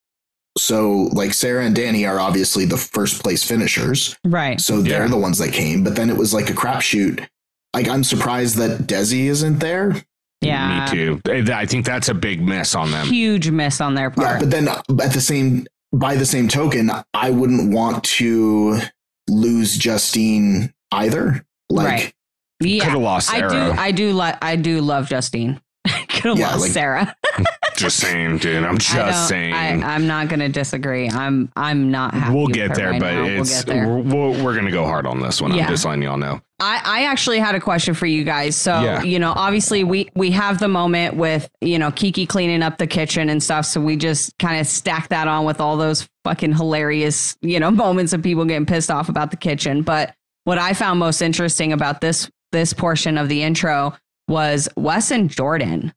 So 0.58 1.08
like 1.12 1.34
Sarah 1.34 1.64
and 1.64 1.74
Danny 1.74 2.04
are 2.04 2.20
obviously 2.20 2.64
the 2.64 2.76
first 2.76 3.22
place 3.22 3.42
finishers, 3.44 4.16
right? 4.24 4.60
So 4.60 4.82
they're 4.82 5.02
yeah. 5.02 5.08
the 5.08 5.16
ones 5.16 5.38
that 5.38 5.52
came. 5.52 5.82
But 5.82 5.96
then 5.96 6.10
it 6.10 6.16
was 6.16 6.34
like 6.34 6.50
a 6.50 6.54
crapshoot. 6.54 7.26
Like 7.74 7.88
I'm 7.88 8.04
surprised 8.04 8.56
that 8.56 8.80
Desi 8.82 9.26
isn't 9.26 9.58
there. 9.60 9.94
Yeah, 10.40 10.84
me 10.84 10.90
too. 10.90 11.20
I 11.52 11.66
think 11.66 11.84
that's 11.84 12.08
a 12.08 12.14
big 12.14 12.40
miss 12.42 12.74
on 12.74 12.90
them. 12.90 13.06
Huge 13.06 13.50
miss 13.50 13.80
on 13.80 13.94
their 13.94 14.10
part. 14.10 14.28
Yeah, 14.28 14.38
but 14.40 14.50
then 14.50 14.68
at 14.68 15.12
the 15.12 15.20
same 15.20 15.66
by 15.92 16.16
the 16.16 16.26
same 16.26 16.48
token, 16.48 16.90
I 17.14 17.30
wouldn't 17.30 17.72
want 17.72 18.04
to 18.04 18.80
lose 19.28 19.76
Justine 19.76 20.72
either. 20.92 21.44
Like, 21.70 21.86
right. 21.86 22.12
yeah, 22.60 22.84
could 22.84 22.92
have 22.92 23.02
lost 23.02 23.28
Sarah. 23.28 23.50
I 23.50 23.50
do. 23.50 23.80
I 23.80 23.90
do. 23.92 24.12
Lo- 24.12 24.38
I 24.40 24.56
do 24.56 24.80
love 24.80 25.08
Justine. 25.08 25.60
could 26.08 26.30
have 26.30 26.38
yeah, 26.38 26.50
lost 26.50 26.60
like, 26.60 26.70
Sarah. 26.70 27.16
just 27.78 27.98
saying, 27.98 28.38
dude. 28.38 28.64
I'm 28.64 28.78
just 28.78 29.28
saying. 29.28 29.54
I, 29.54 29.94
am 29.94 30.06
not 30.06 30.28
going 30.28 30.40
to 30.40 30.48
disagree. 30.48 31.08
I'm. 31.08 31.50
I'm 31.56 31.90
not 31.90 32.14
happy. 32.14 32.34
We'll 32.34 32.48
get 32.48 32.74
there, 32.74 32.90
right 32.90 33.00
but 33.00 33.12
now. 33.12 33.24
it's 33.24 33.64
we'll, 33.66 34.02
we're, 34.02 34.02
we're, 34.02 34.44
we're 34.44 34.52
going 34.54 34.66
to 34.66 34.70
go 34.70 34.84
hard 34.84 35.06
on 35.06 35.20
this 35.20 35.40
one. 35.40 35.54
Yeah. 35.54 35.64
I'm 35.64 35.70
just 35.70 35.84
letting 35.84 36.02
y'all 36.02 36.16
know. 36.18 36.40
I, 36.60 36.80
I 36.84 37.04
actually 37.04 37.38
had 37.38 37.54
a 37.54 37.60
question 37.60 37.94
for 37.94 38.06
you 38.06 38.24
guys. 38.24 38.56
So, 38.56 38.80
Yeah. 38.80 39.02
you 39.02 39.18
know, 39.20 39.32
obviously 39.36 39.84
we 39.84 40.08
we 40.16 40.32
have 40.32 40.58
the 40.58 40.66
moment 40.66 41.14
with, 41.14 41.48
you 41.60 41.78
know, 41.78 41.92
Kiki 41.92 42.26
cleaning 42.26 42.62
up 42.62 42.78
the 42.78 42.86
kitchen 42.86 43.28
and 43.28 43.40
stuff. 43.40 43.64
So 43.64 43.80
we 43.80 43.96
just 43.96 44.36
kind 44.38 44.60
of 44.60 44.66
stack 44.66 45.08
that 45.10 45.28
on 45.28 45.44
with 45.44 45.60
all 45.60 45.76
those 45.76 46.08
fucking 46.24 46.54
hilarious, 46.54 47.36
you 47.42 47.60
know, 47.60 47.70
moments 47.72 48.12
of 48.12 48.22
people 48.22 48.44
getting 48.44 48.66
pissed 48.66 48.90
off 48.90 49.08
about 49.08 49.30
the 49.30 49.36
kitchen. 49.36 49.82
But 49.82 50.14
what 50.44 50.58
I 50.58 50.72
found 50.72 50.98
most 50.98 51.22
interesting 51.22 51.72
about 51.72 52.00
this 52.00 52.28
this 52.50 52.72
portion 52.72 53.18
of 53.18 53.28
the 53.28 53.42
intro 53.42 53.94
was 54.26 54.68
Wes 54.76 55.10
and 55.10 55.30
Jordan. 55.30 55.92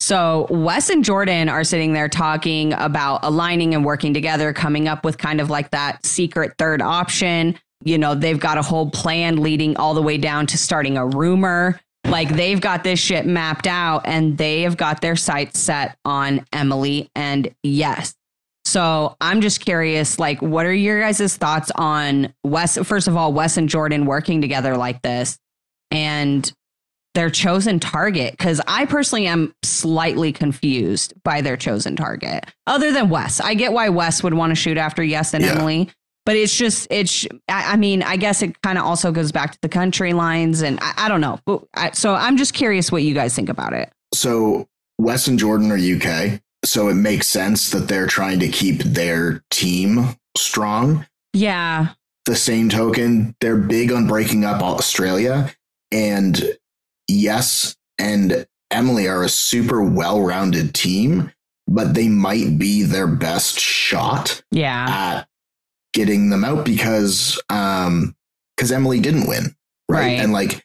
So 0.00 0.46
Wes 0.50 0.90
and 0.90 1.04
Jordan 1.04 1.48
are 1.48 1.64
sitting 1.64 1.92
there 1.92 2.08
talking 2.08 2.72
about 2.72 3.20
aligning 3.24 3.74
and 3.74 3.84
working 3.84 4.14
together, 4.14 4.52
coming 4.52 4.88
up 4.88 5.04
with 5.04 5.18
kind 5.18 5.40
of 5.40 5.50
like 5.50 5.70
that 5.72 6.04
secret 6.06 6.54
third 6.58 6.80
option. 6.80 7.58
You 7.84 7.98
know, 7.98 8.14
they've 8.14 8.38
got 8.38 8.58
a 8.58 8.62
whole 8.62 8.90
plan 8.90 9.42
leading 9.42 9.76
all 9.76 9.94
the 9.94 10.02
way 10.02 10.18
down 10.18 10.46
to 10.48 10.58
starting 10.58 10.96
a 10.96 11.06
rumor. 11.06 11.80
Like 12.06 12.28
they've 12.28 12.60
got 12.60 12.84
this 12.84 12.98
shit 12.98 13.26
mapped 13.26 13.66
out 13.66 14.02
and 14.04 14.38
they 14.38 14.62
have 14.62 14.76
got 14.76 15.00
their 15.00 15.16
sights 15.16 15.58
set 15.58 15.98
on 16.04 16.44
Emily 16.52 17.10
and 17.14 17.54
yes. 17.62 18.14
So 18.64 19.16
I'm 19.20 19.40
just 19.40 19.60
curious, 19.60 20.18
like, 20.18 20.42
what 20.42 20.66
are 20.66 20.74
your 20.74 21.00
guys' 21.00 21.36
thoughts 21.36 21.70
on 21.74 22.34
Wes? 22.44 22.76
First 22.86 23.08
of 23.08 23.16
all, 23.16 23.32
Wes 23.32 23.56
and 23.56 23.68
Jordan 23.68 24.04
working 24.04 24.40
together 24.42 24.76
like 24.76 25.00
this 25.02 25.38
and 25.90 26.52
their 27.18 27.28
chosen 27.30 27.80
target 27.80 28.30
because 28.38 28.60
I 28.68 28.86
personally 28.86 29.26
am 29.26 29.52
slightly 29.64 30.32
confused 30.32 31.12
by 31.24 31.40
their 31.40 31.56
chosen 31.56 31.96
target. 31.96 32.46
Other 32.68 32.92
than 32.92 33.08
Wes, 33.10 33.40
I 33.40 33.54
get 33.54 33.72
why 33.72 33.88
Wes 33.88 34.22
would 34.22 34.34
want 34.34 34.52
to 34.52 34.54
shoot 34.54 34.76
after 34.78 35.02
Yes 35.02 35.34
and 35.34 35.44
Yeah. 35.44 35.50
Emily, 35.56 35.90
but 36.24 36.36
it's 36.36 36.56
just 36.56 36.86
it's. 36.90 37.26
I, 37.48 37.72
I 37.72 37.76
mean, 37.76 38.02
I 38.04 38.16
guess 38.16 38.40
it 38.40 38.60
kind 38.62 38.78
of 38.78 38.84
also 38.84 39.10
goes 39.10 39.32
back 39.32 39.50
to 39.52 39.58
the 39.62 39.68
country 39.68 40.12
lines, 40.12 40.62
and 40.62 40.78
I, 40.80 40.92
I 40.96 41.08
don't 41.08 41.20
know. 41.20 41.40
But 41.44 41.64
I, 41.74 41.90
so 41.90 42.14
I'm 42.14 42.36
just 42.36 42.54
curious 42.54 42.92
what 42.92 43.02
you 43.02 43.14
guys 43.14 43.34
think 43.34 43.48
about 43.48 43.72
it. 43.72 43.90
So 44.14 44.68
Wes 44.98 45.26
and 45.26 45.38
Jordan 45.40 45.72
are 45.72 45.76
UK, 45.76 46.40
so 46.64 46.88
it 46.88 46.94
makes 46.94 47.26
sense 47.28 47.70
that 47.72 47.88
they're 47.88 48.06
trying 48.06 48.38
to 48.40 48.48
keep 48.48 48.78
their 48.84 49.42
team 49.50 50.16
strong. 50.36 51.04
Yeah, 51.32 51.88
The 52.26 52.36
same 52.36 52.68
token, 52.68 53.34
they're 53.40 53.56
big 53.56 53.90
on 53.92 54.06
breaking 54.06 54.44
up 54.44 54.62
Australia, 54.62 55.52
and 55.90 56.56
yes, 57.08 57.76
and 57.98 58.46
Emily 58.70 59.08
are 59.08 59.24
a 59.24 59.28
super 59.28 59.82
well-rounded 59.82 60.74
team, 60.74 61.32
but 61.66 61.94
they 61.94 62.08
might 62.08 62.58
be 62.58 62.82
their 62.82 63.06
best 63.06 63.58
shot 63.58 64.42
yeah, 64.50 64.86
at 64.88 65.28
getting 65.92 66.30
them 66.30 66.44
out 66.44 66.64
because 66.64 67.40
um 67.50 68.14
because 68.56 68.70
Emily 68.70 69.00
didn't 69.00 69.28
win, 69.28 69.54
right? 69.88 70.00
Right. 70.00 70.20
And 70.20 70.32
like 70.32 70.64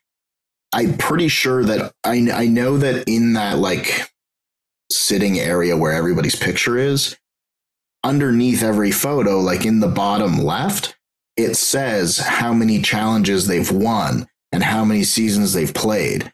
I'm 0.74 0.98
pretty 0.98 1.28
sure 1.28 1.64
that 1.64 1.94
I 2.04 2.30
I 2.34 2.48
know 2.48 2.78
that 2.78 3.08
in 3.08 3.34
that 3.34 3.58
like 3.60 4.10
sitting 4.92 5.40
area 5.40 5.78
where 5.78 5.94
everybody's 5.94 6.36
picture 6.36 6.78
is, 6.78 7.18
underneath 8.04 8.64
every 8.64 8.92
photo, 8.92 9.40
like 9.40 9.66
in 9.66 9.80
the 9.80 9.88
bottom 9.88 10.38
left, 10.40 10.98
it 11.38 11.56
says 11.56 12.18
how 12.18 12.54
many 12.54 12.82
challenges 12.82 13.48
they've 13.48 13.72
won 13.72 14.28
and 14.54 14.64
how 14.64 14.86
many 14.86 15.04
seasons 15.04 15.52
they've 15.52 15.74
played. 15.74 16.32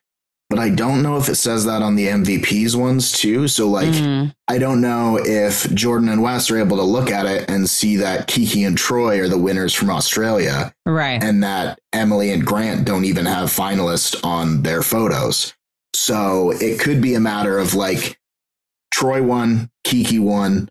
But 0.52 0.60
I 0.60 0.70
don't 0.70 1.04
know 1.04 1.18
if 1.18 1.30
it 1.30 1.36
says 1.36 1.66
that 1.66 1.84
on 1.84 1.96
the 1.96 2.08
MVPs 2.08 2.76
ones 2.76 3.12
too. 3.12 3.48
So 3.48 3.68
like 3.70 3.90
Mhm. 3.90 4.34
I 4.48 4.58
don't 4.58 4.82
know 4.82 5.20
if 5.24 5.72
Jordan 5.76 6.10
and 6.10 6.22
Wes 6.24 6.50
are 6.50 6.58
able 6.60 6.78
to 6.78 6.84
look 6.84 7.12
at 7.12 7.28
it 7.28 7.50
and 7.50 7.70
see 7.70 7.98
that 7.98 8.26
Kiki 8.28 8.64
and 8.64 8.76
Troy 8.78 9.20
are 9.22 9.28
the 9.28 9.38
winners 9.38 9.74
from 9.76 9.92
Australia 9.92 10.74
right, 10.88 11.24
and 11.24 11.44
that 11.44 11.80
Emily 11.94 12.32
and 12.32 12.44
Grant 12.46 12.84
don't 12.86 13.06
even 13.06 13.26
have 13.28 13.50
finalists 13.50 14.16
on 14.26 14.64
their 14.64 14.82
photos. 14.82 15.54
So 15.96 16.52
it 16.60 16.80
could 16.80 17.00
be 17.00 17.14
a 17.14 17.20
matter 17.20 17.60
of 17.60 17.76
like 17.76 18.18
Troy 18.92 19.22
won, 19.22 19.70
Kiki 19.84 20.18
won, 20.18 20.68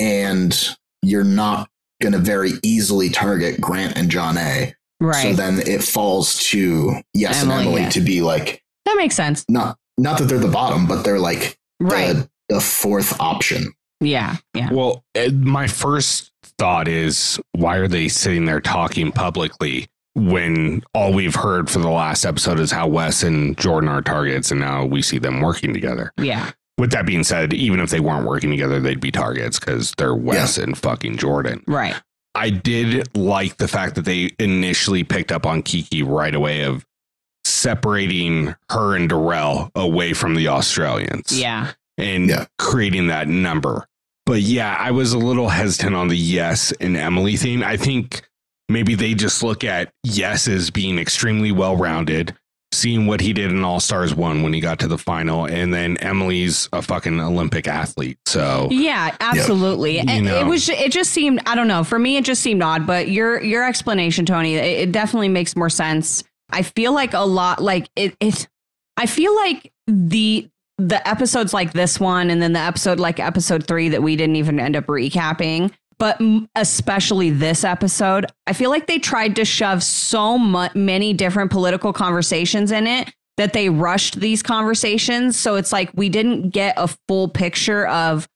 and 0.00 0.76
you're 1.02 1.22
not 1.24 1.68
going 2.02 2.12
to 2.12 2.18
very 2.18 2.54
easily 2.64 3.10
target 3.10 3.60
Grant 3.60 3.96
and 3.96 4.10
John 4.10 4.36
A. 4.38 4.74
right. 5.04 5.22
So 5.22 5.32
then 5.34 5.60
it 5.66 5.82
falls 5.82 6.38
to 6.50 6.94
Yes 7.12 7.42
Emily, 7.42 7.56
and 7.58 7.66
Emily 7.68 7.82
yeah. 7.82 7.88
to 7.90 8.00
be 8.00 8.20
like 8.22 8.62
that 8.84 8.94
makes 8.96 9.14
sense. 9.14 9.44
not 9.48 9.78
not 9.98 10.18
that 10.18 10.24
they're 10.24 10.38
the 10.38 10.48
bottom, 10.48 10.86
but 10.86 11.02
they're 11.04 11.20
like 11.20 11.58
Right. 11.80 12.14
the, 12.14 12.28
the 12.48 12.60
fourth 12.60 13.20
option. 13.20 13.72
Yeah, 14.00 14.36
yeah, 14.54 14.70
Well, 14.72 15.04
uh, 15.16 15.30
my 15.32 15.66
first 15.66 16.30
thought 16.58 16.88
is 16.88 17.40
why 17.52 17.76
are 17.76 17.88
they 17.88 18.08
sitting 18.08 18.44
there 18.44 18.60
talking 18.60 19.12
publicly 19.12 19.86
when 20.14 20.82
all 20.94 21.12
we've 21.12 21.34
heard 21.34 21.70
for 21.70 21.78
the 21.80 21.88
last 21.90 22.24
episode 22.24 22.60
is 22.60 22.70
how 22.70 22.86
Wes 22.86 23.22
and 23.22 23.56
Jordan 23.58 23.88
are 23.88 24.02
targets 24.02 24.50
and 24.50 24.60
now 24.60 24.84
we 24.84 25.00
see 25.02 25.18
them 25.18 25.40
working 25.40 25.72
together? 25.72 26.12
yeah, 26.18 26.50
With 26.78 26.90
that 26.92 27.06
being 27.06 27.24
said, 27.24 27.52
even 27.54 27.80
if 27.80 27.90
they 27.90 28.00
weren't 28.00 28.26
working 28.26 28.50
together, 28.50 28.78
they'd 28.80 29.00
be 29.00 29.10
targets 29.10 29.58
because 29.58 29.92
they're 29.96 30.14
Wes 30.14 30.58
and 30.58 30.76
fucking 30.76 31.16
Jordan. 31.16 31.62
right. 31.66 31.94
I 32.34 32.50
did 32.50 33.16
like 33.16 33.56
the 33.58 33.68
fact 33.68 33.94
that 33.94 34.04
they 34.04 34.30
initially 34.38 35.04
picked 35.04 35.30
up 35.32 35.46
on 35.46 35.62
Kiki 35.62 36.02
right 36.02 36.34
away 36.34 36.62
of 36.62 36.84
separating 37.44 38.54
her 38.70 38.96
and 38.96 39.08
Darrell 39.08 39.70
away 39.74 40.12
from 40.12 40.34
the 40.34 40.48
Australians 40.48 41.38
Yeah, 41.38 41.72
and 41.96 42.28
Yeah. 42.28 42.46
creating 42.58 43.06
that 43.08 43.28
number. 43.28 43.86
But 44.26 44.40
yeah, 44.40 44.76
I 44.78 44.90
was 44.90 45.12
a 45.12 45.18
little 45.18 45.48
hesitant 45.50 45.94
on 45.94 46.08
the 46.08 46.16
yes 46.16 46.72
and 46.80 46.96
Emily 46.96 47.36
thing. 47.36 47.62
I 47.62 47.76
think 47.76 48.22
maybe 48.68 48.94
they 48.94 49.14
just 49.14 49.42
look 49.42 49.62
at 49.64 49.90
yes 50.02 50.48
as 50.48 50.70
being 50.70 50.98
extremely 50.98 51.52
well 51.52 51.76
rounded, 51.76 52.34
seeing 52.76 53.06
what 53.06 53.20
he 53.20 53.32
did 53.32 53.50
in 53.50 53.64
All 53.64 53.80
Stars 53.80 54.14
1 54.14 54.42
when 54.42 54.52
he 54.52 54.60
got 54.60 54.78
to 54.80 54.88
the 54.88 54.98
final, 54.98 55.46
and 55.46 55.72
then 55.72 55.96
Emily's 55.98 56.68
a 56.72 56.82
fucking 56.82 57.20
Olympic 57.20 57.68
athlete. 57.68 58.18
So 58.26 58.68
Yeah, 58.70 59.16
absolutely. 59.20 59.98
You 59.98 60.04
It, 60.06 60.26
it 60.26 60.46
was. 60.46 60.68
It 60.68 60.92
just 60.92 61.10
seemed. 61.12 61.40
I 61.46 61.54
don't 61.54 61.68
know. 61.68 61.84
For 61.84 61.98
me, 61.98 62.16
it 62.16 62.24
just 62.24 62.42
seemed 62.42 62.62
odd. 62.62 62.86
But 62.86 63.08
your 63.08 63.42
your 63.42 63.66
explanation, 63.66 64.26
Tony, 64.26 64.54
it, 64.54 64.88
it 64.88 64.92
definitely 64.92 65.28
makes 65.28 65.56
more 65.56 65.70
sense. 65.70 66.24
I 66.50 66.62
feel 66.62 66.92
like 66.92 67.14
a 67.14 67.24
lot. 67.24 67.62
Like 67.62 67.88
it. 67.96 68.16
It. 68.20 68.48
I 68.96 69.06
feel 69.06 69.34
like 69.34 69.72
the 69.86 70.48
the 70.78 71.06
episodes 71.08 71.52
like 71.52 71.72
this 71.72 72.00
one, 72.00 72.30
and 72.30 72.42
then 72.42 72.52
the 72.52 72.60
episode 72.60 72.98
like 72.98 73.20
episode 73.20 73.66
three 73.66 73.90
that 73.90 74.02
we 74.02 74.16
didn't 74.16 74.36
even 74.36 74.58
end 74.58 74.76
up 74.76 74.86
recapping. 74.86 75.72
But 75.98 76.20
especially 76.54 77.30
this 77.30 77.64
episode, 77.64 78.26
I 78.46 78.52
feel 78.52 78.70
like 78.70 78.86
they 78.86 78.98
tried 78.98 79.36
to 79.36 79.44
shove 79.44 79.82
so 79.82 80.38
many 80.38 81.12
different 81.12 81.50
political 81.50 81.92
conversations 81.92 82.72
in 82.72 82.86
it 82.86 83.12
that 83.36 83.52
they 83.52 83.68
rushed 83.68 84.20
these 84.20 84.42
conversations. 84.42 85.36
So 85.36 85.56
it's 85.56 85.72
like 85.72 85.90
we 85.94 86.08
didn't 86.08 86.50
get 86.50 86.74
a 86.76 86.88
full 87.08 87.28
picture 87.28 87.86
of 87.88 88.28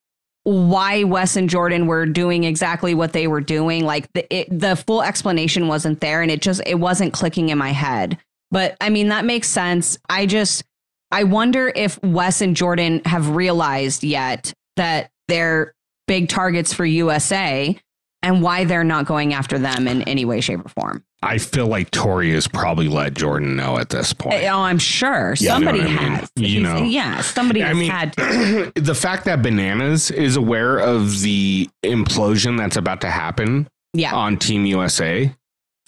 why 0.45 1.05
Wes 1.05 1.37
and 1.37 1.51
Jordan 1.51 1.87
were 1.87 2.07
doing 2.07 2.45
exactly 2.45 2.95
what 2.95 3.13
they 3.13 3.27
were 3.27 3.41
doing. 3.41 3.85
Like 3.85 4.11
the 4.15 4.35
it, 4.35 4.47
the 4.51 4.77
full 4.77 5.03
explanation 5.03 5.69
wasn't 5.69 6.01
there, 6.01 6.23
and 6.23 6.31
it 6.31 6.41
just 6.41 6.63
it 6.67 6.77
wasn't 6.77 7.13
clicking 7.13 7.51
in 7.51 7.59
my 7.59 7.71
head. 7.71 8.19
But 8.51 8.77
I 8.81 8.89
mean 8.89 9.09
that 9.09 9.25
makes 9.25 9.49
sense. 9.49 9.99
I 10.09 10.27
just 10.27 10.65
I 11.11 11.25
wonder 11.25 11.73
if 11.75 12.03
Wes 12.03 12.41
and 12.41 12.57
Jordan 12.57 13.03
have 13.05 13.31
realized 13.31 14.05
yet 14.05 14.55
that 14.77 15.11
they're 15.27 15.75
big 16.09 16.29
targets 16.29 16.73
for 16.73 16.85
USA 16.85 17.79
and 18.23 18.43
why 18.43 18.65
they're 18.65 18.83
not 18.83 19.07
going 19.07 19.33
after 19.33 19.59
them 19.61 19.87
in 19.87 20.03
any 20.03 20.25
way, 20.25 20.41
shape, 20.41 20.65
or 20.65 20.69
form. 20.71 21.05
I 21.23 21.39
feel 21.39 21.67
like 21.69 21.91
Tori 21.93 22.33
has 22.33 22.49
probably 22.49 22.89
let 22.89 23.15
Jordan 23.15 23.55
know 23.55 23.79
at 23.79 23.91
this 23.91 24.13
point. 24.13 24.43
Oh, 24.45 24.61
I'm 24.61 24.79
sure 24.79 25.35
Yeah, 25.39 25.55
somebody 25.55 25.79
you 25.79 25.85
know 25.85 25.91
what 25.91 26.01
I 26.01 26.05
mean? 26.09 26.15
has. 26.19 26.31
You 26.37 26.61
know. 26.63 26.77
yeah, 26.83 27.21
somebody 27.21 27.63
I 27.63 27.69
has 27.69 27.77
mean, 27.77 27.91
had 27.91 28.15
the 28.75 28.95
fact 28.95 29.25
that 29.27 29.41
Bananas 29.43 30.11
is 30.11 30.35
aware 30.37 30.79
of 30.79 31.21
the 31.21 31.69
implosion 31.85 32.59
that's 32.59 32.77
about 32.77 33.01
to 33.03 33.11
happen 33.11 33.69
Yeah, 33.95 34.15
on 34.15 34.37
Team 34.37 34.67
USA, 34.67 35.33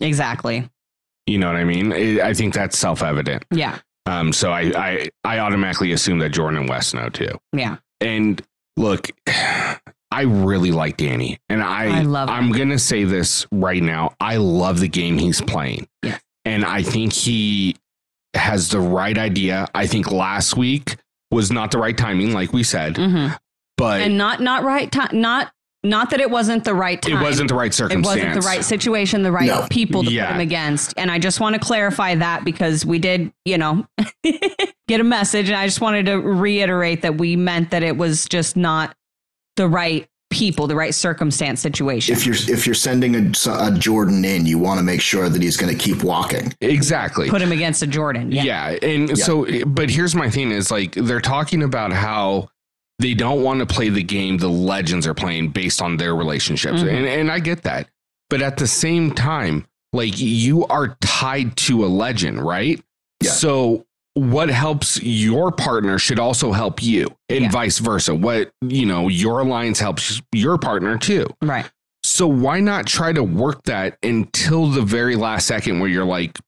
exactly. 0.01 0.69
you 1.27 1.39
know 1.39 1.47
what 1.49 1.57
I 1.57 1.65
mean? 1.65 1.93
I 1.93 2.29
I 2.29 2.35
think 2.35 2.55
that's 2.55 2.77
self 2.79 3.03
evident. 3.03 3.45
Yeah, 3.53 3.79
Um, 4.07 4.33
so 4.33 4.51
I, 4.53 4.73
I 4.77 5.09
I 5.25 5.39
automatically 5.39 5.93
assume 5.93 6.19
that 6.21 6.31
Jordan 6.31 6.59
and 6.61 6.69
Wes 6.69 6.93
know 6.95 7.09
too. 7.09 7.39
yeah. 7.53 7.77
And 8.01 8.41
look, 8.77 9.11
I 10.13 10.23
really 10.23 10.73
like 10.73 10.97
Danny, 10.97 11.39
and 11.49 11.63
I, 11.63 12.01
I 12.01 12.03
love. 12.03 12.29
I'm 12.29 12.51
gonna 12.53 12.79
say 12.79 13.05
this 13.05 13.47
right 13.53 13.83
now. 13.83 14.15
I 14.21 14.37
love 14.39 14.81
the 14.81 14.89
game 14.89 15.19
he's 15.19 15.41
playing, 15.41 15.87
Yeah. 16.03 16.19
and 16.45 16.65
I 16.65 16.83
think 16.83 17.13
he 17.13 17.77
has 18.35 18.71
the 18.71 18.81
right 18.81 19.17
idea. 19.17 19.67
I 19.75 19.87
think 19.87 20.11
last 20.11 20.57
week 20.57 20.97
was 21.31 21.51
not 21.53 21.71
the 21.71 21.79
right 21.79 21.97
timing, 21.97 22.33
like 22.33 22.53
we 22.53 22.63
said, 22.65 22.97
hmm 22.97 23.29
but 23.77 24.03
and 24.03 24.19
not 24.19 24.41
not 24.41 24.63
right 24.65 24.91
time. 24.93 25.09
Not 25.21 25.53
not 25.83 26.11
that 26.11 26.21
it 26.21 26.31
wasn't 26.31 26.65
the 26.65 26.75
right 26.75 27.01
time. 27.01 27.17
it 27.19 27.23
wasn't 27.23 27.49
the 27.49 27.55
right 27.55 27.73
circumstance. 27.73 28.17
It 28.17 28.27
wasn't 28.27 28.43
the 28.43 28.47
right 28.47 28.63
situation, 28.65 29.23
the 29.23 29.33
right 29.33 29.47
No. 29.47 29.67
people 29.71 30.05
to 30.05 30.13
Yeah. 30.13 30.27
put 30.27 30.35
him 30.35 30.41
against. 30.41 30.93
And 30.99 31.11
I 31.11 31.19
just 31.19 31.41
want 31.41 31.55
to 31.55 31.59
clarify 31.61 32.15
that 32.17 32.45
because 32.45 32.85
we 32.85 32.99
did, 32.99 33.33
you 33.47 33.57
know, 33.57 33.87
get 34.89 35.01
a 35.01 35.05
message. 35.05 35.49
And 35.49 35.57
I 35.57 35.67
just 35.67 35.81
wanted 35.81 36.05
to 36.07 36.17
reiterate 36.21 37.01
that 37.01 37.17
we 37.17 37.35
meant 37.37 37.71
that 37.71 37.83
it 37.83 37.97
was 37.97 38.27
just 38.27 38.57
not 38.59 38.95
the 39.57 39.69
right 39.69 40.07
people, 40.31 40.69
the 40.69 40.77
right 40.77 40.95
circumstance 40.95 41.61
situation. 41.61 42.15
If 42.15 42.25
you're 42.25 42.37
if 42.37 42.65
you're 42.65 42.75
sending 42.75 43.17
a, 43.17 43.33
a 43.51 43.73
Jordan 43.77 44.25
in, 44.25 44.47
you 44.47 44.59
want 44.59 44.79
to 44.79 44.85
make 44.85 45.01
sure 45.01 45.29
that 45.29 45.43
he's 45.43 45.57
going 45.57 45.77
to 45.77 45.79
keep 45.83 46.05
walking. 46.05 46.55
Exactly. 46.61 47.29
Put 47.29 47.43
him 47.43 47.53
against 47.53 47.83
a 47.83 47.87
Jordan. 47.87 48.31
Yeah. 48.31 48.45
Yeah. 48.45 48.79
And 48.89 49.19
so, 49.19 49.65
but 49.67 49.91
here's 49.91 50.15
my 50.15 50.31
thing 50.31 50.53
is 50.53 50.71
like, 50.71 50.93
they're 50.93 51.21
talking 51.21 51.63
about 51.65 51.93
how 51.93 52.49
they 53.01 53.15
don't 53.15 53.43
want 53.43 53.61
to 53.61 53.67
play 53.67 53.89
the 53.89 54.03
game 54.03 54.39
the 54.39 54.49
legends 54.49 55.07
are 55.07 55.15
playing 55.15 55.49
based 55.49 55.83
on 55.83 55.97
their 55.97 56.15
relationships. 56.15 56.83
Mhm. 56.83 56.97
And, 56.97 57.07
and 57.07 57.31
I 57.33 57.41
get 57.41 57.63
that. 57.63 57.89
But 58.29 58.43
at 58.43 58.57
the 58.57 58.67
same 58.69 59.13
time, 59.13 59.67
like 59.93 60.21
you 60.21 60.65
are 60.67 60.97
tied 61.01 61.57
to 61.57 61.85
a 61.85 61.89
legend, 61.89 62.41
right? 62.41 62.81
Yeah. 63.21 63.31
So 63.33 63.87
what 64.21 64.51
helps 64.51 65.03
your 65.03 65.51
partner 65.51 65.99
should 65.99 66.19
also 66.19 66.53
help 66.53 66.83
you 66.83 67.09
and 67.31 67.45
Yeah. 67.45 67.51
vice 67.51 67.79
versa. 67.79 68.15
What, 68.15 68.51
you 68.61 68.85
know, 68.85 69.09
your 69.09 69.41
alliance 69.41 69.81
helps 69.81 70.21
your 70.33 70.59
partner 70.59 70.99
too. 70.99 71.27
Right. 71.41 71.65
So 72.03 72.27
why 72.27 72.61
not 72.61 72.87
try 72.87 73.13
to 73.15 73.23
work 73.23 73.63
that 73.65 73.97
until 74.03 74.67
the 74.67 74.83
very 74.83 75.17
last 75.17 75.47
second 75.47 75.81
where 75.81 75.89
you're 75.89 76.05
like, 76.05 76.39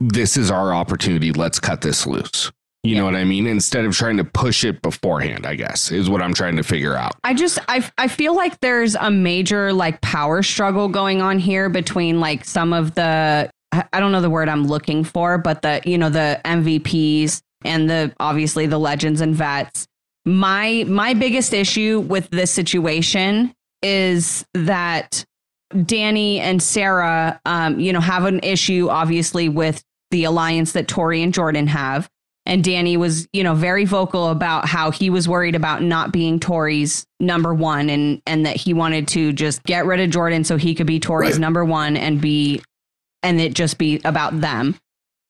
this 0.00 0.36
is 0.36 0.50
our 0.50 0.74
opportunity. 0.74 1.32
Let's 1.32 1.60
cut 1.60 1.80
this 1.80 2.06
loose. 2.06 2.50
You 2.82 2.92
Yeah. 2.94 2.98
know 3.00 3.04
what 3.06 3.14
I 3.16 3.24
mean? 3.24 3.46
Instead 3.46 3.84
of 3.84 3.94
trying 3.96 4.16
to 4.18 4.24
push 4.24 4.64
it 4.64 4.82
beforehand, 4.82 5.46
I 5.46 5.54
guess 5.54 5.90
is 5.90 6.08
what 6.10 6.22
I'm 6.22 6.34
trying 6.34 6.56
to 6.56 6.62
figure 6.62 6.96
out. 6.96 7.14
I 7.24 7.34
just 7.34 7.58
I 7.68 7.84
I 7.98 8.08
feel 8.08 8.34
like 8.34 8.60
there's 8.60 8.94
a 8.96 9.10
major 9.10 9.72
like 9.72 10.00
power 10.02 10.42
struggle 10.42 10.88
going 10.88 11.20
on 11.22 11.38
here 11.38 11.68
between 11.68 12.20
like 12.20 12.44
some 12.44 12.72
of 12.72 12.94
the 12.94 13.48
I 13.72 13.84
I 13.92 14.00
don't 14.00 14.12
know 14.12 14.20
the 14.20 14.30
word 14.30 14.48
I'm 14.48 14.66
looking 14.66 15.04
for, 15.04 15.38
but 15.38 15.62
the 15.62 15.80
you 15.84 15.98
know 15.98 16.10
the 16.10 16.40
MVPs 16.44 17.42
and 17.64 17.88
the 17.88 18.12
obviously 18.20 18.66
the 18.66 18.78
legends 18.78 19.20
and 19.20 19.34
vets. 19.34 19.86
My 20.24 20.84
my 20.88 21.14
biggest 21.14 21.52
issue 21.54 22.00
with 22.00 22.28
this 22.30 22.50
situation 22.50 23.54
is 23.82 24.44
that 24.54 25.24
Danny 25.84 26.40
and 26.40 26.62
Sarah, 26.62 27.40
um, 27.44 27.78
you 27.80 27.92
know, 27.92 28.00
have 28.00 28.24
an 28.24 28.40
issue 28.42 28.88
obviously 28.90 29.48
with 29.48 29.82
the 30.10 30.24
alliance 30.24 30.72
that 30.72 30.88
Tori 30.88 31.22
and 31.22 31.34
Jordan 31.34 31.66
have. 31.66 32.08
And 32.48 32.62
Danny 32.62 32.96
was, 32.96 33.26
you 33.32 33.42
know, 33.42 33.54
very 33.56 33.84
vocal 33.84 34.28
about 34.28 34.68
how 34.68 34.92
he 34.92 35.10
was 35.10 35.28
worried 35.28 35.56
about 35.56 35.82
not 35.82 36.12
being 36.12 36.38
Tori's 36.38 37.04
number 37.18 37.52
one 37.52 37.90
and 37.90 38.22
and 38.24 38.46
that 38.46 38.54
he 38.54 38.72
wanted 38.72 39.08
to 39.08 39.32
just 39.32 39.64
get 39.64 39.84
rid 39.84 39.98
of 39.98 40.10
Jordan 40.10 40.44
so 40.44 40.56
he 40.56 40.72
could 40.74 40.86
be 40.86 41.00
Tori's 41.00 41.32
Right. 41.32 41.40
number 41.40 41.64
one 41.64 41.96
and 41.96 42.20
be 42.20 42.62
and 43.22 43.40
it 43.40 43.54
just 43.54 43.78
be 43.78 44.00
about 44.04 44.40
them. 44.40 44.76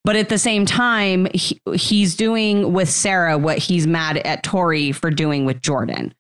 But 0.05 0.15
at 0.17 0.29
the 0.29 0.39
same 0.39 0.67
time, 0.67 1.27
he, 1.35 1.61
he's 1.75 2.15
doing 2.15 2.73
with 2.73 2.89
Sarah 2.89 3.37
what 3.39 3.59
he's 3.59 3.87
mad 3.87 4.19
at 4.19 4.43
Tori 4.45 4.93
for 4.93 5.11
doing 5.11 5.45
with 5.47 5.61
Jordan. 5.61 6.15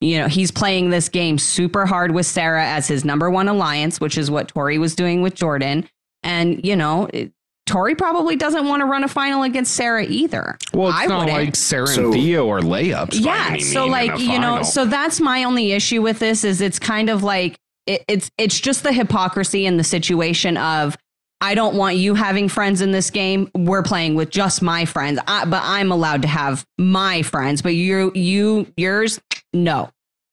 You 0.00 0.18
know, 0.20 0.28
he's 0.28 0.50
playing 0.50 0.90
this 0.90 1.08
game 1.08 1.38
super 1.38 1.84
hard 1.86 2.12
with 2.12 2.26
Sarah 2.26 2.64
as 2.66 2.86
his 2.88 3.04
number 3.04 3.30
one 3.30 3.48
alliance, 3.48 4.00
which 4.00 4.16
is 4.16 4.30
what 4.30 4.48
Tori 4.48 4.78
was 4.78 4.94
doing 4.94 5.20
with 5.22 5.34
Jordan. 5.34 5.86
And, 6.22 6.64
you 6.64 6.76
know, 6.76 7.08
it- 7.12 7.32
Tori 7.66 7.96
probably 7.96 8.36
doesn't 8.36 8.68
want 8.68 8.80
to 8.80 8.86
run 8.86 9.02
a 9.02 9.08
final 9.08 9.42
against 9.42 9.74
Sarah 9.74 10.04
either. 10.04 10.56
Well, 10.72 10.88
it's 10.90 10.98
I 10.98 11.06
not 11.06 11.26
wouldn't. 11.26 11.36
like 11.46 11.56
Sarah 11.56 11.88
So- 11.88 12.04
and 12.04 12.14
Theo 12.14 12.46
or 12.46 12.60
layups. 12.60 13.20
yeah 13.24 13.56
so 13.56 13.86
like 13.86 14.12
in 14.12 14.16
a 14.20 14.32
you 14.34 14.38
know 14.38 14.62
so 14.62 14.84
that's 14.84 15.20
my 15.20 15.42
only 15.42 15.72
issue 15.72 16.00
with 16.00 16.20
this 16.20 16.44
is 16.44 16.60
it's 16.60 16.78
kind 16.78 17.10
of 17.10 17.24
like 17.24 17.56
it, 17.86 18.04
it's 18.06 18.30
it's 18.38 18.60
just 18.60 18.84
the 18.84 18.92
hypocrisy 18.92 19.66
in 19.66 19.78
the 19.78 19.82
situation 19.84 20.56
of 20.56 20.96
i 21.40 21.54
don't 21.54 21.74
want 21.76 21.96
you 21.96 22.14
having 22.14 22.48
friends 22.48 22.80
in 22.80 22.92
this 22.92 23.10
game 23.10 23.50
we're 23.54 23.82
playing 23.82 24.14
with 24.14 24.30
just 24.30 24.62
my 24.62 24.84
friends 24.84 25.18
I, 25.26 25.44
but 25.44 25.60
i'm 25.64 25.92
allowed 25.92 26.22
to 26.22 26.28
have 26.28 26.64
my 26.78 27.22
friends 27.22 27.62
but 27.62 27.74
you 27.74 28.12
you 28.14 28.66
yours 28.76 29.20
no 29.52 29.90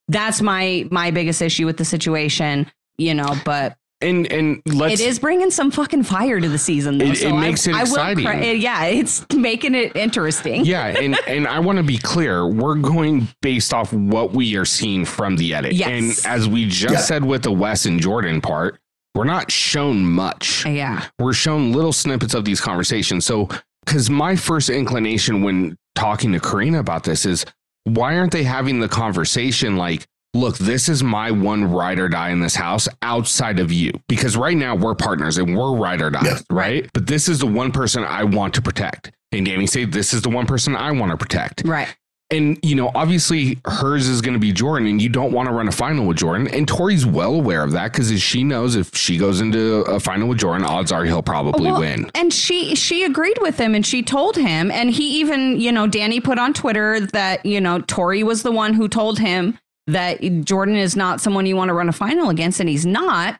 that's 0.07 0.41
my 0.41 0.87
my 0.91 1.11
biggest 1.11 1.41
issue 1.41 1.65
with 1.65 1.77
the 1.77 1.85
situation 1.85 2.69
you 2.97 3.13
know 3.13 3.35
but 3.45 3.75
and 4.01 4.29
and 4.33 4.61
let's 4.65 4.99
it 4.99 5.07
is 5.07 5.17
bringing 5.17 5.49
some 5.49 5.71
fucking 5.71 6.03
fire 6.03 6.37
to 6.41 6.49
the 6.49 6.57
season 6.57 6.97
though 6.97 7.05
It- 7.05 7.15
so 7.17 7.29
it 7.29 7.33
I- 7.33 7.39
makes 7.39 7.65
it 7.67 7.73
I, 7.73 7.83
will 7.83 7.91
exciting. 7.91 8.25
cra- 8.25 8.53
yeah 8.53 8.83
it's 8.85 9.25
making 9.33 9.75
it 9.75 9.95
interesting 9.95 10.65
yeah, 10.65 10.87
and 10.87 11.17
and 11.25 11.47
I 11.47 11.59
want 11.59 11.77
to 11.77 11.83
be 11.83 11.97
clear. 11.97 12.45
We're 12.45 12.75
going 12.75 13.29
based 13.41 13.73
off 13.73 13.93
what 13.93 14.33
we 14.33 14.57
are 14.57 14.65
seeing 14.65 15.05
from 15.05 15.37
the 15.37 15.53
edit. 15.55 15.71
Yes. 15.73 15.87
And 16.25 16.33
as 16.33 16.47
we 16.49 16.65
just 16.65 16.93
Yeah. 16.93 16.99
said 16.99 17.23
with 17.23 17.43
the 17.43 17.51
Wes 17.51 17.85
and 17.85 17.99
Jordan 17.99 18.41
part, 18.41 18.77
we're 19.15 19.23
not 19.25 19.51
shown 19.51 20.05
much. 20.05 20.65
yeah 20.65 21.05
We're 21.19 21.33
shown 21.33 21.71
little 21.71 21.93
snippets 21.93 22.33
of 22.33 22.45
these 22.45 22.59
conversations. 22.61 23.25
So, 23.25 23.49
because 23.85 24.09
my 24.09 24.35
first 24.35 24.69
inclination 24.69 25.43
when 25.43 25.77
talking 25.95 26.31
to 26.33 26.39
Corrina 26.39 26.79
about 26.79 27.03
this 27.03 27.25
is, 27.25 27.45
why 27.83 28.17
aren't 28.17 28.31
they 28.31 28.43
having 28.43 28.79
the 28.79 28.87
conversation 28.89 29.75
like? 29.77 30.07
Look, 30.35 30.57
this 30.57 30.89
is 30.89 31.03
my 31.03 31.29
one 31.29 31.65
ride 31.65 31.99
or 31.99 32.09
die 32.09 32.31
in 32.31 32.39
this 32.39 32.55
house 32.55 32.87
outside 33.03 33.59
of 33.59 33.71
you. 33.71 33.91
Because 34.07 34.35
right 34.35 34.57
now 34.57 34.73
we're 34.75 34.95
partners 34.95 35.37
and 35.37 35.55
we're 35.55 35.75
ride 35.77 36.01
or 36.01 36.09
die, 36.09 36.21
Yeah. 36.25 36.39
right? 36.49 36.89
But 36.91 37.05
this 37.05 37.29
is 37.29 37.37
the 37.37 37.45
one 37.45 37.71
person 37.71 38.03
I 38.03 38.23
want 38.23 38.55
to 38.55 38.61
protect. 38.63 39.11
And 39.31 39.45
Danny 39.45 39.67
said, 39.67 39.91
This 39.91 40.11
is 40.11 40.23
the 40.23 40.29
one 40.29 40.47
person 40.47 40.75
I 40.75 40.89
want 40.91 41.11
to 41.11 41.17
protect. 41.17 41.61
right 41.65 41.95
And, 42.33 42.57
you 42.63 42.75
know, 42.75 42.91
obviously 42.95 43.59
hers 43.65 44.07
is 44.07 44.21
going 44.21 44.33
to 44.33 44.39
be 44.39 44.51
Jordan, 44.51 44.87
and 44.87 45.01
you 45.01 45.09
don't 45.09 45.31
want 45.31 45.47
to 45.47 45.53
run 45.53 45.67
a 45.67 45.71
final 45.71 46.05
with 46.05 46.17
Jordan. 46.17 46.47
And 46.47 46.67
Tori's 46.67 47.05
well 47.05 47.35
aware 47.35 47.63
of 47.63 47.71
that 47.71 47.91
because 47.93 48.19
she 48.21 48.43
knows 48.43 48.75
if 48.75 48.95
she 48.95 49.17
goes 49.17 49.39
into 49.39 49.81
a 49.83 49.99
final 49.99 50.27
with 50.27 50.39
Jordan, 50.39 50.65
odds 50.65 50.91
are 50.91 51.05
he'll 51.05 51.21
probably 51.21 51.71
Well, 51.71 51.79
win. 51.79 52.09
And 52.15 52.33
she 52.33 52.75
she 52.75 53.03
agreed 53.03 53.37
with 53.39 53.57
him 53.59 53.75
and 53.75 53.85
she 53.85 54.01
told 54.03 54.35
him 54.35 54.71
and 54.71 54.89
he 54.91 55.19
even, 55.19 55.59
you 55.59 55.71
know, 55.71 55.87
Danny 55.87 56.19
put 56.19 56.39
on 56.39 56.53
Twitter 56.53 56.99
that, 56.99 57.45
you 57.45 57.61
know, 57.61 57.81
Tori 57.81 58.23
was 58.23 58.43
the 58.43 58.51
one 58.51 58.73
who 58.73 58.87
told 58.87 59.19
him 59.19 59.57
that 59.87 60.19
Jordan 60.45 60.75
is 60.75 60.95
not 60.95 61.21
someone 61.21 61.45
you 61.45 61.55
want 61.55 61.69
to 61.69 61.73
run 61.73 61.89
a 61.89 61.93
final 61.93 62.29
against 62.29 62.59
and 62.59 62.67
he's 62.69 62.85
not. 62.85 63.39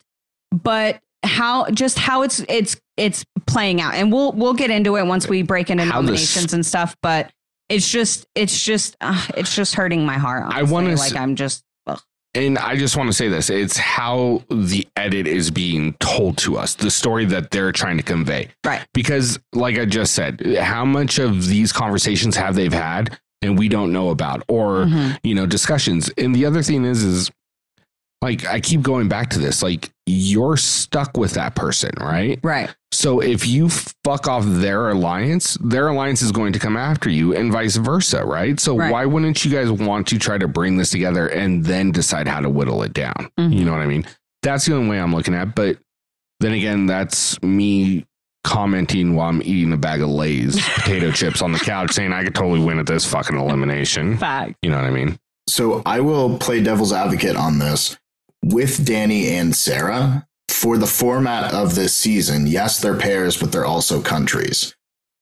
But 0.52 1.00
how 1.24 1.70
just 1.72 1.98
how 1.98 2.22
it's 2.22 2.44
it's 2.50 2.80
it's 2.98 3.26
playing 3.48 3.82
out. 3.82 3.96
And 3.96 4.12
we'll 4.12 4.34
we'll 4.34 4.54
get 4.54 4.70
into 4.70 4.98
it 4.98 5.06
once 5.08 5.28
we 5.28 5.42
break 5.42 5.70
into 5.70 5.86
How 5.86 6.02
this- 6.02 6.10
nominations 6.10 6.54
and 6.54 6.66
stuff, 6.66 6.96
but 7.02 7.32
it's 7.74 7.90
just 7.90 8.28
it's 8.36 8.64
just 8.64 8.96
uh, 9.02 9.26
it's 9.38 9.56
just 9.56 9.76
hurting 9.76 10.06
my 10.06 10.18
heart. 10.18 10.46
I 10.48 10.64
wanna 10.64 10.88
honestly. 10.90 11.08
s- 11.08 11.14
like 11.14 11.22
I'm 11.22 11.36
just 11.36 11.64
ugh. 11.88 12.00
And 12.36 12.58
I 12.58 12.76
just 12.78 12.96
want 12.98 13.08
to 13.10 13.14
say 13.14 13.28
this 13.30 13.50
it's 13.50 13.78
how 13.78 14.44
the 14.50 14.88
edit 14.96 15.28
is 15.28 15.52
being 15.52 15.94
told 16.00 16.38
to 16.40 16.58
us, 16.58 16.76
the 16.76 16.90
story 16.92 17.26
that 17.26 17.52
they're 17.52 17.72
trying 17.72 17.98
to 17.98 18.04
convey. 18.04 18.50
right. 18.66 18.86
Because, 18.94 19.40
like 19.54 19.78
I 19.78 19.86
just 19.86 20.14
said, 20.16 20.58
how 20.58 20.86
much 20.86 21.20
of 21.20 21.48
these 21.48 21.72
conversations 21.72 22.36
have 22.36 22.56
they've 22.56 22.74
had 22.74 23.20
and 23.42 23.58
we 23.60 23.68
don't 23.68 23.92
know 23.92 24.10
about, 24.10 24.42
or 24.48 24.86
Mhm. 24.86 25.20
you 25.24 25.36
know, 25.36 25.46
discussions. 25.46 26.10
And 26.18 26.34
the 26.34 26.46
other 26.46 26.64
thing 26.64 26.86
is, 26.86 27.04
is 27.04 27.30
like 28.24 28.46
I 28.48 28.60
keep 28.62 28.82
going 28.82 29.08
back 29.10 29.30
to 29.32 29.40
this, 29.40 29.62
like 29.62 29.92
you're 30.06 30.58
stuck 30.58 31.18
with 31.18 31.34
that 31.34 31.56
person, 31.56 31.92
right? 32.00 32.40
Right. 32.44 32.74
So 32.92 33.20
if 33.22 33.46
you 33.48 33.70
fuck 33.70 34.28
off 34.28 34.44
their 34.46 34.90
alliance, 34.90 35.58
their 35.62 35.88
alliance 35.90 36.22
is 36.22 36.32
going 36.32 36.54
to 36.54 36.60
come 36.60 36.78
after 36.78 37.10
you 37.10 37.36
and 37.36 37.52
vice 37.52 37.76
versa, 37.76 38.24
right? 38.26 38.60
So 38.60 38.78
Right. 38.78 38.92
why 38.92 39.06
wouldn't 39.06 39.44
you 39.46 39.52
guys 39.52 39.72
want 39.72 40.08
to 40.08 40.18
try 40.20 40.38
to 40.38 40.48
bring 40.48 40.78
this 40.78 40.90
together 40.90 41.28
and 41.28 41.64
then 41.66 41.92
decide 41.92 42.28
how 42.28 42.40
to 42.40 42.50
whittle 42.50 42.82
it 42.84 42.94
down? 42.94 43.30
Mhm. 43.40 43.54
You 43.58 43.66
know 43.66 43.72
what 43.72 43.82
I 43.82 43.88
mean? 43.88 44.06
That's 44.42 44.66
the 44.66 44.76
only 44.76 44.90
way 44.90 45.00
I'm 45.00 45.14
looking 45.14 45.34
at. 45.34 45.56
But 45.56 45.78
then 46.40 46.54
again, 46.54 46.86
that's 46.86 47.42
me 47.42 48.06
commenting 48.44 49.16
while 49.16 49.30
I'm 49.30 49.42
eating 49.44 49.72
a 49.74 49.78
bag 49.78 50.02
of 50.02 50.10
Lay's 50.10 50.60
potato 50.76 51.12
chips 51.12 51.42
on 51.42 51.52
the 51.54 51.60
couch 51.60 51.92
saying 51.94 52.12
I 52.14 52.24
could 52.24 52.36
totally 52.36 52.60
win 52.64 52.78
at 52.80 52.86
this 52.86 53.06
fucking 53.06 53.38
elimination. 53.38 54.18
Fact. 54.18 54.56
You 54.62 54.70
know 54.70 54.78
what 54.78 54.86
I 54.86 54.92
mean? 54.92 55.18
So 55.50 55.82
I 55.86 56.02
will 56.02 56.38
play 56.38 56.62
devil's 56.62 56.94
advocate 56.94 57.36
on 57.36 57.60
this 57.60 57.98
with 58.44 58.86
Danny 58.86 59.30
and 59.30 59.56
Sarah. 59.56 60.28
For 60.50 60.78
the 60.78 60.88
format 60.88 61.54
of 61.54 61.76
this 61.76 61.96
season, 61.96 62.48
yes, 62.48 62.80
they're 62.80 62.98
pairs, 62.98 63.38
but 63.38 63.52
they're 63.52 63.66
also 63.66 64.02
countries. 64.02 64.76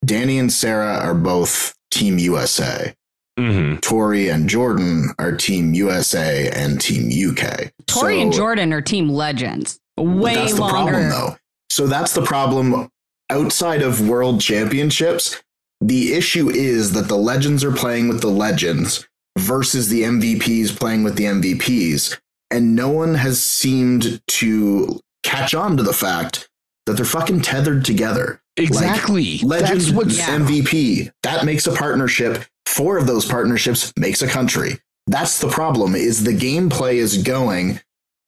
Danny 0.04 0.38
and 0.38 0.52
Sarah 0.52 0.98
are 0.98 1.14
both 1.14 1.74
Team 1.90 2.18
USA. 2.18 2.94
Mm-hmm. 3.38 3.78
Tori 3.78 4.28
and 4.28 4.48
Jordan 4.48 5.10
are 5.18 5.34
Team 5.34 5.74
USA 5.74 6.50
and 6.50 6.80
Team 6.80 7.08
UK. 7.30 7.72
Tori 7.86 8.20
and 8.20 8.32
Jordan 8.32 8.72
are 8.72 8.82
team 8.82 9.08
legends. 9.08 9.80
But 9.96 10.04
Way 10.04 10.34
that's 10.34 10.54
the 10.54 10.68
problem, 10.68 11.08
though. 11.08 11.36
So 11.70 11.86
that's 11.86 12.12
the 12.12 12.22
problem. 12.22 12.88
Outside 13.30 13.82
of 13.82 14.06
world 14.06 14.40
championships, 14.40 15.42
the 15.80 16.12
issue 16.12 16.50
is 16.50 16.92
that 16.92 17.08
the 17.08 17.16
legends 17.16 17.64
are 17.64 17.72
playing 17.72 18.08
with 18.08 18.20
the 18.20 18.28
legends 18.28 19.08
versus 19.38 19.88
the 19.88 20.02
MVPs 20.02 20.78
playing 20.78 21.02
with 21.02 21.16
the 21.16 21.24
MVPs. 21.24 22.18
And 22.52 22.76
no 22.76 22.90
one 22.90 23.14
has 23.14 23.42
seemed 23.42 24.20
to 24.28 25.00
catch 25.22 25.54
on 25.54 25.76
to 25.78 25.82
the 25.82 25.92
fact 25.92 26.48
that 26.86 26.94
they're 26.96 27.04
fucking 27.04 27.40
tethered 27.42 27.84
together. 27.84 28.40
Exactly. 28.56 29.38
Legend 29.42 29.80
That's 29.80 29.90
what's 29.92 30.18
Yeah. 30.18 30.36
MVP. 30.38 31.10
That 31.22 31.44
makes 31.44 31.66
a 31.66 31.72
partnership. 31.72 32.44
Four 32.66 32.98
of 32.98 33.06
those 33.06 33.24
partnerships 33.24 33.92
makes 33.96 34.20
a 34.22 34.28
country. 34.28 34.78
That's 35.06 35.38
the 35.40 35.48
problem 35.48 35.94
is 35.94 36.24
the 36.24 36.36
gameplay 36.36 36.94
is 36.94 37.22
going 37.22 37.80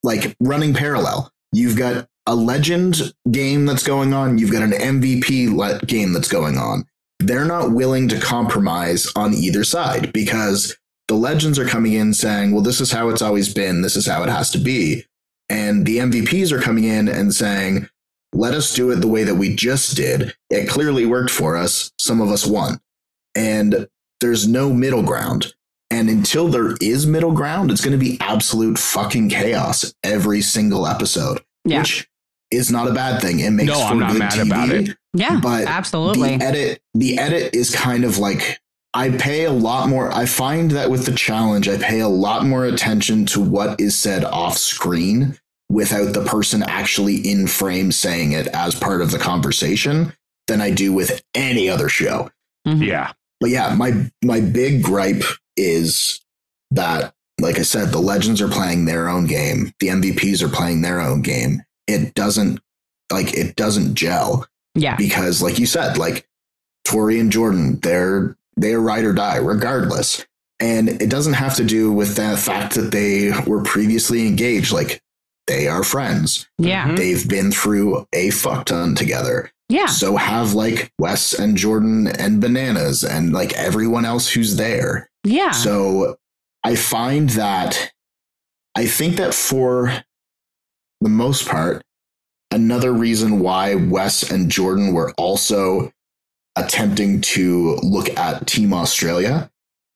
like 0.03 0.35
running 0.39 0.73
parallel. 0.73 1.31
You've 1.51 1.77
got 1.77 2.07
a 2.27 2.35
legend 2.35 3.13
game 3.31 3.65
that's 3.65 3.83
going 3.83 4.13
on, 4.13 4.37
you've 4.39 4.51
got 4.51 4.63
an 4.63 4.73
MVP 4.73 5.47
le- 5.55 5.79
game 5.85 6.11
that's 6.13 6.27
going 6.27 6.57
on. 6.57 6.85
They're 7.19 7.45
not 7.45 7.71
willing 7.71 8.07
to 8.09 8.19
compromise 8.19 9.11
on 9.15 9.33
either 9.33 9.63
side 9.63 10.11
because 10.11 10.75
the 11.07 11.15
legends 11.15 11.59
are 11.59 11.65
coming 11.67 11.93
in 11.93 12.13
saying, 12.13 12.51
well, 12.51 12.63
this 12.63 12.81
is 12.81 12.91
how 12.91 13.09
it's 13.09 13.21
always 13.21 13.53
been. 13.53 13.81
This 13.81 13.95
is 13.95 14.07
how 14.07 14.23
it 14.23 14.29
has 14.29 14.49
to 14.51 14.57
be. 14.57 15.05
And 15.49 15.85
the 15.85 15.97
MVPs 15.99 16.51
are 16.51 16.61
coming 16.61 16.83
in 16.85 17.07
and 17.07 17.33
saying, 17.33 17.87
let 18.33 18.53
us 18.53 18.73
do 18.73 18.91
it 18.91 18.95
the 18.97 19.07
way 19.07 19.23
that 19.23 19.35
we 19.35 19.55
just 19.55 19.95
did. 19.95 20.35
It 20.49 20.67
clearly 20.67 21.05
worked 21.05 21.29
for 21.29 21.55
us. 21.55 21.91
Some 21.99 22.19
of 22.21 22.29
us 22.31 22.45
won. 22.45 22.79
And 23.35 23.87
there's 24.19 24.47
no 24.47 24.73
middle 24.73 25.03
ground. 25.03 25.53
And 25.91 26.09
until 26.09 26.47
there 26.47 26.75
is 26.81 27.05
middle 27.05 27.31
ground, 27.31 27.69
it's 27.69 27.81
going 27.83 27.97
to 27.97 28.03
be 28.03 28.17
absolute 28.19 28.77
fucking 28.79 29.29
chaos 29.29 29.93
every 30.03 30.41
single 30.41 30.87
episode, 30.87 31.41
Yeah. 31.63 31.79
which 31.81 32.09
is 32.51 32.71
not 32.71 32.87
a 32.89 32.93
bad 32.93 33.21
thing. 33.21 33.39
It 33.39 33.51
makes 33.51 33.67
No, 33.71 33.75
for 33.75 33.93
I'm 33.93 33.99
not 33.99 34.11
good 34.13 34.19
mad 34.19 34.31
TV, 34.33 34.45
about 34.47 34.69
it. 34.69 34.97
Yeah. 35.13 35.39
But 35.39 35.67
absolutely. 35.67 36.37
the 36.37 36.43
edit 36.43 36.81
the 36.95 37.17
edit 37.19 37.53
is 37.55 37.73
kind 37.73 38.03
of 38.03 38.17
like 38.17 38.59
I 38.95 39.09
pay 39.11 39.43
a 39.45 39.51
lot 39.51 39.89
more 39.89 40.11
I 40.13 40.25
find 40.25 40.71
that 40.71 40.89
with 40.89 41.05
the 41.05 41.11
challenge 41.13 41.67
I 41.69 41.77
pay 41.77 41.99
a 41.99 42.07
lot 42.07 42.45
more 42.45 42.65
attention 42.65 43.25
to 43.27 43.41
what 43.41 43.79
is 43.79 43.95
said 43.97 44.23
off 44.23 44.57
screen 44.57 45.37
without 45.69 46.13
the 46.13 46.23
person 46.23 46.63
actually 46.63 47.15
in 47.17 47.45
frame 47.47 47.91
saying 47.91 48.31
it 48.31 48.47
as 48.47 48.73
part 48.73 49.01
of 49.01 49.11
the 49.11 49.19
conversation 49.19 50.13
than 50.47 50.61
I 50.61 50.71
do 50.71 50.93
with 50.93 51.23
any 51.33 51.69
other 51.69 51.89
show. 51.89 52.29
Mhm. 52.67 52.85
Yeah. 52.85 53.11
But 53.41 53.49
yeah, 53.49 53.75
my 53.75 54.09
my 54.23 54.39
big 54.39 54.81
gripe 54.81 55.23
is 55.57 56.21
that 56.71 57.13
like 57.41 57.59
I 57.59 57.63
said 57.63 57.89
the 57.91 57.99
legends 57.99 58.41
are 58.41 58.47
playing 58.47 58.85
their 58.85 59.09
own 59.09 59.25
game. 59.27 59.73
The 59.79 59.87
MVPs 59.89 60.41
are 60.41 60.47
playing 60.49 60.81
their 60.81 61.01
own 61.01 61.21
game. 61.21 61.63
It 61.87 62.13
doesn't 62.15 62.59
like 63.11 63.33
it 63.33 63.55
doesn't 63.55 63.95
gel 63.95 64.47
Yeah. 64.73 64.95
because 64.95 65.41
like 65.41 65.59
you 65.59 65.65
said 65.65 65.97
like 65.97 66.27
tori 66.85 67.19
and 67.19 67.31
jordan 67.31 67.79
they're 67.81 68.35
they're 68.57 68.79
ride 68.79 69.03
or 69.03 69.13
die 69.13 69.37
regardless 69.37 70.25
and 70.59 70.87
it 70.89 71.09
doesn't 71.09 71.33
have 71.33 71.55
to 71.55 71.63
do 71.65 71.91
with 71.91 72.15
the 72.15 72.37
fact 72.37 72.75
that 72.75 72.91
they 72.91 73.31
were 73.45 73.61
previously 73.63 74.27
engaged 74.27 74.71
like 74.71 75.01
they 75.47 75.67
are 75.67 75.83
friends 75.83 76.47
Yeah. 76.57 76.87
Mhm. 76.87 76.97
they've 76.97 77.27
been 77.27 77.51
through 77.51 78.05
a 78.13 78.29
fuck 78.31 78.65
ton 78.65 78.95
together 78.95 79.51
Yeah. 79.69 79.87
so 79.87 80.15
have 80.15 80.53
like 80.53 80.91
wes 80.99 81.33
and 81.33 81.57
jordan 81.57 82.07
and 82.07 82.39
bananas 82.39 83.03
and 83.03 83.33
like 83.33 83.53
everyone 83.53 84.05
else 84.05 84.29
who's 84.29 84.55
there 84.55 85.09
Yeah. 85.23 85.51
so 85.51 86.15
I 86.63 86.75
find 86.75 87.29
that 87.31 87.91
I 88.75 88.87
think 88.87 89.17
that 89.17 89.33
for 89.33 90.03
the 91.01 91.09
most 91.09 91.47
part, 91.47 91.83
another 92.51 92.91
reason 92.91 93.39
why 93.39 93.75
Wes 93.75 94.29
and 94.31 94.49
Jordan 94.49 94.91
were 94.93 95.13
also 95.17 95.91
attempting 96.55 97.21
to 97.21 97.75
look 97.83 98.09
at 98.17 98.47
Team 98.47 98.73
Australia 98.73 99.49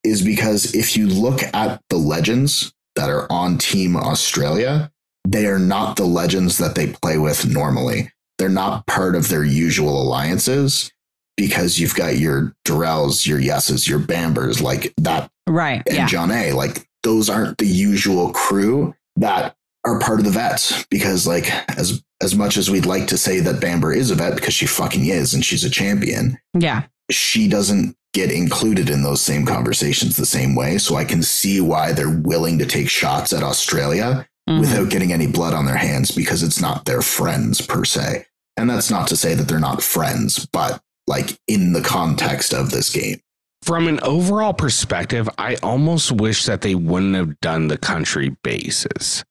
is 0.03 0.21
because 0.21 0.73
if 0.75 0.95
you 0.95 1.07
look 1.07 1.41
at 1.53 1.81
the 1.89 1.97
legends 1.97 2.73
that 2.95 3.09
are 3.09 3.31
on 3.31 3.57
Team 3.57 3.95
Australia, 3.95 4.91
they 5.27 5.45
are 5.45 5.59
not 5.59 5.95
the 5.95 6.05
legends 6.05 6.57
that 6.57 6.75
they 6.75 6.87
play 6.87 7.17
with 7.17 7.45
normally. 7.47 8.11
They're 8.37 8.49
not 8.49 8.87
part 8.87 9.15
of 9.15 9.29
their 9.29 9.43
usual 9.43 10.01
alliances 10.01 10.91
because 11.37 11.79
you've 11.79 11.95
got 11.95 12.17
your 12.17 12.53
Darrells, 12.65 13.25
your 13.27 13.39
Yeses, 13.39 13.87
your 13.87 13.99
Bambers, 13.99 14.61
like 14.61 14.93
that 14.97 15.29
right. 15.47 15.81
and 15.85 15.95
Yeah. 15.95 16.07
John 16.07 16.31
A. 16.31 16.53
Like 16.53 16.87
those 17.03 17.29
aren't 17.29 17.57
the 17.57 17.67
usual 17.67 18.31
crew 18.31 18.93
that 19.17 19.55
are 19.85 19.99
part 19.99 20.19
of 20.19 20.25
the 20.25 20.31
vets 20.31 20.85
because 20.89 21.25
like 21.27 21.49
as 21.77 22.03
as 22.21 22.35
much 22.35 22.57
as 22.57 22.69
we'd 22.69 22.85
like 22.85 23.07
to 23.07 23.17
say 23.17 23.39
that 23.39 23.61
Bamber 23.61 23.93
is 23.93 24.11
a 24.11 24.15
vet 24.15 24.35
because 24.35 24.53
she 24.53 24.65
fucking 24.65 25.05
is 25.05 25.33
and 25.33 25.43
she's 25.45 25.63
a 25.63 25.69
champion, 25.69 26.37
Yeah. 26.57 26.83
she 27.09 27.47
doesn't 27.47 27.95
get 28.13 28.31
included 28.31 28.89
in 28.89 29.03
those 29.03 29.21
same 29.21 29.45
conversations 29.45 30.15
the 30.17 30.25
same 30.25 30.55
way. 30.55 30.77
So 30.79 30.95
I 30.95 31.05
can 31.05 31.21
see 31.23 31.61
why 31.61 31.93
they're 31.93 32.09
willing 32.09 32.57
to 32.59 32.65
take 32.65 32.89
shots 32.89 33.31
at 33.33 33.43
Australia 33.43 34.27
Mhm. 34.49 34.59
without 34.59 34.89
getting 34.89 35.13
any 35.13 35.27
blood 35.27 35.53
on 35.53 35.65
their 35.65 35.77
hands 35.77 36.11
because 36.11 36.41
it's 36.43 36.59
not 36.59 36.85
their 36.85 37.01
friends 37.03 37.61
per 37.61 37.85
se. 37.85 38.25
And 38.57 38.69
that's 38.69 38.89
not 38.89 39.07
to 39.09 39.15
say 39.15 39.35
that 39.35 39.47
they're 39.47 39.59
not 39.59 39.83
friends, 39.83 40.45
but 40.51 40.81
like 41.07 41.37
in 41.47 41.73
the 41.73 41.81
context 41.81 42.53
of 42.53 42.71
this 42.71 42.89
game. 42.89 43.19
From 43.61 43.87
an 43.87 43.99
overall 44.01 44.53
perspective, 44.53 45.29
I 45.37 45.55
almost 45.63 46.11
wish 46.11 46.45
that 46.45 46.61
they 46.61 46.75
wouldn't 46.75 47.15
have 47.15 47.39
done 47.41 47.67
the 47.67 47.77
country 47.77 48.35
bases. 48.43 49.23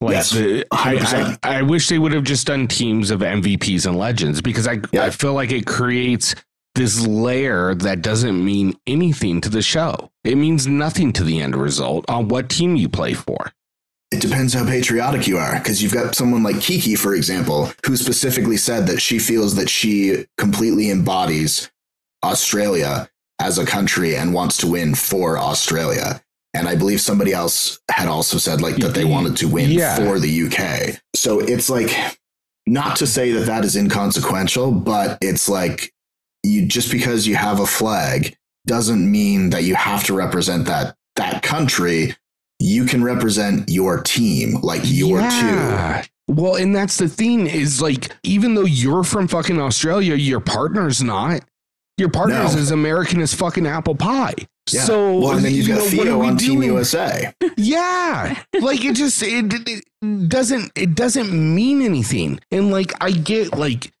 Like 0.00 0.12
Yes, 0.14 0.30
the, 0.30 0.64
I, 0.70 1.36
I, 1.42 1.58
I 1.58 1.62
wish 1.62 1.88
they 1.88 1.98
would 1.98 2.12
have 2.12 2.24
just 2.24 2.46
done 2.46 2.68
teams 2.68 3.10
of 3.10 3.20
MVPs 3.20 3.86
and 3.86 3.98
legends 3.98 4.40
because 4.40 4.68
I, 4.68 4.80
Yeah. 4.92 5.04
I 5.04 5.10
feel 5.10 5.34
like 5.34 5.50
it 5.50 5.66
creates 5.66 6.34
this 6.74 7.04
layer 7.04 7.74
that 7.74 8.02
doesn't 8.02 8.44
mean 8.44 8.78
anything 8.86 9.40
to 9.40 9.48
the 9.48 9.62
show. 9.62 10.10
It 10.22 10.36
means 10.36 10.66
nothing 10.68 11.12
to 11.14 11.24
the 11.24 11.40
end 11.40 11.56
result 11.56 12.04
on 12.08 12.28
what 12.28 12.48
team 12.48 12.76
you 12.76 12.88
play 12.88 13.14
for. 13.14 13.50
It 14.12 14.20
depends 14.22 14.54
how 14.54 14.64
patriotic 14.64 15.26
you 15.26 15.36
are, 15.36 15.58
because 15.58 15.82
you've 15.82 15.92
got 15.92 16.14
someone 16.14 16.42
like 16.42 16.60
Kiki, 16.60 16.94
for 16.94 17.14
example, 17.14 17.70
who 17.84 17.96
specifically 17.96 18.56
said 18.56 18.86
that 18.86 19.02
she 19.02 19.18
feels 19.18 19.56
that 19.56 19.68
she 19.68 20.24
completely 20.38 20.90
embodies 20.90 21.70
Australia 22.24 23.10
as 23.38 23.58
a 23.58 23.66
country 23.66 24.16
and 24.16 24.32
wants 24.32 24.56
to 24.58 24.66
win 24.66 24.94
for 24.94 25.36
Australia. 25.38 26.22
And 26.58 26.68
I 26.68 26.74
believe 26.74 27.00
somebody 27.00 27.32
else 27.32 27.80
had 27.90 28.08
also 28.08 28.36
said 28.38 28.60
like 28.60 28.76
that 28.76 28.94
they 28.94 29.02
mm-hmm. 29.02 29.10
wanted 29.12 29.36
to 29.38 29.48
win 29.48 29.70
Yeah. 29.70 29.96
for 29.96 30.18
the 30.18 30.42
UK. 30.44 31.00
So 31.14 31.40
it's 31.40 31.70
like 31.70 31.96
not 32.66 32.96
to 32.96 33.06
say 33.06 33.32
that 33.32 33.46
that 33.46 33.64
is 33.64 33.76
inconsequential, 33.76 34.72
but 34.72 35.18
it's 35.22 35.48
like 35.48 35.92
you 36.42 36.66
just 36.66 36.90
because 36.90 37.26
you 37.26 37.36
have 37.36 37.60
a 37.60 37.66
flag 37.66 38.36
doesn't 38.66 39.10
mean 39.10 39.50
that 39.50 39.64
you 39.64 39.74
have 39.74 40.04
to 40.04 40.14
represent 40.14 40.66
that 40.66 40.96
that 41.16 41.42
country. 41.42 42.14
You 42.60 42.84
can 42.86 43.04
represent 43.04 43.68
your 43.70 44.02
team, 44.02 44.60
like 44.62 44.82
your 44.84 45.20
two. 45.20 46.02
Well, 46.28 46.56
and 46.56 46.74
that's 46.74 46.98
the 46.98 47.08
thing 47.08 47.46
is 47.46 47.80
like, 47.80 48.12
even 48.24 48.54
though 48.54 48.64
you're 48.66 49.04
from 49.04 49.28
fucking 49.28 49.60
Australia, 49.60 50.14
your 50.16 50.40
partner's 50.40 51.02
not. 51.02 51.42
Your 51.96 52.10
partner's 52.10 52.54
No. 52.54 52.60
as 52.60 52.70
American 52.70 53.20
as 53.20 53.32
fucking 53.32 53.66
apple 53.66 53.94
pie. 53.94 54.34
Yeah. 54.72 54.82
So, 54.82 55.18
well, 55.18 55.36
and 55.36 55.44
then 55.44 55.54
you've 55.54 55.68
you 55.68 55.74
got 55.74 55.84
know, 55.84 55.90
Theo 55.90 56.22
on 56.22 56.36
Team 56.36 56.60
doing? 56.60 56.70
USA. 56.70 57.32
Yeah, 57.56 58.42
like 58.60 58.84
it 58.84 58.94
just 58.96 59.22
it, 59.22 59.52
it 60.02 60.28
doesn't 60.28 60.72
it 60.76 60.94
doesn't 60.94 61.32
mean 61.32 61.82
anything. 61.82 62.40
And 62.50 62.70
like 62.70 62.92
I 63.02 63.10
get 63.10 63.56
like 63.56 63.92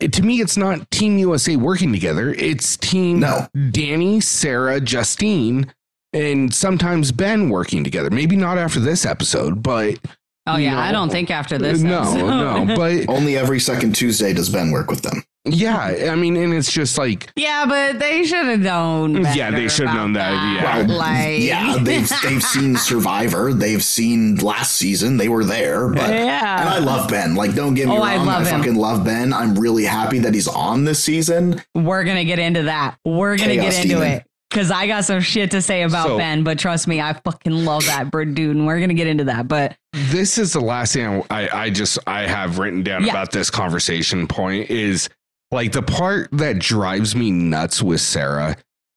it, 0.00 0.12
to 0.14 0.22
me, 0.22 0.40
it's 0.40 0.56
not 0.56 0.90
Team 0.90 1.18
USA 1.18 1.56
working 1.56 1.92
together. 1.92 2.30
It's 2.34 2.76
Team 2.76 3.20
No. 3.20 3.48
Danny, 3.70 4.20
Sarah, 4.20 4.80
Justine, 4.80 5.72
and 6.12 6.52
sometimes 6.52 7.12
Ben 7.12 7.50
working 7.50 7.84
together. 7.84 8.10
Maybe 8.10 8.36
not 8.36 8.58
after 8.58 8.80
this 8.80 9.06
episode, 9.06 9.62
but 9.62 9.98
Oh 10.46 10.56
yeah. 10.56 10.74
No. 10.74 10.78
I 10.80 10.92
don't 10.92 11.10
think 11.10 11.30
after 11.30 11.58
this. 11.58 11.80
no, 11.80 12.00
episode. 12.02 12.26
no, 12.66 12.76
but 12.76 13.08
Only 13.08 13.36
every 13.36 13.60
second 13.60 13.94
Tuesday 13.94 14.32
does 14.32 14.48
Ben 14.48 14.70
work 14.70 14.90
with 14.90 15.02
them. 15.02 15.22
yeah, 15.44 15.78
I 16.10 16.16
mean, 16.16 16.36
and 16.36 16.52
it's 16.52 16.72
just 16.72 16.98
like 16.98 17.30
yeah, 17.36 17.66
but 17.68 17.98
they 18.00 18.24
should 18.24 18.46
have 18.46 18.58
known. 18.60 19.22
Yeah, 19.34 19.50
they 19.52 19.68
should 19.68 19.86
have 19.86 19.96
known 19.96 20.12
that, 20.14 20.32
yeah. 20.32 20.84
Well, 20.86 20.96
like, 20.98 21.40
yeah, 21.40 21.76
they've 21.80 22.08
they've 22.24 22.42
seen 22.42 22.76
Survivor, 22.76 23.52
they've 23.52 23.82
seen 23.82 24.36
last 24.38 24.72
season, 24.76 25.16
they 25.18 25.28
were 25.28 25.44
there, 25.44 25.88
but 25.88 26.10
Yeah. 26.10 26.60
and 26.60 26.68
I 26.68 26.78
love 26.78 27.08
Ben. 27.08 27.34
Like, 27.36 27.54
don't 27.54 27.74
get 27.74 27.86
me 27.86 27.92
Oh, 27.94 27.98
wrong, 27.98 28.06
I 28.08 28.14
I, 28.14 28.24
love 28.24 28.46
him. 28.46 28.58
fucking 28.58 28.74
love 28.76 29.04
Ben. 29.04 29.32
I'm 29.32 29.54
really 29.56 29.84
happy 29.84 30.18
that 30.20 30.34
he's 30.34 30.48
on 30.48 30.84
this 30.84 31.02
season. 31.02 31.62
We're 31.76 32.02
gonna 32.04 32.24
get 32.24 32.38
into 32.40 32.64
that. 32.64 32.96
We're 33.04 33.36
gonna 33.36 33.54
Chaos 33.54 33.74
get 33.76 33.84
into 33.84 33.94
Demon. 33.96 34.08
it 34.12 34.26
because 34.50 34.70
I 34.70 34.86
got 34.86 35.04
some 35.04 35.20
shit 35.20 35.50
to 35.52 35.60
say 35.62 35.82
about 35.82 36.06
So- 36.06 36.18
Ben. 36.18 36.42
But 36.44 36.58
trust 36.58 36.86
me, 36.88 37.00
I 37.00 37.12
fucking 37.24 37.64
love 37.64 37.84
that 37.86 38.10
bird 38.10 38.34
dude, 38.34 38.56
and 38.56 38.66
we're 38.66 38.80
gonna 38.80 38.94
get 38.94 39.06
into 39.06 39.24
that. 39.24 39.48
But 39.48 39.76
this 39.92 40.38
is 40.38 40.52
the 40.52 40.60
last 40.60 40.92
thing 40.94 41.22
I, 41.30 41.48
I 41.52 41.70
just 41.70 41.98
I 42.06 42.22
have 42.26 42.58
written 42.58 42.82
down 42.82 43.04
Yeah. 43.04 43.10
about 43.12 43.32
this 43.32 43.50
conversation 43.50 44.26
point 44.26 44.70
is 44.70 45.08
like 45.50 45.72
the 45.72 45.82
part 45.82 46.28
that 46.32 46.58
drives 46.58 47.14
me 47.14 47.30
nuts 47.30 47.82
with 47.82 48.00
Sarah 48.00 48.56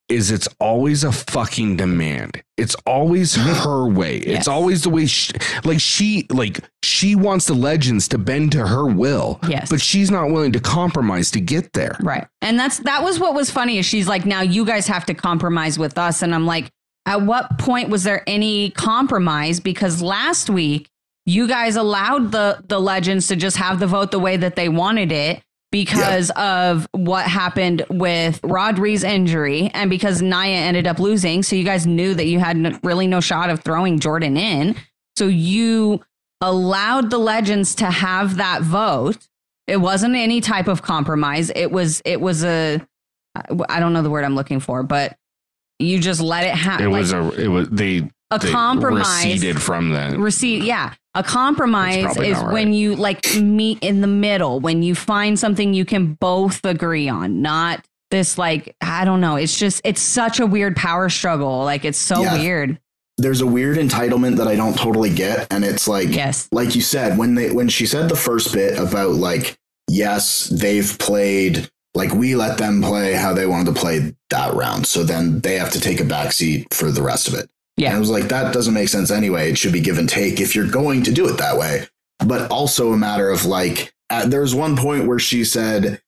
is 0.10 0.32
it's 0.32 0.48
always 0.60 1.04
a 1.04 1.12
fucking 1.12 1.78
demand. 1.78 2.42
It's 2.58 2.76
always 2.86 3.36
her 3.36 3.88
way. 3.88 4.18
It's 4.18 4.48
always 4.48 4.84
the 4.84 4.90
way 4.90 5.06
she, 5.06 5.34
like 5.64 5.80
she 5.80 6.26
like 6.30 6.60
she 6.84 7.16
wants 7.16 7.46
the 7.46 7.54
legends 7.54 8.08
to 8.10 8.18
bend 8.18 8.52
to 8.54 8.68
her 8.68 8.86
will. 8.86 9.40
Yes. 9.48 9.70
But 9.70 9.82
she's 9.82 10.12
not 10.12 10.32
willing 10.32 10.52
to 10.54 10.60
compromise 10.60 11.32
to 11.32 11.40
get 11.40 11.74
there. 11.74 11.96
right, 12.02 12.28
and 12.42 12.60
that's 12.60 12.80
that 12.80 13.04
was 13.04 13.20
what 13.20 13.34
was 13.34 13.50
funny. 13.50 13.78
Is 13.78 13.86
she's 13.86 14.08
like, 14.08 14.26
now 14.26 14.42
you 14.42 14.66
guys 14.66 14.88
have 14.88 15.06
to 15.06 15.14
compromise 15.14 15.80
with 15.80 15.98
us, 15.98 16.22
and 16.22 16.36
I'm 16.36 16.46
like, 16.46 16.70
at 17.06 17.22
what 17.22 17.58
point 17.60 17.90
was 17.90 18.04
there 18.04 18.24
any 18.28 18.72
compromise? 18.72 19.60
Because 19.60 20.02
last 20.02 20.50
week 20.50 20.90
you 21.26 21.48
guys 21.48 21.76
allowed 21.76 22.32
the 22.32 22.62
the 22.68 22.80
legends 22.80 23.28
to 23.28 23.36
just 23.36 23.58
have 23.58 23.80
the 23.80 23.88
vote 23.88 24.12
the 24.12 24.20
way 24.20 24.36
that 24.38 24.56
they 24.56 24.68
wanted 24.68 25.12
it 25.12 25.42
because 25.72 26.32
of 26.32 26.88
what 26.94 27.26
happened 27.26 27.86
with 27.90 28.40
Rodri's 28.44 29.04
injury 29.04 29.70
and 29.74 29.90
because 29.90 30.22
Naya 30.22 30.56
ended 30.56 30.88
up 30.88 31.00
losing. 31.00 31.44
So 31.44 31.56
you 31.56 31.64
guys 31.64 31.86
knew 31.86 32.14
that 32.16 32.26
you 32.26 32.40
had 32.40 32.58
n- 32.58 32.80
really 32.84 33.08
no 33.08 33.20
shot 33.20 33.50
of 33.50 33.62
throwing 33.64 34.00
Jordan 34.00 34.36
in. 34.36 34.76
So 35.16 35.28
you 35.28 36.04
allowed 36.42 37.12
the 37.12 37.18
legends 37.18 37.76
to 37.76 37.86
have 37.86 38.38
that 38.38 38.62
vote. 38.62 39.28
It 39.68 39.78
wasn't 39.78 40.16
any 40.16 40.42
type 40.42 40.68
of 40.68 40.82
compromise. 40.82 41.52
It 41.56 41.72
was 41.72 42.02
it 42.06 42.20
was 42.20 42.44
a 42.44 42.82
I 43.70 43.80
don't 43.80 43.94
know 43.94 44.02
the 44.02 44.10
word 44.10 44.26
I'm 44.26 44.36
looking 44.36 44.60
for, 44.60 44.82
but 44.84 45.16
you 45.78 46.00
just 46.00 46.20
let 46.20 46.46
it 46.46 46.54
happen. 46.54 46.88
It 46.88 46.90
like, 46.90 47.00
was 47.00 47.14
a. 47.14 47.42
It 47.42 47.48
was 47.48 47.70
they. 47.70 48.10
A 48.32 48.40
they 48.40 48.52
compromise. 48.52 49.26
receded 49.26 49.62
from 49.62 49.90
the. 49.92 50.16
receipt 50.18 50.64
yeah 50.64 50.94
a 51.16 51.24
compromise 51.24 52.16
is 52.18 52.38
right. 52.38 52.54
when 52.54 52.74
you 52.74 52.96
like 52.96 53.36
meet 53.38 53.80
in 53.82 54.02
the 54.02 54.08
middle 54.08 54.60
when 54.60 54.84
you 54.84 54.94
find 54.94 55.40
something 55.40 55.74
you 55.74 55.86
can 55.86 56.14
both 56.14 56.64
agree 56.66 57.10
on 57.10 57.42
not 57.42 57.84
this 58.12 58.38
like 58.38 58.76
i 58.82 59.04
don't 59.06 59.20
know 59.22 59.36
it's 59.36 59.58
just 59.58 59.82
it's 59.84 60.02
such 60.02 60.40
a 60.40 60.46
weird 60.46 60.76
power 60.76 61.10
struggle 61.10 61.64
like 61.64 61.84
it's 61.86 61.98
so 61.98 62.22
Yeah. 62.22 62.38
weird 62.38 62.80
There's 63.18 63.42
a 63.42 63.48
weird 63.48 63.78
entitlement 63.78 64.38
that 64.38 64.48
I 64.48 64.56
don't 64.56 64.78
totally 64.78 65.10
get, 65.14 65.52
and 65.52 65.66
it's 65.66 65.88
like 65.88 66.10
yes 66.10 66.48
like 66.52 66.74
you 66.76 66.82
said 66.82 67.18
when 67.18 67.36
they 67.36 67.52
when 67.52 67.68
she 67.68 67.86
said 67.86 68.08
the 68.10 68.16
first 68.16 68.54
bit 68.54 68.78
about 68.80 69.12
like 69.16 69.58
yes 69.90 70.48
they've 70.50 70.98
played 71.00 71.70
like 71.96 72.14
we 72.14 72.36
let 72.36 72.58
them 72.60 72.82
play 72.82 73.14
how 73.14 73.34
they 73.34 73.46
wanted 73.48 73.74
to 73.74 73.80
play 73.80 74.14
that 74.30 74.54
round 74.54 74.86
so 74.88 75.04
then 75.04 75.40
they 75.42 75.58
have 75.58 75.72
to 75.72 75.82
take 75.82 76.00
a 76.00 76.04
backseat 76.04 76.72
for 76.74 76.92
the 76.92 77.02
rest 77.02 77.28
of 77.28 77.34
it 77.34 77.50
Yeah. 77.80 77.90
and 77.90 77.98
i 77.98 78.00
was 78.00 78.10
like 78.10 78.26
that 78.30 78.54
doesn't 78.54 78.74
make 78.74 78.90
sense 78.90 79.12
anyway 79.12 79.52
it 79.52 79.58
should 79.58 79.74
be 79.74 79.82
give 79.82 79.98
and 79.98 80.10
take 80.10 80.40
if 80.40 80.56
you're 80.56 80.70
going 80.70 81.04
to 81.04 81.12
do 81.12 81.28
it 81.28 81.38
that 81.38 81.58
way 81.58 81.88
but 82.26 82.50
also 82.52 82.92
a 82.92 82.98
matter 82.98 83.30
of 83.30 83.46
like 83.46 83.94
uh, 84.10 84.26
there 84.26 84.42
was 84.42 84.56
one 84.56 84.76
point 84.76 85.08
where 85.08 85.20
she 85.20 85.44
said 85.44 86.02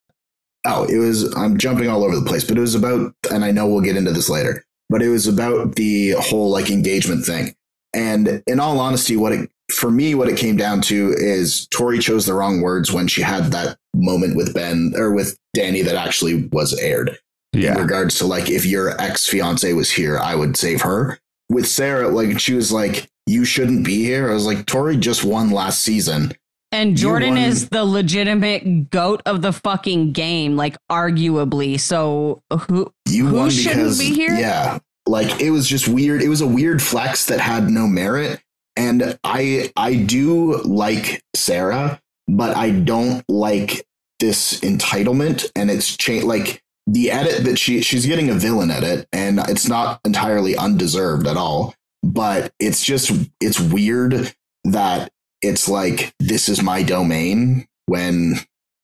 oh 0.65 0.83
it 0.85 0.97
was 0.97 1.33
i'm 1.35 1.57
jumping 1.57 1.89
all 1.89 2.03
over 2.03 2.15
the 2.15 2.25
place 2.25 2.43
but 2.43 2.57
it 2.57 2.61
was 2.61 2.75
about 2.75 3.13
and 3.31 3.43
i 3.43 3.51
know 3.51 3.67
we'll 3.67 3.81
get 3.81 3.97
into 3.97 4.11
this 4.11 4.29
later 4.29 4.63
but 4.89 5.01
it 5.01 5.09
was 5.09 5.27
about 5.27 5.75
the 5.75 6.11
whole 6.19 6.49
like 6.49 6.69
engagement 6.69 7.25
thing 7.25 7.55
and 7.93 8.43
in 8.47 8.59
all 8.59 8.79
honesty 8.79 9.15
what 9.15 9.31
it 9.31 9.49
for 9.71 9.91
me, 9.91 10.15
what 10.15 10.29
it 10.29 10.37
came 10.37 10.55
down 10.55 10.81
to 10.81 11.13
is 11.17 11.67
Tori 11.67 11.99
chose 11.99 12.25
the 12.25 12.33
wrong 12.33 12.61
words 12.61 12.91
when 12.91 13.07
she 13.07 13.21
had 13.21 13.51
that 13.51 13.77
moment 13.95 14.35
with 14.35 14.53
Ben 14.53 14.93
or 14.95 15.11
with 15.11 15.37
Danny 15.53 15.81
that 15.81 15.95
actually 15.95 16.47
was 16.51 16.73
aired. 16.73 17.17
Yeah. 17.53 17.75
In 17.75 17.81
regards 17.81 18.17
to 18.19 18.25
like, 18.25 18.49
if 18.49 18.65
your 18.65 18.99
ex 19.01 19.27
fiance 19.27 19.71
was 19.73 19.91
here, 19.91 20.17
I 20.17 20.35
would 20.35 20.55
save 20.55 20.81
her. 20.81 21.19
With 21.51 21.67
Sarah, 21.67 22.07
like 22.07 22.39
she 22.39 22.53
was 22.53 22.71
like, 22.71 23.07
"You 23.27 23.43
shouldn't 23.45 23.85
be 23.85 24.03
here." 24.03 24.29
I 24.31 24.33
was 24.33 24.45
like, 24.45 24.65
"Tori 24.65 24.97
just 24.97 25.23
won 25.23 25.51
last 25.51 25.81
season." 25.81 26.31
and 26.73 26.95
jordan 26.95 27.35
is 27.35 27.67
the 27.67 27.83
legitimate 27.83 28.89
goat 28.89 29.21
of 29.25 29.41
the 29.41 29.51
fucking 29.51 30.13
game 30.13 30.55
like 30.55 30.77
arguably 30.89 31.77
so 31.77 32.41
who 32.69 32.89
You 33.09 33.27
Who 33.27 33.35
won 33.35 33.49
shouldn't 33.49 33.75
because 33.77 33.99
be 33.99 34.13
here? 34.13 34.33
yeah, 34.33 34.79
like 35.05 35.41
it 35.41 35.51
was 35.51 35.67
just 35.67 35.89
weird. 35.89 36.21
It 36.21 36.29
was 36.29 36.39
a 36.39 36.47
weird 36.47 36.81
flex 36.81 37.25
that 37.25 37.41
had 37.41 37.69
no 37.69 37.87
merit. 37.87 38.41
And 38.77 39.19
I 39.25 39.69
I 39.75 39.95
do 39.95 40.61
like 40.63 41.21
Sarah, 41.35 41.99
but 42.29 42.55
I 42.55 42.71
don't 42.71 43.25
like 43.27 43.85
this 44.21 44.61
entitlement. 44.61 45.51
And 45.57 45.69
it's 45.69 45.97
cha- 45.97 46.25
like 46.25 46.63
the 46.91 47.11
edit 47.11 47.45
that 47.45 47.57
she 47.57 47.81
she's 47.81 48.05
getting 48.05 48.29
a 48.29 48.33
villain 48.33 48.71
edit, 48.71 49.07
and 49.13 49.39
it's 49.47 49.67
not 49.67 50.01
entirely 50.05 50.55
undeserved 50.57 51.27
at 51.27 51.37
all. 51.37 51.73
But 52.03 52.53
it's 52.59 52.83
just 52.83 53.11
it's 53.39 53.59
weird 53.59 54.33
that 54.65 55.11
it's 55.41 55.69
like 55.69 56.13
this 56.19 56.49
is 56.49 56.61
my 56.61 56.83
domain 56.83 57.67
when 57.85 58.35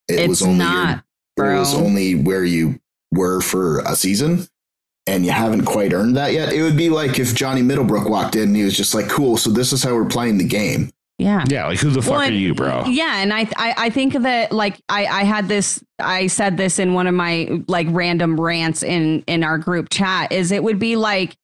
it 0.07 0.19
it's 0.19 0.27
was 0.27 0.41
only 0.43 0.65
your 0.65 1.03
it 1.37 1.59
was 1.59 1.75
only 1.75 2.15
where 2.15 2.43
you 2.43 2.79
were 3.11 3.41
for 3.41 3.79
a 3.79 3.95
season 3.95 4.47
and 5.05 5.25
you 5.25 5.31
haven't 5.31 5.65
quite 5.65 5.93
earned 5.93 6.17
that 6.17 6.33
yet. 6.33 6.51
It 6.51 6.61
would 6.61 6.77
be 6.77 6.89
like 6.89 7.19
if 7.19 7.33
Johnny 7.33 7.61
Middlebrook 7.61 8.09
walked 8.09 8.35
in 8.35 8.43
and 8.43 8.55
he 8.55 8.63
was 8.63 8.75
just 8.75 8.93
like, 8.93 9.07
cool, 9.07 9.37
so 9.37 9.49
this 9.49 9.71
is 9.71 9.83
how 9.83 9.93
we're 9.93 10.05
playing 10.05 10.37
the 10.37 10.47
game. 10.47 10.91
Yeah 11.17 11.43
Yeah. 11.47 11.67
Like 11.67 11.79
who 11.79 11.89
the 11.89 12.01
fuck 12.01 12.11
Well, 12.11 12.21
are 12.21 12.31
you, 12.31 12.53
bro? 12.53 12.85
Yeah, 12.85 13.21
and 13.21 13.33
I, 13.33 13.41
I 13.57 13.73
I 13.77 13.89
think 13.89 14.13
that 14.13 14.51
like 14.51 14.79
I 14.89 15.05
I 15.05 15.23
had 15.23 15.47
this 15.47 15.83
I 15.99 16.27
said 16.27 16.57
this 16.57 16.79
in 16.79 16.93
one 16.93 17.07
of 17.07 17.15
my 17.15 17.61
like 17.67 17.87
random 17.89 18.39
rants 18.39 18.83
in 18.83 19.23
in 19.27 19.43
our 19.43 19.57
group 19.57 19.89
chat 19.89 20.31
is 20.31 20.51
it 20.51 20.63
would 20.63 20.79
be 20.79 20.95
like 20.95 21.35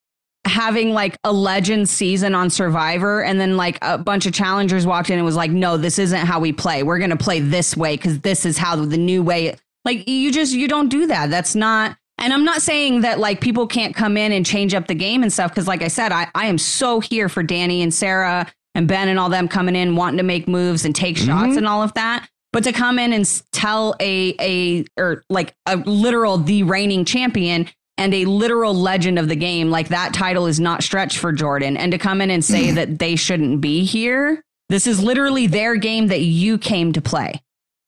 having 0.46 0.92
like 0.92 1.18
a 1.24 1.32
legend 1.32 1.88
season 1.88 2.36
on 2.36 2.50
Survivor 2.50 3.24
and 3.24 3.40
then 3.40 3.56
like 3.56 3.80
a 3.82 3.98
bunch 3.98 4.26
of 4.26 4.34
challengers 4.34 4.86
walked 4.86 5.10
in 5.10 5.18
and 5.18 5.26
was 5.26 5.38
like 5.38 5.52
no 5.52 5.78
this 5.78 5.98
isn't 5.98 6.26
how 6.26 6.40
we 6.40 6.52
play 6.52 6.84
we're 6.84 6.98
going 6.98 7.10
to 7.10 7.16
play 7.16 7.40
this 7.40 7.78
way 7.78 7.96
cuz 7.96 8.20
this 8.20 8.46
is 8.46 8.58
how 8.58 8.76
the 8.76 8.98
new 8.98 9.24
way 9.24 9.56
like 9.86 10.08
you 10.08 10.32
just 10.34 10.54
you 10.54 10.68
don't 10.68 10.90
do 10.90 11.08
that 11.08 11.30
that's 11.30 11.56
not 11.56 11.96
and 12.18 12.34
I'm 12.34 12.44
not 12.44 12.62
saying 12.62 13.02
that 13.02 13.20
like 13.20 13.40
people 13.42 13.68
can't 13.68 13.96
come 13.96 14.18
in 14.18 14.32
and 14.34 14.46
change 14.46 14.74
up 14.74 14.88
the 14.88 14.94
game 14.96 15.24
and 15.24 15.32
stuff 15.32 15.52
because 15.52 15.68
like 15.68 15.82
I 15.82 15.88
said 15.88 16.12
I 16.12 16.28
I 16.36 16.48
am 16.48 16.58
so 16.58 17.00
here 17.00 17.30
for 17.30 17.42
Danny 17.42 17.82
and 17.82 17.94
Sarah 17.94 18.46
and 18.76 18.88
Ben 18.88 19.08
and 19.08 19.20
all 19.20 19.30
them 19.30 19.48
coming 19.48 19.76
in 19.76 19.96
wanting 19.96 20.18
to 20.18 20.24
make 20.24 20.48
moves 20.48 20.86
and 20.86 20.96
take 20.96 21.18
shots 21.18 21.54
Mhm. 21.54 21.58
and 21.58 21.68
all 21.68 21.82
of 21.84 21.94
that. 21.94 22.28
But 22.52 22.64
to 22.66 22.72
come 22.72 23.00
in 23.00 23.14
and 23.14 23.42
tell 23.52 23.96
a 24.00 24.36
a 24.40 24.86
or 25.00 25.24
like 25.30 25.56
a 25.66 25.78
literal 25.78 26.38
the 26.38 26.64
reigning 26.64 27.06
champion 27.06 27.68
and 27.98 28.14
a 28.14 28.26
literal 28.26 28.74
legend 28.74 29.18
of 29.20 29.28
the 29.28 29.36
game, 29.36 29.70
like 29.70 29.90
that 29.90 30.14
title 30.14 30.46
is 30.48 30.60
not 30.60 30.84
stretched 30.84 31.18
for 31.18 31.32
Jordan. 31.32 31.78
And 31.78 31.92
to 31.92 31.98
come 31.98 32.22
in 32.22 32.30
and 32.32 32.44
say 32.44 32.72
that 32.72 33.00
they 33.00 33.16
shouldn't 33.16 33.62
be 33.62 33.86
here, 33.86 34.44
this 34.70 34.88
is 34.88 35.02
literally 35.02 35.46
their 35.48 35.76
game 35.76 36.08
that 36.08 36.22
you 36.22 36.58
came 36.58 36.92
to 36.94 37.02
play. 37.02 37.42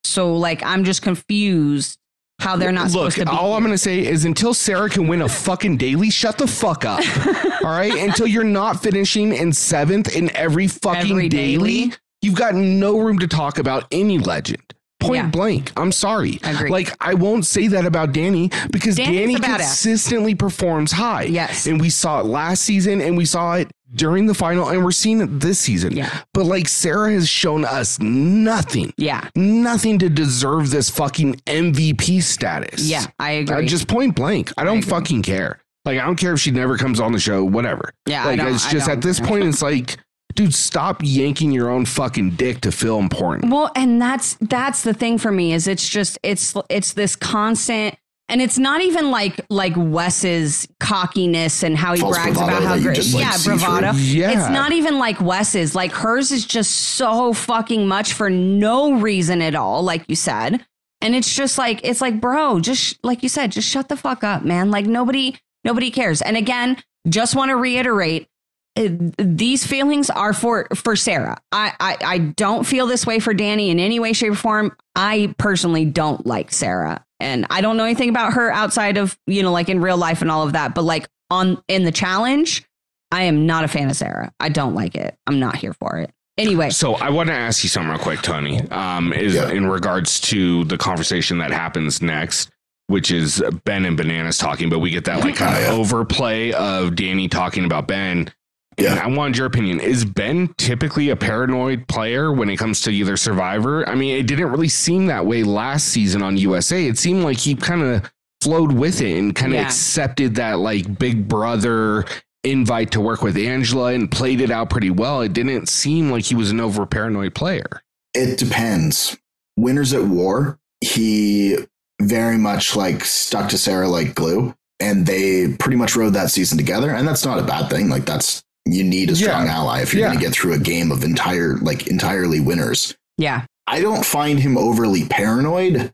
So 0.03 0.35
like 0.35 0.63
I'm 0.63 0.83
just 0.83 1.01
confused 1.01 1.97
how 2.39 2.55
they're 2.55 2.71
not 2.71 2.91
Look, 2.91 3.11
supposed 3.13 3.15
to 3.17 3.25
be. 3.25 3.31
all 3.31 3.53
I'm 3.53 3.63
gonna 3.63 3.77
say 3.77 4.05
is 4.05 4.25
until 4.25 4.53
Sarah 4.53 4.89
can 4.89 5.07
win 5.07 5.21
a 5.21 5.29
fucking 5.29 5.77
daily, 5.77 6.09
shut 6.09 6.37
the 6.37 6.47
fuck 6.47 6.85
up. 6.85 7.01
all 7.63 7.71
right, 7.71 7.93
until 7.93 8.27
you're 8.27 8.43
not 8.43 8.81
finishing 8.83 9.33
in 9.33 9.51
seventh 9.53 10.15
in 10.15 10.35
every 10.35 10.67
fucking 10.67 11.11
Every 11.11 11.29
daily, 11.29 11.79
daily? 11.85 11.93
you've 12.21 12.35
got 12.35 12.53
no 12.55 12.99
room 12.99 13.19
to 13.19 13.27
talk 13.27 13.57
about 13.57 13.85
any 13.91 14.17
legend. 14.19 14.61
Point 15.07 15.23
Yeah. 15.25 15.29
blank. 15.29 15.71
I'm 15.77 15.91
sorry. 15.91 16.39
Agreed. 16.43 16.71
Like 16.71 16.95
I 17.01 17.13
won't 17.13 17.45
say 17.45 17.67
that 17.67 17.85
about 17.85 18.11
Danny 18.13 18.49
because 18.71 18.95
Danny's 18.95 19.39
Danny 19.39 19.57
consistently 19.57 20.35
performs 20.35 20.91
high. 20.91 21.23
Yes. 21.23 21.65
and 21.67 21.79
we 21.79 21.89
saw 21.89 22.19
it 22.19 22.25
last 22.25 22.61
season, 22.63 23.01
and 23.01 23.17
we 23.17 23.25
saw 23.25 23.53
it 23.55 23.69
during 23.93 24.25
the 24.25 24.33
final, 24.33 24.67
and 24.69 24.83
we're 24.83 24.91
seeing 24.91 25.21
it 25.21 25.39
this 25.39 25.59
season. 25.59 25.95
Yeah. 25.95 26.09
But 26.33 26.45
like 26.45 26.67
Sarah 26.67 27.11
has 27.13 27.29
shown 27.29 27.63
us 27.65 27.99
nothing 27.99 28.93
yeah. 28.97 29.29
nothing 29.35 29.99
to 29.99 30.09
deserve 30.09 30.69
this 30.71 30.89
fucking 30.89 31.35
MVP 31.45 32.21
status. 32.21 32.87
Yeah, 32.87 33.05
I 33.19 33.37
Uh, 33.37 33.41
agree. 33.41 33.67
just 33.67 33.87
point 33.87 34.15
blank. 34.15 34.51
I 34.57 34.63
don't 34.63 34.79
agree. 34.79 34.89
fucking 34.89 35.21
care. 35.23 35.59
Like, 35.85 35.99
I 35.99 36.05
don't 36.05 36.15
care 36.15 36.33
if 36.33 36.39
she 36.39 36.49
never 36.49 36.77
comes 36.79 36.99
on 36.99 37.11
the 37.11 37.19
show, 37.19 37.43
whatever. 37.43 37.93
yeah, 38.07 38.23
I 38.27 38.33
like, 38.33 38.53
it's 38.55 38.65
I 38.65 38.71
just 38.71 38.89
at 38.89 39.01
this 39.03 39.19
point, 39.19 39.43
it's 39.49 39.61
like, 39.61 39.97
dude, 40.33 40.53
stop 40.53 41.01
yanking 41.03 41.51
your 41.51 41.69
own 41.69 41.85
fucking 41.85 42.31
dick 42.31 42.61
to 42.61 42.71
feel 42.71 42.99
important. 42.99 43.51
Well, 43.51 43.71
and 43.75 44.01
that's 44.01 44.35
that's 44.41 44.83
the 44.83 44.93
thing 44.93 45.17
for 45.17 45.31
me 45.31 45.53
is 45.53 45.67
it's 45.67 45.87
just 45.87 46.17
it's 46.23 46.55
it's 46.69 46.93
this 46.93 47.15
constant 47.15 47.97
and 48.27 48.41
it's 48.41 48.57
not 48.57 48.81
even 48.81 49.11
like 49.11 49.39
like 49.49 49.73
Wes's 49.75 50.67
cockiness 50.79 51.61
and 51.63 51.77
how 51.77 51.93
he 51.93 52.01
False 52.01 52.17
brags 52.17 52.37
about 52.37 52.63
how 52.63 52.79
great 52.79 52.95
just, 52.95 53.13
like, 53.13 53.23
yeah 53.23 53.37
bravado. 53.43 53.91
Yeah. 53.97 54.31
It's 54.31 54.49
not 54.49 54.71
even 54.71 54.97
like 54.97 55.21
Wes's. 55.21 55.75
Like 55.75 55.91
hers 55.91 56.31
is 56.31 56.45
just 56.45 56.71
so 56.71 57.33
fucking 57.33 57.87
much 57.87 58.13
for 58.13 58.29
no 58.29 58.93
reason 58.93 59.41
at 59.41 59.53
all, 59.53 59.83
like 59.83 60.05
you 60.07 60.15
said. 60.15 60.65
And 61.01 61.13
it's 61.13 61.35
just 61.35 61.59
like 61.59 61.81
it's 61.83 62.01
like, 62.01 62.19
bro, 62.19 62.59
just 62.59 62.97
like 63.03 63.21
you 63.21 63.29
said, 63.29 63.51
just 63.51 63.69
shut 63.69 63.89
the 63.89 63.97
fuck 63.97 64.23
up, 64.23 64.43
man. 64.43 64.71
Like 64.71 64.87
nobody 64.87 65.37
nobody 65.63 65.91
cares. 65.91 66.23
And 66.23 66.35
again, 66.35 66.81
just 67.07 67.35
want 67.35 67.49
to 67.49 67.55
reiterate 67.55 68.27
these 68.75 69.65
feelings 69.65 70.09
are 70.09 70.33
for 70.33 70.67
for 70.75 70.95
Sarah. 70.95 71.37
I, 71.51 71.73
I 71.79 71.97
I 72.03 72.17
don't 72.19 72.65
feel 72.65 72.87
this 72.87 73.05
way 73.05 73.19
for 73.19 73.33
Danny 73.33 73.69
in 73.69 73.79
any 73.79 73.99
way, 73.99 74.13
shape, 74.13 74.33
or 74.33 74.35
form. 74.35 74.75
I 74.95 75.33
personally 75.37 75.85
don't 75.85 76.25
like 76.25 76.51
Sarah, 76.51 77.03
and 77.19 77.45
I 77.49 77.61
don't 77.61 77.77
know 77.77 77.85
anything 77.85 78.09
about 78.09 78.33
her 78.33 78.51
outside 78.51 78.97
of 78.97 79.17
you 79.27 79.43
know 79.43 79.51
like 79.51 79.69
in 79.69 79.81
real 79.81 79.97
life 79.97 80.21
and 80.21 80.29
all 80.29 80.43
of 80.43 80.53
that. 80.53 80.75
But 80.75 80.83
like 80.83 81.07
on 81.29 81.61
in 81.67 81.83
the 81.83 81.91
challenge, 81.91 82.63
I 83.11 83.23
am 83.23 83.45
not 83.45 83.63
a 83.63 83.67
fan 83.67 83.89
of 83.89 83.95
Sarah. 83.95 84.33
I 84.39 84.49
don't 84.49 84.75
like 84.75 84.95
it. 84.95 85.17
I'm 85.27 85.39
not 85.39 85.55
here 85.55 85.73
for 85.73 85.97
it. 85.99 86.11
Anyway, 86.37 86.69
So 86.69 86.95
I 86.95 87.11
want 87.11 87.27
to 87.29 87.33
ask 87.33 87.63
you 87.63 87.69
something 87.69 87.89
real 87.89 87.97
quick, 87.97 88.21
Tony. 88.21 88.59
Um, 88.69 89.13
is 89.13 89.35
Yeah. 89.35 89.51
in 89.51 89.67
regards 89.69 90.19
to 90.21 90.65
the 90.65 90.77
conversation 90.77 91.37
that 91.37 91.51
happens 91.51 92.01
next, 92.01 92.49
which 92.87 93.09
is 93.09 93.41
Ben 93.63 93.85
and 93.85 93.95
Bananas 93.95 94.37
talking, 94.37 94.69
but 94.69 94.79
we 94.79 94.89
get 94.89 95.05
that 95.05 95.21
like 95.21 95.37
kind 95.37 95.55
Oh, 95.55 95.59
of 95.59 95.63
yeah. 95.63 95.71
overplay 95.71 96.51
of 96.51 96.95
Danny 96.97 97.29
talking 97.29 97.63
about 97.63 97.87
Ben. 97.87 98.29
Yeah. 98.77 99.01
I 99.03 99.07
wanted 99.07 99.37
your 99.37 99.47
opinion. 99.47 99.79
Is 99.79 100.03
Ben 100.05 100.53
typically 100.57 101.09
a 101.09 101.15
paranoid 101.15 101.87
player 101.87 102.31
when 102.31 102.49
it 102.49 102.57
comes 102.57 102.81
to 102.81 102.91
either 102.91 103.15
Survivor? 103.17 103.87
I 103.87 103.95
mean, 103.95 104.17
it 104.17 104.27
didn't 104.27 104.49
really 104.51 104.67
seem 104.69 105.07
that 105.07 105.25
way 105.25 105.43
last 105.43 105.87
season 105.89 106.21
on 106.21 106.37
USA. 106.37 106.85
It 106.85 106.97
seemed 106.97 107.23
like 107.23 107.37
he 107.37 107.55
kind 107.55 107.81
of 107.81 108.11
flowed 108.41 108.71
with 108.73 109.01
it 109.01 109.17
and 109.17 109.33
kind 109.35 109.53
of 109.53 109.59
Yeah. 109.59 109.65
accepted 109.65 110.35
that 110.35 110.59
like 110.59 110.99
big 110.99 111.27
brother 111.27 112.05
invite 112.43 112.91
to 112.91 113.01
work 113.01 113.23
with 113.23 113.37
Angela 113.37 113.93
and 113.93 114.11
played 114.11 114.39
it 114.41 114.51
out 114.51 114.69
pretty 114.69 114.91
well. 114.91 115.21
It 115.21 115.33
didn't 115.33 115.67
seem 115.67 116.11
like 116.11 116.25
he 116.25 116.35
was 116.35 116.51
an 116.51 116.59
over 116.59 116.85
paranoid 116.85 117.33
player. 117.33 117.81
It 118.13 118.37
depends. 118.37 119.17
Winners 119.57 119.93
at 119.93 120.03
War, 120.03 120.59
he 120.81 121.57
very 122.01 122.37
much 122.37 122.75
like 122.75 123.03
stuck 123.05 123.49
to 123.49 123.57
Sarah 123.57 123.87
like 123.87 124.13
glue, 124.15 124.53
and 124.79 125.05
they 125.07 125.53
pretty 125.57 125.77
much 125.77 125.95
rode 125.95 126.13
that 126.13 126.29
season 126.29 126.57
together. 126.57 126.91
And 126.91 127.07
that's 127.07 127.25
not 127.25 127.39
a 127.39 127.43
bad 127.43 127.69
thing. 127.69 127.89
Like 127.89 128.05
that's 128.05 128.43
you 128.65 128.83
need 128.83 129.09
a 129.11 129.15
strong 129.15 129.45
Yeah. 129.45 129.57
ally 129.57 129.81
if 129.81 129.93
you're 129.93 130.01
Yeah. 130.01 130.07
going 130.07 130.19
to 130.19 130.25
get 130.25 130.33
through 130.33 130.53
a 130.53 130.59
game 130.59 130.91
of 130.91 131.03
entire 131.03 131.57
like 131.57 131.87
entirely 131.87 132.39
winners. 132.39 132.95
yeah, 133.17 133.45
I 133.67 133.79
don't 133.81 134.05
find 134.05 134.39
him 134.39 134.57
overly 134.57 135.05
paranoid. 135.05 135.91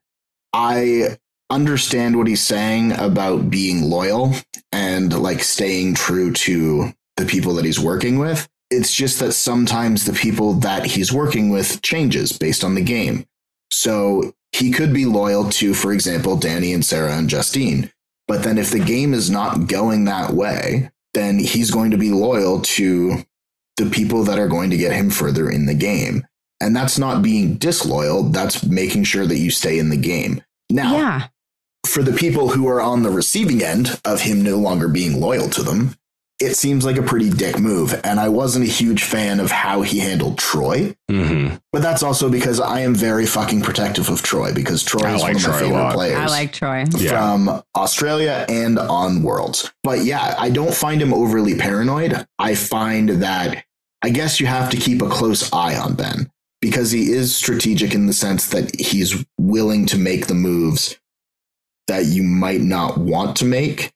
I 0.54 1.18
understand 1.50 2.16
what 2.18 2.28
he's 2.28 2.42
saying 2.42 2.94
about 2.94 3.50
being 3.50 3.84
loyal 3.84 4.34
and 4.72 5.18
like 5.22 5.44
staying 5.44 5.94
true 5.96 6.32
to 6.32 6.94
the 7.18 7.26
people 7.26 7.54
that 7.56 7.66
he's 7.66 7.80
working 7.80 8.18
with. 8.20 8.48
It's 8.70 8.94
just 8.94 9.20
that 9.20 9.34
sometimes 9.34 10.06
the 10.06 10.14
people 10.14 10.54
that 10.56 10.86
he's 10.86 11.12
working 11.12 11.50
with 11.50 11.82
changes 11.82 12.32
based 12.32 12.64
on 12.64 12.76
the 12.76 12.82
game. 12.82 13.26
So 13.70 14.34
he 14.54 14.72
could 14.72 14.94
be 14.94 15.06
loyal 15.06 15.50
to, 15.52 15.74
for 15.74 15.92
example, 15.94 16.38
Danny 16.38 16.72
and 16.74 16.86
Sarah 16.86 17.16
and 17.18 17.30
Justine. 17.30 17.92
But 18.28 18.44
then 18.44 18.58
if 18.58 18.72
the 18.72 18.80
game 18.80 19.14
is 19.14 19.30
not 19.30 19.68
going 19.68 20.06
that 20.06 20.32
way, 20.34 20.90
then 21.14 21.40
he's 21.40 21.72
going 21.72 21.92
to 21.92 21.98
be 21.98 22.12
loyal 22.12 22.62
to 22.62 23.24
the 23.78 23.90
people 23.90 24.24
that 24.24 24.40
are 24.40 24.48
going 24.48 24.70
to 24.70 24.78
get 24.78 24.94
him 24.94 25.10
further 25.10 25.50
in 25.50 25.66
the 25.66 25.74
game. 25.74 26.26
And 26.60 26.76
that's 26.76 27.00
not 27.00 27.22
being 27.24 27.56
disloyal, 27.56 28.24
that's 28.24 28.64
making 28.64 29.04
sure 29.06 29.26
that 29.26 29.40
you 29.40 29.50
stay 29.50 29.80
in 29.80 29.90
the 29.90 29.98
game. 29.98 30.44
Now, 30.70 30.96
Yeah. 30.96 31.28
for 31.86 32.04
the 32.04 32.14
people 32.14 32.50
who 32.50 32.68
are 32.68 32.80
on 32.82 33.02
the 33.04 33.10
receiving 33.10 33.64
end 33.64 34.00
of 34.06 34.22
him 34.22 34.42
no 34.44 34.58
longer 34.58 34.88
being 34.88 35.20
loyal 35.20 35.50
to 35.50 35.64
them, 35.64 35.96
it 36.42 36.56
seems 36.56 36.84
like 36.84 36.98
a 36.98 37.04
pretty 37.04 37.30
dick 37.30 37.60
move. 37.60 38.00
And 38.04 38.20
I 38.20 38.30
wasn't 38.30 38.66
a 38.66 38.68
huge 38.68 39.04
fan 39.04 39.40
of 39.40 39.52
how 39.52 39.82
he 39.82 40.00
handled 40.00 40.38
Troy. 40.38 40.96
Mm-hmm. 41.10 41.56
But 41.72 41.82
that's 41.82 42.04
also 42.04 42.30
because 42.30 42.60
I 42.60 42.82
am 42.82 42.96
very 42.96 43.26
fucking 43.26 43.62
protective 43.62 44.10
of 44.10 44.22
Troy 44.22 44.54
because 44.54 44.84
Troy 44.84 45.08
I 45.08 45.16
is 45.16 45.22
like 45.22 45.34
one 45.34 45.36
of 45.36 45.42
my 45.44 45.48
Troy 45.48 45.56
a 45.56 45.60
favorite 45.60 45.94
players 45.94 46.18
I 46.18 46.26
like 46.28 46.54
Troy. 46.54 46.86
Yeah. 46.98 47.10
from 47.10 47.64
Australia 47.76 48.46
and 48.50 48.80
on 48.80 49.24
Worlds. 49.24 49.72
But 49.84 50.04
yeah, 50.04 50.36
I 50.38 50.50
don't 50.50 50.74
find 50.74 51.02
him 51.02 51.14
overly 51.14 51.56
paranoid. 51.56 52.26
I 52.40 52.56
find 52.56 53.10
that 53.10 53.64
I 54.02 54.10
guess 54.10 54.40
you 54.40 54.48
have 54.48 54.70
to 54.72 54.78
keep 54.78 55.02
a 55.02 55.10
close 55.10 55.52
eye 55.54 55.78
on 55.78 55.94
Ben 55.94 56.32
because 56.60 56.92
he 56.92 57.12
is 57.12 57.36
strategic 57.36 57.94
in 57.94 58.08
the 58.08 58.14
sense 58.14 58.48
that 58.50 58.80
he's 58.80 59.24
willing 59.38 59.86
to 59.88 59.98
make 59.98 60.28
the 60.28 60.34
moves 60.34 60.98
that 61.88 62.06
you 62.06 62.24
might 62.24 62.62
not 62.62 62.98
want 62.98 63.36
to 63.38 63.46
make 63.46 63.92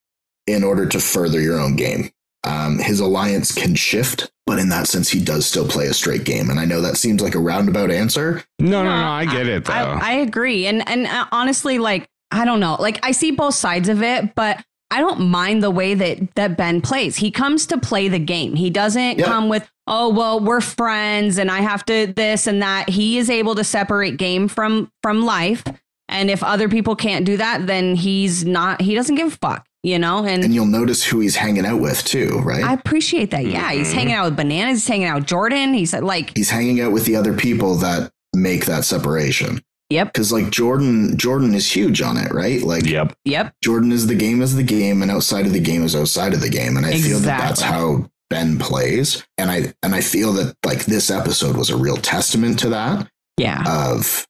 in 0.47 0.63
order 0.63 0.85
to 0.85 0.99
further 0.99 1.39
your 1.41 1.59
own 1.59 1.75
game. 1.75 2.11
Um, 2.45 2.77
his 2.79 2.99
alliance 2.99 3.51
can 3.51 3.73
shift, 3.75 4.31
but 4.45 4.59
in 4.59 4.69
that 4.69 4.87
sense, 4.87 5.09
he 5.09 5.19
does 5.23 5.45
still 5.45 5.67
play 5.67 5.87
a 5.87 5.93
straight 5.93 6.23
game. 6.23 6.49
And 6.49 6.59
I 6.59 6.65
know 6.65 6.79
that 6.81 6.97
seems 6.97 7.21
like 7.21 7.35
a 7.35 7.39
roundabout 7.39 7.89
answer. 7.91 8.43
No, 8.59 8.83
no, 8.83 8.89
No, 8.89 9.01
no. 9.01 9.07
I 9.07 9.25
get 9.25 9.47
it 9.47 9.65
though. 9.65 9.73
I, 9.73 9.99
I 10.01 10.11
agree. 10.13 10.67
And 10.67 10.87
and 10.87 11.07
uh, 11.07 11.25
honestly, 11.31 11.79
like 11.79 12.07
I 12.31 12.45
don't 12.45 12.59
know, 12.59 12.75
like 12.79 12.99
I 13.03 13.11
see 13.11 13.31
both 13.31 13.55
sides 13.55 13.89
of 13.89 14.03
it, 14.03 14.35
but 14.35 14.63
I 14.91 14.99
don't 14.99 15.21
mind 15.29 15.63
the 15.63 15.71
way 15.71 15.95
that 15.95 16.35
that 16.35 16.57
Ben 16.57 16.81
plays. 16.81 17.15
He 17.17 17.31
comes 17.31 17.65
to 17.67 17.77
play 17.79 18.07
the 18.07 18.19
game. 18.19 18.55
He 18.55 18.69
doesn't 18.69 19.17
Yep. 19.17 19.25
come 19.27 19.49
with, 19.49 19.67
oh 19.87 20.09
well, 20.09 20.39
we're 20.39 20.61
friends 20.61 21.39
and 21.39 21.49
I 21.49 21.61
have 21.61 21.83
to 21.85 22.13
this 22.15 22.45
and 22.45 22.61
that. 22.61 22.89
He 22.89 23.17
is 23.17 23.29
able 23.31 23.55
to 23.55 23.63
separate 23.63 24.17
game 24.17 24.47
from 24.47 24.91
from 25.01 25.23
life. 25.25 25.63
And 26.07 26.29
if 26.29 26.43
other 26.43 26.69
people 26.69 26.95
can't 26.95 27.25
do 27.25 27.35
that, 27.37 27.65
then 27.65 27.95
he's 27.95 28.45
not. 28.45 28.79
He 28.81 28.93
doesn't 28.93 29.15
give 29.15 29.27
a 29.33 29.37
fuck, 29.37 29.65
you 29.85 29.99
know. 29.99 30.25
And, 30.25 30.43
And 30.43 30.53
you'll 30.53 30.65
notice 30.65 31.03
who 31.03 31.19
he's 31.19 31.35
hanging 31.35 31.65
out 31.65 31.79
with 31.79 32.03
too, 32.03 32.39
right? 32.43 32.63
I 32.63 32.73
appreciate 32.73 33.31
that. 33.31 33.45
Yeah, 33.45 33.71
he's 33.71 33.89
Mhm. 33.91 33.93
hanging 33.93 34.13
out 34.13 34.25
with 34.25 34.35
bananas. 34.35 34.79
He's 34.79 34.87
hanging 34.87 35.07
out 35.07 35.15
with 35.19 35.27
Jordan. 35.27 35.73
He's 35.73 35.93
like, 35.93 36.35
he's 36.35 36.49
hanging 36.49 36.81
out 36.81 36.91
with 36.91 37.05
the 37.05 37.15
other 37.15 37.33
people 37.33 37.75
that 37.77 38.11
make 38.33 38.65
that 38.65 38.83
separation. 38.85 39.61
yep, 39.91 40.11
Because 40.11 40.31
like 40.31 40.49
Jordan, 40.49 41.15
Jordan 41.17 41.53
is 41.53 41.71
huge 41.71 42.01
on 42.01 42.17
it, 42.17 42.31
right? 42.33 42.61
Like 42.63 42.85
yep. 42.85 43.13
yep, 43.23 43.53
Jordan 43.63 43.91
is 43.91 44.07
the 44.07 44.15
game 44.15 44.41
is 44.41 44.55
the 44.55 44.63
game, 44.63 45.01
and 45.03 45.11
outside 45.11 45.45
of 45.45 45.53
the 45.53 45.59
game 45.59 45.83
is 45.83 45.95
outside 45.95 46.33
of 46.33 46.41
the 46.41 46.49
game, 46.49 46.75
and 46.77 46.85
I 46.85 46.97
feel 46.99 47.19
that 47.19 47.39
that's 47.39 47.61
how 47.61 48.09
Ben 48.31 48.57
plays, 48.57 49.23
and 49.37 49.51
I 49.51 49.73
and 49.83 49.93
I 49.93 50.01
feel 50.01 50.33
that 50.33 50.55
like 50.65 50.85
this 50.85 51.11
episode 51.11 51.55
was 51.55 51.69
a 51.69 51.77
real 51.77 51.97
testament 51.97 52.57
to 52.59 52.69
that. 52.69 53.07
yeah, 53.37 53.61
Of 53.67 54.25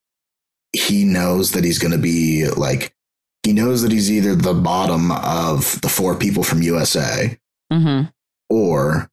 he 0.73 1.05
knows 1.05 1.51
that 1.51 1.63
he's 1.63 1.79
going 1.79 1.93
to 1.93 1.97
be 1.97 2.45
like 2.49 2.91
he 3.45 3.53
knows 3.53 3.81
that 3.83 3.91
he's 3.91 4.11
either 4.11 4.35
the 4.35 4.53
bottom 4.53 5.11
of 5.11 5.79
the 5.81 5.89
four 5.89 6.15
people 6.15 6.43
from 6.43 6.61
USA 6.61 7.37
hmm 7.71 8.01
or 8.49 9.09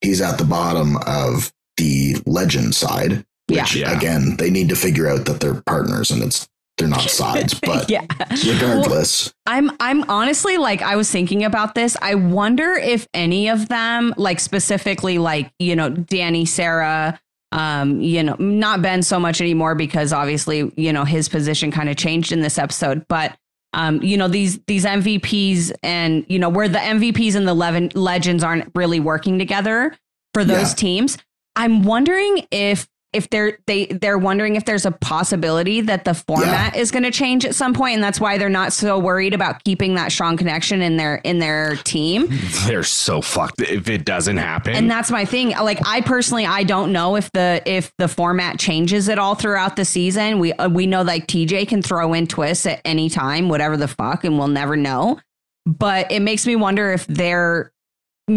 he's 0.00 0.20
at 0.20 0.38
the 0.38 0.44
bottom 0.44 0.96
of 1.06 1.52
the 1.76 2.16
legend 2.26 2.74
side. 2.74 3.24
Which 3.48 3.74
Yeah. 3.76 3.94
again, 3.96 4.36
they 4.38 4.50
need 4.50 4.68
to 4.70 4.76
figure 4.76 5.08
out 5.08 5.26
that 5.26 5.40
they're 5.40 5.60
partners 5.66 6.10
and 6.10 6.22
it's 6.22 6.48
they're 6.78 6.88
not 6.88 7.02
sides. 7.10 7.52
But 7.60 7.90
yeah. 7.90 8.06
regardless, 8.46 9.32
I'm 9.46 9.70
I'm 9.80 10.08
honestly 10.08 10.56
like 10.56 10.80
I 10.80 10.96
was 10.96 11.10
thinking 11.10 11.44
about 11.44 11.74
this. 11.74 11.96
I 12.00 12.14
wonder 12.14 12.72
if 12.72 13.06
any 13.12 13.48
of 13.48 13.68
them, 13.68 14.14
like 14.16 14.40
specifically 14.40 15.18
like, 15.18 15.52
you 15.58 15.76
know, 15.76 15.90
Danny, 15.90 16.46
Sarah, 16.46 17.20
um, 17.52 18.00
you 18.00 18.22
know, 18.22 18.36
not 18.38 18.80
Ben 18.80 19.02
so 19.02 19.20
much 19.20 19.40
anymore 19.40 19.74
because 19.74 20.12
obviously, 20.12 20.72
you 20.76 20.92
know, 20.92 21.04
his 21.04 21.28
position 21.28 21.70
kind 21.70 21.90
of 21.90 21.96
changed 21.96 22.32
in 22.32 22.40
this 22.40 22.58
episode, 22.58 23.04
but 23.08 23.36
um, 23.74 24.02
you 24.02 24.16
know, 24.16 24.28
these 24.28 24.58
these 24.66 24.84
MVPs 24.84 25.72
and 25.82 26.24
you 26.28 26.38
know, 26.38 26.48
where 26.48 26.68
the 26.68 26.78
MVPs 26.78 27.34
and 27.34 27.46
the 27.48 27.54
Leven, 27.54 27.90
legends 27.94 28.44
aren't 28.44 28.70
really 28.74 29.00
working 29.00 29.38
together 29.38 29.94
for 30.34 30.44
those 30.44 30.70
Yeah. 30.70 30.74
teams. 30.76 31.18
I'm 31.56 31.82
wondering 31.82 32.46
if 32.50 32.86
if 33.12 33.28
they're 33.30 33.58
they 33.66 33.86
they're 33.86 34.18
wondering 34.18 34.56
if 34.56 34.64
there's 34.64 34.86
a 34.86 34.90
possibility 34.90 35.80
that 35.80 36.04
the 36.04 36.14
format 36.14 36.76
is 36.76 36.90
going 36.90 37.02
to 37.02 37.10
change 37.10 37.44
at 37.44 37.54
some 37.54 37.74
point 37.74 37.94
and 37.94 38.02
that's 38.02 38.20
why 38.20 38.38
they're 38.38 38.48
not 38.48 38.72
so 38.72 38.98
worried 38.98 39.34
about 39.34 39.62
keeping 39.64 39.94
that 39.94 40.12
strong 40.12 40.36
connection 40.36 40.82
in 40.82 40.96
their 40.96 41.16
in 41.16 41.38
their 41.38 41.76
team. 41.76 42.28
They're 42.66 42.84
so 42.84 43.20
fucked 43.20 43.60
if 43.60 43.88
it 43.88 44.04
doesn't 44.04 44.36
happen. 44.36 44.74
and 44.74 44.90
that's 44.90 45.10
my 45.10 45.24
thing. 45.24 45.50
Like 45.50 45.78
i 45.86 46.00
personally 46.00 46.46
i 46.46 46.62
don't 46.62 46.92
know 46.92 47.16
if 47.16 47.30
the 47.32 47.62
if 47.66 47.92
the 47.98 48.08
format 48.08 48.58
changes 48.58 49.08
at 49.08 49.18
all 49.18 49.34
throughout 49.34 49.76
the 49.76 49.84
season. 49.84 50.38
We 50.38 50.52
uh, 50.54 50.68
we 50.68 50.86
know 50.86 51.02
like 51.02 51.26
tj 51.26 51.68
can 51.68 51.82
throw 51.82 52.14
in 52.14 52.26
twists 52.26 52.66
at 52.66 52.80
any 52.84 53.10
time 53.10 53.48
whatever 53.48 53.76
the 53.76 53.88
fuck 53.88 54.24
and 54.24 54.38
we'll 54.38 54.48
never 54.48 54.76
know. 54.76 55.20
But 55.64 56.10
it 56.10 56.20
makes 56.20 56.46
me 56.46 56.56
wonder 56.56 56.92
if 56.92 57.06
they're 57.06 57.71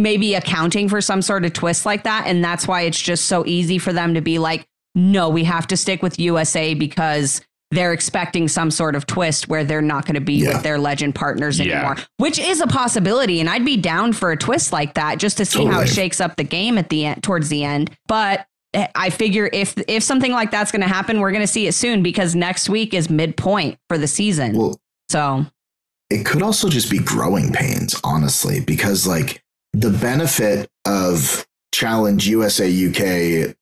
maybe 0.02 0.34
accounting 0.36 0.88
for 0.90 1.02
some 1.02 1.22
sort 1.22 1.46
of 1.46 1.54
twist 1.54 1.86
like 1.86 2.04
that 2.04 2.26
and 2.28 2.44
that's 2.44 2.68
why 2.68 2.82
it's 2.82 3.02
just 3.02 3.26
so 3.26 3.46
easy 3.46 3.78
for 3.78 3.94
them 3.94 4.14
to 4.14 4.22
be 4.22 4.38
like 4.40 4.68
no 4.96 5.30
we 5.30 5.44
have 5.44 5.66
to 5.68 5.78
stick 5.78 6.02
with 6.04 6.20
usa 6.20 6.74
because 6.74 7.42
they're 7.72 7.94
expecting 7.94 8.48
some 8.48 8.70
sort 8.72 8.96
of 8.96 9.06
twist 9.08 9.48
where 9.50 9.64
they're 9.64 9.82
not 9.82 10.06
going 10.06 10.14
to 10.16 10.22
be 10.22 10.36
Yeah. 10.36 10.54
with 10.54 10.64
their 10.64 10.78
legend 10.78 11.16
partners 11.16 11.60
Yeah. 11.60 11.74
anymore 11.78 11.98
which 12.18 12.38
is 12.40 12.62
a 12.62 12.68
possibility 12.68 13.40
and 13.40 13.50
i'd 13.50 13.66
be 13.66 13.78
down 13.78 14.14
for 14.14 14.32
a 14.32 14.38
twist 14.38 14.72
like 14.72 14.94
that 14.96 15.18
just 15.18 15.38
to 15.38 15.46
see 15.46 15.66
how 15.66 15.82
it 15.82 15.88
shakes 15.88 16.22
up 16.22 16.36
the 16.36 16.44
game 16.44 16.78
at 16.78 16.90
the 16.90 17.06
end 17.06 17.24
towards 17.24 17.50
the 17.50 17.64
end 17.64 17.90
but 18.08 18.46
eh, 18.74 18.88
I 18.96 19.10
figure 19.10 19.50
if 19.54 19.74
if 19.88 20.04
something 20.04 20.32
like 20.32 20.52
that's 20.52 20.72
going 20.72 20.82
to 20.82 20.88
happen, 20.88 21.20
we're 21.22 21.32
going 21.32 21.44
to 21.44 21.48
see 21.48 21.66
it 21.68 21.72
soon 21.74 22.04
because 22.04 22.36
next 22.36 22.68
week 22.70 22.94
is 22.94 23.10
midpoint 23.10 23.78
for 23.88 23.98
the 23.98 24.08
season. 24.08 24.58
well, 24.58 24.78
so 25.10 25.46
it 26.10 26.26
could 26.26 26.42
also 26.42 26.68
just 26.70 26.92
be 26.92 27.00
growing 27.00 27.52
pains, 27.54 27.96
honestly, 28.04 28.60
because 28.60 29.08
like 29.08 29.42
the 29.76 29.90
benefit 29.90 30.70
of 30.86 31.46
Challenge 31.74 32.26
USA, 32.28 32.66
UK, 32.88 33.56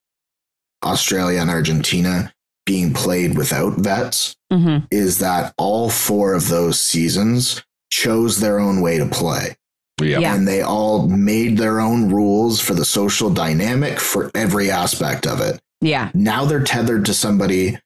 Australia, 0.84 1.42
and 1.42 1.50
Argentina 1.50 2.32
being 2.66 2.94
played 2.94 3.36
without 3.36 3.74
vets 3.78 4.36
mhm. 4.52 4.88
is 4.92 5.18
that 5.18 5.54
all 5.58 5.90
four 5.90 6.34
of 6.34 6.48
those 6.48 6.80
seasons 6.80 7.64
chose 7.90 8.40
their 8.40 8.60
own 8.60 8.82
way 8.82 8.98
to 8.98 9.06
play. 9.08 9.56
Yep. 10.00 10.22
Yeah. 10.22 10.36
And 10.36 10.48
they 10.48 10.62
all 10.62 11.08
made 11.08 11.58
their 11.58 11.80
own 11.80 12.10
rules 12.10 12.60
for 12.60 12.74
the 12.74 12.86
social 12.86 13.30
dynamic 13.30 14.00
for 14.00 14.32
every 14.36 14.70
aspect 14.70 15.26
of 15.28 15.42
it. 15.42 15.60
yeah, 15.82 16.12
Now 16.14 16.46
they're 16.46 16.64
tethered 16.64 17.06
to 17.06 17.14
somebody 17.14 17.78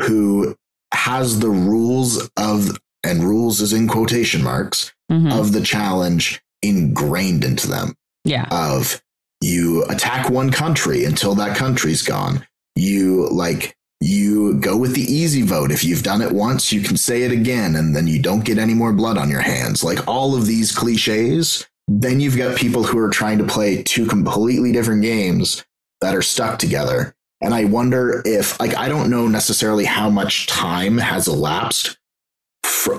who 0.00 0.56
has 0.92 1.40
the 1.40 1.50
rules 1.50 2.28
of, 2.36 2.78
and 3.02 3.24
rules 3.24 3.60
is 3.60 3.72
in 3.72 3.88
quotation 3.88 4.42
marks, 4.42 4.92
mhm. 5.10 5.32
of 5.32 5.52
the 5.52 5.62
challenge 5.62 6.42
ingrained 6.62 7.44
into 7.44 7.66
them 7.68 7.94
yeah, 8.24 8.46
of 8.50 9.02
you 9.40 9.84
attack 9.84 10.30
one 10.30 10.50
country 10.50 11.04
until 11.04 11.34
that 11.36 11.56
country's 11.56 12.02
gone. 12.02 12.46
You 12.74 13.28
like 13.28 13.76
you 14.00 14.54
go 14.54 14.76
with 14.76 14.94
the 14.94 15.02
easy 15.02 15.42
vote. 15.42 15.70
If 15.70 15.84
you've 15.84 16.02
done 16.02 16.20
it 16.20 16.32
once, 16.32 16.72
you 16.72 16.80
can 16.82 16.96
say 16.96 17.22
it 17.22 17.32
again 17.32 17.76
and 17.76 17.96
then 17.96 18.06
you 18.06 18.20
don't 18.20 18.44
get 18.44 18.58
any 18.58 18.74
more 18.74 18.92
blood 18.92 19.16
on 19.16 19.30
your 19.30 19.40
hands. 19.40 19.82
Like 19.82 20.06
all 20.06 20.34
of 20.34 20.46
these 20.46 20.74
cliches, 20.74 21.66
then 21.88 22.20
you've 22.20 22.36
got 22.36 22.56
people 22.56 22.84
who 22.84 22.98
are 22.98 23.08
trying 23.08 23.38
to 23.38 23.44
play 23.44 23.82
two 23.82 24.06
completely 24.06 24.72
different 24.72 25.02
games 25.02 25.64
that 26.00 26.14
are 26.14 26.22
stuck 26.22 26.58
together. 26.58 27.14
And 27.40 27.54
I 27.54 27.64
wonder 27.64 28.22
if 28.24 28.58
like 28.60 28.76
I 28.76 28.88
don't 28.88 29.10
know 29.10 29.28
necessarily 29.28 29.84
how 29.84 30.10
much 30.10 30.46
time 30.46 30.98
has 30.98 31.28
elapsed 31.28 31.98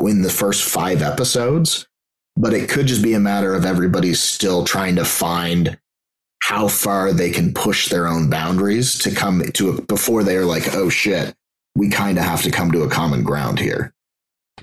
in 0.02 0.22
the 0.22 0.30
first 0.30 0.64
5 0.64 1.02
episodes, 1.02 1.88
but 2.38 2.54
it 2.54 2.70
could 2.70 2.88
just 2.88 3.02
be 3.02 3.14
a 3.14 3.20
matter 3.20 3.54
of 3.54 3.66
everybody's 3.66 4.22
still 4.22 4.64
trying 4.64 4.96
to 4.96 5.06
find 5.06 5.78
how 6.44 6.68
far 6.68 7.12
they 7.12 7.32
can 7.32 7.54
push 7.54 7.90
their 7.90 8.08
own 8.08 8.30
boundaries 8.30 8.98
to 9.00 9.12
come 9.14 9.42
to 9.54 9.70
a, 9.72 9.82
before 9.82 10.24
they're 10.24 10.46
like, 10.46 10.74
oh 10.76 10.88
shit, 10.88 11.34
we 11.76 11.90
kind 11.90 12.18
of 12.18 12.24
have 12.24 12.42
to 12.44 12.52
come 12.52 12.72
to 12.72 12.84
a 12.84 12.90
common 12.90 13.24
ground 13.24 13.60
here. 13.60 13.94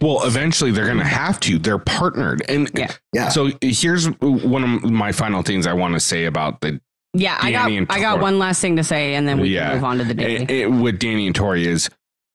Well, 0.00 0.24
eventually 0.24 0.70
they're 0.72 0.86
going 0.86 0.98
to 0.98 1.04
have 1.04 1.38
to. 1.40 1.58
They're 1.58 1.78
partnered. 1.78 2.42
And 2.48 2.70
Yeah. 2.74 2.92
Yeah. 3.12 3.28
so 3.28 3.50
here's 3.60 4.06
one 4.20 4.64
of 4.64 4.90
my 4.90 5.12
final 5.12 5.42
things 5.42 5.66
I 5.66 5.72
want 5.72 5.94
to 5.94 6.00
say 6.00 6.24
about 6.24 6.60
the 6.62 6.80
yeah. 7.12 7.38
I 7.40 7.52
got 7.52 7.70
I 7.90 8.00
got 8.00 8.18
one 8.20 8.40
last 8.40 8.60
thing 8.60 8.74
to 8.76 8.82
say, 8.84 9.14
and 9.14 9.28
then 9.28 9.38
we 9.40 9.50
Yeah. 9.50 9.66
can 9.68 9.74
move 9.76 9.84
on 9.84 9.98
to 9.98 10.04
the 10.04 10.14
daily. 10.14 10.42
it, 10.44 10.50
it- 10.50 10.66
with 10.70 10.98
Danny 10.98 11.26
and 11.26 11.34
Tori 11.34 11.66
is 11.66 11.88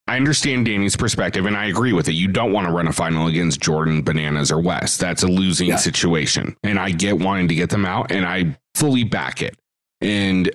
I 0.09 0.15
understand 0.15 0.65
Danny's 0.65 0.95
perspective 0.95 1.45
and 1.45 1.55
I 1.55 1.65
agree 1.67 1.93
with 1.93 2.07
it. 2.09 2.13
You 2.13 2.27
don't 2.27 2.51
want 2.51 2.65
to 2.67 2.73
run 2.73 2.87
a 2.87 2.91
final 2.93 3.27
against 3.27 3.61
Jordan, 3.61 4.01
Bananas, 4.01 4.51
or 4.51 4.59
Wes. 4.59 4.97
That's 4.97 5.21
a 5.23 5.27
losing 5.27 5.69
Yeah. 5.69 5.75
situation. 5.75 6.55
And 6.63 6.79
I 6.79 6.89
get 6.91 7.19
wanting 7.19 7.47
to 7.49 7.55
get 7.55 7.69
them 7.69 7.85
out 7.85 8.11
and 8.11 8.25
I 8.25 8.57
fully 8.75 9.03
back 9.03 9.41
it. 9.41 9.55
And 10.01 10.49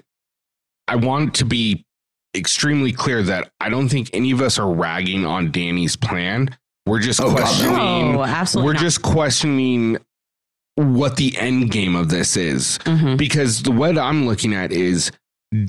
I 0.89 0.97
want 0.97 1.35
to 1.37 1.45
be 1.45 1.85
extremely 2.37 2.91
clear 2.91 3.23
that 3.23 3.53
I 3.61 3.69
don't 3.69 3.89
think 3.89 4.11
any 4.13 4.33
of 4.33 4.41
us 4.41 4.59
are 4.59 4.71
ragging 4.73 5.25
on 5.25 5.53
Danny's 5.53 5.95
plan. 5.95 6.57
We're 6.87 6.99
just 7.01 7.21
Oh, 7.21 7.31
questioning. 7.31 8.13
No, 8.13 8.25
absolutely. 8.25 8.67
we're 8.67 8.73
not. 8.75 8.83
just 8.83 9.03
questioning 9.03 9.99
what 10.75 11.17
the 11.17 11.37
end 11.39 11.71
game 11.71 11.95
of 11.95 12.09
this 12.09 12.37
is 12.37 12.79
Mhm. 12.85 13.17
because 13.17 13.63
the 13.63 13.71
what 13.71 13.97
I'm 13.97 14.27
looking 14.27 14.53
at 14.53 14.73
is 14.73 15.13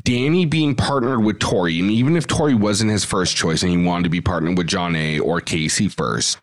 Danny 0.04 0.46
being 0.46 0.74
partnered 0.76 1.24
with 1.24 1.40
Tori, 1.40 1.80
and 1.80 1.92
even 1.92 2.16
if 2.16 2.26
Tori 2.28 2.56
wasn't 2.56 2.92
his 2.92 3.06
first 3.06 3.36
choice 3.36 3.62
and 3.62 3.72
he 3.72 3.78
wanted 3.78 4.04
to 4.06 4.10
be 4.10 4.22
partnered 4.22 4.58
with 4.58 4.68
John 4.68 4.96
A 4.96 5.20
or 5.20 5.42
Casey 5.42 5.88
first, 5.88 6.40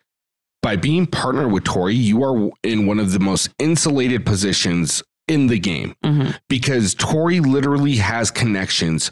by 0.61 0.75
being 0.77 1.05
partnered 1.07 1.51
with 1.51 1.63
Tori, 1.65 1.95
you 1.95 2.23
are 2.23 2.49
in 2.63 2.85
one 2.85 2.99
of 2.99 3.11
the 3.11 3.19
most 3.19 3.49
insulated 3.59 4.25
positions 4.25 5.03
in 5.27 5.47
the 5.47 5.59
game 5.59 5.95
Mhm. 6.03 6.37
because 6.47 6.93
Tori 6.95 7.39
literally 7.39 7.97
has 7.97 8.31
connections 8.31 9.11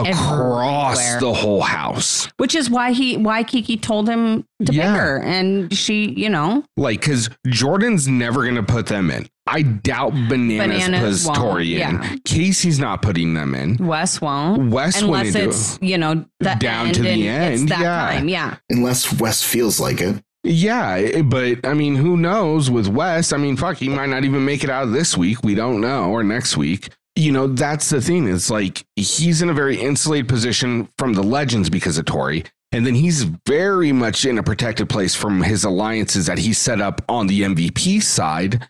across 0.00 0.98
Everywhere. 0.98 1.20
the 1.20 1.32
whole 1.32 1.60
house. 1.60 2.28
Which 2.38 2.54
is 2.54 2.68
why 2.70 2.92
he 2.92 3.16
why 3.16 3.42
Kiki 3.42 3.76
told 3.76 4.08
him 4.08 4.44
to 4.64 4.72
Yeah. 4.72 4.92
pick 4.92 5.00
her, 5.00 5.22
and 5.22 5.72
she, 5.76 6.10
you 6.16 6.28
know, 6.28 6.64
Like, 6.76 7.00
because 7.00 7.28
Jordan's 7.46 8.08
never 8.08 8.42
going 8.42 8.54
to 8.56 8.62
put 8.62 8.86
them 8.86 9.10
in. 9.10 9.26
I 9.46 9.62
doubt 9.62 10.12
Bananas, 10.28 10.84
Bananas 10.86 11.24
puts 11.24 11.26
won't, 11.26 11.38
Tori 11.38 11.74
in. 11.74 11.78
yeah. 11.80 12.16
Casey's 12.24 12.78
not 12.78 13.02
putting 13.02 13.34
them 13.34 13.54
in. 13.54 13.76
Wes 13.78 14.20
won't. 14.20 14.70
Wes 14.70 15.02
Unless 15.02 15.24
wouldn't 15.26 15.44
do 15.44 15.48
it's, 15.50 15.78
you 15.82 15.98
know, 15.98 16.24
the 16.40 16.54
Down 16.60 16.86
end 16.86 16.94
to 16.96 17.02
the 17.02 17.08
and 17.10 17.52
It's 17.54 17.60
end, 17.62 17.68
that 17.70 17.80
yeah. 17.80 18.06
time. 18.18 18.28
Yeah. 18.28 18.56
Unless 18.70 19.20
Wes 19.20 19.42
feels 19.42 19.80
like 19.80 20.00
it. 20.00 20.22
Yeah, 20.44 20.94
eh, 20.96 21.22
but 21.22 21.64
I 21.64 21.74
mean, 21.74 21.94
who 21.96 22.16
knows 22.16 22.68
with 22.70 22.88
Wes? 22.88 23.32
I 23.32 23.36
mean, 23.36 23.56
fuck, 23.56 23.76
he 23.76 23.88
might 23.88 24.08
not 24.08 24.24
even 24.24 24.44
make 24.44 24.64
it 24.64 24.70
out 24.70 24.86
this 24.86 25.16
week. 25.16 25.42
We 25.44 25.54
don't 25.54 25.80
know, 25.80 26.10
or 26.10 26.24
next 26.24 26.56
week. 26.56 26.88
You 27.14 27.30
know, 27.32 27.46
that's 27.46 27.90
the 27.90 28.00
thing. 28.00 28.26
It's 28.26 28.50
like 28.50 28.84
he's 28.96 29.42
in 29.42 29.50
a 29.50 29.54
very 29.54 29.78
insulated 29.78 30.28
position 30.28 30.88
from 30.96 31.12
the 31.12 31.22
legends 31.22 31.68
because 31.68 31.98
of 31.98 32.06
Tori. 32.06 32.44
And 32.74 32.86
then 32.86 32.94
he's 32.94 33.24
very 33.46 33.92
much 33.92 34.24
in 34.24 34.38
a 34.38 34.42
protected 34.42 34.88
place 34.88 35.14
from 35.14 35.42
his 35.42 35.64
alliances 35.64 36.24
that 36.26 36.38
he 36.38 36.54
set 36.54 36.80
up 36.80 37.02
on 37.08 37.26
the 37.26 37.42
MVP 37.42 38.00
side. 38.00 38.66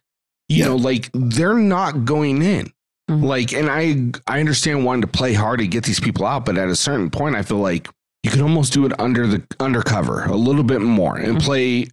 You 0.48 0.58
Yeah. 0.58 0.64
know, 0.66 0.76
like 0.76 1.08
they're 1.14 1.54
not 1.56 2.04
going 2.04 2.42
in. 2.42 2.72
Mhm. 3.08 3.22
Like, 3.22 3.52
and 3.52 3.70
I 3.70 4.10
I 4.26 4.40
understand 4.40 4.84
wanting 4.84 5.02
to 5.02 5.06
play 5.06 5.34
hard 5.34 5.60
to 5.60 5.68
get 5.68 5.84
these 5.84 6.00
people 6.00 6.26
out, 6.26 6.44
but 6.44 6.58
at 6.58 6.68
a 6.68 6.74
certain 6.76 7.10
point, 7.10 7.36
I 7.36 7.42
feel 7.42 7.58
like 7.58 7.88
you 8.24 8.30
could 8.32 8.40
almost 8.40 8.72
do 8.72 8.84
it 8.86 8.92
under 9.00 9.26
the 9.28 9.42
undercover 9.60 10.24
a 10.24 10.36
little 10.36 10.64
bit 10.64 10.80
more 10.80 11.16
and 11.16 11.38
Mhm. 11.38 11.42
play 11.42 11.86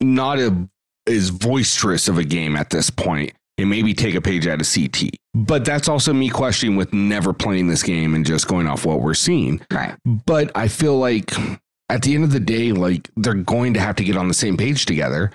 not 0.00 0.38
a 0.38 0.54
as 1.06 1.30
boisterous 1.30 2.08
of 2.08 2.16
a 2.18 2.24
game 2.24 2.56
at 2.56 2.70
this 2.70 2.88
point 2.90 3.32
and 3.58 3.68
maybe 3.68 3.92
take 3.92 4.14
a 4.14 4.20
page 4.20 4.46
out 4.46 4.60
of 4.60 4.68
CT. 4.72 5.10
But 5.34 5.64
that's 5.64 5.88
also 5.88 6.12
me 6.12 6.30
questioning 6.30 6.76
with 6.76 6.92
never 6.94 7.32
playing 7.32 7.68
this 7.68 7.82
game 7.82 8.14
and 8.14 8.24
just 8.24 8.48
going 8.48 8.66
off 8.66 8.86
what 8.86 9.00
we're 9.02 9.14
seeing. 9.14 9.60
Right. 9.72 9.94
But 10.04 10.50
I 10.54 10.68
feel 10.68 10.98
like 10.98 11.32
at 11.90 12.02
the 12.02 12.14
end 12.14 12.24
of 12.24 12.32
the 12.32 12.40
day, 12.40 12.72
like 12.72 13.08
they're 13.16 13.34
going 13.34 13.74
to 13.74 13.80
have 13.80 13.96
to 13.96 14.04
get 14.04 14.16
on 14.16 14.28
the 14.28 14.34
same 14.34 14.56
page 14.56 14.86
together 14.86 15.30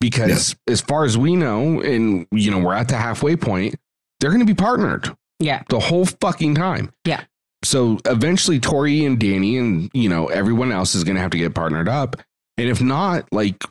because 0.00 0.54
as 0.68 0.80
far 0.80 1.04
as 1.04 1.16
we 1.18 1.36
know, 1.36 1.80
and 1.80 2.26
you 2.32 2.50
know, 2.50 2.58
we're 2.58 2.74
at 2.74 2.88
the 2.88 2.96
halfway 2.96 3.36
point, 3.36 3.74
they're 4.20 4.30
going 4.30 4.40
to 4.40 4.46
be 4.46 4.54
partnered 4.54 5.14
Yeah. 5.40 5.62
the 5.68 5.78
whole 5.80 6.06
fucking 6.06 6.54
time. 6.54 6.90
Yeah. 7.04 7.24
So 7.64 7.98
eventually 8.04 8.60
Tori 8.60 9.04
and 9.04 9.18
Danny 9.18 9.56
and 9.58 9.90
you 9.92 10.08
know 10.08 10.26
everyone 10.26 10.70
else 10.70 10.94
is 10.94 11.02
going 11.04 11.16
to 11.16 11.20
have 11.22 11.32
to 11.32 11.38
get 11.38 11.54
partnered 11.54 11.88
up. 11.88 12.16
And 12.56 12.68
if 12.68 12.80
not, 12.80 13.32
like 13.32 13.62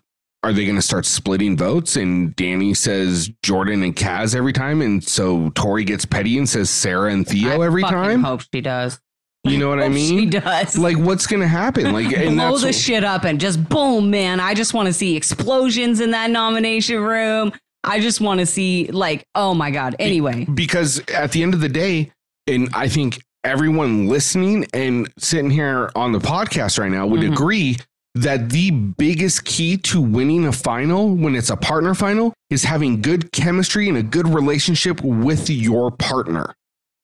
are 0.43 0.53
they 0.53 0.63
going 0.65 0.75
to 0.75 0.81
start 0.81 1.05
splitting 1.05 1.57
votes 1.57 1.95
and 1.95 2.35
Danny 2.35 2.73
says 2.73 3.29
Jordan 3.43 3.83
and 3.83 3.95
Kaz 3.95 4.35
every 4.35 4.53
time 4.53 4.81
and 4.81 5.03
so 5.03 5.49
Tori 5.51 5.83
gets 5.83 6.05
petty 6.05 6.37
and 6.37 6.47
says 6.47 6.69
Sarah 6.69 7.11
and 7.11 7.27
Theo 7.27 7.61
I 7.61 7.65
every 7.65 7.81
time? 7.83 8.23
hope 8.23 8.41
she 8.53 8.61
does. 8.61 8.99
You 9.43 9.57
know 9.57 9.69
what 9.69 9.79
I 9.81 9.87
mean? 9.89 10.19
She 10.19 10.25
does. 10.25 10.77
Like 10.77 10.97
what's 10.97 11.25
going 11.27 11.41
to 11.41 11.47
happen? 11.47 11.91
Like 11.91 12.11
and 12.15 12.35
blow 12.35 12.57
the 12.57 12.71
shit 12.73 13.03
up 13.03 13.23
and 13.23 13.39
just 13.39 13.67
boom, 13.67 14.09
man. 14.11 14.39
I 14.39 14.53
just 14.53 14.73
want 14.73 14.87
to 14.87 14.93
see 14.93 15.15
explosions 15.15 15.99
in 16.01 16.11
that 16.11 16.29
nomination 16.29 16.99
room. 17.01 17.51
I 17.83 17.99
just 17.99 18.19
want 18.21 18.39
to 18.39 18.45
see 18.45 18.87
like, 18.87 19.25
oh 19.35 19.53
my 19.53 19.71
god. 19.71 19.95
Anyway, 19.99 20.45
because 20.53 20.99
at 21.09 21.31
the 21.31 21.41
end 21.43 21.53
of 21.53 21.61
the 21.61 21.69
day, 21.69 22.11
and 22.45 22.69
I 22.73 22.89
think 22.89 23.23
everyone 23.43 24.07
listening 24.07 24.65
and 24.73 25.09
sitting 25.17 25.49
here 25.49 25.89
on 25.95 26.11
the 26.11 26.19
podcast 26.19 26.77
right 26.79 26.91
now 26.91 27.07
would 27.07 27.21
Mhm. 27.21 27.31
agree 27.31 27.77
that 28.21 28.49
the 28.49 28.71
biggest 28.71 29.45
key 29.45 29.77
to 29.77 30.01
winning 30.01 30.45
a 30.45 30.51
final 30.51 31.13
when 31.15 31.35
it's 31.35 31.49
a 31.49 31.57
partner 31.57 31.93
final 31.95 32.33
is 32.49 32.63
having 32.63 33.01
good 33.01 33.31
chemistry 33.31 33.87
and 33.89 33.97
a 33.97 34.03
good 34.03 34.27
relationship 34.27 35.01
with 35.01 35.49
your 35.49 35.91
partner. 35.91 36.53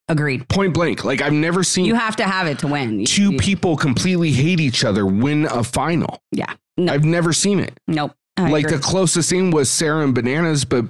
agreed. 0.10 0.48
Point 0.50 0.74
blank. 0.74 1.04
Like 1.06 1.22
I've 1.22 1.34
never 1.34 1.64
seen 1.64 1.86
You 1.86 1.96
have 1.96 2.16
to 2.18 2.24
have 2.26 2.46
it 2.48 2.60
to 2.60 2.68
win. 2.68 3.06
Two 3.06 3.38
people 3.38 3.76
completely 3.78 4.32
hate 4.32 4.60
each 4.60 4.84
other 4.84 5.06
win 5.06 5.46
a 5.46 5.64
final. 5.64 6.20
Yeah. 6.32 6.54
No. 6.78 6.92
I've 6.94 7.06
never 7.06 7.34
seen 7.34 7.60
it. 7.60 7.74
Nope. 7.88 8.14
I 8.38 8.50
like 8.50 8.66
agree. 8.66 8.78
the 8.78 8.84
closest 8.84 9.30
thing 9.30 9.52
was 9.52 9.70
Sarah 9.70 10.04
and 10.04 10.14
Bananas, 10.14 10.66
but 10.66 10.86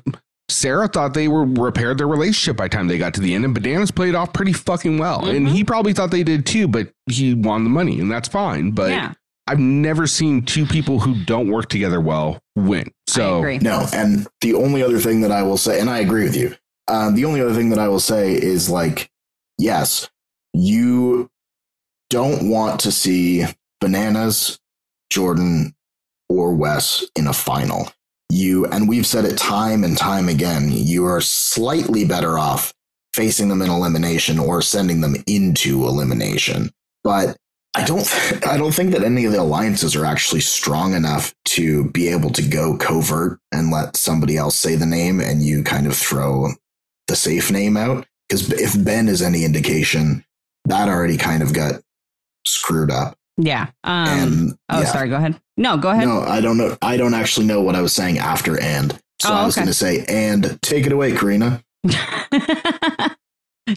Sarah 0.49 0.87
thought 0.87 1.13
they 1.13 1.27
were 1.27 1.45
repaired 1.45 1.97
their 1.97 2.07
relationship 2.07 2.57
by 2.57 2.65
the 2.65 2.69
time 2.75 2.87
they 2.87 2.97
got 2.97 3.13
to 3.15 3.21
the 3.21 3.33
end, 3.33 3.43
and 3.45 3.53
Bananas 3.53 3.91
played 3.91 4.15
off 4.15 4.33
pretty 4.33 4.53
fucking 4.53 4.97
well. 4.97 5.25
And 5.25 5.47
Mhm. 5.47 5.51
he 5.51 5.63
probably 5.63 5.93
thought 5.93 6.09
they 6.11 6.23
did 6.23 6.45
too, 6.45 6.67
but 6.67 6.89
he 7.09 7.33
won 7.33 7.63
the 7.65 7.69
money, 7.69 7.99
and 7.99 8.09
that's 8.11 8.29
fine. 8.29 8.71
But 8.71 8.91
yeah, 8.91 9.13
I've 9.47 9.59
never 9.59 10.07
seen 10.07 10.43
two 10.43 10.65
people 10.65 10.99
who 10.99 11.23
don't 11.25 11.49
work 11.49 11.67
together 11.67 11.99
well 11.99 12.39
win. 12.55 12.91
So 13.07 13.35
I 13.35 13.39
agree. 13.39 13.57
No, 13.59 13.87
and 13.93 14.27
the 14.41 14.53
only 14.53 14.81
other 14.81 14.99
thing 14.99 15.21
that 15.21 15.31
I 15.31 15.43
will 15.43 15.57
say, 15.57 15.79
and 15.79 15.89
I 15.89 15.99
agree 15.99 16.23
with 16.23 16.35
you, 16.35 16.55
um, 16.87 17.15
the 17.15 17.25
only 17.25 17.41
other 17.41 17.53
thing 17.53 17.69
that 17.69 17.79
I 17.79 17.87
will 17.87 17.99
say 17.99 18.33
is 18.33 18.69
like, 18.69 19.09
yes, 19.57 20.09
you 20.53 21.29
don't 22.09 22.49
want 22.49 22.79
to 22.81 22.91
see 22.91 23.45
bananas, 23.81 24.59
Jordan, 25.09 25.75
or 26.29 26.53
Wes 26.53 27.05
in 27.15 27.27
a 27.27 27.33
final. 27.33 27.91
You 28.29 28.65
and 28.67 28.87
we've 28.87 29.05
said 29.05 29.25
it 29.25 29.37
time 29.37 29.83
and 29.83 29.97
time 29.97 30.29
again. 30.29 30.69
You 30.71 31.05
are 31.05 31.21
slightly 31.21 32.05
better 32.05 32.39
off 32.39 32.73
facing 33.13 33.49
them 33.49 33.61
in 33.61 33.69
elimination 33.69 34.39
or 34.39 34.61
sending 34.61 35.01
them 35.01 35.15
into 35.27 35.85
elimination. 35.85 36.71
But 37.03 37.37
I 37.75 37.83
don't 37.83 38.07
I 38.47 38.57
don't 38.57 38.73
think 38.73 38.91
that 38.91 39.03
any 39.03 39.25
of 39.25 39.31
the 39.31 39.41
alliances 39.41 39.95
are 39.95 40.05
actually 40.05 40.41
strong 40.41 40.93
enough 40.93 41.33
to 41.45 41.89
be 41.91 42.07
able 42.09 42.29
to 42.31 42.41
go 42.41 42.77
covert 42.77 43.39
and 43.51 43.71
let 43.71 43.95
somebody 43.97 44.37
else 44.37 44.55
say 44.55 44.75
the 44.75 44.85
name 44.85 45.19
and 45.19 45.43
you 45.43 45.63
kind 45.63 45.87
of 45.87 45.95
throw 45.95 46.49
the 47.07 47.15
safe 47.15 47.51
name 47.51 47.77
out 47.77 48.05
because 48.27 48.51
if 48.53 48.81
Ben 48.83 49.07
is 49.07 49.21
any 49.21 49.43
indication 49.43 50.23
that 50.65 50.87
already 50.87 51.17
kind 51.17 51.43
of 51.43 51.53
got 51.53 51.81
screwed 52.45 52.91
up 52.91 53.17
yeah. 53.37 53.67
Um, 53.83 54.07
and 54.07 54.57
oh, 54.69 54.81
yeah. 54.81 54.85
sorry. 54.85 55.09
Go 55.09 55.15
ahead. 55.15 55.39
No, 55.57 55.75
go 55.75 55.89
ahead. 55.89 56.07
no 56.07 56.21
I 56.21 56.39
don't 56.39 56.57
know 56.57 56.77
I 56.81 56.97
don't 56.97 57.13
actually 57.15 57.47
know 57.47 57.61
what 57.61 57.75
I 57.75 57.81
was 57.81 57.93
saying 57.93 58.19
after 58.19 58.59
and 58.59 58.93
so 59.21 59.29
Oh, 59.29 59.33
I 59.33 59.45
was 59.45 59.55
okay. 59.55 59.61
going 59.61 59.67
to 59.67 59.73
say 59.73 60.05
and 60.07 60.59
take 60.61 60.85
it 60.85 60.91
away 60.91 61.11
Corrina 61.13 61.63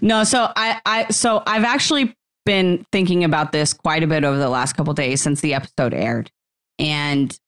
no, 0.02 0.24
so 0.24 0.52
I, 0.54 0.80
I, 0.86 1.06
so 1.10 1.42
I've 1.46 1.64
actually 1.64 2.14
been 2.46 2.86
thinking 2.90 3.24
about 3.24 3.52
this 3.52 3.74
quite 3.74 4.02
a 4.02 4.06
bit 4.06 4.24
over 4.24 4.38
the 4.38 4.48
last 4.48 4.72
couple 4.72 4.94
days 4.94 5.20
since 5.20 5.42
the 5.42 5.52
episode 5.52 5.92
aired, 5.92 6.30
and 6.78 7.38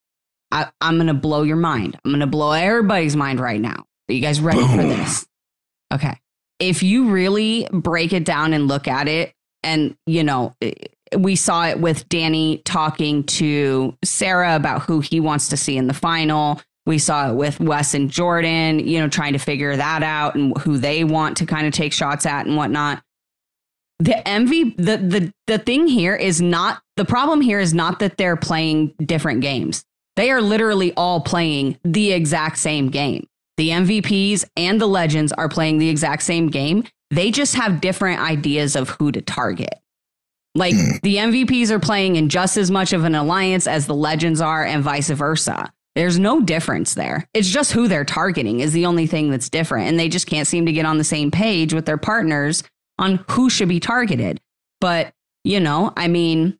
I, 0.50 0.68
I'm 0.82 0.98
gonna 0.98 1.14
blow 1.14 1.42
your 1.42 1.56
mind. 1.56 1.98
I'm 2.04 2.10
gonna 2.10 2.26
blow 2.26 2.52
everybody's 2.52 3.16
mind 3.16 3.40
right 3.40 3.60
now. 3.60 3.86
Are 4.08 4.12
you 4.12 4.20
guys 4.20 4.40
ready 4.40 4.60
for 4.60 4.82
this? 4.82 5.26
Okay. 5.92 6.18
If 6.58 6.82
you 6.82 7.10
really 7.10 7.66
break 7.72 8.12
it 8.12 8.24
down 8.24 8.52
and 8.52 8.68
look 8.68 8.88
at 8.88 9.08
it, 9.08 9.32
and 9.62 9.96
you 10.06 10.22
know, 10.22 10.54
eh, 10.60 10.72
we 11.16 11.36
saw 11.36 11.66
it 11.66 11.80
with 11.80 12.08
Danny 12.08 12.62
talking 12.64 13.24
to 13.24 13.96
Sarah 14.04 14.56
about 14.56 14.82
who 14.82 15.00
he 15.00 15.20
wants 15.20 15.48
to 15.48 15.56
see 15.56 15.76
in 15.76 15.86
the 15.86 15.94
final. 15.94 16.60
We 16.84 16.98
saw 16.98 17.30
it 17.30 17.34
with 17.34 17.60
Wes 17.60 17.94
and 17.94 18.10
Jordan, 18.10 18.80
you 18.80 18.98
know, 18.98 19.08
trying 19.08 19.34
to 19.34 19.38
figure 19.38 19.76
that 19.76 20.02
out 20.02 20.34
and 20.34 20.56
who 20.58 20.78
they 20.78 21.04
want 21.04 21.36
to 21.38 21.46
kind 21.46 21.66
of 21.66 21.72
take 21.72 21.92
shots 21.92 22.24
at 22.26 22.46
and 22.46 22.56
whatnot. 22.56 23.02
The 24.00 24.26
envy, 24.28 24.74
the 24.76 24.96
the 24.96 25.32
the 25.48 25.58
thing 25.58 25.88
here 25.88 26.14
is 26.14 26.40
not 26.40 26.80
the 26.96 27.04
problem 27.04 27.40
here 27.40 27.58
is 27.58 27.74
not 27.74 27.98
that 27.98 28.16
they're 28.16 28.36
playing 28.36 28.94
different 29.04 29.40
games. 29.40 29.84
They 30.16 30.30
are 30.30 30.40
literally 30.40 30.92
all 30.96 31.20
playing 31.20 31.78
the 31.84 32.12
exact 32.12 32.58
same 32.58 32.90
game. 32.90 33.26
The 33.56 33.70
MVPs 33.70 34.44
and 34.56 34.80
the 34.80 34.86
legends 34.86 35.32
are 35.32 35.48
playing 35.48 35.78
the 35.78 35.88
exact 35.88 36.22
same 36.22 36.48
game. 36.48 36.84
They 37.10 37.30
just 37.32 37.56
have 37.56 37.80
different 37.80 38.20
ideas 38.20 38.76
of 38.76 38.88
who 38.90 39.10
to 39.12 39.20
target. 39.20 39.74
Like 40.54 40.74
Hmm. 40.74 40.96
the 41.02 41.16
MVPs 41.16 41.70
are 41.70 41.80
playing 41.80 42.16
in 42.16 42.28
just 42.28 42.56
as 42.56 42.70
much 42.70 42.92
of 42.92 43.04
an 43.04 43.14
alliance 43.16 43.66
as 43.66 43.86
the 43.86 43.94
legends 43.94 44.40
are, 44.40 44.64
and 44.64 44.82
vice 44.82 45.10
versa. 45.10 45.72
There's 45.96 46.18
no 46.20 46.40
difference 46.40 46.94
there. 46.94 47.26
It's 47.34 47.48
just 47.48 47.72
who 47.72 47.88
they're 47.88 48.04
targeting 48.04 48.60
is 48.60 48.72
the 48.72 48.86
only 48.86 49.08
thing 49.08 49.30
that's 49.30 49.48
different. 49.48 49.88
And 49.88 49.98
they 49.98 50.08
just 50.08 50.28
can't 50.28 50.46
seem 50.46 50.66
to 50.66 50.72
get 50.72 50.86
on 50.86 50.98
the 50.98 51.04
same 51.04 51.32
page 51.32 51.74
with 51.74 51.86
their 51.86 51.96
partners 51.98 52.62
on 52.98 53.24
who 53.30 53.48
should 53.50 53.68
be 53.68 53.80
targeted. 53.80 54.40
But, 54.80 55.12
you 55.44 55.60
know, 55.60 55.92
I 55.96 56.08
mean, 56.08 56.58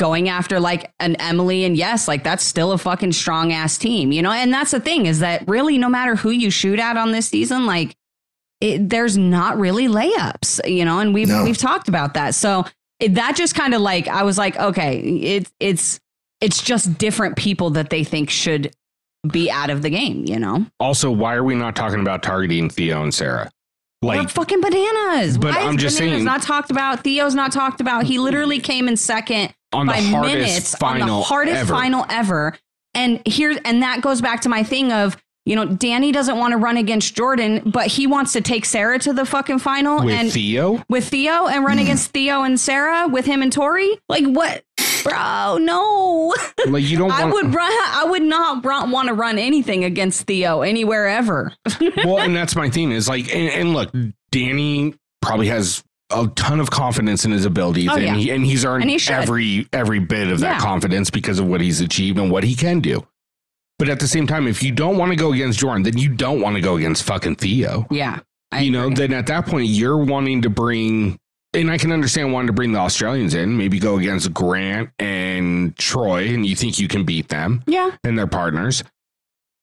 going 0.00 0.28
after 0.28 0.58
like 0.58 0.92
an 0.98 1.14
Emily 1.16 1.64
and 1.64 1.76
yes, 1.76 2.08
like 2.08 2.24
that's 2.24 2.42
still 2.44 2.72
a 2.72 2.78
fucking 2.78 3.12
strong 3.12 3.52
ass 3.52 3.78
team, 3.78 4.10
you 4.12 4.22
know? 4.22 4.32
And 4.32 4.52
that's 4.52 4.72
the 4.72 4.80
thing 4.80 5.06
is 5.06 5.20
that 5.20 5.46
really 5.48 5.78
no 5.78 5.88
matter 5.88 6.16
who 6.16 6.30
you 6.30 6.50
shoot 6.50 6.80
at 6.80 6.96
on 6.96 7.12
this 7.12 7.28
season, 7.28 7.64
like 7.66 7.94
it, 8.60 8.88
there's 8.88 9.16
not 9.16 9.58
really 9.58 9.86
layups, 9.86 10.68
you 10.68 10.84
know, 10.84 10.98
and 10.98 11.14
we've 11.14 11.28
No. 11.28 11.44
we've 11.44 11.58
talked 11.58 11.88
about 11.88 12.14
that. 12.14 12.34
So 12.34 12.64
it, 12.98 13.14
that 13.14 13.36
just 13.36 13.54
kind 13.54 13.74
of 13.74 13.80
like 13.80 14.08
I 14.08 14.22
was 14.24 14.36
like, 14.38 14.56
okay, 14.56 14.98
it's 14.98 15.52
it's 15.60 16.00
it's 16.40 16.62
just 16.62 16.98
different 16.98 17.36
people 17.36 17.70
that 17.70 17.90
they 17.90 18.02
think 18.04 18.30
should 18.30 18.74
be 19.30 19.50
out 19.50 19.70
of 19.70 19.82
the 19.82 19.90
game, 19.90 20.24
you 20.26 20.38
know? 20.38 20.66
Also, 20.80 21.10
why 21.10 21.34
are 21.34 21.44
we 21.44 21.54
not 21.54 21.74
talking 21.76 22.00
about 22.00 22.22
targeting 22.22 22.68
Theo 22.68 23.02
and 23.02 23.14
Sarah? 23.14 23.50
We're 24.06 24.28
fucking 24.28 24.60
bananas. 24.60 25.38
But 25.38 25.54
Why 25.54 25.62
I'm 25.62 25.76
is 25.76 25.82
just 25.82 25.98
bananas 25.98 26.18
saying- 26.18 26.24
not 26.24 26.42
talked 26.42 26.70
about. 26.70 27.04
Theo's 27.04 27.34
not 27.34 27.52
talked 27.52 27.80
about. 27.80 28.04
He 28.04 28.18
literally 28.18 28.60
came 28.60 28.88
in 28.88 28.96
second 28.96 29.54
on 29.72 29.86
the 29.86 29.92
by 29.92 30.00
hardest 30.00 30.36
minutes 30.36 30.74
final 30.76 31.02
on 31.02 31.08
the 31.08 31.22
hardest 31.22 31.56
ever. 31.56 31.72
final 31.72 32.06
ever. 32.08 32.56
And 32.94 33.20
here, 33.26 33.58
and 33.64 33.82
that 33.82 34.02
goes 34.02 34.20
back 34.20 34.42
to 34.42 34.48
my 34.48 34.62
thing 34.62 34.92
of, 34.92 35.16
you 35.46 35.56
know, 35.56 35.66
Danny 35.66 36.10
doesn't 36.10 36.38
want 36.38 36.52
to 36.52 36.56
run 36.56 36.76
against 36.78 37.14
Jordan, 37.14 37.60
but 37.66 37.88
he 37.88 38.06
wants 38.06 38.32
to 38.32 38.40
take 38.40 38.64
Sarah 38.64 38.98
to 39.00 39.12
the 39.12 39.26
fucking 39.26 39.58
final 39.58 40.02
with 40.02 40.14
and 40.14 40.32
Theo. 40.32 40.82
with 40.88 41.08
Theo 41.08 41.48
and 41.48 41.64
run 41.64 41.76
mm. 41.76 41.82
against 41.82 42.12
Theo 42.12 42.44
and 42.44 42.58
Sarah 42.58 43.08
with 43.08 43.26
him 43.26 43.42
and 43.42 43.52
Tori. 43.52 43.98
Like 44.08 44.24
what, 44.24 44.62
bro? 45.04 45.58
No, 45.60 46.34
Like 46.66 46.82
you 46.84 46.98
don't 46.98 47.10
I 47.12 47.24
would 47.24 47.54
run. 47.54 47.70
I 47.72 48.04
would 48.08 48.22
not 48.22 48.64
want 48.64 49.08
to 49.08 49.14
run 49.14 49.38
anything 49.38 49.84
against 49.84 50.22
Theo 50.26 50.62
anywhere 50.62 51.06
ever. 51.06 51.52
well, 52.04 52.18
and 52.18 52.34
that's 52.34 52.56
my 52.56 52.68
thing 52.70 52.90
is 52.90 53.08
like, 53.08 53.32
and, 53.34 53.48
and 53.50 53.72
look, 53.72 53.90
Danny 54.32 54.94
probably 55.22 55.46
has 55.48 55.84
a 56.10 56.26
ton 56.34 56.60
of 56.60 56.70
confidence 56.70 57.24
in 57.24 57.30
his 57.30 57.44
abilities, 57.44 57.88
Oh, 57.90 57.94
and, 57.94 58.02
yeah. 58.04 58.14
he, 58.16 58.30
and 58.30 58.44
he's 58.44 58.64
earned 58.64 58.82
And 58.82 58.90
he 58.90 59.00
every 59.12 59.66
every 59.72 59.98
bit 60.00 60.28
of 60.28 60.40
that 60.40 60.56
Yeah. 60.56 60.60
confidence 60.60 61.10
because 61.10 61.38
of 61.38 61.46
what 61.46 61.60
he's 61.60 61.80
achieved 61.80 62.18
and 62.18 62.30
what 62.30 62.44
he 62.44 62.54
can 62.54 62.80
do. 62.80 63.06
But 63.78 63.88
at 63.88 63.98
the 64.00 64.06
same 64.06 64.26
time, 64.26 64.46
if 64.46 64.62
you 64.62 64.70
don't 64.70 64.98
want 64.98 65.10
to 65.10 65.16
go 65.16 65.32
against 65.32 65.58
Jordan, 65.58 65.82
then 65.82 65.98
you 65.98 66.08
don't 66.10 66.40
want 66.40 66.54
to 66.56 66.60
go 66.62 66.76
against 66.76 67.02
fucking 67.04 67.36
Theo. 67.36 67.86
Yeah, 67.90 68.20
I 68.52 68.60
you 68.60 68.70
know, 68.70 68.84
agree. 68.84 68.94
then 69.06 69.12
at 69.14 69.26
that 69.26 69.46
point, 69.46 69.66
you're 69.68 69.96
wanting 69.96 70.42
to 70.42 70.50
bring, 70.50 71.18
and 71.54 71.70
I 71.70 71.78
can 71.78 71.92
understand 71.92 72.32
wanting 72.32 72.48
to 72.48 72.52
bring 72.52 72.72
the 72.72 72.78
Australians 72.78 73.34
in, 73.34 73.56
maybe 73.56 73.78
go 73.78 73.98
against 73.98 74.32
Grant 74.34 74.90
and 74.98 75.76
Troy, 75.78 76.28
and 76.28 76.44
you 76.46 76.56
think 76.56 76.78
you 76.78 76.88
can 76.88 77.04
beat 77.04 77.28
them 77.28 77.62
yeah. 77.66 77.90
and 78.04 78.18
their 78.18 78.26
partners. 78.26 78.82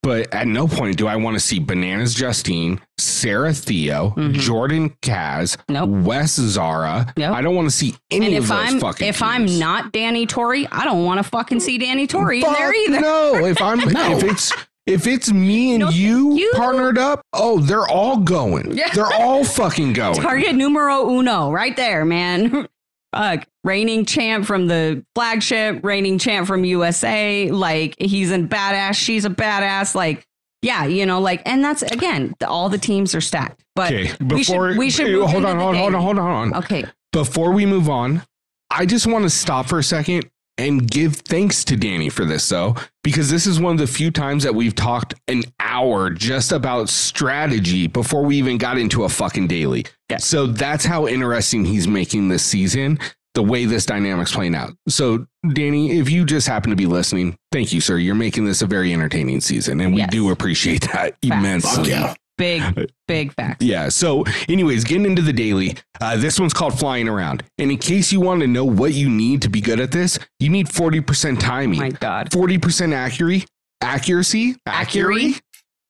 But 0.02 0.34
at 0.34 0.48
no 0.48 0.66
point 0.66 0.96
do 0.96 1.06
I 1.06 1.14
want 1.14 1.34
to 1.36 1.40
see 1.40 1.60
Bananas 1.60 2.12
Justine, 2.12 2.80
Sarah 2.98 3.52
Theo, 3.54 4.12
Mhm. 4.16 4.32
Jordan 4.34 4.90
Kaz, 5.00 5.56
Nope. 5.68 5.90
Wes 5.90 6.34
Zara. 6.34 7.12
Nope. 7.16 7.32
I 7.36 7.40
don't 7.40 7.54
want 7.54 7.68
to 7.70 7.74
see 7.76 7.94
any 8.10 8.26
And 8.26 8.34
of 8.38 8.42
if 8.42 8.48
those 8.48 8.58
I'm 8.58 8.80
fucking 8.80 9.06
if 9.06 9.22
I'm 9.22 9.46
not 9.60 9.92
Danny 9.92 10.26
Tori, 10.26 10.66
I 10.72 10.84
don't 10.84 11.04
want 11.04 11.18
to 11.18 11.22
fucking 11.22 11.60
see 11.60 11.78
Danny 11.78 12.08
Tori 12.08 12.42
in 12.42 12.52
there 12.52 12.74
either. 12.74 13.00
No, 13.00 13.44
if 13.46 13.62
I'm 13.62 13.78
No. 13.92 14.16
if 14.16 14.24
it's 14.24 14.52
if 14.86 15.06
it's 15.06 15.32
me 15.32 15.72
and 15.74 15.80
No, 15.80 15.90
you, 15.90 16.34
you- 16.36 16.52
partnered 16.56 16.98
up, 16.98 17.22
oh, 17.32 17.60
they're 17.60 17.86
all 17.88 18.18
going. 18.18 18.76
Yeah. 18.76 18.88
They're 18.94 19.12
all 19.12 19.44
fucking 19.44 19.92
going. 19.92 20.20
Target 20.20 20.54
numero 20.54 21.08
uno, 21.10 21.50
right 21.50 21.76
there, 21.76 22.04
man. 22.04 22.68
Fuck, 23.14 23.46
reigning 23.62 24.06
champ 24.06 24.46
from 24.46 24.68
the 24.68 25.04
flagship, 25.14 25.84
reigning 25.84 26.18
champ 26.18 26.46
from 26.46 26.64
USA. 26.64 27.50
Like 27.50 27.94
he's 27.98 28.30
a 28.30 28.38
badass, 28.38 28.94
she's 28.94 29.26
a 29.26 29.30
badass. 29.30 29.94
Like 29.94 30.26
yeah, 30.62 30.86
you 30.86 31.04
know, 31.04 31.20
like, 31.20 31.42
and 31.44 31.62
that's 31.62 31.82
again, 31.82 32.34
the, 32.38 32.48
all 32.48 32.68
the 32.70 32.78
teams 32.78 33.14
are 33.14 33.20
stacked. 33.20 33.62
But 33.76 33.92
Okay, 33.92 34.02
we 34.02 34.42
should 34.44 34.52
before 34.52 34.76
we 34.78 34.88
should 34.90 35.14
hold 35.28 35.44
on, 35.44 35.58
hold 35.58 35.74
on, 35.74 35.76
hold 35.76 35.94
on, 35.94 36.00
hold 36.02 36.18
on, 36.18 36.24
hold 36.44 36.54
on. 36.54 36.64
Okay, 36.64 36.84
Before 37.12 37.52
we 37.52 37.66
move 37.66 37.90
on, 37.90 38.22
I 38.70 38.86
just 38.86 39.06
want 39.06 39.24
to 39.24 39.30
stop 39.30 39.66
for 39.66 39.78
a 39.78 39.84
second 39.84 40.24
and 40.62 40.88
give 40.90 41.16
thanks 41.16 41.64
to 41.64 41.76
Danny 41.76 42.08
for 42.08 42.24
this, 42.24 42.48
though, 42.48 42.76
because 43.02 43.30
this 43.30 43.46
is 43.46 43.58
one 43.60 43.72
of 43.72 43.78
the 43.78 43.86
few 43.86 44.10
times 44.10 44.44
that 44.44 44.54
we've 44.54 44.74
talked 44.74 45.14
an 45.28 45.42
hour 45.58 46.08
just 46.10 46.52
about 46.52 46.88
strategy 46.88 47.86
before 47.88 48.22
we 48.22 48.36
even 48.36 48.58
got 48.58 48.78
into 48.78 49.04
a 49.04 49.08
fucking 49.08 49.48
daily. 49.48 49.84
Yeah. 50.08 50.18
So 50.18 50.46
that's 50.46 50.84
how 50.84 51.06
interesting 51.08 51.64
he's 51.64 51.88
making 51.88 52.28
this 52.28 52.44
season, 52.44 52.98
the 53.34 53.42
way 53.42 53.64
this 53.64 53.86
dynamic's 53.86 54.32
playing 54.32 54.54
out. 54.54 54.70
So, 54.88 55.26
Danny, 55.52 55.98
if 55.98 56.08
you 56.10 56.24
just 56.24 56.46
happen 56.46 56.70
to 56.70 56.76
be 56.76 56.86
listening, 56.86 57.36
thank 57.50 57.72
you, 57.72 57.80
sir. 57.80 57.96
You're 57.98 58.14
making 58.14 58.44
this 58.44 58.62
a 58.62 58.66
very 58.66 58.92
entertaining 58.92 59.40
season, 59.40 59.80
and 59.80 59.92
we 59.94 60.00
Yes. 60.00 60.10
do 60.10 60.30
appreciate 60.30 60.82
that 60.92 61.16
immensely. 61.22 61.90
Fuck 61.90 62.08
yeah. 62.08 62.14
Big 62.38 62.90
big 63.06 63.32
facts. 63.34 63.64
Yeah. 63.64 63.88
So, 63.88 64.24
anyways, 64.48 64.84
getting 64.84 65.06
into 65.06 65.22
the 65.22 65.32
daily, 65.32 65.76
uh, 66.00 66.16
this 66.16 66.38
one's 66.40 66.52
called 66.52 66.78
Flying 66.78 67.08
Around. 67.08 67.42
And 67.58 67.70
in 67.70 67.78
case 67.78 68.12
you 68.12 68.20
want 68.20 68.40
to 68.40 68.46
know 68.46 68.64
what 68.64 68.94
you 68.94 69.08
need 69.10 69.42
to 69.42 69.48
be 69.48 69.60
good 69.60 69.80
at 69.80 69.92
this, 69.92 70.18
you 70.40 70.48
need 70.48 70.66
40% 70.68 71.38
timing, 71.40 71.78
My 71.78 71.90
God, 71.90 72.30
40% 72.30 72.92
accuracy, 72.94 73.46
accuracy, 73.80 74.56
Accuracy? 74.66 75.26
accuracy. 75.26 75.40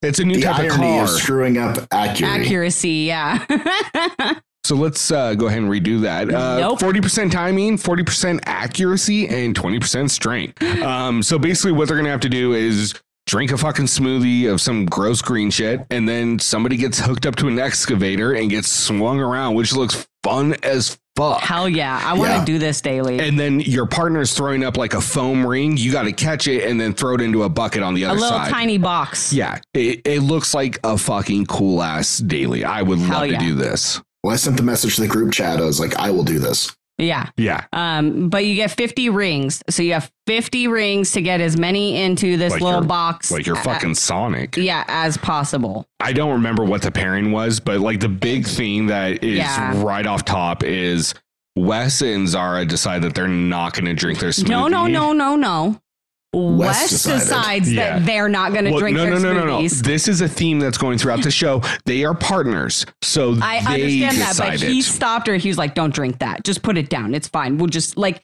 It's 0.02 0.18
a 0.18 0.24
new 0.24 0.34
The 0.36 0.42
type 0.42 0.58
of 0.58 0.72
irony 0.72 0.96
car. 0.98 1.04
is 1.04 1.22
screwing 1.22 1.58
up 1.58 1.86
accuracy. 1.92 2.24
accuracy, 2.44 2.90
yeah. 3.06 4.38
So 4.64 4.76
let's 4.76 5.10
uh, 5.10 5.34
go 5.34 5.48
ahead 5.48 5.58
and 5.58 5.68
redo 5.68 6.02
that. 6.02 6.32
Uh, 6.32 6.60
Nope. 6.60 6.78
40% 6.78 7.32
timing, 7.32 7.76
40% 7.76 8.38
accuracy, 8.46 9.26
and 9.26 9.56
20% 9.58 10.08
strength. 10.08 10.62
Um, 10.82 11.20
so 11.24 11.36
basically, 11.38 11.72
what 11.72 11.88
they're 11.88 11.96
going 11.96 12.04
to 12.04 12.12
have 12.12 12.20
to 12.20 12.28
do 12.28 12.52
is 12.54 12.94
drink 13.26 13.52
a 13.52 13.58
fucking 13.58 13.86
smoothie 13.86 14.50
of 14.52 14.60
some 14.60 14.86
gross 14.86 15.22
green 15.22 15.50
shit, 15.50 15.86
and 15.90 16.08
then 16.08 16.38
somebody 16.38 16.76
gets 16.76 16.98
hooked 17.00 17.26
up 17.26 17.36
to 17.36 17.48
an 17.48 17.58
excavator 17.58 18.32
and 18.32 18.50
gets 18.50 18.68
swung 18.68 19.20
around, 19.20 19.54
which 19.54 19.72
looks 19.74 20.06
fun 20.22 20.54
as 20.62 20.98
fuck. 21.16 21.40
Hell 21.40 21.68
yeah, 21.68 22.00
I 22.04 22.14
want 22.14 22.30
to 22.30 22.36
Yeah. 22.38 22.44
do 22.44 22.58
this 22.58 22.80
daily. 22.80 23.18
and 23.20 23.38
then 23.38 23.60
your 23.60 23.86
partner's 23.86 24.32
throwing 24.34 24.64
up 24.64 24.76
like 24.76 24.94
a 24.94 25.00
foam 25.00 25.46
ring. 25.46 25.76
You 25.76 25.92
got 25.92 26.04
to 26.04 26.12
catch 26.12 26.46
it 26.48 26.64
and 26.68 26.80
then 26.80 26.94
throw 26.94 27.14
it 27.14 27.20
into 27.20 27.42
a 27.42 27.48
bucket 27.48 27.82
on 27.82 27.94
the 27.94 28.04
other 28.06 28.18
side. 28.18 28.26
a 28.26 28.30
little 28.30 28.44
side. 28.46 28.50
tiny 28.52 28.78
box. 28.78 29.32
yeah, 29.32 29.58
it, 29.74 30.00
it 30.06 30.20
looks 30.20 30.54
like 30.54 30.78
a 30.84 30.96
fucking 30.96 31.46
cool 31.46 31.82
ass 31.82 32.18
daily. 32.18 32.64
I 32.64 32.82
would 32.82 32.98
Hell 32.98 33.20
love 33.20 33.28
yeah. 33.30 33.38
to 33.38 33.44
do 33.44 33.54
this. 33.54 34.00
Well, 34.24 34.32
I 34.32 34.36
sent 34.36 34.56
the 34.56 34.62
message 34.62 34.94
to 34.96 35.00
the 35.02 35.08
group 35.08 35.32
chat. 35.32 35.58
I 35.58 35.64
was 35.64 35.80
like, 35.80 35.96
I 35.96 36.10
will 36.12 36.22
do 36.24 36.38
this. 36.38 36.74
Yeah. 36.98 37.30
Yeah, 37.36 37.64
Um, 37.72 38.28
but 38.28 38.44
you 38.44 38.54
get 38.54 38.70
50 38.70 39.08
rings. 39.08 39.62
So 39.70 39.82
you 39.82 39.92
have 39.94 40.10
50 40.26 40.68
rings 40.68 41.12
to 41.12 41.22
get 41.22 41.40
as 41.40 41.56
many 41.58 42.00
into 42.02 42.36
this 42.36 42.52
Like 42.52 42.60
little 42.62 42.82
box. 42.82 43.30
like 43.30 43.46
you're 43.46 43.56
a- 43.58 43.62
fucking 43.62 43.94
Sonic. 43.96 44.56
yeah, 44.56 44.84
as 44.88 45.16
possible. 45.16 45.86
I 46.00 46.12
don't 46.12 46.32
remember 46.32 46.64
what 46.64 46.82
the 46.82 46.90
pairing 46.90 47.32
was, 47.32 47.60
but 47.60 47.80
like 47.80 48.00
the 48.00 48.08
big 48.08 48.46
thing 48.46 48.86
that 48.86 49.24
is 49.24 49.38
Yeah. 49.38 49.82
right 49.82 50.06
off 50.06 50.24
top 50.24 50.62
is 50.62 51.14
Wes 51.56 52.00
and 52.02 52.26
Zara 52.28 52.64
decide 52.64 53.02
that 53.02 53.14
they're 53.14 53.28
not 53.28 53.74
going 53.74 53.84
to 53.86 53.94
drink 53.94 54.18
their 54.20 54.30
smoothie. 54.30 54.48
No, 54.48 54.68
no, 54.68 54.86
no, 54.86 55.12
no, 55.12 55.36
no. 55.36 55.78
Wes 56.34 56.58
Wes 56.82 56.90
decided. 56.90 57.20
decides 57.20 57.72
Yeah. 57.72 57.98
that 57.98 58.06
they're 58.06 58.28
not 58.28 58.52
going 58.52 58.64
to 58.64 58.70
Well, 58.70 58.80
drink 58.80 58.96
no, 58.96 59.02
their 59.04 59.12
no, 59.12 59.18
no, 59.18 59.44
no, 59.44 59.60
no. 59.60 59.68
This 59.68 60.08
is 60.08 60.20
a 60.22 60.28
theme 60.28 60.58
that's 60.58 60.78
going 60.78 60.96
throughout 60.98 61.22
the 61.22 61.30
show. 61.30 61.60
They 61.84 62.04
are 62.04 62.14
partners, 62.14 62.86
so 63.02 63.36
I 63.42 63.60
they 63.76 64.04
understand 64.04 64.16
that, 64.18 64.34
but 64.38 64.60
he 64.60 64.80
stopped 64.80 65.26
her. 65.26 65.36
He 65.36 65.48
was 65.48 65.58
like, 65.58 65.74
"Don't 65.74 65.92
drink 65.94 66.20
that. 66.20 66.42
Just 66.44 66.62
put 66.62 66.78
it 66.78 66.88
down. 66.88 67.14
It's 67.14 67.28
fine. 67.28 67.58
We'll 67.58 67.66
just 67.68 67.96
like." 67.96 68.22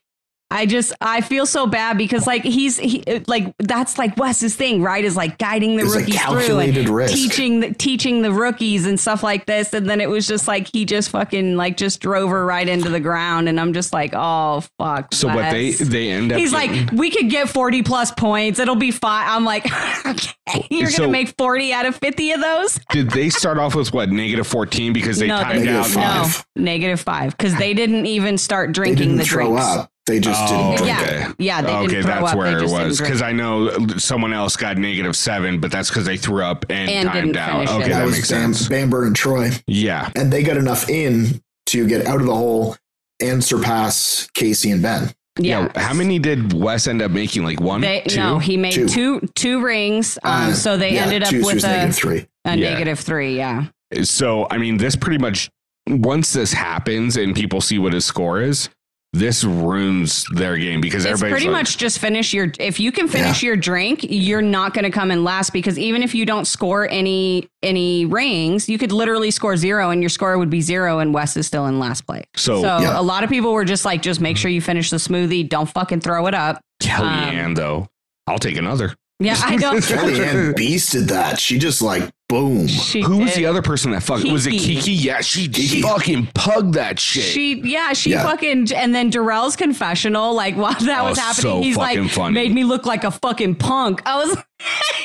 I 0.50 0.64
just 0.64 0.94
I 1.02 1.20
feel 1.20 1.44
so 1.44 1.66
bad 1.66 1.98
because 1.98 2.26
like 2.26 2.42
he's 2.42 2.78
he 2.78 3.02
like 3.26 3.54
that's 3.58 3.98
like 3.98 4.16
Wes's 4.16 4.56
thing 4.56 4.80
right 4.82 5.04
is 5.04 5.14
like 5.14 5.36
guiding 5.36 5.76
the 5.76 5.84
It's 5.84 5.94
rookies 5.94 6.22
through 6.22 6.58
and 6.60 6.88
risk. 6.88 7.12
teaching 7.12 7.60
the, 7.60 7.74
teaching 7.74 8.22
the 8.22 8.32
rookies 8.32 8.86
and 8.86 8.98
stuff 8.98 9.22
like 9.22 9.44
this 9.44 9.74
and 9.74 9.90
then 9.90 10.00
it 10.00 10.08
was 10.08 10.26
just 10.26 10.48
like 10.48 10.68
he 10.72 10.86
just 10.86 11.10
fucking 11.10 11.56
like 11.56 11.76
just 11.76 12.00
drove 12.00 12.30
her 12.30 12.46
right 12.46 12.66
into 12.66 12.88
the 12.88 12.98
ground 13.00 13.46
and 13.50 13.60
I'm 13.60 13.74
just 13.74 13.92
like 13.92 14.12
oh 14.14 14.64
fuck 14.78 15.12
so 15.12 15.28
what 15.28 15.50
they 15.50 15.72
they 15.72 16.10
end 16.10 16.32
up 16.32 16.38
He's 16.38 16.52
getting- 16.52 16.86
like, 16.86 16.92
we 16.92 17.10
could 17.10 17.28
get 17.28 17.50
40 17.50 17.82
plus 17.82 18.10
points. 18.12 18.58
It'll 18.58 18.74
be 18.74 18.90
fine. 18.90 19.26
I'm 19.28 19.44
like, 19.44 19.66
okay, 20.06 20.66
you're 20.70 20.88
So- 20.90 20.98
going 20.98 21.08
to 21.10 21.12
make 21.12 21.34
40 21.36 21.72
out 21.74 21.84
of 21.86 21.96
50 21.96 22.32
of 22.32 22.40
those? 22.40 22.80
did 22.90 23.10
they 23.10 23.28
start 23.28 23.58
off 23.58 23.74
with 23.74 23.92
what 23.92 24.08
negative 24.10 24.46
14 24.46 24.92
because 24.94 25.18
they 25.18 25.26
no, 25.26 25.42
timed 25.42 25.68
out 25.68 25.86
five. 25.86 26.44
no, 26.56 26.62
negative 26.62 27.00
five. 27.00 27.36
Because 27.36 27.54
they 27.56 27.74
didn't 27.74 28.06
even 28.06 28.38
start 28.38 28.68
They 28.70 28.72
drinking 28.72 28.96
didn't 29.08 29.16
the 29.18 29.24
throw 29.24 29.46
drinks. 29.48 29.62
up. 29.66 29.90
They 30.08 30.18
just 30.20 30.40
Oh, 30.44 30.72
didn't 30.72 30.76
drink 30.78 30.98
Yeah. 30.98 31.28
it. 31.30 31.34
Yeah, 31.38 31.60
they 31.62 31.68
didn't 31.68 31.84
okay, 31.86 32.00
that's 32.02 32.32
up, 32.32 32.36
where 32.36 32.58
they 32.58 32.64
it 32.64 32.70
was 32.70 33.00
because 33.00 33.22
I 33.22 33.30
know 33.32 33.70
someone 33.98 34.32
else 34.32 34.56
got 34.56 34.76
negative 34.78 35.14
seven, 35.14 35.60
but 35.60 35.70
that's 35.70 35.88
because 35.90 36.06
they 36.06 36.16
threw 36.16 36.42
up 36.42 36.64
and, 36.70 36.90
And 36.90 37.08
timed 37.08 37.36
out. 37.36 37.62
it. 37.62 37.68
Okay, 37.70 37.82
that, 37.90 37.98
that, 37.98 38.04
was 38.04 38.14
makes 38.14 38.30
Bam, 38.30 38.54
sense. 38.54 38.68
Bamber 38.68 39.06
and 39.06 39.14
Troy. 39.14 39.50
Yeah, 39.66 40.10
And 40.16 40.32
they 40.32 40.42
got 40.42 40.56
enough 40.56 40.88
in 40.88 41.40
to 41.66 41.86
get 41.86 42.06
out 42.06 42.20
of 42.20 42.26
the 42.26 42.34
hole 42.34 42.76
and 43.20 43.44
surpass 43.44 44.28
Casey 44.34 44.70
and 44.70 44.82
Ben. 44.82 45.12
Yeah. 45.38 45.70
How 45.76 45.92
many 45.94 46.18
did 46.18 46.52
Wes 46.52 46.88
end 46.88 47.00
up 47.02 47.10
making? 47.12 47.44
Like 47.44 47.60
one, 47.60 47.80
They, 47.82 48.00
two? 48.00 48.16
no, 48.16 48.38
he 48.40 48.56
made 48.56 48.72
Two. 48.72 48.88
two 48.88 49.20
two 49.36 49.60
rings. 49.62 50.18
Um, 50.24 50.50
Uh, 50.50 50.52
so 50.54 50.76
they 50.76 50.94
yeah, 50.94 51.02
ended 51.04 51.22
up 51.22 51.28
two, 51.30 51.42
so 51.42 51.46
with 51.46 51.56
it's 51.56 51.64
a, 51.64 51.68
negative 51.68 51.94
three. 51.96 52.26
a 52.44 52.56
Yeah. 52.56 52.70
negative 52.72 52.98
three. 52.98 53.36
Yeah. 53.36 53.66
So, 54.02 54.46
I 54.50 54.58
mean, 54.58 54.78
this 54.78 54.96
pretty 54.96 55.18
much 55.18 55.48
once 55.88 56.32
this 56.32 56.52
happens 56.52 57.16
and 57.16 57.34
people 57.36 57.60
see 57.60 57.78
what 57.78 57.92
his 57.92 58.04
score 58.04 58.40
is, 58.42 58.68
this 59.14 59.42
ruins 59.42 60.26
their 60.34 60.56
game 60.58 60.80
because 60.80 61.04
It's 61.04 61.12
everybody's 61.12 61.32
pretty 61.32 61.46
like, 61.52 61.64
much 61.64 61.78
just 61.78 61.98
finish 61.98 62.34
your. 62.34 62.52
If 62.60 62.78
you 62.78 62.92
can 62.92 63.08
finish 63.08 63.42
your 63.42 63.56
drink, 63.56 64.00
you're 64.08 64.42
not 64.42 64.74
going 64.74 64.84
to 64.84 64.90
come 64.90 65.10
in 65.10 65.24
last 65.24 65.52
because 65.52 65.78
even 65.78 66.02
if 66.02 66.14
you 66.14 66.26
don't 66.26 66.44
score 66.44 66.88
any 66.90 67.48
any 67.62 68.04
rings, 68.04 68.68
you 68.68 68.76
could 68.78 68.92
literally 68.92 69.30
score 69.30 69.56
zero 69.56 69.90
and 69.90 70.02
your 70.02 70.10
score 70.10 70.36
would 70.36 70.50
be 70.50 70.60
zero, 70.60 70.98
and 70.98 71.14
Wes 71.14 71.36
is 71.36 71.46
still 71.46 71.66
in 71.66 71.78
last 71.78 72.06
place. 72.06 72.24
So- 72.36 72.60
so 72.60 72.78
Yeah. 72.80 73.00
a 73.00 73.02
lot 73.02 73.24
of 73.24 73.30
people 73.30 73.52
were 73.52 73.64
just 73.64 73.84
like, 73.84 74.02
just 74.02 74.20
make 74.20 74.36
mm-hmm. 74.36 74.42
sure 74.42 74.50
you 74.50 74.60
finish 74.60 74.90
the 74.90 74.96
smoothie. 74.98 75.48
Don't 75.48 75.68
fucking 75.70 76.00
throw 76.00 76.26
it 76.26 76.34
up. 76.34 76.60
Kellyanne 76.82 77.46
um, 77.46 77.54
though. 77.54 77.88
I'll 78.26 78.38
take 78.38 78.56
another. 78.56 78.94
Yeah, 79.20 79.36
I 79.42 79.56
don't. 79.56 79.78
Kellyanne 79.82 80.52
beasted 80.56 81.08
that. 81.08 81.40
She 81.40 81.58
just 81.58 81.82
like 81.82 82.10
boom. 82.28 82.66
She 82.66 83.00
Who 83.02 83.18
was 83.18 83.34
the 83.34 83.46
other 83.46 83.62
person 83.62 83.92
that 83.92 84.02
fucking 84.02 84.32
was 84.32 84.46
it 84.46 84.50
Kiki. 84.52 84.76
Kiki? 84.76 84.92
Yeah, 84.92 85.20
she 85.20 85.48
Kiki. 85.48 85.82
fucking 85.82 86.28
pugged 86.34 86.74
that 86.74 86.98
shit. 86.98 87.22
She 87.24 87.60
yeah, 87.60 87.92
she 87.94 88.10
Yeah. 88.10 88.22
fucking 88.22 88.72
and 88.74 88.94
then 88.94 89.10
Darrell's 89.10 89.56
confessional, 89.56 90.34
like 90.34 90.54
while 90.56 90.74
that 90.74 91.00
Oh, 91.02 91.08
was 91.10 91.18
happening, 91.18 91.42
so 91.42 91.62
he's 91.62 91.76
like 91.76 91.98
funny. 92.10 92.34
made 92.34 92.52
me 92.54 92.64
look 92.64 92.84
like 92.86 93.04
a 93.04 93.10
fucking 93.10 93.54
punk. 93.56 94.02
I 94.06 94.16
was 94.24 94.34
like, 94.36 94.46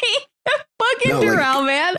fucking 0.79 1.11
No, 1.11 1.19
like, 1.19 1.27
Darrell, 1.27 1.63
man. 1.63 1.95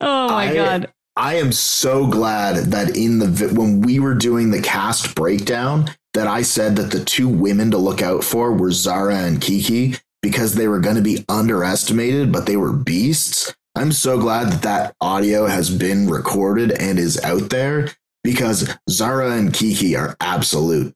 Oh 0.00 0.28
my 0.28 0.50
I- 0.50 0.54
god. 0.54 0.90
I 1.16 1.34
am 1.36 1.52
so 1.52 2.08
glad 2.08 2.56
that 2.72 2.96
in 2.96 3.20
the 3.20 3.48
when 3.54 3.82
we 3.82 4.00
were 4.00 4.14
doing 4.14 4.50
the 4.50 4.60
cast 4.60 5.14
breakdown 5.14 5.88
that 6.14 6.26
I 6.26 6.42
said 6.42 6.74
that 6.76 6.90
the 6.90 7.04
two 7.04 7.28
women 7.28 7.70
to 7.70 7.78
look 7.78 8.02
out 8.02 8.24
for 8.24 8.52
were 8.52 8.72
Zara 8.72 9.18
and 9.18 9.40
Kiki 9.40 9.94
because 10.22 10.54
they 10.56 10.66
were 10.66 10.80
going 10.80 10.96
to 10.96 11.02
be 11.02 11.24
underestimated, 11.28 12.32
but 12.32 12.46
they 12.46 12.56
were 12.56 12.72
beasts. 12.72 13.54
I'm 13.74 13.92
so 13.92 14.18
glad 14.18 14.52
that 14.52 14.62
that 14.62 14.96
audio 15.00 15.46
has 15.46 15.68
been 15.70 16.08
recorded 16.08 16.70
and 16.72 16.98
is 16.98 17.20
out 17.24 17.50
there 17.50 17.88
because 18.22 18.72
Zara 18.88 19.32
and 19.32 19.52
Kiki 19.52 19.96
are 19.96 20.16
absolute 20.20 20.94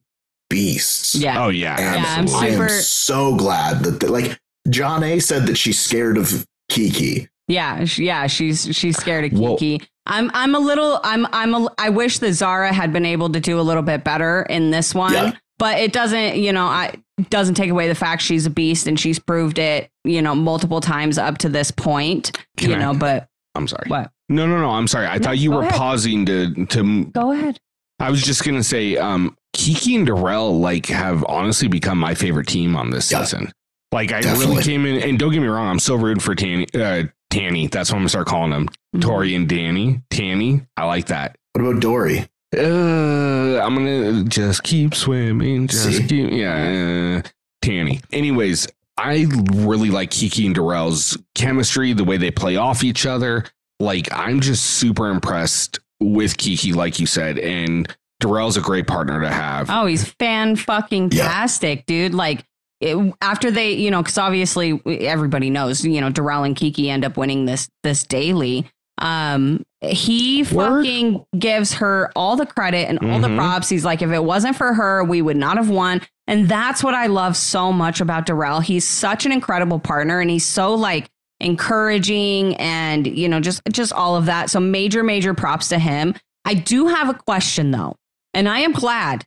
beasts. 0.51 1.15
Yeah. 1.15 1.45
oh 1.45 1.49
yeah, 1.49 1.77
And 1.79 1.81
Yeah, 2.03 2.15
I'm 2.15 2.23
absolutely. 2.25 2.49
I 2.49 2.51
am 2.53 2.59
super- 2.69 2.83
so 2.83 3.35
glad 3.37 3.81
that, 3.85 4.01
the, 4.01 4.11
like, 4.13 4.39
Jonna 4.69 5.21
said 5.23 5.47
that 5.47 5.57
she's 5.57 5.79
scared 5.81 6.17
of 6.19 6.47
Kiki. 6.69 7.29
Yeah, 7.49 7.85
yeah, 7.97 8.27
she's 8.27 8.77
she's 8.77 8.97
scared 8.99 9.25
of 9.33 9.39
Whoa. 9.39 9.57
Kiki. 9.57 9.87
I'm 10.07 10.31
I'm 10.35 10.55
a 10.55 10.59
little 10.59 11.01
I'm 11.03 11.27
I'm 11.33 11.55
a, 11.55 11.69
I 11.79 11.89
wish 11.89 12.19
that 12.19 12.33
Zara 12.35 12.73
had 12.73 12.93
been 12.93 13.07
able 13.07 13.31
to 13.31 13.41
do 13.41 13.59
a 13.59 13.63
little 13.63 13.83
bit 13.83 14.05
better 14.05 14.43
in 14.43 14.71
this 14.71 14.95
one, 14.95 15.13
Yeah. 15.15 15.33
But 15.59 15.79
it 15.79 15.93
doesn't, 15.93 16.37
you 16.37 16.53
know, 16.53 16.65
I 16.67 16.95
doesn't 17.31 17.55
take 17.57 17.71
away 17.71 17.89
the 17.89 17.95
fact 17.95 18.23
she's 18.23 18.47
a 18.47 18.51
beast 18.51 18.87
and 18.87 18.99
she's 18.99 19.19
proved 19.19 19.59
it, 19.59 19.91
you 20.05 20.23
know, 20.23 20.35
multiple 20.35 20.81
times 20.81 21.19
up 21.19 21.39
to 21.39 21.49
this 21.49 21.71
point, 21.71 22.37
Can 22.57 22.71
you 22.71 22.77
I- 22.77 22.79
know, 22.79 22.95
but 22.95 23.29
I'm 23.55 23.67
sorry. 23.67 23.89
what? 23.89 24.11
No, 24.29 24.47
no, 24.47 24.59
no. 24.61 24.71
I'm 24.71 24.87
sorry. 24.87 25.07
I 25.07 25.17
No, 25.17 25.23
thought 25.25 25.39
you 25.39 25.51
were 25.53 25.63
ahead. 25.63 25.73
pausing 25.75 26.27
to 26.27 26.67
to. 26.67 27.05
Go 27.07 27.33
ahead. 27.33 27.59
I 27.99 28.11
was 28.11 28.23
just 28.23 28.45
gonna 28.45 28.63
say, 28.63 28.97
um, 28.97 29.37
Kiki 29.55 29.97
and 29.97 30.07
Darrell 30.07 30.61
like 30.61 30.87
have 30.87 31.25
honestly 31.27 31.67
become 31.67 31.99
my 31.99 32.15
favorite 32.15 32.47
team 32.47 32.77
on 32.77 32.91
this 32.91 33.11
Yeah. 33.11 33.25
season. 33.25 33.51
Like 33.91 34.13
I 34.13 34.21
Definitely. 34.21 34.47
really 34.57 34.63
came 34.65 34.85
in, 34.87 35.03
and 35.03 35.19
don't 35.19 35.33
get 35.33 35.41
me 35.41 35.49
wrong, 35.49 35.67
I'm 35.67 35.79
so 35.79 35.95
rooting 35.95 36.21
for 36.21 36.35
Tanny. 36.35 36.67
Uh, 36.75 37.05
Tanny. 37.31 37.67
That's 37.69 37.91
what 37.91 37.97
I'm 37.97 38.03
gonna 38.03 38.11
start 38.11 38.27
calling 38.27 38.51
them. 38.51 38.69
Mhm. 38.95 39.01
Tori 39.01 39.35
and 39.35 39.49
Danny. 39.49 40.03
Tanny. 40.11 40.61
I 40.77 40.85
like 40.85 41.07
that. 41.07 41.37
What 41.55 41.63
about 41.67 41.81
Dory? 41.81 42.27
Uh, 42.57 43.61
I'm 43.61 43.75
gonna 43.75 44.25
just 44.25 44.63
keep 44.63 44.95
swimming. 44.95 45.67
Just 45.69 45.85
See? 45.85 46.07
keep, 46.07 46.33
yeah. 46.33 47.23
Uh, 47.25 47.29
Tanny. 47.61 48.01
Anyways, 48.13 48.69
I 48.97 49.27
really 49.53 49.91
like 49.91 50.11
Kiki 50.11 50.47
and 50.47 50.55
Darrell's 50.55 51.19
chemistry, 51.35 51.93
the 51.93 52.05
way 52.05 52.17
they 52.17 52.31
play 52.31 52.57
off 52.57 52.83
each 52.83 53.07
other. 53.07 53.45
Like, 53.81 54.09
I'm 54.13 54.41
just 54.41 54.65
super 54.65 55.09
impressed 55.09 55.79
with 56.01 56.37
Kiki, 56.37 56.73
like 56.73 56.99
you 56.99 57.07
said, 57.07 57.39
and 57.39 57.89
Darrell's 58.21 58.57
a 58.57 58.61
great 58.61 58.87
partner 58.87 59.21
to 59.21 59.29
have. 59.29 59.69
Oh, 59.71 59.87
he's 59.87 60.05
fan 60.05 60.57
fucking 60.57 61.11
tastic, 61.11 61.87
dude. 61.87 62.15
Like 62.15 62.45
it, 62.81 63.15
after 63.21 63.51
they, 63.51 63.73
you 63.73 63.91
know, 63.91 64.03
because 64.03 64.19
obviously 64.19 64.81
everybody 64.87 65.51
knows, 65.51 65.85
you 65.85 66.01
know, 66.01 66.11
Darrell 66.11 66.45
and 66.45 66.57
Kiki 66.57 66.91
end 66.91 67.05
up 67.05 67.17
winning 67.17 67.45
this 67.45 67.69
this 67.83 68.05
daily. 68.05 68.71
Um, 68.99 69.65
he 69.81 70.43
Word. 70.43 70.83
fucking 70.85 71.25
gives 71.39 71.75
her 71.75 72.11
all 72.17 72.37
the 72.37 72.47
credit 72.47 72.89
and 72.89 72.99
all 72.99 73.21
the 73.21 73.29
Mhm. 73.29 73.37
props. 73.37 73.69
He's 73.69 73.85
like, 73.85 74.03
if 74.03 74.11
it 74.11 74.25
wasn't 74.25 74.57
for 74.57 74.75
her, 74.75 75.05
we 75.05 75.23
would 75.23 75.37
not 75.37 75.57
have 75.57 75.69
won. 75.71 76.01
And 76.27 76.49
that's 76.49 76.83
what 76.83 76.95
I 76.95 77.07
love 77.07 77.37
so 77.37 77.73
much 77.73 78.01
about 78.01 78.27
Darrell. 78.27 78.61
He's 78.61 78.85
such 78.87 79.25
an 79.25 79.33
incredible 79.33 79.79
partner, 79.79 80.21
and 80.21 80.31
he's 80.31 80.45
so 80.45 80.75
like 80.75 81.09
encouraging 81.41 82.55
and 82.57 83.07
you 83.07 83.29
know 83.29 83.41
just 83.41 83.61
just 83.71 83.93
all 83.93 84.17
of 84.17 84.27
that 84.27 84.51
so 84.51 84.59
major 84.59 85.03
major 85.05 85.35
props 85.35 85.69
to 85.69 85.79
him 85.79 86.13
i 86.45 86.53
do 86.53 86.89
have 86.89 87.09
a 87.09 87.15
question 87.15 87.71
though 87.71 87.95
and 88.35 88.49
i 88.49 88.59
am 88.59 88.73
glad 88.73 89.25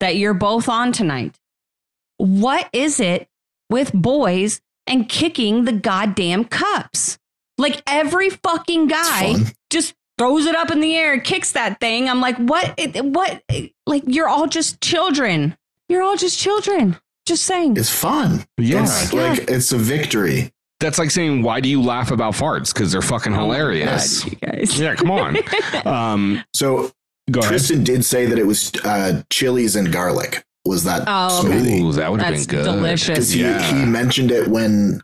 that 0.00 0.16
you're 0.16 0.32
both 0.34 0.68
on 0.68 0.90
tonight 0.90 1.38
what 2.16 2.68
is 2.72 2.98
it 2.98 3.28
with 3.68 3.92
boys 3.92 4.60
and 4.86 5.08
kicking 5.08 5.64
the 5.64 5.72
goddamn 5.72 6.44
cups 6.44 7.18
like 7.58 7.82
every 7.86 8.30
fucking 8.30 8.86
guy 8.88 9.34
just 9.70 9.94
throws 10.18 10.46
it 10.46 10.54
up 10.54 10.70
in 10.70 10.80
the 10.80 10.94
air 10.96 11.12
and 11.14 11.24
kicks 11.24 11.52
that 11.52 11.80
thing 11.80 12.08
i'm 12.08 12.20
like 12.20 12.36
what 12.38 12.72
it- 12.76 13.04
what 13.04 13.42
like 13.86 14.02
you're 14.06 14.28
all 14.28 14.46
just 14.46 14.80
children 14.80 15.56
you're 15.88 16.02
all 16.02 16.16
just 16.16 16.38
children 16.38 16.96
just 17.26 17.44
saying 17.44 17.76
It's 17.76 17.88
fun. 17.90 18.44
yeah. 18.58 18.82
It's 18.82 19.12
Oh 19.12 19.16
my 19.16 19.28
like 19.30 19.50
it's 19.50 19.72
a 19.72 19.78
victory. 19.78 20.52
That's 20.80 20.98
like 20.98 21.10
saying, 21.10 21.42
why 21.42 21.60
do 21.60 21.70
you 21.70 21.80
laugh 21.80 22.10
about 22.10 22.34
farts? 22.34 22.74
Because 22.74 22.92
they're 22.92 23.00
fucking 23.00 23.32
Oh 23.32 23.44
hilarious. 23.44 24.22
God, 24.24 24.32
you 24.32 24.38
guys. 24.46 24.78
Yeah, 24.78 24.94
come 24.94 25.10
on. 25.10 25.38
um, 25.86 26.44
So 26.54 26.90
go 27.30 27.40
ahead. 27.40 27.48
Tristan 27.50 27.82
did 27.82 28.04
say 28.04 28.26
that 28.26 28.38
it 28.38 28.46
was 28.46 28.70
uh, 28.84 29.22
chilies 29.30 29.74
and 29.74 29.90
garlic. 29.90 30.44
Was 30.66 30.84
that 30.84 31.04
Oh, 31.06 31.40
okay. 31.46 31.48
smoothie? 31.48 31.80
Ooh, 31.80 31.92
that 31.92 32.10
would 32.12 32.20
have 32.20 32.34
been 32.34 32.44
good. 32.44 32.64
delicious. 32.64 33.08
Because 33.08 33.30
he, 33.30 33.40
Yeah. 33.40 33.62
he 33.62 33.86
mentioned 33.86 34.30
it 34.30 34.48
when 34.48 35.00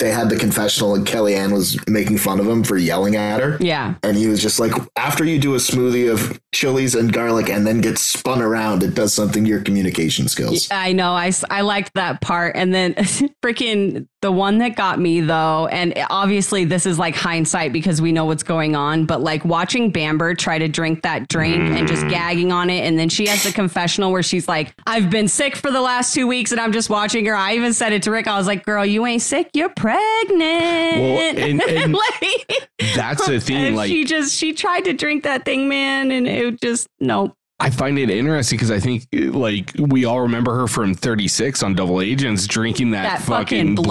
they 0.00 0.10
had 0.10 0.28
the 0.28 0.36
confessional 0.36 0.94
and 0.94 1.06
Kellyanne 1.06 1.52
was 1.52 1.78
making 1.86 2.18
fun 2.18 2.40
of 2.40 2.46
him 2.48 2.64
for 2.64 2.76
yelling 2.76 3.16
at 3.16 3.40
her. 3.40 3.56
yeah 3.60 3.94
And 4.02 4.16
he 4.16 4.26
was 4.26 4.42
just 4.42 4.58
like, 4.58 4.72
after 4.96 5.24
you 5.24 5.38
do 5.38 5.54
a 5.54 5.58
smoothie 5.58 6.10
of 6.10 6.40
chilies 6.52 6.94
and 6.94 7.12
garlic 7.12 7.48
and 7.48 7.66
then 7.66 7.80
get 7.80 7.98
spun 7.98 8.42
around, 8.42 8.82
it 8.82 8.94
does 8.94 9.14
something 9.14 9.44
to 9.44 9.50
your 9.50 9.62
communication 9.62 10.26
skills. 10.28 10.68
I 10.70 10.92
know. 10.92 11.12
I, 11.12 11.32
I 11.48 11.60
liked 11.60 11.94
that 11.94 12.20
part. 12.20 12.56
And 12.56 12.74
then 12.74 12.94
freaking 13.44 14.08
the 14.22 14.30
one 14.30 14.58
that 14.58 14.76
got 14.76 14.98
me 15.00 15.20
though, 15.22 15.66
and 15.68 15.94
obviously 16.10 16.64
this 16.66 16.84
is 16.84 16.98
like 16.98 17.14
hindsight 17.16 17.72
because 17.72 18.02
we 18.02 18.12
know 18.12 18.26
what's 18.26 18.42
going 18.42 18.76
on, 18.76 19.06
but 19.06 19.22
like 19.22 19.44
watching 19.46 19.90
Bamber 19.90 20.34
try 20.34 20.58
to 20.58 20.68
drink 20.68 21.02
that 21.02 21.26
drink 21.28 21.56
and 21.56 21.88
just 21.88 22.04
Mm. 22.04 22.10
gagging 22.10 22.52
on 22.52 22.68
it. 22.68 22.84
And 22.86 22.98
then 22.98 23.08
she 23.08 23.26
has 23.28 23.42
the 23.44 23.52
confessional 23.52 24.12
where 24.12 24.22
she's 24.22 24.46
like, 24.46 24.74
I've 24.86 25.08
been 25.08 25.26
sick 25.28 25.56
for 25.56 25.70
the 25.70 25.80
last 25.80 26.12
two 26.14 26.26
weeks 26.26 26.52
and 26.52 26.60
I'm 26.60 26.72
just 26.72 26.90
watching 26.90 27.24
her. 27.26 27.34
I 27.34 27.54
even 27.54 27.72
said 27.72 27.92
it 27.94 28.02
to 28.02 28.10
Rick. 28.10 28.26
I 28.28 28.36
was 28.36 28.46
like, 28.46 28.64
girl, 28.66 28.84
you 28.84 29.06
ain't 29.06 29.22
sick. 29.22 29.48
You're 29.54 29.70
pregnant. 29.70 30.42
and- 30.42 31.60
and 31.62 31.92
like, 31.94 32.68
That's 32.94 33.26
the 33.26 33.40
thing. 33.40 33.74
Like, 33.74 33.88
she 33.88 34.04
just, 34.04 34.36
she 34.36 34.52
tried 34.52 34.84
to 34.84 34.92
drink 34.92 35.24
that 35.24 35.44
thing, 35.46 35.68
man. 35.68 36.10
And 36.10 36.26
it 36.28 36.60
just, 36.60 36.88
nope. 37.00 37.34
I 37.60 37.70
find 37.70 37.98
it 37.98 38.08
interesting 38.10 38.56
because 38.56 38.70
I 38.70 38.80
think 38.80 39.06
like 39.12 39.70
we 39.78 40.04
all 40.06 40.22
remember 40.22 40.54
her 40.56 40.66
from 40.66 40.94
36 40.94 41.62
on 41.62 41.74
Double 41.74 42.00
Agents 42.00 42.46
drinking 42.46 42.92
that, 42.92 43.02
That 43.02 43.22
fucking, 43.22 43.44
fucking 43.58 43.74
blood. 43.74 43.84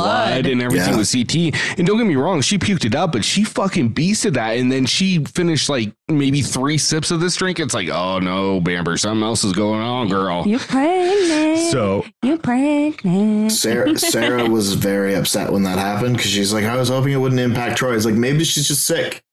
blood. 0.43 0.45
and 0.47 0.61
everything 0.61 0.93
Yeah. 0.93 0.97
with 0.97 1.11
CT. 1.11 1.53
And 1.77 1.85
don't 1.87 1.97
get 1.97 2.07
me 2.07 2.15
wrong, 2.15 2.41
she 2.41 2.57
puked 2.57 2.85
it 2.85 2.95
up, 2.95 3.11
but 3.11 3.23
she 3.23 3.43
fucking 3.43 3.93
beasted 3.93 4.33
that. 4.33 4.57
And 4.57 4.71
then 4.71 4.85
she 4.85 5.23
finished 5.25 5.69
like 5.69 5.93
maybe 6.07 6.41
three 6.41 6.77
sips 6.79 7.11
of 7.11 7.19
this 7.21 7.35
drink. 7.35 7.59
It's 7.59 7.73
like, 7.75 7.89
oh 7.89 8.19
no, 8.19 8.59
Bamber, 8.59 8.97
something 8.97 9.23
else 9.23 9.43
is 9.43 9.53
going 9.53 9.81
on, 9.81 10.09
girl. 10.09 10.43
You're 10.47 10.59
pregnant. 10.59 11.71
So 11.71 12.05
You're 12.23 12.37
pregnant. 12.39 13.51
Sarah 13.51 13.97
Sarah 13.99 14.49
was 14.49 14.73
very 14.73 15.13
upset 15.15 15.51
when 15.51 15.63
that 15.63 15.77
happened 15.77 16.17
because 16.17 16.31
she's 16.31 16.51
like, 16.53 16.65
I 16.65 16.75
was 16.75 16.89
hoping 16.89 17.13
it 17.13 17.17
wouldn't 17.17 17.39
impact 17.39 17.77
Troy. 17.77 17.95
It's 17.95 18.05
like 18.05 18.15
maybe 18.15 18.43
she's 18.43 18.67
just 18.67 18.85
sick. 18.85 19.23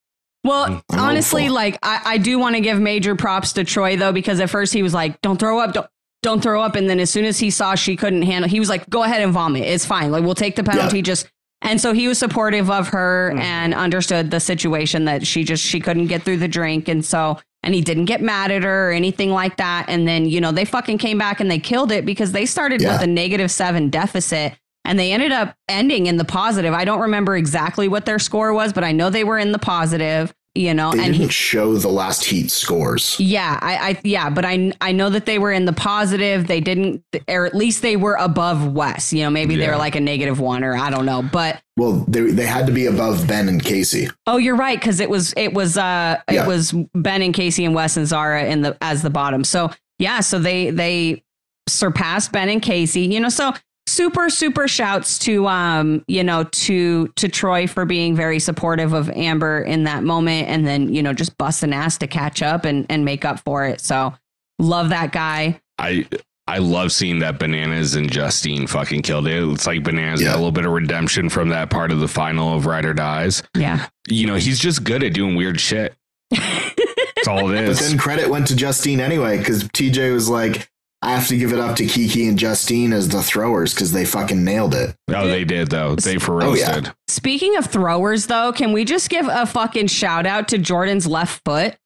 Well, 0.47 0.65
I'm 0.91 0.99
honestly, 0.99 1.43
hopeful. 1.43 1.55
like 1.57 1.79
I, 1.83 2.01
I 2.05 2.19
do 2.19 2.39
want 2.39 2.55
to 2.57 2.61
give 2.61 2.81
major 2.81 3.15
props 3.17 3.53
to 3.55 3.65
Troy 3.65 3.97
though, 3.97 4.13
because 4.13 4.41
at 4.41 4.49
first 4.51 4.73
he 4.73 4.83
was 4.83 4.95
like, 4.95 5.21
"Don't 5.23 5.39
throw 5.39 5.59
up, 5.59 5.73
don't." 5.75 5.87
Don't 6.23 6.41
throw 6.43 6.61
up, 6.61 6.75
and 6.75 6.91
then 6.91 6.99
as 6.99 7.09
soon 7.11 7.25
as 7.25 7.39
he 7.39 7.51
saw 7.51 7.77
she 7.77 7.95
couldn't 7.95 8.23
handle, 8.23 8.49
he 8.51 8.59
was 8.59 8.69
like, 8.69 8.89
"Go 8.91 9.05
ahead 9.05 9.21
and 9.23 9.33
vomit. 9.33 9.63
It's 9.63 9.87
fine. 9.87 10.11
Like 10.11 10.25
we'll 10.25 10.35
take 10.35 10.57
the 10.57 10.65
penalty. 10.65 11.01
Just." 11.01 11.29
And 11.63 11.81
so 11.81 11.93
he 11.93 12.09
was 12.09 12.19
supportive 12.19 12.69
of 12.69 12.89
her 12.89 13.31
Mm-hmm. 13.31 13.41
and 13.43 13.75
understood 13.75 14.31
the 14.33 14.41
situation 14.41 15.05
that 15.05 15.25
she 15.27 15.45
just 15.45 15.63
she 15.65 15.79
couldn't 15.79 16.07
get 16.09 16.23
through 16.23 16.39
the 16.39 16.49
drink, 16.49 16.89
and 16.89 17.05
so 17.05 17.39
and 17.63 17.75
he 17.75 17.81
didn't 17.81 18.07
get 18.07 18.23
mad 18.23 18.51
at 18.51 18.65
her 18.65 18.89
or 18.91 18.93
anything 18.93 19.31
like 19.31 19.57
that. 19.59 19.85
And 19.89 20.09
then 20.09 20.27
you 20.27 20.41
know 20.41 20.51
they 20.51 20.65
fucking 20.65 20.99
came 20.99 21.19
back 21.19 21.39
and 21.39 21.49
they 21.49 21.61
killed 21.61 21.93
it 21.93 22.05
because 22.05 22.33
they 22.33 22.47
started 22.47 22.81
Yeah. 22.83 22.95
with 22.95 23.03
a 23.03 23.07
negative 23.07 23.51
seven 23.53 23.89
deficit 23.89 24.55
and 24.87 24.99
they 24.99 25.13
ended 25.13 25.33
up 25.33 25.55
ending 25.69 26.07
in 26.07 26.17
the 26.17 26.25
positive. 26.25 26.73
I 26.73 26.85
don't 26.85 27.01
remember 27.01 27.37
exactly 27.37 27.89
what 27.89 28.07
their 28.07 28.19
score 28.19 28.53
was, 28.55 28.73
but 28.73 28.85
I 28.85 28.93
know 28.93 29.11
they 29.11 29.25
were 29.25 29.39
in 29.39 29.53
the 29.53 29.59
positive. 29.59 30.33
You 30.55 30.73
know, 30.73 30.91
They 30.93 31.01
and 31.05 31.13
didn't 31.13 31.27
he, 31.27 31.29
show 31.29 31.75
the 31.77 31.89
last 31.91 32.25
heat 32.25 32.51
scores. 32.51 33.21
yeah, 33.21 33.59
I, 33.61 33.91
I, 33.91 34.01
yeah, 34.05 34.31
but 34.31 34.47
I, 34.47 34.73
I 34.81 34.91
know 34.93 35.11
that 35.11 35.27
they 35.27 35.39
were 35.39 35.53
in 35.53 35.67
the 35.67 35.75
positive. 35.75 36.47
They 36.47 36.61
didn't, 36.61 37.05
or 37.29 37.45
at 37.45 37.55
least 37.55 37.83
they 37.83 37.97
were 37.97 38.15
above 38.15 38.73
Wes. 38.73 39.13
You 39.13 39.25
know, 39.25 39.29
maybe 39.29 39.57
they 39.57 39.69
were 39.69 39.77
like 39.77 39.97
a 39.97 40.01
negative 40.01 40.41
one, 40.41 40.65
or 40.65 40.75
I 40.75 40.89
don't 40.89 41.05
know. 41.05 41.21
But 41.21 41.61
Well, 41.77 42.07
they 42.09 42.31
they 42.31 42.47
had 42.47 42.67
to 42.69 42.73
be 42.73 42.87
above 42.87 43.27
Ben 43.29 43.51
and 43.51 43.63
Casey. 43.63 44.09
oh, 44.27 44.39
you're 44.39 44.57
right 44.57 44.81
because 44.81 44.99
it 44.99 45.11
was, 45.11 45.35
it 45.37 45.53
was, 45.53 45.77
uh, 45.77 46.23
Yeah. 46.31 46.45
it 46.45 46.49
was 46.49 46.73
Ben 46.95 47.21
and 47.21 47.35
Casey 47.35 47.67
and 47.67 47.75
Wes 47.75 47.99
and 47.99 48.07
Zara 48.07 48.45
in 48.45 48.63
the 48.63 48.79
as 48.81 49.03
the 49.03 49.11
bottom. 49.11 49.45
So 49.45 49.71
yeah, 49.99 50.21
so 50.21 50.39
they 50.39 50.71
they 50.71 51.23
surpassed 51.69 52.33
Ben 52.33 52.49
and 52.49 52.63
Casey. 52.63 53.03
You 53.03 53.21
know, 53.21 53.29
so 53.29 53.53
super 53.89 54.29
super 54.29 54.67
shouts 54.67 55.19
to 55.21 55.47
um 55.47 56.05
you 56.09 56.25
know 56.25 56.45
to 56.45 57.07
to 57.17 57.29
Troy 57.29 57.67
for 57.67 57.85
being 57.85 58.17
very 58.17 58.39
supportive 58.39 58.93
of 58.93 59.09
Amber 59.11 59.61
in 59.61 59.85
that 59.85 60.03
moment 60.03 60.49
and 60.49 60.67
then 60.67 60.93
you 60.93 61.03
know 61.03 61.13
just 61.13 61.37
busting 61.39 61.73
ass 61.73 61.97
to 61.99 62.07
catch 62.07 62.43
up 62.43 62.65
and 62.65 62.85
and 62.91 63.05
make 63.05 63.25
up 63.25 63.41
for 63.41 63.65
it. 63.65 63.81
So 63.81 64.13
love 64.59 64.89
that 64.91 65.13
guy. 65.13 65.61
I 65.79 66.07
I 66.49 66.59
love 66.59 66.93
seeing 66.93 67.19
that 67.21 67.39
Bananas 67.41 67.97
and 67.97 68.11
Justine 68.11 68.67
fucking 68.69 69.03
killed 69.03 69.27
it. 69.27 69.43
It's 69.53 69.67
like 69.67 69.83
Bananas 69.83 70.21
Yeah. 70.23 70.29
got 70.29 70.35
a 70.35 70.39
little 70.39 70.53
bit 70.53 70.65
of 70.65 70.73
redemption 70.73 71.29
from 71.29 71.49
that 71.49 71.71
part 71.71 71.91
of 71.91 71.99
the 72.01 72.07
final 72.09 72.57
of 72.57 72.67
Ride 72.67 72.85
or 72.85 72.95
Dies. 72.95 73.43
Yeah. 73.57 73.87
You 74.09 74.27
know, 74.29 74.37
he's 74.37 74.59
just 74.61 74.85
good 74.85 75.03
at 75.03 75.13
doing 75.13 75.35
weird 75.35 75.61
shit. 75.61 75.95
That's 76.31 77.29
all 77.29 77.51
it 77.51 77.67
But 77.67 77.77
then 77.79 77.99
credit 77.99 78.29
went 78.31 78.47
to 78.49 78.57
Justine 78.57 79.01
anyway, 79.01 79.39
because 79.39 79.65
TJ 79.65 80.13
was 80.13 80.29
like, 80.29 80.69
I 81.07 81.11
have 81.11 81.29
to 81.29 81.37
give 81.37 81.53
it 81.53 81.59
up 81.61 81.77
to 81.77 81.87
Kiki 81.87 82.27
and 82.27 82.37
Justine 82.39 82.93
as 82.93 83.09
the 83.09 83.23
throwers 83.23 83.73
because 83.73 83.93
they 83.93 84.05
fucking 84.05 84.43
nailed 84.45 84.75
it. 84.75 84.97
oh, 85.15 85.27
they 85.29 85.45
did 85.45 85.71
though. 85.71 85.95
They 85.95 86.19
for 86.19 86.35
oh, 86.35 86.37
real 86.39 86.51
Oh, 86.51 86.55
yeah. 86.55 86.81
did. 86.81 86.93
Speaking 87.09 87.57
of 87.57 87.67
throwers 87.67 88.27
though, 88.27 88.53
can 88.53 88.73
we 88.73 88.85
just 88.85 89.09
give 89.09 89.27
a 89.31 89.47
fucking 89.47 89.87
shout 89.87 90.27
out 90.27 90.49
to 90.49 90.59
Jordan's 90.59 91.07
left 91.07 91.43
foot? 91.45 91.77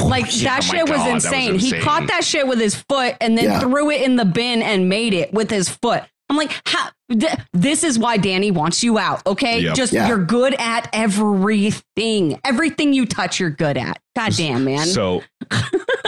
Like 0.00 0.26
Yeah, 0.40 0.60
that 0.60 0.66
my 0.68 0.76
shit 0.78 0.82
was 0.88 0.90
God, 0.98 1.06
that 1.08 1.14
was 1.14 1.24
insane. 1.24 1.58
He 1.58 1.80
caught 1.80 2.06
that 2.08 2.22
shit 2.24 2.46
with 2.46 2.60
his 2.60 2.76
foot 2.76 3.16
and 3.20 3.36
then 3.36 3.44
Yeah. 3.46 3.58
threw 3.60 3.90
it 3.90 4.02
in 4.02 4.14
the 4.14 4.24
bin 4.24 4.62
and 4.62 4.88
made 4.88 5.14
it 5.14 5.32
with 5.34 5.50
his 5.50 5.68
foot. 5.68 6.04
I'm 6.28 6.36
like, 6.36 6.52
how? 6.64 6.90
Th- 7.10 7.34
this 7.52 7.82
is 7.82 7.98
why 7.98 8.18
Danny 8.18 8.52
wants 8.52 8.84
you 8.84 8.98
out. 8.98 9.26
Okay, 9.26 9.62
Yep. 9.62 9.74
just 9.74 9.92
Yeah. 9.92 10.06
you're 10.06 10.24
good 10.24 10.54
at 10.60 10.88
everything. 10.92 12.38
Everything 12.44 12.92
you 12.92 13.04
touch, 13.04 13.40
you're 13.40 13.50
good 13.50 13.76
at. 13.76 13.98
God 14.14 14.32
damn, 14.36 14.62
man. 14.62 14.86
So 14.86 15.22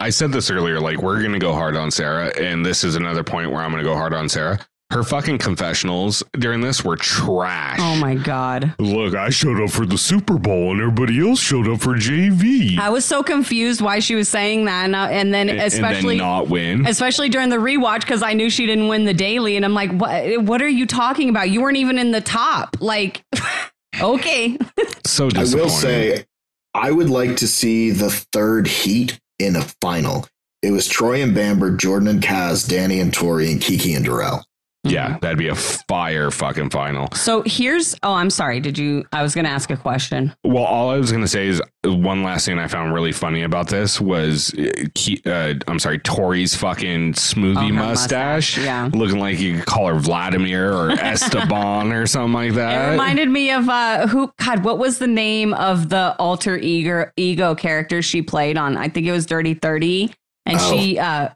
I 0.00 0.10
said 0.10 0.30
this 0.30 0.50
earlier, 0.50 0.80
like 0.80 1.02
we're 1.02 1.20
gonna 1.22 1.38
go 1.40 1.52
hard 1.52 1.76
on 1.76 1.90
Sarah, 1.90 2.28
and 2.38 2.64
this 2.64 2.84
is 2.84 2.94
another 2.94 3.24
point 3.24 3.50
where 3.50 3.62
I'm 3.62 3.70
gonna 3.72 3.82
go 3.82 3.94
hard 3.96 4.14
on 4.14 4.28
Sarah. 4.28 4.58
Her 4.90 5.02
fucking 5.02 5.36
confessionals 5.38 6.22
during 6.38 6.62
this 6.62 6.82
were 6.82 6.96
trash. 6.96 7.78
oh 7.82 7.96
my 7.96 8.14
god. 8.14 8.74
Look, 8.78 9.14
I 9.14 9.28
showed 9.28 9.60
up 9.60 9.70
for 9.70 9.84
the 9.84 9.98
Super 9.98 10.38
Bowl 10.38 10.70
and 10.72 10.80
everybody 10.80 11.20
else 11.20 11.40
showed 11.40 11.68
up 11.68 11.80
for 11.80 11.94
JV. 11.94 12.78
I 12.78 12.88
was 12.88 13.04
so 13.04 13.22
confused 13.22 13.80
why 13.82 13.98
she 13.98 14.14
was 14.14 14.28
saying 14.30 14.64
that, 14.66 14.84
and, 14.84 14.94
uh, 14.96 15.08
and 15.10 15.34
then 15.34 15.50
And- 15.50 15.58
especially 15.60 16.14
and 16.14 16.20
then 16.20 16.26
not 16.28 16.48
win. 16.48 16.86
especially 16.86 17.28
during 17.28 17.48
the 17.50 17.56
rewatch 17.56 18.00
because 18.00 18.22
I 18.22 18.32
knew 18.34 18.48
she 18.48 18.66
didn't 18.66 18.86
win 18.88 19.04
the 19.04 19.12
daily, 19.14 19.56
and 19.56 19.64
I'm 19.64 19.74
like, 19.74 19.90
what? 19.92 20.42
What 20.44 20.62
are 20.62 20.68
you 20.68 20.86
talking 20.86 21.28
about? 21.28 21.50
You 21.50 21.60
weren't 21.60 21.76
even 21.76 21.98
in 21.98 22.12
the 22.12 22.20
top. 22.22 22.76
Like, 22.80 23.24
okay, 24.00 24.56
so 25.04 25.28
I 25.34 25.40
will 25.42 25.68
say, 25.68 26.24
I 26.72 26.92
would 26.92 27.10
like 27.10 27.36
to 27.38 27.48
see 27.48 27.90
the 27.90 28.10
third 28.32 28.68
heat 28.68 29.18
in 29.38 29.56
a 29.56 29.62
final. 29.80 30.26
It 30.62 30.72
was 30.72 30.88
Troy 30.88 31.22
and 31.22 31.34
Bamber, 31.34 31.76
Jordan 31.76 32.08
and 32.08 32.22
Kaz, 32.22 32.68
Danny 32.68 33.00
and 33.00 33.14
Tori, 33.14 33.52
and 33.52 33.60
Kiki 33.60 33.94
and 33.94 34.04
Darrell. 34.04 34.44
Yeah, 34.84 35.18
that'd 35.20 35.38
be 35.38 35.48
a 35.48 35.54
fire 35.54 36.30
fucking 36.30 36.70
final. 36.70 37.08
So 37.12 37.42
here's. 37.44 37.94
Oh, 38.02 38.14
I'm 38.14 38.30
sorry. 38.30 38.60
Did 38.60 38.78
you? 38.78 39.04
I 39.12 39.22
was 39.22 39.34
going 39.34 39.44
to 39.44 39.50
ask 39.50 39.70
a 39.70 39.76
question. 39.76 40.34
Well, 40.44 40.64
all 40.64 40.90
I 40.90 40.96
was 40.98 41.10
gonna 41.12 41.26
say 41.28 41.48
is 41.48 41.60
one 41.84 42.22
last 42.22 42.46
thing 42.46 42.58
I 42.58 42.68
found 42.68 42.92
really 42.94 43.12
funny 43.12 43.42
about 43.42 43.68
this 43.68 44.00
was, 44.00 44.52
uh, 44.54 45.28
uh, 45.30 45.54
I'm 45.66 45.78
sorry, 45.78 45.98
Tori's 46.00 46.54
fucking 46.54 47.14
smoothie 47.14 47.70
Oh, 47.70 47.72
mustache, 47.72 48.56
mustache, 48.56 48.58
yeah. 48.64 48.90
looking 48.92 49.18
like 49.18 49.38
you 49.38 49.56
could 49.58 49.66
call 49.66 49.86
her 49.88 49.98
Vladimir 49.98 50.72
or 50.72 50.90
Esteban 51.00 51.92
or 51.92 52.06
something 52.06 52.32
like 52.32 52.52
that. 52.54 52.88
It 52.88 52.90
reminded 52.92 53.28
me 53.30 53.50
of 53.50 53.68
uh, 53.68 54.06
who? 54.06 54.32
God, 54.38 54.64
what 54.64 54.78
was 54.78 54.98
the 54.98 55.06
name 55.06 55.54
of 55.54 55.88
the 55.88 56.14
alter 56.18 56.56
ego 56.56 57.10
ego 57.16 57.54
character 57.54 58.00
she 58.02 58.22
played 58.22 58.56
on? 58.56 58.76
I 58.76 58.88
think 58.88 59.06
it 59.06 59.12
was 59.12 59.26
Dirty 59.26 59.54
Thirty, 59.54 60.12
and 60.46 60.58
Oh. 60.60 60.70
she 60.76 60.98
uh, 60.98 61.30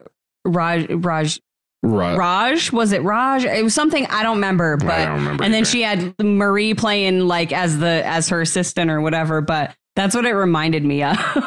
Raj 0.45 0.87
Raj 0.89 1.39
Ru- 1.83 2.15
Raj 2.15 2.71
was 2.71 2.91
it 2.93 3.03
Raj? 3.03 3.43
It 3.45 3.63
was 3.63 3.73
something 3.75 4.05
I 4.07 4.23
don't 4.23 4.37
remember, 4.37 4.77
but 4.77 4.89
I 4.91 5.05
don't 5.05 5.15
remember. 5.17 5.43
and 5.43 5.53
then 5.53 5.65
she 5.65 5.81
had 5.81 6.15
Marie 6.19 6.73
playing 6.73 7.27
like 7.27 7.51
as 7.51 7.77
the 7.77 8.01
as 8.05 8.29
her 8.29 8.41
assistant 8.41 8.89
or 8.89 9.01
whatever. 9.01 9.41
But 9.41 9.75
that's 9.95 10.15
what 10.15 10.25
it 10.25 10.33
reminded 10.33 10.83
me 10.85 11.03
of. 11.03 11.17
it 11.17 11.43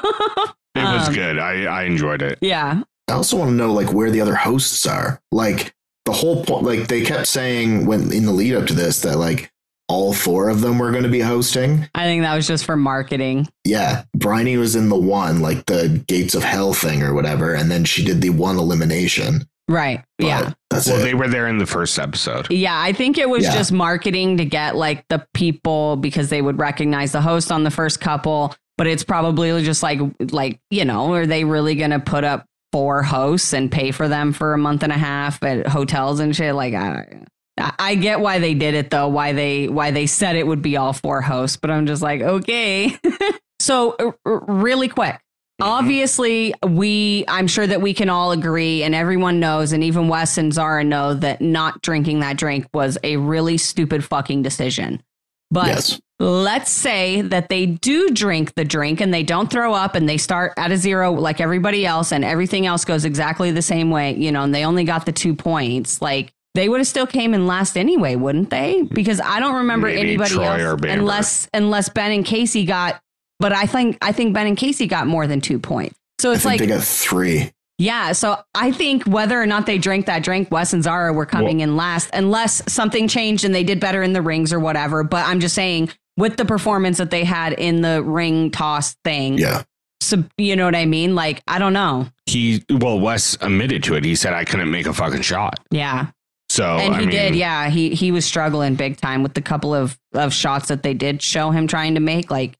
was 0.76 1.08
Um, 1.08 1.14
good. 1.14 1.38
I 1.38 1.64
I 1.64 1.82
enjoyed 1.84 2.20
it. 2.22 2.38
Yeah, 2.42 2.82
I 3.08 3.12
also 3.12 3.38
want 3.38 3.50
to 3.50 3.54
know 3.54 3.72
like 3.72 3.92
where 3.92 4.10
the 4.10 4.20
other 4.20 4.34
hosts 4.36 4.86
are. 4.86 5.20
Like 5.32 5.74
the 6.04 6.12
whole 6.12 6.44
point, 6.44 6.64
like 6.64 6.88
they 6.88 7.00
kept 7.02 7.26
saying 7.26 7.86
when 7.86 8.12
in 8.12 8.26
the 8.26 8.32
lead 8.32 8.54
up 8.54 8.66
to 8.66 8.74
this 8.74 9.00
that 9.00 9.16
like 9.18 9.50
all 9.88 10.12
four 10.12 10.48
of 10.48 10.60
them 10.60 10.78
were 10.78 10.90
going 10.90 11.04
to 11.04 11.08
be 11.08 11.20
hosting. 11.20 11.88
I 11.94 12.04
think 12.04 12.22
that 12.22 12.34
was 12.34 12.46
just 12.46 12.64
for 12.64 12.76
marketing. 12.76 13.48
Yeah, 13.64 14.02
Briny 14.14 14.56
was 14.56 14.74
in 14.76 14.88
the 14.90 14.96
one, 14.98 15.40
like 15.40 15.64
the 15.66 16.02
Gates 16.08 16.34
of 16.34 16.42
Hell 16.44 16.74
thing 16.74 17.02
or 17.02 17.14
whatever, 17.14 17.54
and 17.54 17.70
then 17.70 17.84
she 17.84 18.04
did 18.04 18.20
the 18.20 18.30
one 18.30 18.58
elimination. 18.58 19.48
Right. 19.68 20.04
But 20.18 20.26
yeah. 20.26 20.52
Well, 20.70 21.00
it. 21.00 21.02
they 21.02 21.14
were 21.14 21.28
there 21.28 21.48
in 21.48 21.58
the 21.58 21.66
first 21.66 21.98
episode. 21.98 22.50
Yeah, 22.50 22.80
I 22.80 22.92
think 22.92 23.18
it 23.18 23.28
was 23.28 23.44
Yeah. 23.44 23.54
just 23.54 23.72
marketing 23.72 24.36
to 24.36 24.44
get 24.44 24.76
like 24.76 25.04
the 25.08 25.26
people 25.34 25.96
because 25.96 26.30
they 26.30 26.40
would 26.42 26.58
recognize 26.58 27.12
the 27.12 27.20
host 27.20 27.50
on 27.50 27.64
the 27.64 27.70
first 27.70 28.00
couple, 28.00 28.54
but 28.78 28.86
it's 28.86 29.02
probably 29.04 29.62
just 29.64 29.82
like 29.82 29.98
like, 30.30 30.60
you 30.70 30.84
know, 30.84 31.12
are 31.14 31.26
they 31.26 31.44
really 31.44 31.74
going 31.74 31.90
to 31.90 31.98
put 32.00 32.22
up 32.24 32.44
four 32.72 33.02
hosts 33.02 33.52
and 33.52 33.72
pay 33.72 33.90
for 33.90 34.06
them 34.08 34.32
for 34.32 34.52
a 34.52 34.58
month 34.58 34.82
and 34.82 34.92
a 34.92 34.98
half 34.98 35.42
at 35.42 35.66
hotels 35.66 36.20
and 36.20 36.34
shit 36.36 36.54
like 36.54 36.74
I 36.74 37.22
I- 37.58 37.72
I 37.78 37.94
get 37.94 38.20
why 38.20 38.38
they 38.38 38.52
did 38.54 38.74
it 38.74 38.90
though, 38.90 39.08
why 39.08 39.32
they 39.32 39.66
why 39.68 39.90
they 39.90 40.06
said 40.06 40.36
it 40.36 40.46
would 40.46 40.60
be 40.62 40.76
all 40.76 40.92
four 40.92 41.22
hosts, 41.22 41.56
but 41.56 41.70
I'm 41.70 41.86
just 41.86 42.02
like, 42.02 42.20
okay. 42.20 42.96
so 43.60 43.96
r- 43.98 44.16
r- 44.26 44.44
really 44.46 44.88
quick, 44.88 45.18
Mm-hmm. 45.58 45.72
obviously 45.72 46.54
we 46.66 47.24
i'm 47.28 47.46
sure 47.46 47.66
that 47.66 47.80
we 47.80 47.94
can 47.94 48.10
all 48.10 48.30
agree 48.30 48.82
and 48.82 48.94
everyone 48.94 49.40
knows 49.40 49.72
and 49.72 49.82
even 49.82 50.06
wes 50.06 50.36
and 50.36 50.52
zara 50.52 50.84
know 50.84 51.14
that 51.14 51.40
not 51.40 51.80
drinking 51.80 52.20
that 52.20 52.36
drink 52.36 52.66
was 52.74 52.98
a 53.02 53.16
really 53.16 53.56
stupid 53.56 54.04
fucking 54.04 54.42
decision. 54.42 55.02
But 55.50 55.68
yes. 55.68 56.00
let's 56.18 56.70
say 56.70 57.20
that 57.20 57.48
they 57.48 57.66
do 57.66 58.10
drink 58.10 58.54
the 58.54 58.64
drink 58.64 59.00
and 59.00 59.14
they 59.14 59.22
don't 59.22 59.50
throw 59.50 59.74
up 59.74 59.94
and 59.94 60.08
they 60.08 60.18
start 60.18 60.52
at 60.56 60.72
a 60.72 60.76
zero 60.76 61.12
like 61.12 61.40
everybody 61.40 61.86
else 61.86 62.12
and 62.12 62.24
everything 62.24 62.66
else 62.66 62.84
goes 62.84 63.04
exactly 63.04 63.50
the 63.52 63.62
same 63.62 63.90
way 63.90 64.14
you 64.14 64.32
know 64.32 64.42
and 64.42 64.54
they 64.54 64.64
only 64.64 64.84
got 64.84 65.06
the 65.06 65.12
two 65.12 65.34
points. 65.34 66.02
Like 66.02 66.32
they 66.54 66.68
would 66.68 66.80
have 66.80 66.86
still 66.86 67.06
came 67.06 67.32
in 67.32 67.46
last 67.46 67.76
anyway 67.76 68.16
wouldn't 68.16 68.50
they? 68.50 68.80
Mm-hmm. 68.80 68.94
Because 68.94 69.20
i 69.20 69.38
don't 69.38 69.54
remember 69.54 69.86
Maybe 69.86 70.00
anybody 70.00 70.34
Troy 70.34 70.44
else 70.44 70.80
unless 70.82 71.48
unless 71.54 71.88
ben 71.88 72.12
and 72.12 72.24
casey 72.24 72.64
got 72.64 73.00
but 73.40 73.52
i 73.52 73.66
think 73.66 73.96
i 74.02 74.12
think 74.12 74.34
ben 74.34 74.46
and 74.46 74.56
casey 74.56 74.86
got 74.86 75.06
more 75.06 75.26
than 75.26 75.40
two 75.40 75.58
points 75.58 75.94
so 76.18 76.30
I 76.30 76.34
it's 76.34 76.42
think 76.44 76.52
like 76.52 76.60
they 76.60 76.74
got 76.74 76.82
three. 76.82 77.52
yeah, 77.78 78.12
so 78.12 78.38
I 78.54 78.72
think 78.72 79.04
whether 79.04 79.40
or 79.40 79.44
not 79.44 79.66
they 79.66 79.76
drank 79.76 80.06
that 80.06 80.22
drink, 80.22 80.50
Wes 80.50 80.72
and 80.72 80.82
Zara 80.82 81.12
were 81.12 81.26
coming 81.26 81.60
in 81.60 81.76
last, 81.76 82.08
unless 82.14 82.62
something 82.72 83.06
changed 83.06 83.44
and 83.44 83.54
they 83.54 83.62
did 83.64 83.80
better 83.80 84.02
in 84.02 84.14
the 84.14 84.22
rings 84.22 84.50
or 84.50 84.58
whatever. 84.58 85.04
But 85.04 85.26
I'm 85.26 85.40
just 85.40 85.54
saying, 85.54 85.90
with 86.16 86.38
the 86.38 86.46
performance 86.46 86.96
that 86.96 87.10
they 87.10 87.22
had 87.22 87.52
in 87.52 87.82
the 87.82 88.02
ring 88.02 88.50
toss 88.50 88.94
thing, 89.04 89.36
Yeah. 89.36 89.64
so 90.00 90.24
you 90.38 90.56
know 90.56 90.64
what 90.64 90.74
I 90.74 90.86
mean? 90.86 91.14
Like, 91.14 91.42
I 91.46 91.58
don't 91.58 91.74
know. 91.74 92.08
He 92.24 92.64
well, 92.70 92.98
Wes 92.98 93.36
admitted 93.42 93.82
to 93.84 93.94
it. 93.94 94.04
He 94.06 94.14
said 94.14 94.32
I 94.32 94.46
couldn't 94.46 94.70
make 94.70 94.86
a 94.86 94.94
fucking 94.94 95.20
shot. 95.20 95.60
Yeah, 95.70 96.06
So 96.48 96.64
and 96.78 96.94
I 96.94 97.00
he 97.00 97.06
mean, 97.06 97.14
did. 97.14 97.34
Yeah, 97.34 97.68
he 97.68 97.90
he 97.94 98.10
was 98.10 98.24
struggling 98.24 98.74
big 98.74 98.96
time 98.96 99.22
with 99.22 99.34
the 99.34 99.42
couple 99.42 99.74
of 99.74 99.98
of 100.14 100.32
shots 100.32 100.68
that 100.68 100.82
they 100.82 100.94
did 100.94 101.20
show 101.20 101.50
him 101.50 101.66
trying 101.66 101.92
to 101.96 102.00
make. 102.00 102.30
Like 102.30 102.56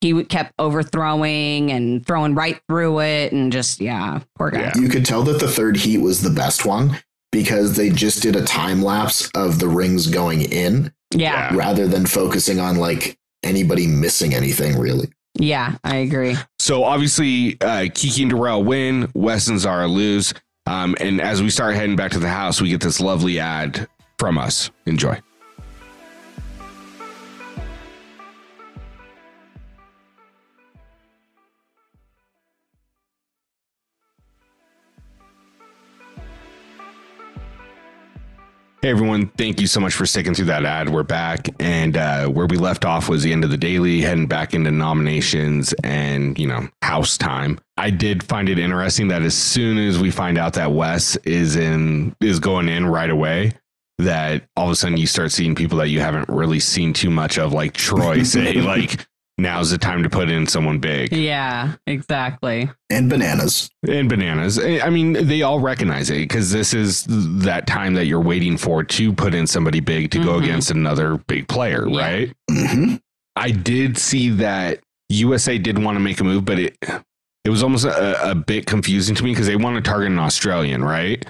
he 0.00 0.24
kept 0.24 0.52
overthrowing 0.58 1.70
and 1.70 2.04
throwing 2.06 2.34
right 2.34 2.60
through 2.68 3.00
it, 3.00 3.32
and 3.32 3.52
just 3.52 3.80
yeah, 3.80 4.20
poor 4.36 4.50
guy. 4.50 4.60
Yeah. 4.60 4.72
You 4.76 4.88
could 4.88 5.04
tell 5.04 5.22
that 5.24 5.40
the 5.40 5.48
third 5.48 5.76
heat 5.76 5.98
was 5.98 6.22
the 6.22 6.30
best 6.30 6.64
one 6.66 6.98
because 7.32 7.76
they 7.76 7.90
just 7.90 8.22
did 8.22 8.34
a 8.36 8.44
time 8.44 8.82
lapse 8.82 9.30
of 9.34 9.58
the 9.60 9.68
rings 9.68 10.06
going 10.08 10.42
in 10.42 10.92
Yeah, 11.14 11.50
Yeah. 11.52 11.56
rather 11.56 11.86
than 11.86 12.06
focusing 12.06 12.58
on 12.60 12.76
like 12.76 13.16
anybody 13.42 13.86
missing 13.86 14.34
anything 14.34 14.78
really. 14.78 15.08
yeah, 15.38 15.76
I 15.84 15.96
agree. 15.96 16.36
So 16.58 16.82
obviously, 16.84 17.56
uh, 17.60 17.86
Kiki 17.94 18.22
and 18.22 18.30
Darrell 18.32 18.64
win. 18.64 19.10
Wes 19.14 19.46
and 19.48 19.58
Zara 19.60 19.86
lose. 19.86 20.34
Um, 20.66 20.94
and 21.00 21.20
as 21.20 21.42
we 21.42 21.50
start 21.50 21.74
heading 21.74 21.96
back 21.96 22.10
to 22.12 22.18
the 22.18 22.28
house, 22.28 22.60
we 22.60 22.68
get 22.68 22.80
this 22.80 23.00
lovely 23.00 23.38
ad 23.40 23.88
from 24.18 24.36
us. 24.38 24.70
Enjoy. 24.86 25.18
Hey 38.82 38.88
everyone, 38.88 39.26
thank 39.36 39.60
you 39.60 39.66
so 39.66 39.78
much 39.78 39.92
for 39.92 40.06
sticking 40.06 40.32
through 40.32 40.46
that 40.46 40.64
ad. 40.64 40.88
We're 40.88 41.02
back, 41.02 41.48
and 41.60 41.98
uh, 41.98 42.28
where 42.28 42.46
we 42.46 42.56
left 42.56 42.86
off 42.86 43.10
was 43.10 43.22
the 43.22 43.30
end 43.30 43.44
of 43.44 43.50
the 43.50 43.58
daily, 43.58 44.00
heading 44.00 44.26
back 44.26 44.54
into 44.54 44.70
nominations 44.70 45.74
and 45.84 46.38
you 46.38 46.46
know 46.46 46.66
house 46.80 47.18
time. 47.18 47.58
I 47.76 47.90
did 47.90 48.22
find 48.22 48.48
it 48.48 48.58
interesting 48.58 49.08
that 49.08 49.20
as 49.20 49.36
soon 49.36 49.76
as 49.76 49.98
we 49.98 50.10
find 50.10 50.38
out 50.38 50.54
that 50.54 50.72
Wes 50.72 51.16
is 51.24 51.56
in 51.56 52.16
is 52.22 52.40
going 52.40 52.70
in 52.70 52.86
right 52.86 53.10
away, 53.10 53.52
that 53.98 54.48
all 54.56 54.64
of 54.64 54.72
a 54.72 54.76
sudden 54.76 54.96
you 54.96 55.06
start 55.06 55.30
seeing 55.30 55.54
people 55.54 55.76
that 55.76 55.88
you 55.88 56.00
haven't 56.00 56.30
really 56.30 56.58
seen 56.58 56.94
too 56.94 57.10
much 57.10 57.38
of, 57.38 57.52
like 57.52 57.74
Troy 57.74 58.22
say 58.22 58.62
like 58.62 59.06
now's 59.40 59.70
the 59.70 59.78
time 59.78 60.02
to 60.02 60.10
put 60.10 60.28
in 60.30 60.46
someone 60.46 60.78
big. 60.78 61.12
Yeah, 61.12 61.74
exactly. 61.86 62.70
And 62.90 63.08
bananas. 63.08 63.70
And 63.88 64.08
bananas. 64.08 64.58
I 64.58 64.80
I 64.80 64.90
mean, 64.90 65.12
they 65.26 65.42
all 65.42 65.60
recognize 65.60 66.10
it 66.10 66.18
because 66.18 66.50
this 66.52 66.74
is 66.74 67.04
that 67.08 67.66
time 67.66 67.94
that 67.94 68.06
you're 68.06 68.20
waiting 68.20 68.56
for 68.56 68.82
to 68.84 69.12
put 69.12 69.34
in 69.34 69.46
somebody 69.46 69.80
big 69.80 70.10
to 70.12 70.18
go 70.22 70.34
Mhm. 70.38 70.44
against 70.44 70.70
another 70.70 71.16
big 71.26 71.48
player, 71.48 71.88
Yeah. 71.88 72.00
right? 72.00 72.32
hmm 72.50 72.94
I 73.36 73.50
did 73.52 73.96
see 73.96 74.30
that 74.30 74.80
USA 75.08 75.56
did 75.58 75.78
want 75.78 75.96
to 75.96 76.00
make 76.00 76.20
a 76.20 76.24
move, 76.24 76.44
but 76.44 76.58
it 76.58 76.76
it 77.44 77.48
was 77.50 77.62
almost 77.62 77.84
a, 77.86 78.30
a 78.30 78.34
bit 78.34 78.66
confusing 78.66 79.14
to 79.14 79.24
me 79.24 79.30
because 79.30 79.46
they 79.46 79.56
want 79.56 79.76
to 79.76 79.82
target 79.82 80.10
an 80.12 80.18
Australian, 80.18 80.84
right? 80.84 81.24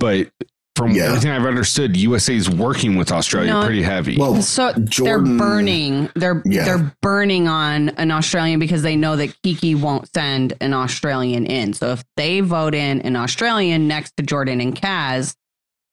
But 0.00 0.28
from 0.76 0.92
Yeah. 0.92 1.04
everything 1.08 1.30
I've 1.30 1.44
understood, 1.46 1.96
USA 1.96 2.34
is 2.34 2.48
working 2.48 2.96
with 2.96 3.12
Australia 3.12 3.52
No. 3.52 3.62
pretty 3.64 3.82
heavy. 3.82 4.16
Well, 4.16 4.40
So 4.42 4.72
Jordan- 4.72 5.36
they're 5.36 5.38
burning. 5.38 6.08
They're 6.14 6.42
Yeah. 6.46 6.64
they're 6.64 6.94
burning 7.02 7.46
on 7.48 7.90
an 7.90 8.10
Australian 8.10 8.58
because 8.58 8.82
they 8.82 8.96
know 8.96 9.16
that 9.16 9.34
Kiki 9.42 9.74
won't 9.74 10.08
send 10.14 10.54
an 10.60 10.72
Australian 10.72 11.44
in. 11.46 11.72
So 11.74 11.92
if 11.92 12.02
they 12.16 12.40
vote 12.40 12.74
in 12.74 13.00
an 13.02 13.16
Australian 13.16 13.86
next 13.86 14.16
to 14.16 14.22
Jordan 14.22 14.60
and 14.60 14.74
Kaz, 14.74 15.34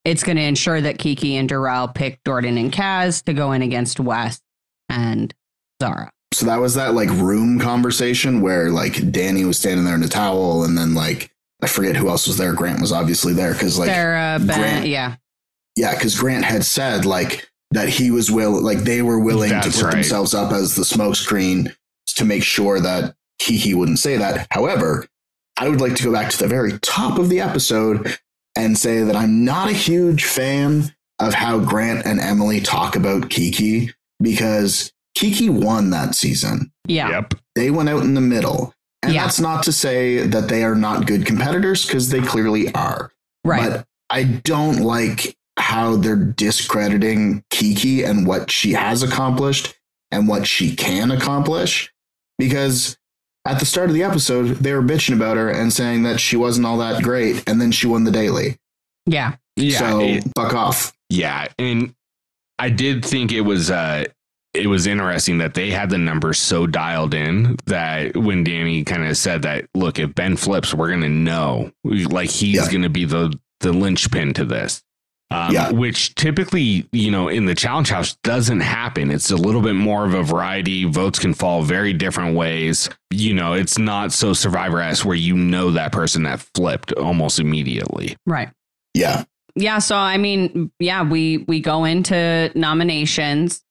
it's 0.06 0.24
going 0.24 0.38
to 0.38 0.44
ensure 0.44 0.80
that 0.80 0.98
Kiki 0.98 1.36
and 1.36 1.50
Darrell 1.50 1.90
pick 1.90 2.20
Jordan 2.26 2.58
and 2.58 2.72
Kaz 2.72 3.22
to 3.26 3.34
go 3.34 3.52
in 3.52 3.62
against 3.62 4.00
Wes 4.00 4.40
and 4.88 5.34
Zara. 5.82 6.10
So 6.34 6.46
that 6.46 6.62
was 6.62 6.76
that 6.76 6.94
like 6.94 7.10
room 7.10 7.60
conversation 7.60 8.40
where 8.40 8.70
like 8.72 9.12
Danny 9.12 9.44
was 9.44 9.58
standing 9.58 9.84
there 9.86 9.96
in 9.96 10.04
a 10.04 10.08
towel, 10.08 10.64
and 10.64 10.78
then 10.78 10.94
like 10.94 11.32
I 11.62 11.68
forget 11.68 11.96
who 11.96 12.10
else 12.10 12.28
was 12.28 12.38
there. 12.38 12.54
Grant 12.54 12.82
was 12.82 12.92
obviously 12.92 13.34
there 13.34 13.54
because 13.54 13.78
like 13.78 13.90
Sarah, 13.90 14.36
uh, 14.36 14.40
Ben, 14.40 14.60
Grant- 14.60 14.88
yeah, 14.88 15.16
yeah, 15.76 15.94
because 15.94 16.18
Grant 16.20 16.46
had 16.46 16.64
said 16.66 17.06
like 17.06 17.50
that 17.72 17.90
he 17.90 18.12
was 18.12 18.32
will 18.32 18.62
like 18.62 18.80
they 18.80 19.02
were 19.02 19.20
willing 19.20 19.50
to 19.50 19.56
That's 19.56 19.78
put 19.78 19.86
right. 19.86 19.94
themselves 19.96 20.34
up 20.34 20.52
as 20.52 20.76
the 20.76 20.84
smokescreen 20.84 21.76
to 22.16 22.26
make 22.26 22.44
sure 22.44 22.80
that 22.80 23.16
Kiki 23.40 23.74
wouldn't 23.74 24.00
say 24.00 24.18
that. 24.18 24.48
However, 24.52 25.06
I 25.58 25.70
would 25.70 25.82
like 25.82 25.96
to 25.96 26.04
go 26.04 26.12
back 26.12 26.30
to 26.32 26.38
the 26.38 26.48
very 26.48 26.80
top 26.80 27.20
of 27.20 27.30
the 27.30 27.42
episode 27.42 28.18
and 28.56 28.78
say 28.78 29.04
that 29.04 29.16
I'm 29.16 29.44
not 29.46 29.70
a 29.70 29.74
huge 29.74 30.24
fan 30.24 30.94
of 31.20 31.34
how 31.34 31.60
Grant 31.60 32.06
and 32.06 32.20
Emily 32.20 32.62
talk 32.62 32.96
about 32.96 33.30
Kiki 33.30 33.92
because 34.22 34.92
Kiki 35.16 35.50
won 35.50 35.90
that 35.92 36.16
season. 36.16 36.72
yeah, 36.88 37.10
Yep. 37.10 37.34
They 37.56 37.70
went 37.72 37.90
out 37.90 38.04
in 38.04 38.14
the 38.14 38.22
middle. 38.22 38.74
And 39.02 39.14
Yeah. 39.14 39.24
that's 39.24 39.40
not 39.40 39.64
to 39.64 39.72
say 39.72 40.28
that 40.28 40.50
they 40.50 40.64
are 40.64 40.76
not 40.76 41.08
good 41.08 41.26
competitors 41.26 41.86
because 41.86 42.10
they 42.10 42.22
clearly 42.22 42.74
are. 42.74 43.12
right. 43.46 43.70
But 43.70 43.86
I 44.10 44.24
don't 44.24 44.80
like 44.82 45.36
how 45.58 45.96
they're 45.96 46.16
discrediting 46.16 47.44
Kiki 47.50 48.04
and 48.04 48.26
what 48.28 48.52
she 48.52 48.74
has 48.74 49.02
accomplished 49.04 49.76
and 50.12 50.28
what 50.28 50.46
she 50.48 50.76
can 50.76 51.12
accomplish. 51.12 51.92
Because 52.38 52.98
at 53.46 53.60
the 53.60 53.66
start 53.66 53.90
of 53.90 53.96
the 53.96 54.04
episode, 54.04 54.58
they 54.58 54.74
were 54.74 54.82
bitching 54.82 55.14
about 55.16 55.38
her 55.38 55.50
and 55.50 55.72
saying 55.72 56.04
that 56.04 56.20
she 56.20 56.36
wasn't 56.36 56.66
all 56.66 56.78
that 56.80 57.02
great. 57.04 57.48
And 57.48 57.62
then 57.62 57.72
she 57.72 57.88
won 57.88 58.04
the 58.04 58.12
daily. 58.12 58.58
yeah, 59.06 59.36
Yeah. 59.56 59.80
so 59.80 60.02
it- 60.02 60.24
fuck 60.36 60.54
off. 60.54 60.94
Yeah, 61.10 61.48
and 61.58 61.94
I 62.60 62.70
did 62.70 63.04
think 63.06 63.32
it 63.32 63.42
was 63.42 63.72
uh 63.72 64.04
it 64.54 64.68
was 64.68 64.88
interesting 64.88 65.38
that 65.40 65.54
they 65.54 65.70
had 65.70 65.90
the 65.90 65.98
numbers 65.98 66.40
so 66.40 66.66
dialed 66.66 67.14
in 67.14 67.56
that 67.68 68.18
when 68.18 68.44
Danny 68.44 68.84
kind 68.84 69.06
of 69.06 69.16
said 69.18 69.44
that, 69.44 69.66
look, 69.76 70.00
if 70.00 70.16
Ben 70.16 70.36
flips, 70.36 70.74
we're 70.74 70.90
gonna 70.90 71.10
know, 71.10 71.72
like 71.84 72.30
he's 72.30 72.56
Yeah. 72.56 72.72
gonna 72.72 72.90
be 72.90 73.06
the 73.06 73.38
the 73.62 73.74
linchpin 73.74 74.34
to 74.34 74.46
this. 74.46 74.82
Um, 75.32 75.54
Yeah. 75.54 75.70
Which 75.72 76.16
typically, 76.16 76.88
you 76.92 77.12
know, 77.12 77.28
in 77.28 77.46
the 77.46 77.54
challenge 77.54 77.90
house 77.90 78.16
doesn't 78.24 78.62
happen. 78.62 79.12
It's 79.12 79.30
a 79.30 79.36
little 79.36 79.62
bit 79.62 79.76
more 79.76 80.06
of 80.06 80.14
a 80.16 80.24
variety. 80.24 80.86
Votes 80.86 81.20
can 81.20 81.34
fall 81.36 81.62
very 81.62 81.94
different 81.94 82.36
ways. 82.36 82.90
You 83.12 83.34
know, 83.36 83.54
it's 83.54 83.78
not 83.78 84.12
so 84.14 84.34
survivor 84.34 84.82
esque 84.82 85.06
where 85.06 85.16
you 85.16 85.36
know 85.36 85.70
that 85.72 85.92
person 85.92 86.24
that 86.24 86.40
flipped 86.56 86.94
almost 86.94 87.40
immediately. 87.40 88.16
right. 88.26 88.50
Yeah. 88.96 89.26
Yeah, 89.56 89.80
so 89.80 89.96
I 89.98 90.18
mean, 90.18 90.72
yeah, 90.80 91.04
we 91.04 91.40
we 91.48 91.60
go 91.60 91.84
into 91.84 92.50
nominations 92.56 93.62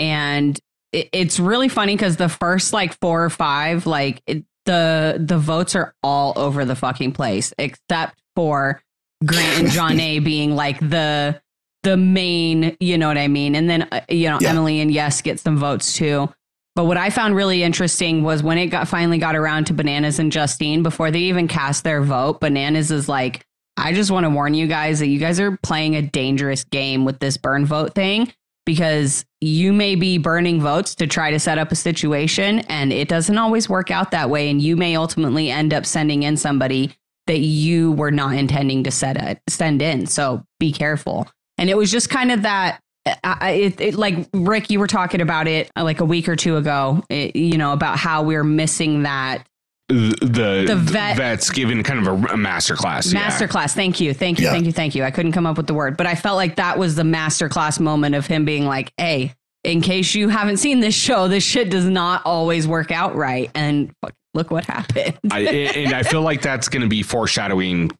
and 0.00 0.58
it, 0.92 1.08
it's 1.12 1.38
really 1.38 1.68
funny 1.68 1.96
cuz 1.96 2.16
the 2.16 2.28
first 2.28 2.72
like 2.72 2.98
4 3.00 3.24
or 3.24 3.30
5 3.30 3.86
like 3.86 4.22
it, 4.26 4.44
the 4.66 5.16
the 5.24 5.38
votes 5.38 5.76
are 5.76 5.94
all 6.02 6.32
over 6.36 6.64
the 6.64 6.74
fucking 6.74 7.12
place 7.12 7.52
except 7.58 8.18
for 8.34 8.82
Grant 9.24 9.58
and 9.60 9.70
John 9.70 10.00
A 10.00 10.18
being 10.18 10.56
like 10.56 10.78
the 10.80 11.40
the 11.82 11.96
main, 11.96 12.76
you 12.78 12.98
know 12.98 13.08
what 13.08 13.16
I 13.16 13.28
mean? 13.28 13.54
And 13.54 13.68
then 13.70 13.82
uh, 13.90 14.00
you 14.08 14.28
know, 14.28 14.38
Yeah. 14.40 14.50
Emily 14.50 14.80
and 14.80 14.90
Yes 14.90 15.22
get 15.22 15.40
some 15.40 15.56
votes 15.56 15.94
too. 15.94 16.28
But 16.76 16.84
what 16.84 16.96
I 16.96 17.10
found 17.10 17.34
really 17.34 17.62
interesting 17.62 18.22
was 18.22 18.42
when 18.42 18.58
it 18.58 18.66
got 18.66 18.86
finally 18.86 19.18
got 19.18 19.34
around 19.34 19.66
to 19.66 19.74
Bananas 19.74 20.18
and 20.18 20.30
Justine 20.30 20.82
before 20.82 21.10
they 21.10 21.20
even 21.20 21.48
cast 21.48 21.84
their 21.84 22.02
vote, 22.02 22.40
Bananas 22.40 22.90
is 22.90 23.08
like 23.08 23.44
I 23.76 23.92
just 23.92 24.10
want 24.10 24.24
to 24.24 24.30
warn 24.30 24.54
you 24.54 24.66
guys 24.66 24.98
that 24.98 25.08
you 25.08 25.18
guys 25.18 25.40
are 25.40 25.56
playing 25.62 25.96
a 25.96 26.02
dangerous 26.02 26.64
game 26.64 27.04
with 27.04 27.18
this 27.18 27.36
burn 27.38 27.64
vote 27.64 27.94
thing 27.94 28.32
because 28.66 29.24
you 29.40 29.72
may 29.72 29.94
be 29.94 30.18
burning 30.18 30.60
votes 30.60 30.94
to 30.96 31.06
try 31.06 31.30
to 31.30 31.38
set 31.38 31.58
up 31.58 31.72
a 31.72 31.76
situation 31.76 32.60
and 32.68 32.92
it 32.92 33.08
doesn't 33.08 33.38
always 33.38 33.68
work 33.68 33.90
out 33.90 34.10
that 34.10 34.30
way. 34.30 34.50
And 34.50 34.60
you 34.60 34.76
may 34.76 34.96
ultimately 34.96 35.50
end 35.50 35.72
up 35.72 35.86
sending 35.86 36.22
in 36.22 36.36
somebody 36.36 36.92
that 37.26 37.38
you 37.38 37.92
were 37.92 38.10
not 38.10 38.34
intending 38.34 38.84
to 38.84 38.90
set 38.90 39.16
it, 39.16 39.40
send 39.48 39.82
in. 39.82 40.06
So 40.06 40.44
be 40.58 40.72
careful. 40.72 41.28
And 41.58 41.70
it 41.70 41.76
was 41.76 41.90
just 41.90 42.10
kind 42.10 42.32
of 42.32 42.42
that. 42.42 42.80
I- 43.24 43.50
it, 43.50 43.80
it, 43.80 43.94
like 43.94 44.28
Rick, 44.34 44.70
you 44.70 44.78
were 44.78 44.86
talking 44.86 45.20
about 45.22 45.48
it 45.48 45.70
uh, 45.76 45.84
like 45.84 46.00
a 46.00 46.04
week 46.04 46.28
or 46.28 46.36
two 46.36 46.56
ago, 46.56 47.02
it, 47.08 47.34
you 47.34 47.56
know, 47.56 47.72
about 47.72 47.98
how 47.98 48.22
we're 48.22 48.44
missing 48.44 49.04
that 49.04 49.46
the 49.90 50.64
The 50.66 50.76
vet- 50.76 51.16
vet's 51.16 51.50
given 51.50 51.82
kind 51.82 52.06
of 52.06 52.24
a, 52.24 52.34
a 52.34 52.36
master 52.36 52.76
class. 52.76 53.12
yeah. 53.12 53.28
Masterclass. 53.28 53.74
Thank 53.74 54.00
you. 54.00 54.14
Thank 54.14 54.38
you. 54.38 54.46
Yeah. 54.46 54.52
Thank 54.52 54.66
you. 54.66 54.72
Thank 54.72 54.94
you. 54.94 55.04
I 55.04 55.10
couldn't 55.10 55.32
come 55.32 55.46
up 55.46 55.56
with 55.56 55.66
the 55.66 55.74
word, 55.74 55.96
but 55.96 56.06
I 56.06 56.14
felt 56.14 56.36
like 56.36 56.56
that 56.56 56.78
was 56.78 56.94
the 56.96 57.02
masterclass 57.02 57.80
moment 57.80 58.14
of 58.14 58.26
him 58.26 58.44
being 58.44 58.64
like, 58.66 58.92
hey, 58.96 59.34
in 59.64 59.80
case 59.82 60.14
you 60.14 60.28
haven't 60.28 60.56
seen 60.58 60.80
this 60.80 60.94
show, 60.94 61.28
this 61.28 61.44
shit 61.44 61.70
does 61.70 61.84
not 61.86 62.22
always 62.24 62.66
work 62.66 62.90
out 62.90 63.14
right. 63.14 63.50
And 63.54 63.92
look 64.32 64.50
what 64.50 64.64
happened. 64.64 65.18
I, 65.30 65.40
and 65.40 65.92
I 65.94 66.02
feel 66.02 66.22
like 66.22 66.40
that's 66.40 66.68
going 66.68 66.82
to 66.82 66.88
be 66.88 67.02
foreshadowing 67.02 67.90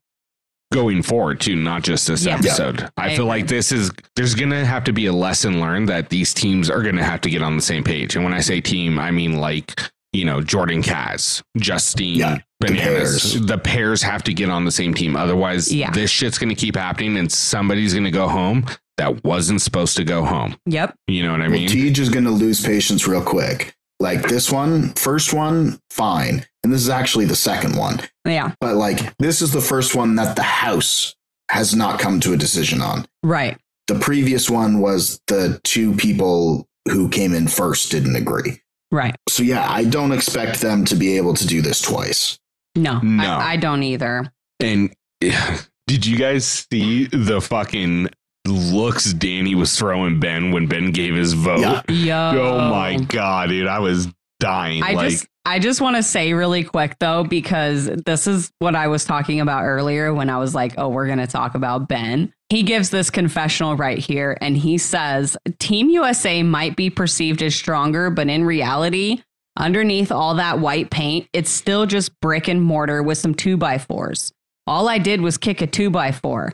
going 0.73 1.03
forward 1.03 1.41
too, 1.41 1.57
not 1.57 1.83
just 1.83 2.07
this 2.07 2.25
Yeah. 2.25 2.37
episode. 2.37 2.89
I 2.97 3.11
I, 3.11 3.17
feel 3.17 3.27
like 3.27 3.49
this 3.49 3.73
is 3.73 3.91
there's 4.15 4.37
going 4.37 4.51
to 4.51 4.65
have 4.65 4.85
to 4.85 4.93
be 4.93 5.07
a 5.07 5.13
lesson 5.13 5.61
learned 5.61 5.89
that 5.89 6.09
these 6.11 6.33
teams 6.33 6.71
are 6.71 6.83
going 6.83 6.95
to 6.97 7.03
have 7.05 7.21
to 7.23 7.31
get 7.31 7.43
on 7.43 7.57
the 7.57 7.63
same 7.63 7.83
page. 7.83 8.15
And 8.15 8.25
when 8.25 8.33
I 8.33 8.39
say 8.41 8.61
team, 8.61 8.97
I 8.99 9.11
mean 9.11 9.39
like 9.39 9.75
you 10.13 10.25
know 10.25 10.41
Jordan 10.41 10.83
Kaz, 10.83 11.43
Justine, 11.57 12.17
Yeah, 12.19 12.39
the 12.61 12.69
Bananas. 12.69 13.33
pairs. 13.33 13.47
The 13.47 13.59
pairs 13.59 14.03
have 14.03 14.23
to 14.25 14.35
get 14.35 14.51
on 14.51 14.65
the 14.65 14.71
same 14.73 14.95
team. 14.95 15.17
Otherwise, 15.17 15.73
Yeah. 15.73 15.91
this 15.91 16.11
shit's 16.11 16.39
going 16.39 16.49
to 16.49 16.55
keep 16.55 16.77
happening, 16.77 17.17
and 17.17 17.31
somebody's 17.31 17.93
going 17.93 18.05
to 18.05 18.11
go 18.11 18.29
home 18.29 18.67
that 18.97 19.25
wasn't 19.25 19.63
supposed 19.63 19.97
to 19.97 20.05
go 20.05 20.25
home. 20.25 20.57
yep. 20.67 20.95
You 21.07 21.23
know 21.23 21.33
what 21.33 21.41
I 21.41 21.49
Well, 21.49 21.59
mean? 21.59 21.69
TJ 21.69 21.99
is 21.99 22.09
going 22.11 22.25
to 22.25 22.31
lose 22.31 22.61
patience 22.65 23.07
real 23.07 23.23
quick. 23.23 23.75
Like 23.99 24.29
this 24.29 24.51
one, 24.51 24.93
first 24.95 25.33
one, 25.35 25.79
fine. 25.91 26.45
And 26.65 26.73
this 26.73 26.81
is 26.83 26.89
actually 26.91 27.25
the 27.27 27.37
second 27.37 27.77
one. 27.77 28.01
Yeah. 28.27 28.53
But 28.61 28.77
like, 28.77 29.17
this 29.19 29.41
is 29.43 29.53
the 29.53 29.61
first 29.61 29.95
one 29.95 30.17
that 30.17 30.37
the 30.37 30.43
House 30.43 31.15
has 31.51 31.75
not 31.75 31.99
come 31.99 32.21
to 32.21 32.33
a 32.33 32.37
decision 32.37 32.81
on. 32.83 33.07
Right. 33.23 33.57
The 33.89 33.99
previous 33.99 34.49
one 34.51 34.81
was 34.81 35.21
the 35.27 35.61
two 35.65 35.95
people 35.95 36.67
who 36.91 37.09
came 37.09 37.35
in 37.35 37.49
first 37.49 37.91
didn't 37.91 38.17
agree. 38.17 38.61
Right. 38.91 39.15
So 39.29 39.43
yeah, 39.43 39.71
I 39.71 39.85
don't 39.85 40.13
expect 40.13 40.61
them 40.61 40.85
to 40.87 40.97
be 40.97 41.17
able 41.17 41.35
to 41.35 41.47
do 41.47 41.63
this 41.63 41.81
twice. 41.81 42.39
No, 42.77 43.01
No. 43.01 43.25
I, 43.25 43.53
I 43.53 43.57
don't 43.57 43.83
either. 43.83 44.33
And 44.61 44.93
did 45.21 46.07
you 46.07 46.17
guys 46.17 46.67
see 46.71 47.07
the 47.07 47.41
fucking 47.41 48.09
looks 48.47 49.13
Danny 49.13 49.55
was 49.55 49.77
throwing 49.77 50.19
Ben 50.19 50.51
when 50.51 50.67
Ben 50.67 50.91
gave 50.93 51.15
his 51.15 51.33
vote? 51.33 51.61
Yeah. 51.89 52.33
Yo. 52.35 52.57
Oh 52.57 52.71
my 52.71 52.97
god, 52.97 53.51
dude, 53.51 53.67
I 53.67 53.79
was 53.79 54.09
dying. 54.41 54.83
I 54.83 54.93
like, 54.93 55.11
just 55.11 55.27
I 55.45 55.59
just 55.59 55.81
want 55.81 55.97
to 55.97 56.03
say 56.03 56.33
really 56.33 56.65
quick 56.65 56.97
though 56.99 57.25
because 57.25 57.87
this 57.87 58.27
is 58.27 58.51
what 58.59 58.75
I 58.75 58.89
was 58.89 59.05
talking 59.05 59.41
about 59.41 59.65
earlier 59.65 60.13
when 60.13 60.31
I 60.31 60.39
was 60.39 60.55
like, 60.55 60.75
"Oh, 60.79 60.89
we're 60.89 61.07
going 61.07 61.19
to 61.19 61.27
talk 61.27 61.55
about 61.55 61.89
Ben." 61.89 62.33
He 62.51 62.65
gives 62.65 62.91
this 62.91 63.11
confessional 63.11 63.77
right 63.77 63.99
here 63.99 64.37
and 64.41 64.57
he 64.57 64.77
says, 64.77 65.37
"Team 65.59 65.89
USA 65.89 66.43
might 66.43 66.77
be 66.77 66.91
perceived 66.91 67.43
as 67.43 67.55
stronger, 67.55 68.11
but 68.11 68.29
in 68.29 68.45
reality, 68.45 69.23
underneath 69.57 70.11
all 70.11 70.35
that 70.35 70.59
white 70.59 70.91
paint, 70.91 71.29
it's 71.33 71.51
still 71.51 71.87
just 71.87 72.19
brick 72.21 72.49
and 72.49 72.61
mortar 72.61 73.03
with 73.03 73.19
some 73.19 73.35
2 73.35 73.57
by 73.57 73.79
4s 73.79 74.33
All 74.67 74.89
I 74.89 74.99
did 74.99 75.21
was 75.21 75.39
kick 75.39 75.63
a 75.63 75.67
2 75.67 75.91
by 75.91 76.13
4 76.13 76.53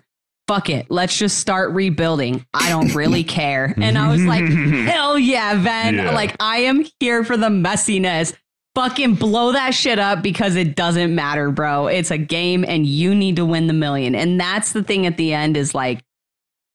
Fuck 0.48 0.70
it. 0.70 0.86
Let's 0.90 1.16
just 1.16 1.38
start 1.38 1.72
rebuilding. 1.72 2.46
I 2.54 2.68
don't 2.68 2.94
really 2.94 3.24
care. 3.24 3.74
And 3.76 3.98
I 3.98 4.12
was 4.12 4.24
like, 4.24 4.44
Hell 4.88 5.18
yeah, 5.18 5.60
Ben. 5.60 5.96
Yeah. 5.96 6.12
Like, 6.12 6.36
I 6.38 6.58
am 6.58 6.86
here 7.00 7.24
for 7.24 7.36
the 7.36 7.48
messiness. 7.48 8.32
Fucking 8.76 9.14
blow 9.16 9.52
that 9.52 9.70
shit 9.74 9.98
up 9.98 10.22
because 10.22 10.54
it 10.54 10.76
doesn't 10.76 11.12
matter, 11.14 11.50
bro. 11.50 11.86
It's 11.88 12.10
a 12.12 12.18
game 12.18 12.64
and 12.64 12.86
you 12.86 13.14
need 13.14 13.36
to 13.36 13.44
win 13.44 13.66
the 13.66 13.72
million. 13.72 14.14
And 14.14 14.38
that's 14.38 14.72
the 14.72 14.82
thing 14.84 15.06
at 15.06 15.16
the 15.16 15.32
end 15.32 15.56
is 15.56 15.74
like, 15.74 16.02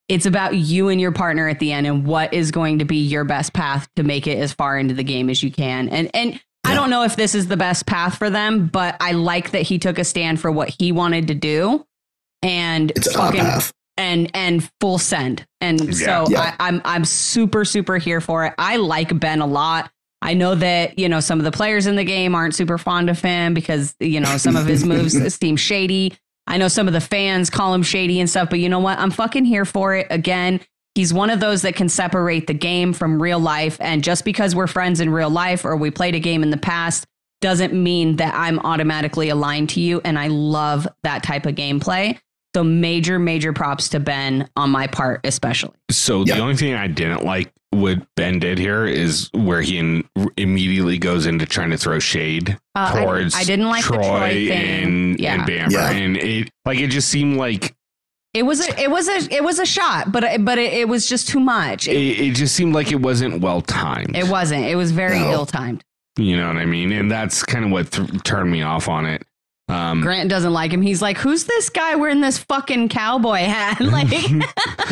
It's 0.09 0.25
about 0.25 0.55
you 0.55 0.89
and 0.89 0.99
your 0.99 1.11
partner 1.13 1.47
at 1.47 1.59
the 1.59 1.71
end 1.71 1.85
and 1.87 2.05
what 2.05 2.33
is 2.33 2.51
going 2.51 2.79
to 2.79 2.85
be 2.85 2.97
your 2.97 3.23
best 3.23 3.53
path 3.53 3.87
to 3.95 4.03
make 4.03 4.25
it 4.27 4.37
as 4.39 4.51
far 4.51 4.77
into 4.77 4.93
the 4.95 5.03
game 5.03 5.29
as 5.29 5.41
you 5.43 5.51
can. 5.51 5.87
And 5.89 6.09
and 6.13 6.41
I 6.63 6.73
don't 6.73 6.89
know 6.89 7.03
if 7.03 7.15
this 7.15 7.35
is 7.35 7.47
the 7.47 7.55
best 7.57 7.85
path 7.85 8.17
for 8.17 8.29
them, 8.29 8.67
but 8.67 8.95
I 8.99 9.11
like 9.13 9.51
that 9.51 9.61
he 9.61 9.77
took 9.79 9.97
a 9.99 10.03
stand 10.03 10.39
for 10.41 10.51
what 10.51 10.69
he 10.79 10.91
wanted 10.91 11.27
to 11.27 11.35
do. 11.35 11.85
And 12.43 12.91
It's 12.95 13.13
fucking 13.13 13.41
path. 13.41 13.71
and 13.97 14.29
and 14.33 14.67
full 14.79 14.97
send. 14.97 15.45
And 15.61 15.95
so 15.95 16.25
Yeah. 16.29 16.55
I, 16.59 16.67
I'm 16.67 16.81
I'm 16.83 17.05
super 17.05 17.63
super 17.63 17.97
here 17.99 18.21
for 18.21 18.45
it. 18.47 18.53
I 18.57 18.77
like 18.77 19.17
Ben 19.19 19.39
a 19.41 19.45
lot. 19.47 19.91
I 20.21 20.33
know 20.33 20.55
that 20.55 20.99
you 20.99 21.09
know 21.09 21.19
some 21.19 21.39
of 21.39 21.45
the 21.45 21.51
players 21.51 21.87
in 21.87 21.95
the 21.95 22.03
game 22.03 22.35
aren't 22.35 22.55
super 22.55 22.77
fond 22.77 23.09
of 23.09 23.19
him 23.21 23.53
because 23.53 23.95
you 23.99 24.19
know 24.19 24.37
some 24.37 24.55
of 24.55 24.65
his 24.65 24.85
moves 24.85 25.35
seem 25.39 25.55
shady. 25.55 26.13
I 26.47 26.57
know 26.57 26.67
some 26.67 26.87
of 26.87 26.93
the 26.93 27.01
fans 27.01 27.49
call 27.49 27.73
him 27.73 27.83
shady 27.83 28.19
and 28.19 28.29
stuff, 28.29 28.49
but 28.49 28.59
you 28.59 28.69
know 28.69 28.79
what? 28.79 28.99
I'm 28.99 29.11
fucking 29.11 29.45
here 29.45 29.65
for 29.65 29.95
it. 29.95 30.07
Again, 30.09 30.59
he's 30.95 31.13
one 31.13 31.29
of 31.29 31.39
those 31.39 31.61
that 31.61 31.75
can 31.75 31.89
separate 31.89 32.47
the 32.47 32.53
game 32.53 32.93
from 32.93 33.21
real 33.21 33.39
life. 33.39 33.77
And 33.79 34.03
just 34.03 34.25
because 34.25 34.55
we're 34.55 34.67
friends 34.67 34.99
in 34.99 35.09
real 35.09 35.29
life 35.29 35.63
or 35.63 35.75
we 35.75 35.91
played 35.91 36.15
a 36.15 36.19
game 36.19 36.43
in 36.43 36.49
the 36.49 36.57
past 36.57 37.05
doesn't 37.41 37.73
mean 37.73 38.17
that 38.17 38.33
I'm 38.35 38.59
automatically 38.59 39.29
aligned 39.29 39.69
to 39.69 39.81
you. 39.81 40.01
And 40.03 40.17
I 40.19 40.27
love 40.27 40.87
that 41.03 41.23
type 41.23 41.45
of 41.45 41.55
gameplay. 41.55 42.19
So 42.55 42.63
major, 42.63 43.17
major 43.19 43.53
props 43.53 43.87
to 43.89 43.99
Ben 43.99 44.49
on 44.57 44.69
my 44.71 44.87
part, 44.87 45.21
especially. 45.23 45.71
So 45.89 46.25
Yeah. 46.25 46.35
the 46.35 46.41
only 46.41 46.55
thing 46.57 46.73
I 46.73 46.87
didn't 46.87 47.23
like 47.23 47.51
what 47.71 47.99
Ben 48.17 48.39
did 48.39 48.57
here 48.59 48.85
is 48.85 49.29
where 49.33 49.61
he 49.61 49.77
in, 49.77 50.03
immediately 50.35 50.97
goes 50.97 51.25
into 51.25 51.45
trying 51.45 51.69
to 51.69 51.77
throw 51.77 51.99
shade 51.99 52.57
Uh, 52.75 52.91
I- 52.93 53.01
towards 53.03 53.33
I, 53.35 53.45
didn't 53.45 53.67
like 53.69 53.83
Troy, 53.83 53.97
the 53.97 54.03
Troy 54.03 54.47
thing. 54.49 54.83
and, 54.83 55.19
yeah. 55.19 55.33
and 55.35 55.45
Bamber, 55.45 55.71
Yeah. 55.77 55.91
and 55.91 56.17
it 56.17 56.49
like 56.65 56.79
it 56.79 56.87
just 56.87 57.07
seemed 57.07 57.37
like 57.37 57.73
it 58.33 58.43
was 58.43 58.65
a, 58.67 58.81
it 58.81 58.89
was 58.91 59.07
a, 59.07 59.33
it 59.33 59.43
was 59.43 59.59
a 59.59 59.65
shot, 59.65 60.11
but 60.11 60.43
but 60.43 60.57
it, 60.57 60.73
it 60.73 60.87
was 60.89 61.07
just 61.07 61.29
too 61.29 61.39
much. 61.39 61.87
it, 61.87 61.95
It, 61.95 62.19
it 62.19 62.35
just 62.35 62.55
seemed 62.55 62.73
like 62.75 62.91
it 62.91 63.01
wasn't 63.01 63.39
well 63.41 63.61
timed. 63.61 64.17
it 64.17 64.27
wasn't. 64.27 64.65
It 64.65 64.75
was 64.75 64.91
very 64.91 65.19
No. 65.19 65.31
ill 65.31 65.45
timed. 65.45 65.83
You 66.17 66.35
know 66.35 66.47
what 66.47 66.57
I 66.57 66.65
mean? 66.65 66.91
And 66.91 67.09
that's 67.09 67.41
kind 67.43 67.63
of 67.63 67.71
what 67.71 67.89
th- 67.91 68.23
turned 68.23 68.51
me 68.51 68.61
off 68.63 68.89
on 68.89 69.05
it. 69.05 69.25
Um, 69.71 70.01
Grant 70.01 70.29
doesn't 70.29 70.51
like 70.51 70.71
him. 70.71 70.81
He's 70.81 71.01
like, 71.01 71.17
"Who's 71.17 71.45
this 71.45 71.69
guy 71.69 71.95
wearing 71.95 72.21
this 72.21 72.37
fucking 72.37 72.89
cowboy 72.89 73.39
hat?" 73.39 73.79
like, 73.79 74.11
And 74.29 74.43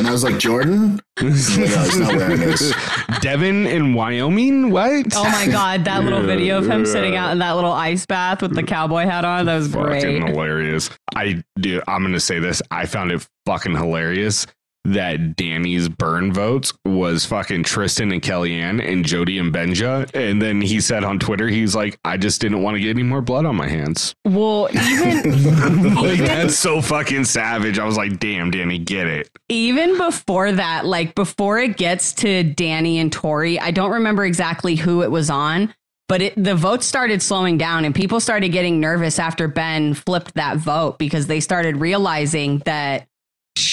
I 0.08 0.12
was 0.12 0.24
like, 0.24 0.40
Jordan? 0.40 1.02
no, 1.22 1.30
he's 1.30 2.00
not 2.00 2.16
wearing 2.16 2.40
this. 2.40 2.74
Devin 3.20 3.68
in 3.68 3.94
Wyoming? 3.94 4.72
What? 4.72 5.08
oh 5.16 5.24
my 5.24 5.48
god, 5.48 5.84
that 5.86 6.04
little 6.04 6.24
video 6.24 6.58
of 6.60 6.70
him 6.70 6.86
sitting 6.86 7.16
out 7.16 7.32
in 7.32 7.40
that 7.40 7.52
little 7.54 7.74
ice 7.74 8.06
bath 8.06 8.42
with 8.42 8.56
the 8.56 8.64
cowboy 8.64 9.04
hat 9.04 9.26
on. 9.26 9.46
That 9.46 9.58
was 9.58 9.68
great. 9.68 10.04
hilarious. 10.04 10.90
I 11.16 11.44
do. 11.60 11.82
I'm 11.88 12.04
gonna 12.04 12.20
say 12.20 12.40
this. 12.40 12.62
I 12.72 12.86
found 12.86 13.12
it 13.12 13.28
fucking 13.46 13.76
hilarious 13.76 14.48
that 14.86 15.36
Danny's 15.36 15.90
burn 15.90 16.34
votes 16.34 16.74
was 16.86 17.26
fucking 17.26 17.64
Tristan 17.64 18.12
and 18.12 18.22
Kellyanne 18.22 18.86
and 18.86 19.06
Jody 19.06 19.38
and 19.38 19.54
Benja. 19.54 20.10
And 20.16 20.42
then 20.42 20.62
he 20.62 20.80
said 20.80 21.04
on 21.04 21.20
Twitter, 21.20 21.48
he's 21.48 21.76
like, 21.76 22.00
I 22.06 22.18
just 22.18 22.42
didn't 22.42 22.64
want 22.64 22.76
to 22.76 22.82
get 22.82 22.92
any 22.92 23.04
more 23.04 23.22
blood 23.22 23.46
on 23.46 23.56
my 23.56 23.68
hands. 23.68 24.16
Well, 24.26 24.70
even 24.74 25.96
like 25.96 26.20
that's 26.20 26.58
so 26.58 26.82
fucking 26.82 27.26
savage. 27.26 27.78
I 27.78 27.86
was 27.86 27.98
like, 27.98 28.20
damn, 28.20 28.52
Danny, 28.52 28.80
get 28.80 29.08
it. 29.08 29.30
even 29.50 29.98
before 29.98 30.52
that, 30.52 30.86
like 30.86 31.16
before 31.16 31.60
it 31.60 31.78
gets 31.78 32.14
to 32.14 32.44
Danny 32.44 33.00
and 33.00 33.12
Tori, 33.12 33.60
I 33.60 33.72
don't 33.72 33.92
remember 33.92 34.26
exactly 34.26 34.76
who 34.76 35.04
it 35.04 35.12
was 35.12 35.30
on, 35.30 35.74
but 36.08 36.22
it, 36.22 36.44
the 36.44 36.56
votes 36.56 36.86
started 36.86 37.22
slowing 37.22 37.58
down 37.58 37.86
and 37.86 37.94
people 37.94 38.20
started 38.20 38.50
getting 38.50 38.80
nervous 38.80 39.20
after 39.20 39.48
Ben 39.48 39.94
flipped 39.94 40.34
that 40.36 40.58
vote 40.58 40.98
because 40.98 41.28
they 41.28 41.40
started 41.40 41.78
realizing 41.78 42.60
that 42.60 43.08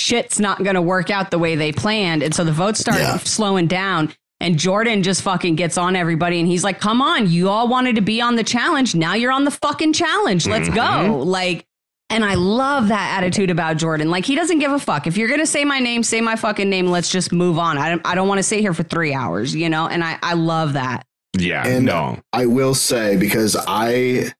shit's 0.06 0.38
not 0.38 0.62
going 0.62 0.74
to 0.74 0.82
work 0.82 1.10
out 1.10 1.30
the 1.30 1.38
way 1.38 1.56
they 1.56 1.72
planned. 1.72 2.22
And 2.22 2.34
so 2.34 2.44
the 2.44 2.52
votes 2.52 2.78
start 2.80 2.98
Yeah. 3.00 3.18
slowing 3.18 3.66
down. 3.66 4.12
And 4.38 4.58
Jordan 4.58 5.02
just 5.02 5.22
fucking 5.22 5.56
gets 5.56 5.78
on 5.78 5.96
everybody 5.96 6.38
and 6.38 6.46
he's 6.46 6.62
like, 6.62 6.78
come 6.78 7.00
on, 7.02 7.28
you 7.30 7.48
all 7.48 7.68
wanted 7.68 7.96
to 7.96 8.02
be 8.02 8.20
on 8.20 8.36
the 8.36 8.44
challenge. 8.44 8.94
Now 8.94 9.14
you're 9.14 9.32
on 9.32 9.44
the 9.44 9.50
fucking 9.50 9.94
challenge. 9.94 10.46
Let's 10.46 10.68
go. 10.68 10.76
Mhm. 10.82 11.24
Like, 11.26 11.64
and 12.10 12.24
I 12.24 12.34
love 12.34 12.88
that 12.88 13.16
attitude 13.18 13.50
about 13.50 13.78
Jordan. 13.78 14.10
Like, 14.10 14.24
he 14.26 14.36
doesn't 14.36 14.58
give 14.60 14.70
a 14.70 14.78
fuck. 14.78 15.06
If 15.08 15.16
you're 15.16 15.26
going 15.28 15.40
to 15.40 15.46
say 15.46 15.64
my 15.64 15.80
name, 15.80 16.02
say 16.04 16.20
my 16.20 16.36
fucking 16.36 16.68
name. 16.70 16.86
Let's 16.86 17.10
just 17.10 17.32
move 17.32 17.58
on. 17.58 17.78
I 17.78 17.88
don't, 17.88 18.06
I 18.06 18.14
don't 18.14 18.28
want 18.28 18.38
to 18.38 18.42
sit 18.44 18.60
here 18.60 18.74
for 18.74 18.84
three 18.84 19.12
hours, 19.14 19.54
you 19.56 19.68
know? 19.70 19.88
And 19.88 20.04
I, 20.04 20.18
I 20.22 20.34
love 20.34 20.74
that. 20.74 21.04
Yeah, 21.36 21.66
And- 21.66 21.84
no. 21.86 22.20
I 22.32 22.46
will 22.46 22.74
say, 22.74 23.16
because 23.16 23.56
I 23.66 24.32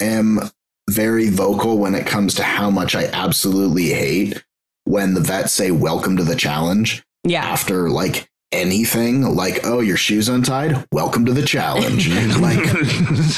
am 0.00 0.40
very 0.90 1.28
vocal 1.28 1.78
when 1.78 1.94
it 1.94 2.06
comes 2.06 2.34
to 2.34 2.42
how 2.44 2.70
much 2.70 2.94
I 2.94 3.06
absolutely 3.06 3.88
hate 3.88 4.44
when 4.88 5.12
the 5.14 5.20
vets 5.20 5.52
say, 5.52 5.70
Welcome 5.70 6.16
to 6.16 6.24
the 6.24 6.34
challenge 6.36 7.04
Yeah. 7.24 7.44
after 7.44 7.90
like 7.90 8.28
anything, 8.52 9.22
like, 9.36 9.60
Oh, 9.64 9.80
your 9.80 9.98
shoes 9.98 10.28
untied? 10.28 10.86
Welcome 10.92 11.26
to 11.26 11.32
the 11.34 11.42
challenge. 11.44 12.08
like, 12.38 12.64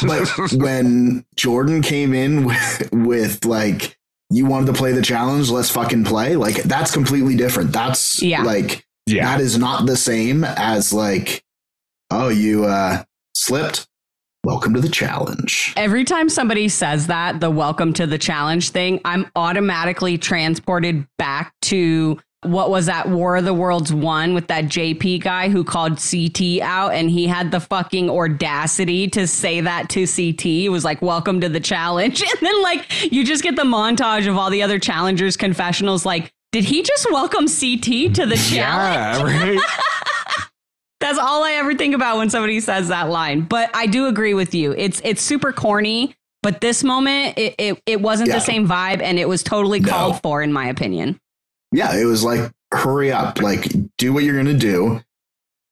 but 0.07 0.53
when 0.63 1.25
Jordan 1.37 1.83
came 1.83 2.15
in 2.15 2.45
with, 2.45 2.89
with 2.93 3.45
like, 3.45 3.97
you 4.31 4.47
wanted 4.47 4.67
to 4.67 4.73
play 4.75 4.93
the 4.93 5.03
challenge, 5.03 5.51
let's 5.51 5.71
fucking 5.71 6.05
play. 6.05 6.37
Like, 6.37 6.63
that's 6.63 6.93
completely 6.93 7.35
different. 7.37 7.73
That's 7.73 8.23
Yeah. 8.23 8.43
like, 8.45 8.87
yeah, 9.07 9.25
that 9.25 9.41
is 9.41 9.59
not 9.59 9.87
the 9.87 9.97
same 9.97 10.45
as 10.45 10.93
like, 10.93 11.43
oh, 12.13 12.29
you 12.29 12.65
uh, 12.67 13.03
slipped. 13.35 13.89
Welcome 14.43 14.73
to 14.73 14.81
the 14.81 14.89
challenge. 14.89 15.75
Every 15.77 16.03
time 16.03 16.31
somebody 16.31 16.71
says 16.71 17.09
that, 17.09 17.41
the 17.41 17.51
welcome 17.51 17.93
to 17.93 18.07
the 18.07 18.17
challenge 18.17 18.71
thing, 18.71 18.99
I'm 19.05 19.31
automatically 19.37 20.17
transported 20.17 21.07
back 21.19 21.53
to 21.62 22.19
what 22.45 22.71
was 22.71 22.87
that 22.87 23.11
War 23.11 23.37
of 23.37 23.45
the 23.45 23.53
Worlds 23.53 23.93
one 23.93 24.33
with 24.33 24.47
that 24.47 24.65
JP 24.65 25.21
guy 25.23 25.51
who 25.51 25.62
called 25.62 25.99
CT 25.99 26.62
out 26.62 26.95
and 26.95 27.11
he 27.11 27.27
had 27.27 27.51
the 27.51 27.61
fucking 27.61 28.09
audacity 28.09 29.09
to 29.09 29.27
say 29.27 29.61
that 29.61 29.91
to 29.91 30.07
CT. 30.07 30.47
It 30.47 30.71
was 30.71 30.87
like, 30.87 31.03
welcome 31.03 31.43
to 31.43 31.49
the 31.51 31.61
challenge. 31.61 32.23
And 32.31 32.41
then, 32.41 32.62
like, 32.62 33.12
you 33.12 33.27
just 33.27 33.43
get 33.43 33.57
the 33.57 33.65
montage 33.65 34.27
of 34.27 34.39
all 34.39 34.49
the 34.49 34.62
other 34.62 34.79
challengers' 34.79 35.37
confessionals, 35.37 36.07
like, 36.07 36.33
did 36.51 36.65
he 36.65 36.83
just 36.83 37.07
welcome 37.12 37.47
CT 37.47 38.15
to 38.15 38.25
the 38.25 38.37
challenge? 38.37 38.53
yeah, 38.55 39.23
right. 39.23 39.61
That's 41.01 41.19
all 41.19 41.43
I 41.45 41.53
ever 41.53 41.75
think 41.75 41.95
about 41.95 42.19
when 42.19 42.29
somebody 42.31 42.61
says 42.61 42.89
that 42.89 43.09
line. 43.09 43.43
But 43.43 43.71
I 43.75 43.87
do 43.87 44.07
agree 44.07 44.35
with 44.35 44.55
you. 44.55 44.73
It's 44.73 45.01
it's 45.05 45.23
super 45.23 45.53
corny, 45.53 46.15
but 46.43 46.61
this 46.61 46.85
moment 46.85 47.39
it 47.39 47.55
it, 47.59 47.83
it 47.87 48.01
wasn't 48.03 48.29
Yeah. 48.29 48.35
the 48.37 48.41
same 48.43 48.69
vibe 48.69 49.01
and 49.03 49.19
it 49.19 49.29
was 49.29 49.43
totally 49.43 49.81
No. 49.81 49.89
called 49.91 50.23
for 50.23 50.43
in 50.43 50.53
my 50.53 50.67
opinion. 50.69 51.19
Yeah, 51.73 51.97
it 51.97 52.05
was 52.05 52.23
like, 52.25 52.51
hurry 52.75 53.13
up, 53.13 53.41
like, 53.41 53.73
do 53.97 54.13
what 54.13 54.25
you're 54.25 54.37
gonna 54.37 54.55
do, 54.55 55.01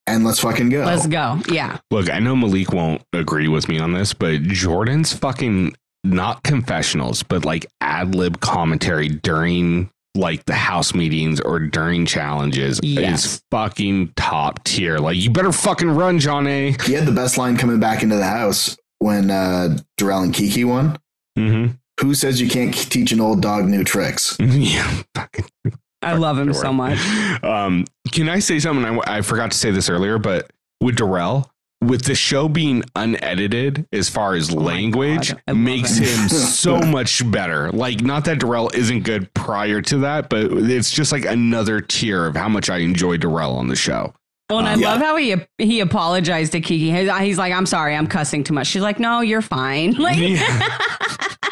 and 0.06 0.24
let's 0.24 0.38
fucking 0.40 0.68
go. 0.70 0.84
Let's 0.84 1.06
go. 1.08 1.40
Yeah. 1.50 1.78
Look, 1.90 2.08
I 2.10 2.20
know 2.20 2.34
Malik 2.36 2.72
won't 2.72 3.02
agree 3.12 3.48
with 3.48 3.68
me 3.68 3.78
on 3.80 3.92
this, 3.92 4.14
but 4.14 4.42
Jordan's 4.42 5.12
fucking 5.12 5.74
not 6.04 6.42
confessionals, 6.44 7.22
but 7.24 7.44
like 7.44 7.66
ad 7.80 8.14
lib 8.14 8.40
commentary 8.40 9.08
during 9.08 9.90
like 10.18 10.44
the 10.46 10.54
house 10.54 10.94
meetings 10.94 11.40
or 11.40 11.58
during 11.60 12.04
challenges 12.04 12.80
Yes. 12.82 13.24
is 13.24 13.42
fucking 13.50 14.12
top 14.16 14.62
tier. 14.64 14.98
Like, 14.98 15.16
you 15.16 15.30
better 15.30 15.52
fucking 15.52 15.90
run, 15.90 16.18
Jonna. 16.18 16.80
He 16.82 16.92
had 16.92 17.06
the 17.06 17.12
best 17.12 17.38
line 17.38 17.56
coming 17.56 17.78
back 17.80 18.02
into 18.02 18.16
the 18.16 18.26
house 18.26 18.76
when 18.98 19.30
uh, 19.30 19.78
Darrell 19.96 20.22
and 20.22 20.34
Kiki 20.34 20.64
won. 20.64 20.98
Mm-hmm. 21.38 21.74
Who 22.00 22.14
says 22.14 22.40
you 22.40 22.48
can't 22.48 22.74
teach 22.74 23.12
an 23.12 23.20
old 23.20 23.40
dog 23.42 23.66
new 23.66 23.84
tricks? 23.84 24.36
yeah, 24.40 25.02
fucking 25.14 25.46
I 26.02 26.14
love 26.14 26.38
him 26.38 26.52
so 26.52 26.72
much. 26.72 26.98
Um, 27.42 27.84
can 28.10 28.28
I 28.28 28.40
say 28.40 28.58
something? 28.58 28.84
I, 28.84 29.18
I 29.18 29.20
forgot 29.22 29.52
to 29.52 29.56
say 29.56 29.70
this 29.70 29.88
earlier, 29.88 30.18
but 30.18 30.50
with 30.80 30.96
Darrell, 30.96 31.48
with 31.80 32.02
the 32.04 32.14
show 32.14 32.48
being 32.48 32.82
unedited 32.96 33.86
as 33.92 34.08
far 34.08 34.34
as 34.34 34.52
Oh 34.52 34.58
language, 34.58 35.32
God, 35.46 35.56
makes 35.56 35.98
it. 35.98 36.08
him 36.08 36.28
so 36.28 36.80
much 36.80 37.28
better. 37.30 37.70
Like, 37.70 38.00
not 38.02 38.24
that 38.24 38.40
Darrell 38.40 38.70
isn't 38.74 39.04
good 39.04 39.32
prior 39.34 39.80
to 39.82 39.98
that, 39.98 40.28
but 40.28 40.50
it's 40.52 40.90
just 40.90 41.12
like 41.12 41.24
another 41.24 41.80
tier 41.80 42.26
of 42.26 42.34
how 42.34 42.48
much 42.48 42.68
I 42.68 42.78
enjoy 42.78 43.16
Darrell 43.18 43.54
on 43.56 43.68
the 43.68 43.76
show. 43.76 44.12
Well, 44.50 44.60
and 44.60 44.68
I 44.68 44.72
Um, 44.74 44.80
yeah. 44.80 44.88
love 44.92 45.00
how 45.00 45.16
he 45.16 45.36
he 45.58 45.80
apologized 45.80 46.52
to 46.52 46.60
Kiki. 46.60 46.90
He's, 46.90 47.10
he's 47.18 47.36
like, 47.38 47.52
"I'm 47.52 47.66
sorry, 47.66 47.94
I'm 47.94 48.06
cussing 48.06 48.42
too 48.44 48.54
much." 48.54 48.66
She's 48.66 48.80
like, 48.82 48.98
"No, 48.98 49.20
you're 49.20 49.42
fine." 49.42 49.92
Like, 49.98 50.16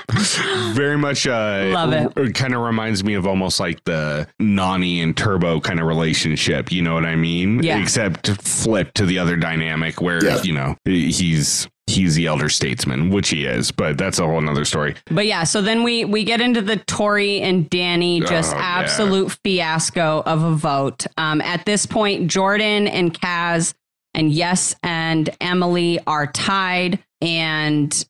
Very 0.75 0.97
much, 0.99 1.27
uh, 1.27 1.71
Love 1.73 1.93
it. 1.93 2.35
Kind 2.35 2.55
of 2.55 2.63
reminds 2.63 3.03
me 3.05 3.15
of 3.15 3.27
almost 3.27 3.61
like 3.61 3.83
the 3.85 4.27
Nany 4.41 5.03
and 5.03 5.17
Turbo 5.17 5.61
kind 5.61 5.81
of 5.81 5.87
relationship. 5.87 6.71
You 6.73 6.83
know 6.83 6.95
what 6.95 7.05
I 7.05 7.17
mean? 7.17 7.63
Yeah. 7.63 7.81
Except 7.81 8.29
flip 8.43 8.93
to 8.95 9.07
the 9.07 9.19
other 9.19 9.37
dynamic 9.37 10.01
where 10.01 10.25
Yeah. 10.25 10.43
you 10.43 10.53
know 10.55 10.77
he's 10.85 11.69
he's 11.89 12.17
the 12.17 12.27
elder 12.27 12.49
statesman, 12.49 13.11
which 13.11 13.29
he 13.29 13.45
is. 13.45 13.71
But 13.71 13.97
that's 13.99 14.19
a 14.19 14.25
whole 14.27 14.41
nother 14.41 14.65
story. 14.65 14.95
But 15.11 15.27
yeah, 15.27 15.45
so 15.45 15.63
then 15.63 15.83
we 15.83 16.05
we 16.05 16.25
get 16.25 16.41
into 16.41 16.61
the 16.63 16.77
Tori 16.77 17.41
and 17.43 17.69
Danny 17.71 18.21
just 18.21 18.55
Oh, 18.55 18.59
yeah. 18.59 18.65
absolute 18.65 19.37
fiasco 19.45 20.23
of 20.27 20.43
a 20.43 20.53
vote. 20.55 21.07
Um, 21.17 21.41
at 21.41 21.65
this 21.65 21.87
point, 21.87 22.29
Jordan 22.31 22.87
and 22.89 23.13
Kaz 23.19 23.75
and 24.15 24.33
Yes 24.33 24.75
and 24.83 25.29
Emily 25.41 25.99
are 26.07 26.27
tied, 26.27 26.99
and 27.21 28.05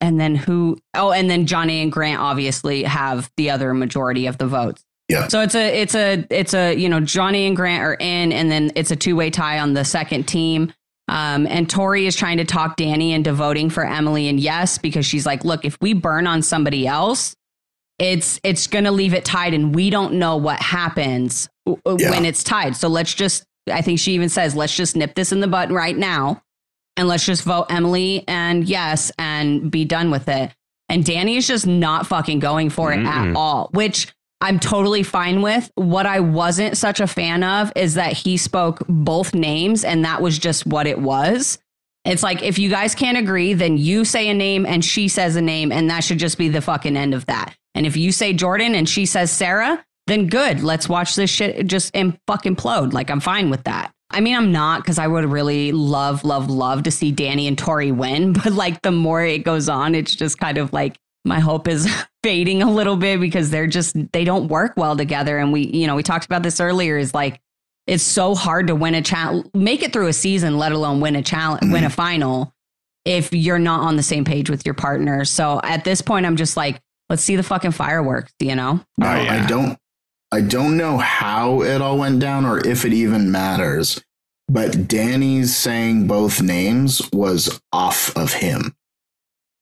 and 0.00 0.20
then 0.20 0.34
who? 0.34 0.78
Oh, 0.94 1.12
and 1.12 1.28
then 1.30 1.46
Johnny 1.46 1.82
and 1.82 1.90
Grant 1.92 2.20
obviously 2.20 2.82
have 2.84 3.30
the 3.36 3.50
other 3.50 3.74
majority 3.74 4.26
of 4.26 4.38
the 4.38 4.46
votes. 4.46 4.84
Yeah. 5.08 5.28
So 5.28 5.40
it's 5.42 5.54
a 5.54 5.80
it's 5.82 5.94
a 5.94 6.26
it's 6.30 6.54
a 6.54 6.74
you 6.74 6.88
know 6.88 7.00
Johnny 7.00 7.46
and 7.46 7.54
Grant 7.56 7.82
are 7.82 7.94
in, 7.94 8.32
and 8.32 8.50
then 8.50 8.70
it's 8.74 8.90
a 8.90 8.96
two 8.96 9.16
way 9.16 9.30
tie 9.30 9.58
on 9.58 9.74
the 9.74 9.84
second 9.84 10.24
team. 10.24 10.72
Um, 11.08 11.46
and 11.46 11.68
Tori 11.68 12.06
is 12.06 12.16
trying 12.16 12.38
to 12.38 12.44
talk 12.46 12.76
Danny 12.76 13.12
into 13.12 13.32
voting 13.34 13.68
for 13.68 13.84
Emily 13.84 14.26
and 14.28 14.40
yes 14.40 14.78
because 14.78 15.04
she's 15.04 15.26
like, 15.26 15.44
look, 15.44 15.66
if 15.66 15.76
we 15.82 15.92
burn 15.92 16.26
on 16.26 16.40
somebody 16.40 16.86
else, 16.86 17.36
it's 17.98 18.40
it's 18.42 18.66
gonna 18.66 18.90
leave 18.90 19.12
it 19.14 19.24
tied, 19.24 19.52
and 19.54 19.74
we 19.74 19.90
don't 19.90 20.14
know 20.14 20.36
what 20.38 20.58
happens 20.60 21.48
w- 21.66 21.80
w- 21.84 22.02
Yeah. 22.04 22.10
when 22.10 22.24
it's 22.24 22.42
tied. 22.42 22.74
So 22.76 22.88
let's 22.88 23.12
just. 23.14 23.44
I 23.70 23.80
think 23.80 23.98
she 23.98 24.12
even 24.12 24.28
says, 24.28 24.54
let's 24.54 24.76
just 24.76 24.94
nip 24.94 25.14
this 25.14 25.32
in 25.32 25.40
the 25.40 25.46
bud 25.46 25.70
right 25.72 25.96
now, 25.96 26.42
and 26.96 27.08
let's 27.08 27.24
just 27.24 27.42
vote 27.42 27.66
Emily 27.70 28.24
and 28.28 28.68
yes, 28.68 29.10
and 29.18 29.70
be 29.70 29.84
done 29.84 30.10
with 30.10 30.28
it. 30.28 30.54
And 30.88 31.04
Danny 31.04 31.36
is 31.36 31.46
just 31.46 31.66
not 31.66 32.06
fucking 32.06 32.38
going 32.40 32.70
for 32.70 32.92
it 32.92 32.98
at 32.98 33.24
Mm-mm. 33.24 33.36
all, 33.36 33.70
which 33.72 34.12
I'm 34.40 34.60
totally 34.60 35.02
fine 35.02 35.40
with. 35.40 35.70
What 35.76 36.04
I 36.06 36.20
wasn't 36.20 36.76
such 36.76 37.00
a 37.00 37.06
fan 37.06 37.42
of 37.42 37.72
is 37.74 37.94
that 37.94 38.12
he 38.12 38.36
spoke 38.36 38.84
both 38.88 39.34
names 39.34 39.84
and 39.84 40.04
that 40.04 40.20
was 40.20 40.38
just 40.38 40.66
what 40.66 40.86
it 40.86 40.98
was. 40.98 41.58
It's 42.04 42.22
like 42.22 42.42
if 42.42 42.58
you 42.58 42.68
guys 42.68 42.94
can't 42.94 43.16
agree, 43.16 43.54
then 43.54 43.78
you 43.78 44.04
say 44.04 44.28
a 44.28 44.34
name 44.34 44.66
and 44.66 44.84
she 44.84 45.08
says 45.08 45.36
a 45.36 45.40
name, 45.40 45.72
and 45.72 45.88
that 45.88 46.04
should 46.04 46.18
just 46.18 46.36
be 46.36 46.50
the 46.50 46.60
fucking 46.60 46.96
end 46.98 47.14
of 47.14 47.24
that. 47.26 47.56
And 47.74 47.86
if 47.86 47.96
you 47.96 48.12
say 48.12 48.34
Jordan 48.34 48.74
and 48.74 48.86
she 48.86 49.06
says 49.06 49.30
Sarah, 49.30 49.84
then 50.06 50.26
good. 50.26 50.62
Let's 50.62 50.86
watch 50.88 51.16
this 51.16 51.30
shit 51.30 51.66
just 51.66 51.96
im- 51.96 52.18
fucking 52.26 52.56
implode. 52.56 52.92
Like 52.92 53.10
I'm 53.10 53.20
fine 53.20 53.48
with 53.48 53.64
that. 53.64 53.90
I 54.14 54.20
mean, 54.20 54.36
I'm 54.36 54.52
not 54.52 54.82
because 54.82 54.98
I 54.98 55.06
would 55.06 55.24
really 55.24 55.72
love, 55.72 56.24
love, 56.24 56.48
love 56.48 56.84
to 56.84 56.90
see 56.90 57.10
Danny 57.10 57.48
and 57.48 57.58
Tori 57.58 57.92
win. 57.92 58.32
But 58.44 58.52
like 58.52 58.82
the 58.82 58.92
more 58.92 59.24
it 59.24 59.44
goes 59.44 59.68
on, 59.68 59.94
it's 59.94 60.14
just 60.14 60.38
kind 60.38 60.58
of 60.58 60.72
like 60.72 60.96
my 61.24 61.40
hope 61.40 61.66
is 61.66 61.88
fading 62.22 62.62
a 62.62 62.70
little 62.70 62.96
bit 62.96 63.20
because 63.20 63.50
they're 63.50 63.66
just 63.66 63.96
they 64.12 64.24
don't 64.24 64.48
work 64.48 64.74
well 64.76 64.96
together. 64.96 65.38
And 65.38 65.52
we, 65.52 65.66
you 65.66 65.86
know, 65.86 65.96
we 65.96 66.02
talked 66.02 66.26
about 66.26 66.42
this 66.42 66.60
earlier. 66.60 66.96
Is 66.96 67.12
like 67.12 67.40
it's 67.86 68.02
so 68.02 68.34
hard 68.34 68.68
to 68.68 68.74
win 68.74 68.94
a 68.94 69.02
challenge, 69.02 69.46
make 69.52 69.82
it 69.82 69.92
through 69.92 70.06
a 70.06 70.12
season, 70.12 70.58
let 70.58 70.72
alone 70.72 71.00
win 71.00 71.16
a 71.16 71.22
challenge, 71.22 71.62
mm-hmm. 71.62 71.72
win 71.72 71.84
a 71.84 71.90
final, 71.90 72.52
if 73.04 73.32
you're 73.32 73.58
not 73.58 73.80
on 73.80 73.96
the 73.96 74.02
same 74.02 74.24
page 74.24 74.48
with 74.48 74.64
your 74.64 74.74
partner. 74.74 75.24
So 75.24 75.60
at 75.62 75.84
this 75.84 76.00
point, 76.00 76.24
I'm 76.24 76.36
just 76.36 76.56
like, 76.56 76.80
let's 77.10 77.22
see 77.22 77.36
the 77.36 77.42
fucking 77.42 77.72
fireworks. 77.72 78.32
You 78.40 78.54
know? 78.54 78.80
No, 78.98 79.08
Oh, 79.08 79.22
yeah. 79.22 79.42
I 79.42 79.46
don't. 79.46 79.78
I 80.34 80.40
don't 80.40 80.76
know 80.76 80.98
how 80.98 81.62
it 81.62 81.80
all 81.80 81.96
went 81.98 82.18
down 82.18 82.44
or 82.44 82.58
if 82.66 82.84
it 82.84 82.92
even 82.92 83.30
matters. 83.30 84.02
But 84.48 84.88
Danny's 84.88 85.56
saying 85.56 86.06
both 86.06 86.42
names 86.42 87.00
was 87.12 87.60
off 87.72 88.14
of 88.16 88.32
him. 88.34 88.74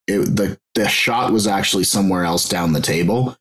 It, 0.08 0.34
the 0.34 0.58
the 0.74 0.88
shot 0.88 1.30
was 1.32 1.46
actually 1.46 1.84
somewhere 1.84 2.24
else 2.24 2.48
down 2.48 2.72
the 2.72 2.80
table, 2.80 3.36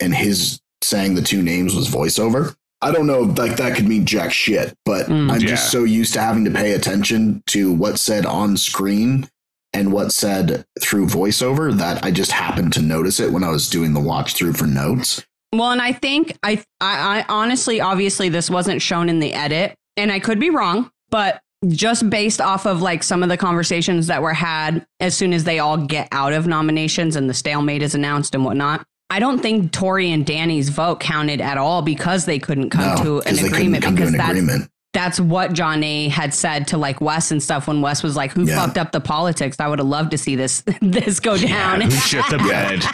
and 0.00 0.14
his 0.14 0.60
saying 0.82 1.14
the 1.16 1.22
two 1.22 1.42
names 1.42 1.74
was 1.74 1.88
voiceover. 1.88 2.54
I 2.80 2.92
don't 2.92 3.06
know, 3.06 3.22
like 3.22 3.56
that 3.56 3.74
could 3.74 3.88
mean 3.88 4.06
jack 4.06 4.32
shit, 4.32 4.74
but 4.84 5.06
Mm. 5.06 5.30
I'm 5.32 5.40
Yeah. 5.40 5.48
just 5.48 5.70
so 5.70 5.84
used 5.84 6.12
to 6.14 6.20
having 6.20 6.44
to 6.44 6.50
pay 6.50 6.72
attention 6.72 7.42
to 7.48 7.72
what's 7.72 8.00
said 8.00 8.24
on 8.24 8.56
screen 8.56 9.28
and 9.72 9.92
what's 9.92 10.14
said 10.14 10.64
through 10.80 11.08
voiceover 11.08 11.76
that 11.76 12.04
I 12.04 12.10
just 12.10 12.32
happened 12.32 12.72
to 12.74 12.80
notice 12.82 13.18
it 13.20 13.32
when 13.32 13.42
I 13.44 13.48
was 13.50 13.68
doing 13.68 13.92
the 13.92 14.00
watch 14.00 14.34
through 14.34 14.52
for 14.54 14.66
notes. 14.66 15.24
Well, 15.52 15.70
and 15.70 15.80
I 15.80 15.92
think 15.92 16.36
I, 16.42 16.62
I, 16.80 17.20
I 17.20 17.24
honestly, 17.28 17.80
obviously, 17.80 18.28
this 18.28 18.50
wasn't 18.50 18.82
shown 18.82 19.08
in 19.08 19.20
the 19.20 19.32
edit, 19.32 19.74
and 19.96 20.10
I 20.12 20.18
could 20.20 20.38
be 20.40 20.50
wrong, 20.50 20.90
but 21.10 21.40
just 21.68 22.10
based 22.10 22.40
off 22.40 22.66
of 22.66 22.82
like 22.82 23.02
some 23.02 23.22
of 23.22 23.28
the 23.28 23.36
conversations 23.36 24.08
that 24.08 24.20
were 24.22 24.34
had 24.34 24.86
as 25.00 25.16
soon 25.16 25.32
as 25.32 25.44
they 25.44 25.58
all 25.58 25.78
get 25.78 26.08
out 26.12 26.32
of 26.34 26.46
nominations 26.46 27.16
and 27.16 27.30
the 27.30 27.34
stalemate 27.34 27.82
is 27.82 27.94
announced 27.94 28.34
and 28.34 28.44
whatnot, 28.44 28.84
I 29.08 29.20
don't 29.20 29.38
think 29.40 29.72
Tori 29.72 30.10
and 30.12 30.26
Danny's 30.26 30.68
vote 30.68 31.00
counted 31.00 31.40
at 31.40 31.56
all 31.56 31.80
because 31.80 32.26
they 32.26 32.38
couldn't 32.38 32.70
come 32.70 32.96
No, 32.96 32.96
to 32.96 33.22
'cause 33.22 33.38
an 33.38 33.42
they 33.42 33.48
agreement 33.48 33.84
come 33.84 33.94
to 33.96 34.00
because 34.02 34.12
an 34.12 34.18
that's 34.18 34.30
agreement. 34.30 34.70
that's 34.92 35.18
what 35.20 35.52
Jonna 35.52 36.10
had 36.10 36.34
said 36.34 36.68
to 36.68 36.76
like 36.78 37.00
Wes 37.00 37.30
and 37.30 37.42
stuff 37.42 37.66
when 37.68 37.80
Wes 37.80 38.02
was 38.02 38.16
like, 38.16 38.32
"Who 38.32 38.44
Yeah. 38.44 38.56
fucked 38.56 38.76
up 38.78 38.92
the 38.92 39.00
politics?" 39.00 39.56
I 39.58 39.66
would 39.68 39.78
have 39.78 39.88
loved 39.88 40.10
to 40.10 40.18
see 40.18 40.36
this 40.36 40.62
this 40.82 41.20
go 41.20 41.38
down. 41.38 41.80
Yeah, 41.80 41.86
who 41.86 41.90
shit 41.92 42.24
the 42.30 42.38
bed? 42.50 42.84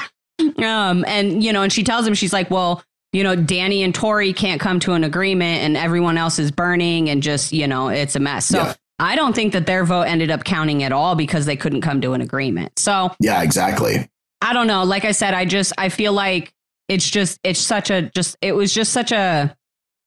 Um, 0.62 1.04
and 1.06 1.42
you 1.42 1.52
know, 1.52 1.62
and 1.62 1.72
she 1.72 1.82
tells 1.84 2.06
him, 2.06 2.14
she's 2.14 2.32
like, 2.32 2.50
well, 2.50 2.82
you 3.12 3.22
know, 3.22 3.36
Danny 3.36 3.82
and 3.82 3.94
Tori 3.94 4.32
can't 4.32 4.60
come 4.60 4.80
to 4.80 4.92
an 4.92 5.04
agreement, 5.04 5.62
and 5.62 5.76
everyone 5.76 6.16
else 6.18 6.38
is 6.38 6.50
burning, 6.50 7.10
and 7.10 7.22
just 7.22 7.52
you 7.52 7.66
know, 7.66 7.88
it's 7.88 8.16
a 8.16 8.20
mess. 8.20 8.46
So 8.46 8.58
Yeah. 8.58 8.74
I 8.98 9.16
don't 9.16 9.34
think 9.34 9.52
that 9.54 9.66
their 9.66 9.84
vote 9.84 10.02
ended 10.02 10.30
up 10.30 10.44
counting 10.44 10.82
at 10.84 10.92
all 10.92 11.14
because 11.16 11.44
they 11.46 11.56
couldn't 11.56 11.80
come 11.80 12.00
to 12.02 12.12
an 12.12 12.20
agreement. 12.20 12.78
So 12.78 13.10
Yeah, 13.20 13.42
exactly. 13.42 14.08
I 14.40 14.52
don't 14.52 14.66
know. 14.66 14.84
Like 14.84 15.04
I 15.04 15.12
said, 15.12 15.34
I 15.34 15.44
just 15.44 15.72
I 15.78 15.88
feel 15.88 16.12
like 16.12 16.52
it's 16.88 17.08
just 17.08 17.38
it's 17.42 17.60
such 17.60 17.90
a 17.90 18.02
just 18.14 18.36
it 18.40 18.52
was 18.52 18.72
just 18.72 18.92
such 18.92 19.12
a 19.12 19.56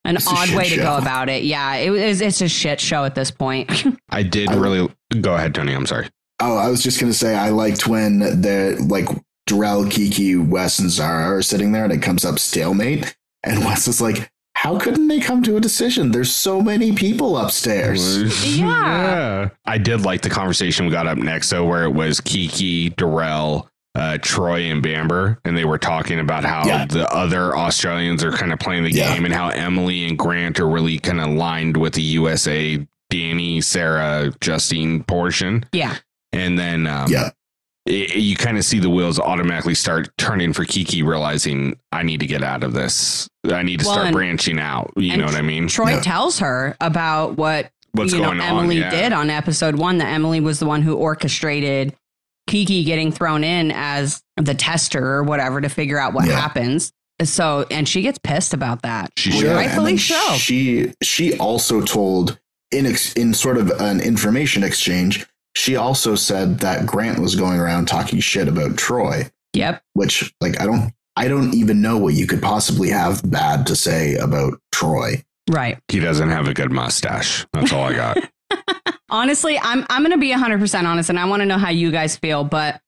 an 0.04 0.16
It's 0.16 0.26
odd 0.28 0.48
shit 0.48 0.56
way 0.56 0.68
to 0.70 0.76
go 0.76 0.96
about 0.96 1.28
it. 1.28 1.42
Yeah, 1.42 1.74
it 1.76 1.90
was 1.90 2.20
it's 2.20 2.40
a 2.40 2.48
shit 2.48 2.80
show 2.80 3.04
at 3.04 3.14
this 3.14 3.30
point. 3.30 3.70
I 4.10 4.22
did 4.22 4.48
I- 4.50 4.56
really 4.56 4.88
go 5.20 5.34
ahead, 5.34 5.54
Tony. 5.54 5.72
I'm 5.74 5.86
sorry. 5.86 6.08
Oh, 6.40 6.56
I 6.56 6.68
was 6.68 6.82
just 6.82 7.00
gonna 7.00 7.12
say 7.14 7.34
I 7.34 7.48
liked 7.50 7.86
when 7.86 8.18
the 8.18 8.76
like 8.88 9.08
Darrell, 9.46 9.88
Kiki, 9.88 10.36
Wes, 10.36 10.78
and 10.78 10.90
Zara 10.90 11.36
are 11.36 11.42
sitting 11.42 11.72
there 11.72 11.84
and 11.84 11.92
it 11.92 12.02
comes 12.02 12.24
up 12.24 12.38
stalemate, 12.38 13.16
and 13.44 13.64
Wes 13.64 13.86
is 13.86 14.00
like, 14.00 14.30
"How 14.54 14.78
couldn't 14.78 15.08
they 15.08 15.20
come 15.20 15.42
to 15.44 15.56
a 15.56 15.60
decision? 15.60 16.10
There's 16.10 16.32
so 16.32 16.60
many 16.60 16.92
people 16.92 17.36
upstairs." 17.38 18.24
Yeah. 18.58 19.50
I 19.64 19.78
did 19.78 20.02
like 20.02 20.22
the 20.22 20.30
conversation 20.30 20.86
we 20.86 20.92
got 20.92 21.06
up 21.06 21.18
next, 21.18 21.50
though, 21.50 21.64
where 21.64 21.84
it 21.84 21.92
was 21.92 22.20
Kiki, 22.20 22.90
Darrell, 22.90 23.68
uh, 23.94 24.18
Troy, 24.20 24.62
and 24.64 24.82
Bamber, 24.82 25.38
and 25.44 25.56
they 25.56 25.64
were 25.64 25.78
talking 25.78 26.18
about 26.20 26.44
how 26.44 26.66
Yeah. 26.66 26.86
the 26.86 27.08
other 27.12 27.56
Australians 27.56 28.24
are 28.24 28.32
kind 28.32 28.52
of 28.52 28.58
playing 28.58 28.84
the 28.84 28.90
Yeah. 28.92 29.14
game 29.14 29.24
and 29.24 29.34
how 29.34 29.48
Emily 29.50 30.06
and 30.08 30.18
Grant 30.18 30.58
are 30.60 30.68
really 30.68 30.98
kind 30.98 31.20
of 31.20 31.28
aligned 31.28 31.76
with 31.76 31.94
the 31.94 32.02
USA, 32.02 32.84
Danny, 33.10 33.60
Sarah, 33.60 34.32
Justine 34.40 35.02
portion. 35.04 35.64
yeah. 35.72 35.96
And 36.32 36.58
then 36.58 36.86
um, 36.86 37.10
Yeah, 37.10 37.30
it, 37.86 38.16
you 38.16 38.36
kind 38.36 38.58
of 38.58 38.64
see 38.64 38.78
the 38.78 38.90
wheels 38.90 39.18
automatically 39.18 39.74
start 39.74 40.08
turning 40.18 40.52
for 40.52 40.64
Kiki, 40.64 41.02
realizing 41.02 41.78
I 41.92 42.02
need 42.02 42.20
to 42.20 42.26
get 42.26 42.42
out 42.42 42.64
of 42.64 42.72
this. 42.72 43.28
I 43.50 43.62
need 43.62 43.80
to 43.80 43.86
Well, 43.86 43.94
start 43.94 44.06
and- 44.08 44.14
branching 44.14 44.58
out. 44.58 44.92
You 44.96 45.16
know 45.16 45.24
what 45.26 45.34
I 45.36 45.42
mean? 45.42 45.68
Troy 45.68 45.90
Yeah. 45.94 46.00
tells 46.00 46.40
her 46.40 46.76
about 46.80 47.36
what 47.36 47.70
What's 47.92 48.12
you 48.12 48.18
know 48.18 48.26
going 48.26 48.40
on? 48.40 48.58
Emily 48.60 48.78
Yeah. 48.80 48.90
did 48.90 49.12
on 49.12 49.30
episode 49.30 49.76
one. 49.76 49.98
That 49.98 50.08
Emily 50.08 50.40
was 50.40 50.58
the 50.58 50.66
one 50.66 50.82
who 50.82 50.94
orchestrated 50.96 51.94
Kiki 52.48 52.84
getting 52.84 53.10
thrown 53.10 53.42
in 53.44 53.72
as 53.72 54.20
the 54.36 54.54
tester 54.54 55.04
or 55.04 55.22
whatever 55.22 55.60
to 55.60 55.68
figure 55.68 55.98
out 55.98 56.12
what 56.12 56.26
Yeah. 56.26 56.38
happens. 56.40 56.92
So, 57.22 57.66
and 57.70 57.88
she 57.88 58.02
gets 58.02 58.18
pissed 58.18 58.52
about 58.52 58.82
that. 58.82 59.10
She 59.16 59.30
Well, 59.30 59.38
should. 59.38 59.46
yeah, 59.46 59.54
Rightfully 59.54 59.96
so. 59.96 60.34
She 60.36 60.92
she 61.02 61.32
also 61.38 61.80
told 61.80 62.38
in 62.70 62.84
ex, 62.84 63.12
in 63.14 63.32
sort 63.32 63.56
of 63.58 63.70
an 63.80 64.00
information 64.00 64.62
exchange. 64.62 65.24
She 65.56 65.74
also 65.76 66.14
said 66.16 66.58
that 66.60 66.84
Grant 66.84 67.18
was 67.18 67.34
going 67.34 67.58
around 67.58 67.86
talking 67.88 68.20
shit 68.20 68.46
about 68.46 68.76
Troy, 68.76 69.30
Yep. 69.54 69.82
which 69.94 70.30
like 70.40 70.60
I 70.60 70.66
don't 70.66 70.92
I 71.16 71.28
don't 71.28 71.54
even 71.54 71.80
know 71.80 71.96
what 71.96 72.12
you 72.12 72.26
could 72.26 72.42
possibly 72.42 72.90
have 72.90 73.22
bad 73.28 73.66
to 73.68 73.74
say 73.74 74.16
about 74.16 74.60
Troy. 74.70 75.24
Right. 75.50 75.78
He 75.88 75.98
doesn't 75.98 76.28
have 76.28 76.46
a 76.46 76.52
good 76.52 76.70
mustache. 76.70 77.46
That's 77.54 77.72
all 77.72 77.84
I 77.84 77.94
got. 77.94 78.18
Honestly, 79.10 79.58
I'm 79.58 79.86
I'm 79.88 80.02
going 80.02 80.12
to 80.12 80.18
be 80.18 80.30
100% 80.30 80.84
honest 80.84 81.08
and 81.08 81.18
I 81.18 81.24
want 81.24 81.40
to 81.40 81.46
know 81.46 81.56
how 81.56 81.70
you 81.70 81.90
guys 81.90 82.16
feel, 82.18 82.44
but 82.44 82.82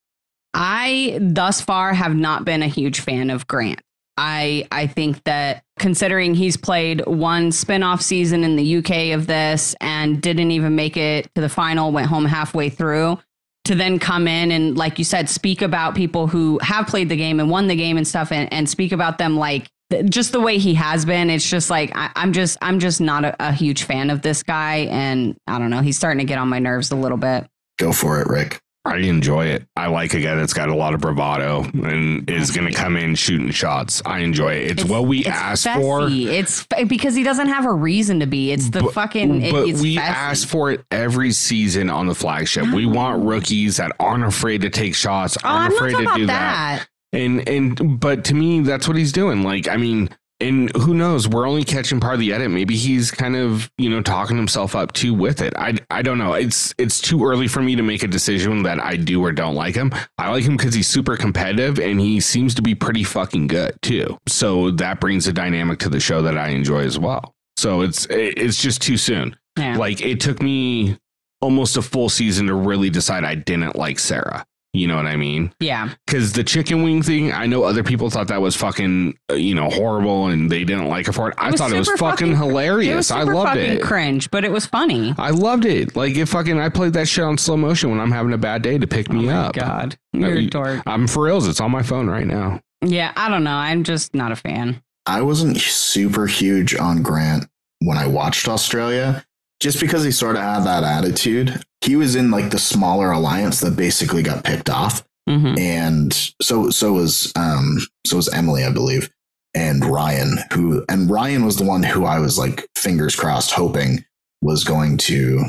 I 0.53 1.17
thus 1.19 1.61
far 1.61 1.93
have 1.93 2.15
not 2.15 2.45
been 2.45 2.61
a 2.61 2.67
huge 2.67 2.99
fan 2.99 3.31
of 3.31 3.47
Grant. 3.47 3.81
I 4.19 4.67
I 4.69 4.85
think 4.85 5.23
that 5.23 5.63
considering 5.79 6.35
he's 6.35 6.57
played 6.57 7.05
one 7.07 7.53
spin-off 7.53 8.01
season 8.01 8.43
in 8.43 8.57
the 8.57 8.77
UK 8.77 9.17
of 9.17 9.27
this 9.27 9.75
and 9.79 10.21
didn't 10.21 10.51
even 10.51 10.75
make 10.75 10.97
it 10.97 11.33
to 11.35 11.41
the 11.41 11.47
final, 11.47 11.93
went 11.93 12.07
home 12.07 12.25
halfway 12.25 12.69
through, 12.69 13.17
to 13.63 13.75
then 13.75 13.97
come 13.97 14.27
in 14.27 14.51
and 14.51 14.77
like 14.77 14.99
you 14.99 15.05
said, 15.05 15.29
speak 15.29 15.61
about 15.61 15.95
people 15.95 16.27
who 16.27 16.59
have 16.61 16.85
played 16.85 17.07
the 17.07 17.15
game 17.15 17.39
and 17.39 17.49
won 17.49 17.67
the 17.67 17.77
game 17.77 17.95
and 17.95 18.05
stuff 18.05 18.33
and, 18.33 18.51
and 18.51 18.69
speak 18.69 18.91
about 18.91 19.19
them 19.19 19.37
like 19.37 19.69
just 20.09 20.33
the 20.33 20.41
way 20.41 20.57
he 20.57 20.73
has 20.73 21.05
been. 21.05 21.29
It's 21.29 21.49
just 21.49 21.69
like 21.69 21.95
I, 21.95 22.11
I'm 22.17 22.33
just 22.33 22.57
I'm 22.61 22.79
just 22.79 22.99
not 22.99 23.23
a, 23.23 23.35
a 23.39 23.53
huge 23.53 23.83
fan 23.83 24.09
of 24.09 24.21
this 24.21 24.43
guy 24.43 24.87
and 24.91 25.37
I 25.47 25.59
don't 25.59 25.69
know, 25.69 25.79
he's 25.79 25.95
starting 25.95 26.19
to 26.19 26.25
get 26.25 26.37
on 26.37 26.49
my 26.49 26.59
nerves 26.59 26.91
a 26.91 26.97
little 26.97 27.17
bit. 27.17 27.47
Go 27.77 27.93
for 27.93 28.19
it, 28.19 28.27
Rick. 28.27 28.59
I 28.85 28.97
enjoy 28.97 29.45
it. 29.47 29.65
I 29.75 29.87
like 29.87 30.13
a 30.13 30.21
guy 30.21 30.35
that's 30.35 30.53
got 30.53 30.69
a 30.69 30.75
lot 30.75 30.93
of 30.93 31.01
bravado 31.01 31.63
and 31.83 32.27
is 32.29 32.49
going 32.51 32.67
to 32.67 32.73
come 32.73 32.95
in 32.95 33.13
shooting 33.15 33.51
shots. 33.51 34.01
I 34.05 34.19
enjoy 34.19 34.53
it. 34.53 34.71
It's, 34.71 34.83
what 34.85 35.05
we 35.05 35.19
it's 35.19 35.27
asked 35.27 35.67
fessy. 35.67 35.75
for. 35.81 36.07
It's 36.09 36.65
because 36.87 37.13
he 37.13 37.23
doesn't 37.23 37.49
have 37.49 37.65
a 37.65 37.73
reason 37.73 38.19
to 38.21 38.25
be. 38.25 38.51
It's 38.51 38.69
the 38.69 38.81
But- 38.81 38.93
fucking. 38.93 39.41
It, 39.43 39.51
but 39.51 39.67
it's 39.67 39.81
we 39.81 39.97
fessy. 39.97 39.99
ask 40.01 40.47
for 40.47 40.71
it 40.71 40.83
every 40.91 41.31
season 41.31 41.89
on 41.89 42.07
the 42.07 42.15
flagship. 42.15 42.71
We 42.73 42.85
want 42.85 43.25
rookies 43.25 43.77
that 43.77 43.91
aren't 43.99 44.23
afraid 44.23 44.61
to 44.61 44.69
take 44.69 44.95
shots, 44.95 45.37
Oh, 45.43 45.47
aren't 45.49 45.71
I'm 45.71 45.75
afraid 45.77 45.91
to 46.07 46.13
do 46.15 46.25
that. 46.27 46.79
that. 46.79 46.87
And 47.11 47.47
and 47.49 47.99
but 47.99 48.23
to 48.25 48.33
me, 48.35 48.61
that's 48.61 48.87
what 48.87 48.95
he's 48.95 49.11
doing. 49.11 49.43
Like, 49.43 49.67
I 49.67 49.77
mean, 49.77 50.09
and 50.41 50.75
who 50.75 50.93
knows? 50.93 51.27
We're 51.27 51.47
only 51.47 51.63
catching 51.63 51.99
part 51.99 52.13
of 52.13 52.19
the 52.19 52.33
edit. 52.33 52.49
Maybe 52.51 52.75
he's 52.75 53.11
kind 53.11 53.35
of 53.35 53.71
you 53.77 53.89
know 53.89 54.01
talking 54.01 54.37
himself 54.37 54.75
up 54.75 54.93
too 54.93 55.13
with 55.13 55.41
it. 55.41 55.53
I 55.57 55.77
I 55.89 56.01
don't 56.01 56.17
know. 56.17 56.33
It's 56.33 56.73
it's 56.77 57.01
too 57.01 57.25
early 57.25 57.47
for 57.47 57.61
me 57.61 57.75
to 57.75 57.83
make 57.83 58.03
a 58.03 58.07
decision 58.07 58.63
that 58.63 58.79
I 58.79 58.95
do 58.95 59.23
or 59.23 59.31
don't 59.31 59.55
like 59.55 59.75
him. 59.75 59.91
I 60.17 60.29
like 60.29 60.43
him 60.43 60.57
because 60.57 60.73
he's 60.73 60.87
super 60.87 61.17
competitive 61.17 61.79
and 61.79 61.99
he 61.99 62.19
seems 62.19 62.55
to 62.55 62.61
be 62.61 62.75
pretty 62.75 63.03
fucking 63.03 63.47
good 63.47 63.73
too. 63.81 64.17
So 64.27 64.71
that 64.71 64.99
brings 64.99 65.27
a 65.27 65.33
dynamic 65.33 65.79
to 65.79 65.89
the 65.89 65.99
show 65.99 66.21
that 66.21 66.37
I 66.37 66.49
enjoy 66.49 66.83
as 66.83 66.97
well. 66.97 67.35
So 67.57 67.81
it's 67.81 68.05
it's 68.09 68.61
just 68.61 68.81
too 68.81 68.97
soon. 68.97 69.35
Yeah. 69.57 69.77
Like 69.77 70.01
it 70.01 70.19
took 70.21 70.41
me 70.41 70.97
almost 71.41 71.77
a 71.77 71.81
full 71.81 72.09
season 72.09 72.47
to 72.47 72.53
really 72.53 72.89
decide 72.89 73.23
I 73.23 73.35
didn't 73.35 73.75
like 73.75 73.99
Sarah. 73.99 74.45
You 74.73 74.87
know 74.87 74.95
what 74.95 75.07
I 75.07 75.15
mean? 75.15 75.51
yeah. 75.59 75.93
Because 76.05 76.33
the 76.33 76.43
chicken 76.43 76.83
wing 76.83 77.01
thing, 77.01 77.31
I 77.33 77.47
know 77.47 77.63
other 77.63 77.83
people 77.83 78.11
thought 78.11 78.27
that 78.27 78.39
was 78.39 78.55
fucking, 78.55 79.17
uh, 79.31 79.33
you 79.33 79.55
know, 79.55 79.67
horrible 79.69 80.27
and 80.27 80.51
they 80.51 80.63
didn't 80.63 80.87
like 80.87 81.07
it 81.07 81.13
for 81.13 81.29
it. 81.29 81.35
I 81.39 81.49
was 81.49 81.59
thought 81.59 81.71
it 81.71 81.77
was 81.79 81.87
super 81.87 81.97
fucking, 81.97 82.33
It 82.33 82.37
hilarious. 82.37 82.95
was 82.95 83.11
I 83.11 83.23
loved 83.23 83.49
fucking 83.49 83.71
it. 83.77 83.81
cringe, 83.81 84.29
but 84.29 84.45
it 84.45 84.51
was 84.51 84.67
funny. 84.67 85.15
I 85.17 85.31
loved 85.31 85.65
it. 85.65 85.95
Like 85.95 86.15
if 86.15 86.29
fucking 86.29 86.59
I 86.59 86.69
played 86.69 86.93
that 86.93 87.07
shit 87.07 87.23
on 87.23 87.39
slow 87.39 87.57
motion 87.57 87.89
when 87.89 87.99
I'm 87.99 88.11
having 88.11 88.31
a 88.33 88.37
bad 88.37 88.61
day 88.61 88.77
to 88.77 88.85
pick 88.85 89.09
me 89.11 89.27
oh 89.27 89.31
my 89.31 89.37
up. 89.47 89.53
God. 89.55 89.97
You're 90.13 90.33
a 90.33 90.39
you- 90.41 90.49
dork. 90.51 90.83
I'm 90.85 91.07
for 91.07 91.23
reals. 91.23 91.47
It's 91.47 91.59
on 91.61 91.71
my 91.71 91.81
phone 91.81 92.07
right 92.07 92.27
now. 92.27 92.61
Yeah, 92.85 93.11
I 93.15 93.27
don't 93.27 93.43
know. 93.43 93.55
I'm 93.55 93.83
just 93.83 94.13
not 94.13 94.31
a 94.31 94.35
fan. 94.35 94.83
I 95.07 95.23
wasn't 95.23 95.57
super 95.57 96.27
huge 96.27 96.75
on 96.75 97.01
Grant 97.01 97.45
when 97.79 97.97
I 97.97 98.05
watched 98.05 98.47
Australia, 98.47 99.25
just 99.59 99.79
because 99.79 100.03
he 100.03 100.11
sort 100.11 100.35
of 100.35 100.41
had 100.41 100.63
that 100.63 100.83
attitude. 100.83 101.63
He 101.81 101.95
was 101.95 102.15
in 102.15 102.31
like 102.31 102.49
the 102.51 102.59
smaller 102.59 103.11
alliance 103.11 103.59
that 103.61 103.75
basically 103.75 104.23
got 104.23 104.43
picked 104.43 104.69
off, 104.69 105.03
hmm 105.27 105.55
and 105.57 106.13
so 106.41 106.69
so 106.69 106.93
was 106.93 107.31
um 107.35 107.77
so 108.05 108.17
was 108.17 108.29
Emily, 108.29 108.63
I 108.63 108.71
believe, 108.71 109.09
and 109.53 109.83
Ryan, 109.85 110.37
who 110.53 110.83
and 110.89 111.09
Ryan 111.09 111.45
was 111.45 111.57
the 111.57 111.65
one 111.65 111.83
who 111.83 112.05
I 112.05 112.19
was 112.19 112.37
like 112.37 112.67
fingers 112.77 113.15
crossed 113.15 113.51
hoping 113.51 114.03
was 114.41 114.63
going 114.63 114.97
to 114.97 115.43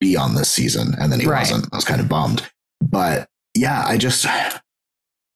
be 0.00 0.16
on 0.16 0.34
this 0.34 0.50
season, 0.50 0.94
and 0.98 1.10
then 1.12 1.20
he 1.20 1.26
Right. 1.26 1.40
wasn't. 1.40 1.72
I 1.72 1.76
was 1.76 1.84
kind 1.84 2.00
of 2.00 2.08
bummed, 2.08 2.48
but 2.82 3.28
yeah, 3.56 3.82
I 3.86 3.96
just 3.98 4.26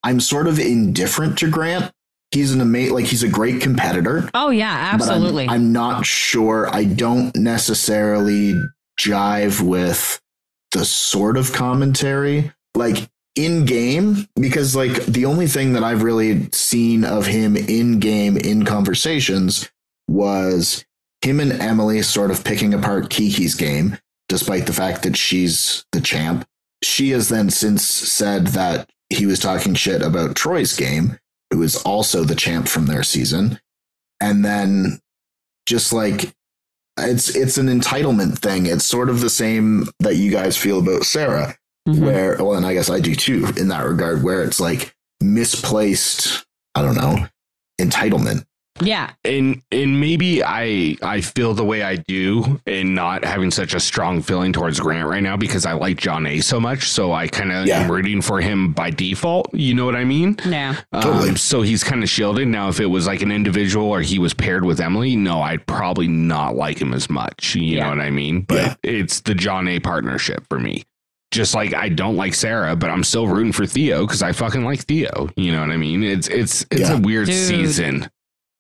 I'm 0.05 0.21
sort 0.21 0.47
of 0.47 0.59
indifferent 0.59 1.39
to 1.39 1.51
Grant. 1.51 1.93
He's 2.33 2.53
an 2.53 2.61
amazing, 2.61 2.95
like 2.95 3.07
he's 3.07 3.23
a 3.25 3.29
great 3.29 3.61
competitor. 3.61 4.29
Oh 4.35 4.51
yeah, 4.51 4.97
but 4.97 5.09
I'm- 5.09 5.13
absolutely. 5.15 5.49
I'm, 5.49 5.73
not 5.73 6.07
sure. 6.07 6.69
I 6.73 6.85
don't 6.85 7.35
necessarily 7.37 8.55
jive 8.99 9.61
with 9.61 10.21
the 10.73 10.85
sort 10.85 11.37
of 11.37 11.53
commentary 11.53 12.53
like 12.77 13.09
in 13.35 13.65
game 13.65 14.29
because 14.37 14.77
like 14.77 15.05
the 15.07 15.25
only 15.25 15.47
thing 15.47 15.73
that 15.73 15.83
I've 15.83 16.03
really 16.03 16.49
seen 16.53 17.05
of 17.05 17.27
him 17.27 17.57
in 17.57 17.99
game 17.99 18.37
in 18.37 18.65
conversations 18.65 19.69
was 20.09 20.85
him 21.23 21.41
and 21.41 21.53
Emily 21.53 22.03
sort 22.03 22.31
of 22.31 22.45
picking 22.45 22.75
apart 22.75 23.11
Kiki's 23.11 23.55
game, 23.55 23.99
despite 24.29 24.67
the 24.67 24.73
fact 24.73 25.03
that 25.03 25.17
she's 25.17 25.85
the 25.93 26.01
champ. 26.01 26.47
She 26.83 27.11
has 27.11 27.29
then 27.29 27.51
since 27.51 27.85
said 27.85 28.49
that 28.49 28.89
he 29.11 29.27
was 29.27 29.39
talking 29.39 29.75
shit 29.75 30.03
about 30.03 30.37
Troy's 30.37 30.75
game, 30.77 31.19
who 31.53 31.63
is 31.63 31.77
also 31.83 32.25
the 32.25 32.35
champ 32.37 32.69
from 32.69 32.87
their 32.87 33.03
season. 33.03 33.61
And 34.21 34.45
then 34.45 35.01
just 35.67 35.93
like 35.93 36.33
it's 36.99 37.35
it's 37.35 37.57
an 37.59 37.67
entitlement 37.69 38.39
thing. 38.39 38.67
It's 38.67 38.85
sort 38.85 39.09
of 39.09 39.21
the 39.21 39.31
same 39.31 39.89
that 40.01 40.17
you 40.17 40.31
guys 40.31 40.57
feel 40.57 40.79
about 40.81 41.05
Sarah, 41.05 41.57
Mhm. 41.89 42.01
where 42.01 42.37
well, 42.39 42.55
and 42.55 42.67
I 42.67 42.75
guess 42.75 42.91
I 42.91 43.01
do 43.01 43.15
too 43.15 43.47
in 43.57 43.69
that 43.69 43.87
regard, 43.87 44.23
where 44.23 44.43
it's 44.45 44.61
like 44.61 44.95
misplaced, 45.23 46.45
I 46.75 46.83
don't 46.83 46.97
know, 46.97 47.27
entitlement. 47.81 48.45
Yeah, 48.83 49.11
and 49.25 49.63
and 49.71 50.01
maybe 50.01 50.43
I 50.43 50.97
I 51.03 51.21
feel 51.21 51.55
the 51.55 51.65
way 51.65 51.83
I 51.83 51.97
do 51.97 52.61
and 52.67 52.95
not 52.95 53.25
having 53.25 53.51
such 53.51 53.75
a 53.75 53.81
strong 53.81 54.23
feeling 54.23 54.53
towards 54.53 54.81
Grant 54.81 55.09
right 55.09 55.23
now 55.23 55.37
because 55.37 55.67
I 55.67 55.73
like 55.73 55.99
Jonna 56.01 56.43
so 56.43 56.59
much, 56.61 56.85
so 56.89 57.13
I 57.13 57.29
kind 57.29 57.53
of 57.53 57.67
Yeah. 57.67 57.81
am 57.83 57.91
rooting 57.91 58.21
for 58.23 58.41
him 58.41 58.73
by 58.73 58.91
default. 58.91 59.49
You 59.53 59.75
know 59.75 59.85
what 59.85 59.97
I 59.97 60.05
mean? 60.05 60.37
yeah. 60.47 60.77
Totally. 60.95 61.31
Um, 61.31 61.37
so 61.37 61.63
he's 61.63 61.85
kind 61.85 62.03
of 62.03 62.09
shielded. 62.09 62.49
Now, 62.49 62.69
if 62.69 62.81
it 62.81 62.87
was 62.87 63.07
like 63.07 63.23
an 63.23 63.31
individual 63.33 63.87
or 63.89 64.01
he 64.01 64.19
was 64.19 64.35
paired 64.35 64.65
with 64.65 64.81
Emily, 64.81 65.17
no, 65.17 65.43
I'd 65.43 65.67
probably 65.67 66.09
not 66.09 66.57
like 66.57 66.81
him 66.81 66.95
as 66.95 67.11
much. 67.11 67.55
You 67.55 67.63
Yeah. 67.77 67.85
know 67.85 67.91
what 67.91 68.01
I 68.01 68.11
mean? 68.11 68.43
But 68.43 68.57
Yeah. 68.57 68.75
it's 68.83 69.21
the 69.21 69.35
Jonna 69.35 69.83
partnership 69.83 70.45
for 70.49 70.59
me. 70.59 70.85
Just 71.33 71.55
like 71.55 71.73
I 71.75 71.89
don't 71.91 72.17
like 72.17 72.35
Sarah, 72.35 72.75
but 72.75 72.91
I'm 72.91 73.05
still 73.05 73.29
rooting 73.29 73.53
for 73.53 73.65
Theo 73.65 74.05
because 74.05 74.21
I 74.23 74.33
fucking 74.33 74.65
like 74.65 74.81
Theo. 74.81 75.29
You 75.37 75.53
know 75.53 75.61
what 75.61 75.71
I 75.71 75.77
mean? 75.77 76.03
It's 76.03 76.27
it's 76.27 76.67
it's 76.73 76.81
Yeah. 76.91 76.95
a 76.97 77.01
weird 77.01 77.27
Dude. 77.27 77.37
season. 77.37 78.09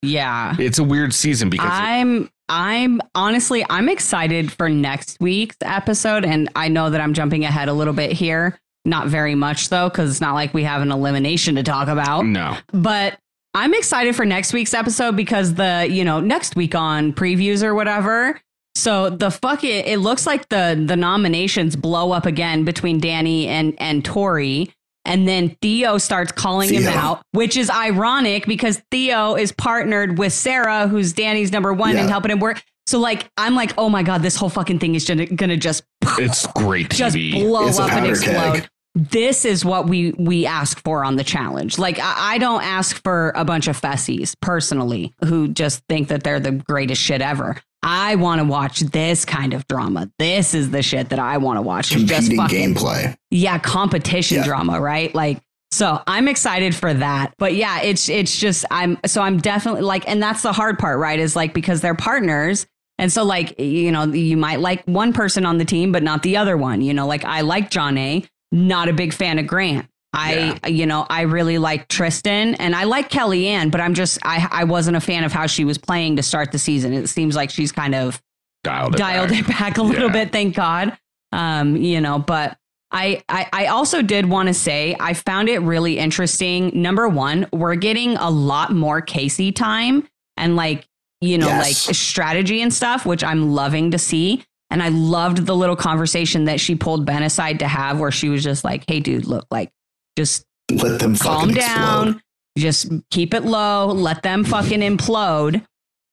Yeah. 0.03 0.57
It's 0.59 0.79
a 0.79 0.85
weird 0.85 1.13
season 1.15 1.51
because 1.51 1.69
I'm 1.71 2.31
I'm 2.49 3.01
honestly 3.15 3.65
I'm 3.69 3.89
excited 3.89 4.51
for 4.51 4.69
next 4.69 5.19
week's 5.21 5.57
episode 5.63 6.25
and 6.25 6.49
I 6.57 6.69
know 6.69 6.91
that 6.91 7.01
I'm 7.01 7.15
jumping 7.15 7.45
ahead 7.45 7.69
a 7.69 7.73
little 7.73 7.93
bit 7.95 8.13
here. 8.13 8.59
Not 8.85 9.09
very 9.09 9.35
much 9.35 9.69
though 9.69 9.91
cuz 9.91 10.11
it's 10.11 10.21
not 10.21 10.35
like 10.35 10.55
we 10.55 10.65
have 10.65 10.83
an 10.83 10.91
elimination 10.91 11.55
to 11.57 11.63
talk 11.63 11.89
about. 11.89 12.25
no, 12.27 12.57
But 12.73 13.19
I'm 13.53 13.75
excited 13.75 14.15
for 14.17 14.25
next 14.25 14.53
week's 14.53 14.75
episode 14.75 15.17
because 15.17 15.55
the, 15.55 15.87
you 15.91 16.05
know, 16.05 16.21
next 16.21 16.55
week 16.57 16.75
on 16.75 17.13
previews 17.13 17.63
or 17.65 17.75
whatever. 17.75 18.41
So 18.77 19.11
the 19.11 19.31
fuck 19.31 19.65
it, 19.65 19.87
it 19.87 19.99
looks 19.99 20.27
like 20.27 20.49
the 20.49 20.83
the 20.87 20.97
nominations 20.97 21.77
blow 21.77 22.13
up 22.13 22.25
again 22.27 22.65
between 22.65 23.01
Danny 23.01 23.49
and 23.49 23.75
and 23.79 24.05
Tori. 24.05 24.73
And 25.05 25.27
then 25.27 25.57
Theo 25.63 25.99
starts 25.99 26.31
calling 26.33 26.73
him 26.73 26.87
out, 26.89 27.23
which 27.33 27.57
is 27.57 27.71
ironic 27.71 28.47
because 28.47 28.83
Theo 28.91 29.35
is 29.35 29.51
partnered 29.53 30.19
with 30.19 30.33
Sarah, 30.33 30.87
who's 30.89 31.13
Danny's 31.13 31.53
number 31.53 31.73
one, 31.73 31.97
and 31.97 32.09
helping 32.09 32.31
him 32.31 32.39
work. 32.39 32.63
So 32.87 32.99
like, 32.99 33.31
I'm 33.37 33.55
like, 33.55 33.73
oh 33.79 33.89
my 33.89 34.03
god, 34.03 34.23
this 34.23 34.37
whole 34.37 34.49
fucking 34.51 34.79
thing 34.79 34.95
is 34.95 35.07
gonna, 35.07 35.27
gonna 35.27 35.57
just 35.57 35.85
it's 36.19 36.47
great 36.49 36.91
just 36.91 37.17
TV. 37.17 37.33
blow 37.45 37.67
It's 37.69 37.79
up 37.79 37.91
and 37.93 38.07
explode. 38.07 38.61
keg. 38.61 38.69
This 38.97 39.45
is 39.45 39.65
what 39.65 39.87
we 39.89 40.11
we 40.19 40.45
ask 40.47 40.83
for 40.83 41.05
on 41.05 41.15
the 41.17 41.23
challenge. 41.25 41.79
Like 41.79 41.99
I, 42.01 42.35
I 42.35 42.39
don't 42.39 42.63
ask 42.63 43.01
for 43.05 43.33
a 43.37 43.45
bunch 43.45 43.69
of 43.69 43.81
fessies 43.81 44.35
personally 44.43 45.15
who 45.25 45.47
just 45.49 45.85
think 45.89 46.09
that 46.09 46.25
they're 46.25 46.41
the 46.41 46.51
greatest 46.53 47.01
shit 47.01 47.23
ever. 47.23 47.57
I 47.83 48.17
want 48.17 48.41
to 48.41 48.45
watch 48.45 48.81
this 48.81 49.25
kind 49.25 49.55
of 49.55 49.67
drama. 49.67 50.11
This 50.19 50.55
is 50.55 50.71
the 50.71 50.83
shit 50.83 51.09
that 51.11 51.19
I 51.19 51.39
want 51.39 51.57
to 51.57 51.63
watch. 51.63 51.91
Competing 51.93 52.37
fucking 52.37 52.75
gameplay. 52.75 53.17
yeah, 53.31 53.59
competition 53.59 54.39
Yeah. 54.39 54.45
drama, 54.45 54.81
right? 54.81 55.15
Like 55.15 55.41
so 55.73 56.03
I'm 56.07 56.27
excited 56.29 56.75
for 56.75 56.93
that. 56.93 57.33
But 57.39 57.55
yeah, 57.55 57.81
it's 57.83 58.09
it's 58.09 58.37
just 58.37 58.65
I'm 58.71 58.99
so 59.07 59.23
I'm 59.23 59.39
definitely 59.39 59.83
like 59.83 60.09
and 60.09 60.23
that's 60.23 60.43
the 60.43 60.53
hard 60.53 60.79
part, 60.79 60.99
right? 60.99 61.19
Is 61.19 61.37
like 61.37 61.55
because 61.55 61.81
they're 61.81 61.95
partners. 61.95 62.67
And 62.99 63.11
so 63.11 63.23
like 63.25 63.59
you 63.59 63.91
know, 63.93 64.05
you 64.05 64.37
might 64.37 64.61
like 64.61 64.85
one 64.85 65.13
person 65.13 65.47
on 65.47 65.57
the 65.59 65.65
team 65.65 65.91
but 65.93 66.03
not 66.03 66.23
the 66.23 66.37
other 66.37 66.57
one. 66.57 66.83
You 66.83 66.93
know, 66.93 67.07
like 67.07 67.25
I 67.25 67.41
like 67.43 67.71
Jonna, 67.71 68.29
not 68.53 68.89
a 68.89 68.93
big 68.93 69.15
fan 69.15 69.39
of 69.39 69.47
Grant. 69.47 69.87
I 70.13 70.59
you 70.67 70.87
know, 70.87 71.07
I 71.09 71.23
really 71.23 71.59
like 71.59 71.87
Tristan 71.89 72.55
and 72.57 72.75
I 72.75 72.85
like 72.85 73.11
Kellyanne, 73.11 73.71
but 73.71 73.81
I'm 73.81 73.95
just 73.95 74.19
I 74.25 74.47
I 74.51 74.65
wasn't 74.65 74.97
a 74.97 75.01
fan 75.01 75.25
of 75.25 75.33
how 75.33 75.47
she 75.47 75.65
was 75.65 75.79
playing 75.79 76.17
to 76.17 76.23
start 76.23 76.51
the 76.53 76.59
season. 76.59 76.93
It 76.93 77.07
seems 77.09 77.37
like 77.37 77.51
she's 77.51 77.71
kind 77.73 77.95
of 77.95 78.21
dialed 78.65 78.95
it 78.95 78.99
dialed 78.99 79.31
back. 79.31 79.39
it 79.41 79.47
back 79.49 79.79
a 79.79 79.83
little 79.83 80.09
Yeah. 80.09 80.25
bit 80.25 80.33
thank 80.33 80.55
god 80.55 80.97
um 81.33 81.77
you 81.77 81.99
know 82.01 82.19
but 82.19 82.59
I, 82.93 83.23
I 83.29 83.47
I 83.53 83.67
also 83.67 84.03
did 84.03 84.27
want 84.29 84.49
to 84.49 84.55
say 84.55 84.97
I 84.99 85.15
found 85.15 85.49
it 85.49 85.61
really 85.61 85.97
interesting. 85.97 86.73
Number 86.75 87.09
one, 87.09 87.47
we're 87.53 87.77
getting 87.77 88.17
a 88.17 88.29
lot 88.29 88.73
more 88.73 89.01
Casey 89.01 89.53
time 89.53 90.09
and 90.37 90.57
like 90.57 90.89
you 91.21 91.39
know 91.39 91.47
Yes. 91.47 91.87
like 91.87 91.95
strategy 91.97 92.61
and 92.63 92.75
stuff, 92.75 93.07
which 93.07 93.23
I'm 93.23 93.53
loving 93.55 93.93
to 93.93 93.99
see. 93.99 94.45
And 94.73 94.83
I 94.83 94.89
loved 94.89 95.47
the 95.47 95.55
little 95.55 95.77
conversation 95.77 96.47
that 96.47 96.59
she 96.59 96.75
pulled 96.75 97.07
Ben 97.07 97.23
aside 97.23 97.61
to 97.61 97.69
have, 97.69 98.01
where 98.01 98.11
she 98.11 98.29
was 98.29 98.43
just 98.43 98.65
like, 98.65 98.83
"Hey, 98.89 98.99
dude, 99.01 99.25
look, 99.25 99.47
like, 99.53 99.71
just 100.17 100.45
Let 100.71 101.01
them 101.01 101.17
calm 101.17 101.53
down 101.53 102.09
explode. 102.09 102.23
just 102.59 102.89
keep 103.11 103.35
it 103.35 103.45
low 103.45 103.87
let 103.87 104.23
them 104.23 104.45
fucking 104.45 104.81
implode 104.81 105.65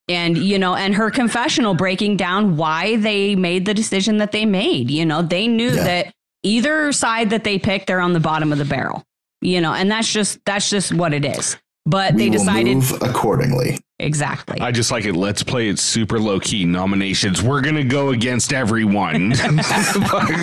and 0.09 0.37
you 0.37 0.57
know 0.59 0.75
and 0.75 0.95
her 0.95 1.11
confessional 1.11 1.73
breaking 1.73 2.17
down 2.17 2.55
why 2.57 2.95
they 2.97 3.35
made 3.35 3.65
the 3.65 3.73
decision 3.73 4.17
that 4.17 4.31
they 4.31 4.45
made 4.45 4.89
you 4.89 5.05
know 5.05 5.21
they 5.21 5.47
knew 5.47 5.71
Yeah. 5.71 5.83
that 5.83 6.13
either 6.43 6.91
side 6.91 7.31
that 7.31 7.43
they 7.43 7.59
picked 7.59 7.87
they're 7.87 7.99
on 7.99 8.13
the 8.13 8.19
bottom 8.19 8.51
of 8.51 8.57
the 8.57 8.65
barrel 8.65 9.03
you 9.41 9.59
know 9.61 9.73
and 9.73 9.91
that's 9.91 10.11
just 10.11 10.39
that's 10.45 10.69
just 10.69 10.93
what 10.93 11.13
it 11.13 11.25
is 11.25 11.57
but 11.85 12.13
We 12.13 12.23
they 12.23 12.29
will 12.29 12.39
decided 12.39 12.75
move 12.77 13.01
accordingly. 13.01 13.79
exactly 13.99 14.59
I 14.59 14.71
just 14.71 14.91
like 14.91 15.05
it. 15.05 15.13
Let's 15.15 15.41
play 15.41 15.69
it 15.69 15.79
super 15.79 16.19
low 16.19 16.37
key. 16.39 16.65
Nominations. 16.65 17.41
We're 17.41 17.61
gonna 17.61 17.85
go 17.85 18.09
against 18.09 18.51
everyone. 18.51 19.29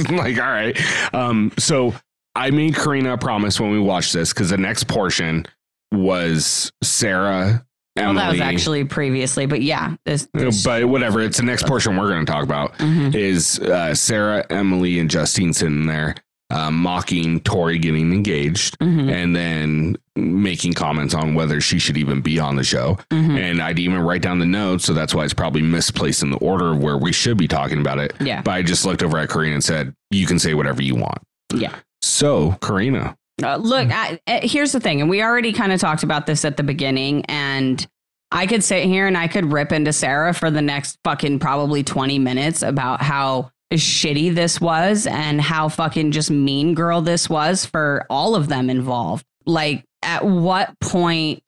like, 0.09 0.39
all 0.39 0.51
right. 0.51 0.75
Um, 1.15 1.53
so 1.59 1.93
I 2.37 2.51
made 2.51 2.75
Corrina 2.75 3.15
a 3.15 3.19
promise 3.19 3.61
when 3.61 3.71
we 3.71 3.79
watched 3.79 4.13
this 4.13 4.33
because 4.33 4.51
the 4.51 4.59
next 4.59 4.85
portion 4.89 5.47
was 5.93 6.73
Sarah, 6.83 7.65
Emily, 7.97 8.17
well 8.17 8.25
that 8.25 8.33
was 8.33 8.41
actually 8.41 8.85
previously 8.85 9.47
but 9.47 9.63
yeah 9.63 9.95
this, 10.05 10.25
Uh, 10.35 10.41
this 10.41 10.65
but 10.65 10.85
whatever. 10.87 11.21
It's 11.21 11.37
the 11.37 11.45
next 11.45 11.67
portion 11.67 11.97
we're 11.97 12.09
gonna 12.09 12.25
talk 12.25 12.43
about. 12.43 12.77
Mhm. 12.79 13.15
Is 13.15 13.61
uh, 13.61 13.95
Sarah, 13.95 14.45
Emily, 14.51 14.99
and 14.99 15.09
Justine 15.11 15.53
sitting 15.53 15.87
there 15.87 16.17
uh, 16.51 16.71
mocking 16.71 17.41
Tori 17.41 17.79
getting 17.79 18.13
engaged, 18.13 18.79
Mhm. 18.79 19.11
and 19.11 19.35
then 19.35 19.97
making 20.15 20.73
comments 20.75 21.15
on 21.15 21.35
whether 21.35 21.61
she 21.61 21.79
should 21.79 21.97
even 21.97 22.21
be 22.21 22.39
on 22.39 22.55
the 22.57 22.63
show. 22.63 22.99
Mhm. 23.11 23.39
And 23.39 23.63
I'd 23.63 23.79
even 23.79 24.01
write 24.01 24.23
down 24.23 24.39
the 24.39 24.47
notes. 24.47 24.85
So 24.85 24.93
that's 24.93 25.15
why 25.15 25.25
it's 25.25 25.35
probably 25.35 25.63
misplaced 25.63 26.23
in 26.23 26.31
the 26.31 26.37
order 26.37 26.71
of 26.73 26.79
where 26.79 26.99
we 26.99 27.13
should 27.13 27.39
be 27.39 27.49
talking 27.49 27.81
about 27.81 27.99
it. 27.99 28.13
Yeah. 28.21 28.43
But 28.43 28.53
I 28.53 28.63
just 28.63 28.85
looked 28.85 29.03
over 29.03 29.19
at 29.19 29.31
Corrina 29.31 29.55
and 29.55 29.65
said, 29.65 29.95
you 30.11 30.27
can 30.27 30.39
say 30.39 30.55
whatever 30.55 30.83
you 30.83 30.95
want. 30.95 31.19
Yeah. 31.53 31.73
So, 32.05 32.53
Corrina, 32.61 33.17
Uh, 33.43 33.57
look, 33.57 33.91
I, 33.91 34.21
uh, 34.27 34.41
here's 34.43 34.73
the 34.73 34.79
thing, 34.79 35.01
and 35.01 35.11
we 35.11 35.23
already 35.23 35.53
kind 35.53 35.73
of 35.73 35.81
talked 35.81 36.03
about 36.03 36.27
this 36.27 36.45
at 36.45 36.57
the 36.57 36.63
beginning, 36.63 37.25
and 37.25 37.85
I 38.31 38.47
could 38.47 38.63
sit 38.63 38.85
here 38.85 39.07
and 39.07 39.17
I 39.17 39.27
could 39.27 39.53
rip 39.53 39.73
into 39.73 39.93
Sarah 39.93 40.35
for 40.35 40.51
the 40.51 40.63
next 40.63 40.99
fucking 41.03 41.39
probably 41.39 41.83
20 41.83 42.19
minutes 42.19 42.63
about 42.63 43.01
how 43.03 43.51
shitty 43.73 44.35
this 44.35 44.61
was 44.61 45.07
and 45.07 45.41
how 45.41 45.69
fucking 45.69 46.13
just 46.13 46.31
mean 46.31 46.75
girl 46.75 47.01
this 47.01 47.29
was 47.29 47.65
for 47.65 48.07
all 48.11 48.35
of 48.37 48.49
them 48.49 48.71
involved. 48.71 49.25
Like, 49.47 49.85
at 50.03 50.25
what 50.25 50.79
point 50.81 51.43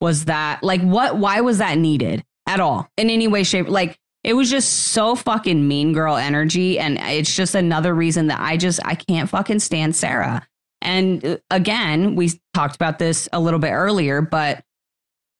was 0.00 0.26
that? 0.26 0.62
Like, 0.62 0.82
what, 0.82 1.16
why 1.16 1.40
was 1.40 1.58
that 1.58 1.78
needed 1.78 2.22
at 2.46 2.60
all 2.60 2.88
in 2.96 3.10
any 3.10 3.26
way, 3.26 3.42
shape? 3.42 3.68
Like, 3.68 3.98
it 4.24 4.32
was 4.32 4.50
just 4.50 4.72
so 4.92 5.14
fucking 5.14 5.68
mean 5.68 5.92
girl 5.92 6.16
energy. 6.16 6.78
And 6.78 6.98
it's 6.98 7.34
just 7.34 7.54
another 7.54 7.94
reason 7.94 8.28
that 8.28 8.40
I 8.40 8.56
just, 8.56 8.80
I 8.84 8.94
can't 8.94 9.28
fucking 9.28 9.60
stand 9.60 9.94
Sarah. 9.94 10.46
And 10.80 11.24
uh, 11.24 11.36
again, 11.50 12.16
we 12.16 12.32
talked 12.54 12.74
about 12.74 12.98
this 12.98 13.28
a 13.32 13.40
little 13.40 13.60
bit 13.60 13.70
earlier, 13.72 14.22
but 14.22 14.64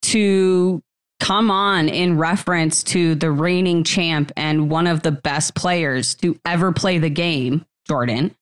to 0.02 0.82
come 1.19 1.51
on 1.51 1.89
in 1.89 2.19
reference 2.19 2.82
to 2.82 3.15
the 3.15 3.31
reigning 3.31 3.85
champ 3.85 4.31
and 4.36 4.70
one 4.70 4.86
of 4.86 5.02
the 5.02 5.12
best 5.12 5.55
players 5.55 6.15
to 6.16 6.39
ever 6.44 6.70
play 6.70 6.98
the 6.98 7.09
game, 7.09 7.65
Jordan, 7.89 8.35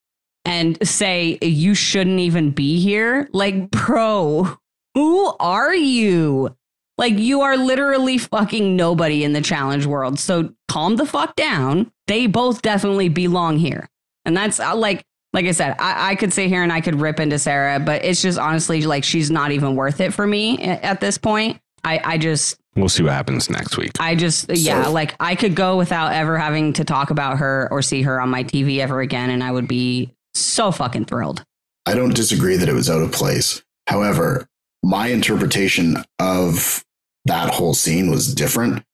and 0.45 0.77
say 0.87 1.39
you 1.41 1.75
shouldn't 1.75 2.19
even 2.19 2.51
be 2.51 2.81
here, 2.81 3.29
like, 3.33 3.71
bro, 3.71 4.59
who 4.95 5.37
are 5.39 5.75
you? 5.75 6.57
Like, 6.99 7.19
you 7.19 7.41
are 7.41 7.57
literally 7.57 8.19
fucking 8.19 8.77
nobody 8.77 9.25
in 9.25 9.33
the 9.33 9.41
challenge 9.41 9.87
world. 9.87 10.19
So 10.19 10.53
calm 10.69 10.97
the 10.97 11.07
fuck 11.07 11.35
down. 11.37 11.91
They 12.07 12.27
both 12.27 12.63
definitely 12.63 13.09
belong 13.09 13.59
here. 13.59 13.89
And 14.25 14.37
that's 14.37 14.61
uh, 14.61 14.77
like, 14.77 15.03
like 15.33 15.47
I 15.47 15.53
said, 15.53 15.75
I, 15.79 16.11
I 16.11 16.15
could 16.15 16.33
sit 16.33 16.49
here 16.49 16.63
and 16.63 16.73
I 16.73 16.81
could 16.83 17.01
rip 17.01 17.19
into 17.19 17.39
Sarah, 17.39 17.81
but 17.81 18.05
it's 18.05 18.21
just 18.21 18.39
honestly 18.39 18.83
like 18.83 19.03
she's 19.05 19.31
not 19.31 19.51
even 19.53 19.75
worth 19.75 20.01
it 20.01 20.13
for 20.13 20.27
me 20.27 20.59
a- 20.59 20.85
at 20.85 21.01
this 21.01 21.17
point. 21.19 21.59
I, 21.85 22.01
I 22.05 22.19
just, 22.19 22.61
we'll 22.77 22.89
see 22.91 23.03
what 23.03 23.13
happens 23.13 23.49
next 23.51 23.77
week. 23.79 23.93
I 23.99 24.15
just, 24.15 24.51
yeah, 24.55 24.87
like 24.89 25.17
I 25.19 25.35
could 25.35 25.55
go 25.57 25.77
without 25.79 26.13
ever 26.13 26.39
having 26.39 26.75
to 26.75 26.85
talk 26.85 27.11
about 27.11 27.39
her 27.39 27.67
or 27.73 27.83
see 27.83 28.03
her 28.03 28.21
on 28.21 28.29
my 28.29 28.45
TV 28.45 28.79
ever 28.79 29.01
again, 29.01 29.31
and 29.31 29.43
I 29.43 29.51
would 29.51 29.67
be 29.67 30.13
so 30.35 30.71
fucking 30.71 31.07
thrilled. 31.07 31.43
I 31.87 31.95
don't 31.95 32.15
disagree 32.15 32.57
that 32.59 32.69
it 32.69 32.75
was 32.75 32.89
out 32.89 33.03
of 33.03 33.11
place. 33.11 33.63
However, 33.89 34.47
my 34.83 35.09
interpretation 35.09 35.97
of 36.19 36.85
that 37.25 37.51
whole 37.51 37.75
scene 37.75 38.11
was 38.11 38.35
different 38.35 38.85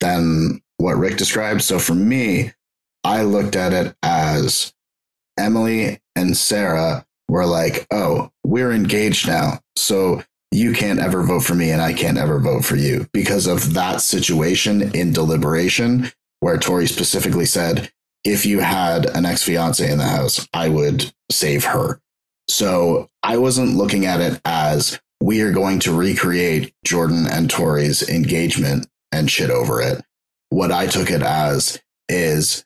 than 0.00 0.60
what 0.76 0.96
Rick 0.96 1.16
described. 1.16 1.62
So 1.62 1.78
for 1.78 1.94
me, 1.94 2.52
I 3.04 3.22
looked 3.22 3.56
at 3.56 3.72
it 3.72 3.94
as 4.02 4.72
Emily 5.38 6.00
and 6.14 6.36
Sarah 6.36 7.06
were 7.28 7.46
like, 7.46 7.86
oh, 7.90 8.30
we're 8.44 8.72
engaged 8.72 9.26
now. 9.26 9.60
So 9.76 10.22
you 10.52 10.72
can't 10.72 11.00
ever 11.00 11.22
vote 11.22 11.40
for 11.40 11.54
me 11.54 11.70
and 11.70 11.80
I 11.80 11.94
can't 11.94 12.18
ever 12.18 12.38
vote 12.38 12.64
for 12.64 12.76
you 12.76 13.08
because 13.12 13.46
of 13.46 13.74
that 13.74 14.02
situation 14.02 14.94
in 14.94 15.12
deliberation 15.12 16.12
where 16.40 16.58
Tori 16.58 16.86
specifically 16.86 17.46
said, 17.46 17.90
if 18.24 18.44
you 18.44 18.60
had 18.60 19.06
an 19.06 19.24
ex 19.24 19.42
fiance 19.42 19.90
in 19.90 19.98
the 19.98 20.04
house, 20.04 20.46
I 20.52 20.68
would 20.68 21.12
save 21.30 21.64
her. 21.64 22.00
So 22.48 23.08
I 23.22 23.38
wasn't 23.38 23.76
looking 23.76 24.06
at 24.06 24.20
it 24.20 24.40
as 24.44 25.00
we 25.22 25.40
are 25.40 25.52
going 25.52 25.78
to 25.78 25.96
recreate 25.96 26.74
Jordan 26.84 27.26
and 27.30 27.48
Tori's 27.48 28.08
engagement 28.08 28.88
and 29.12 29.30
shit 29.30 29.50
over 29.50 29.80
it. 29.80 30.02
What 30.48 30.72
I 30.72 30.88
took 30.88 31.10
it 31.10 31.22
as 31.22 31.80
is 32.08 32.64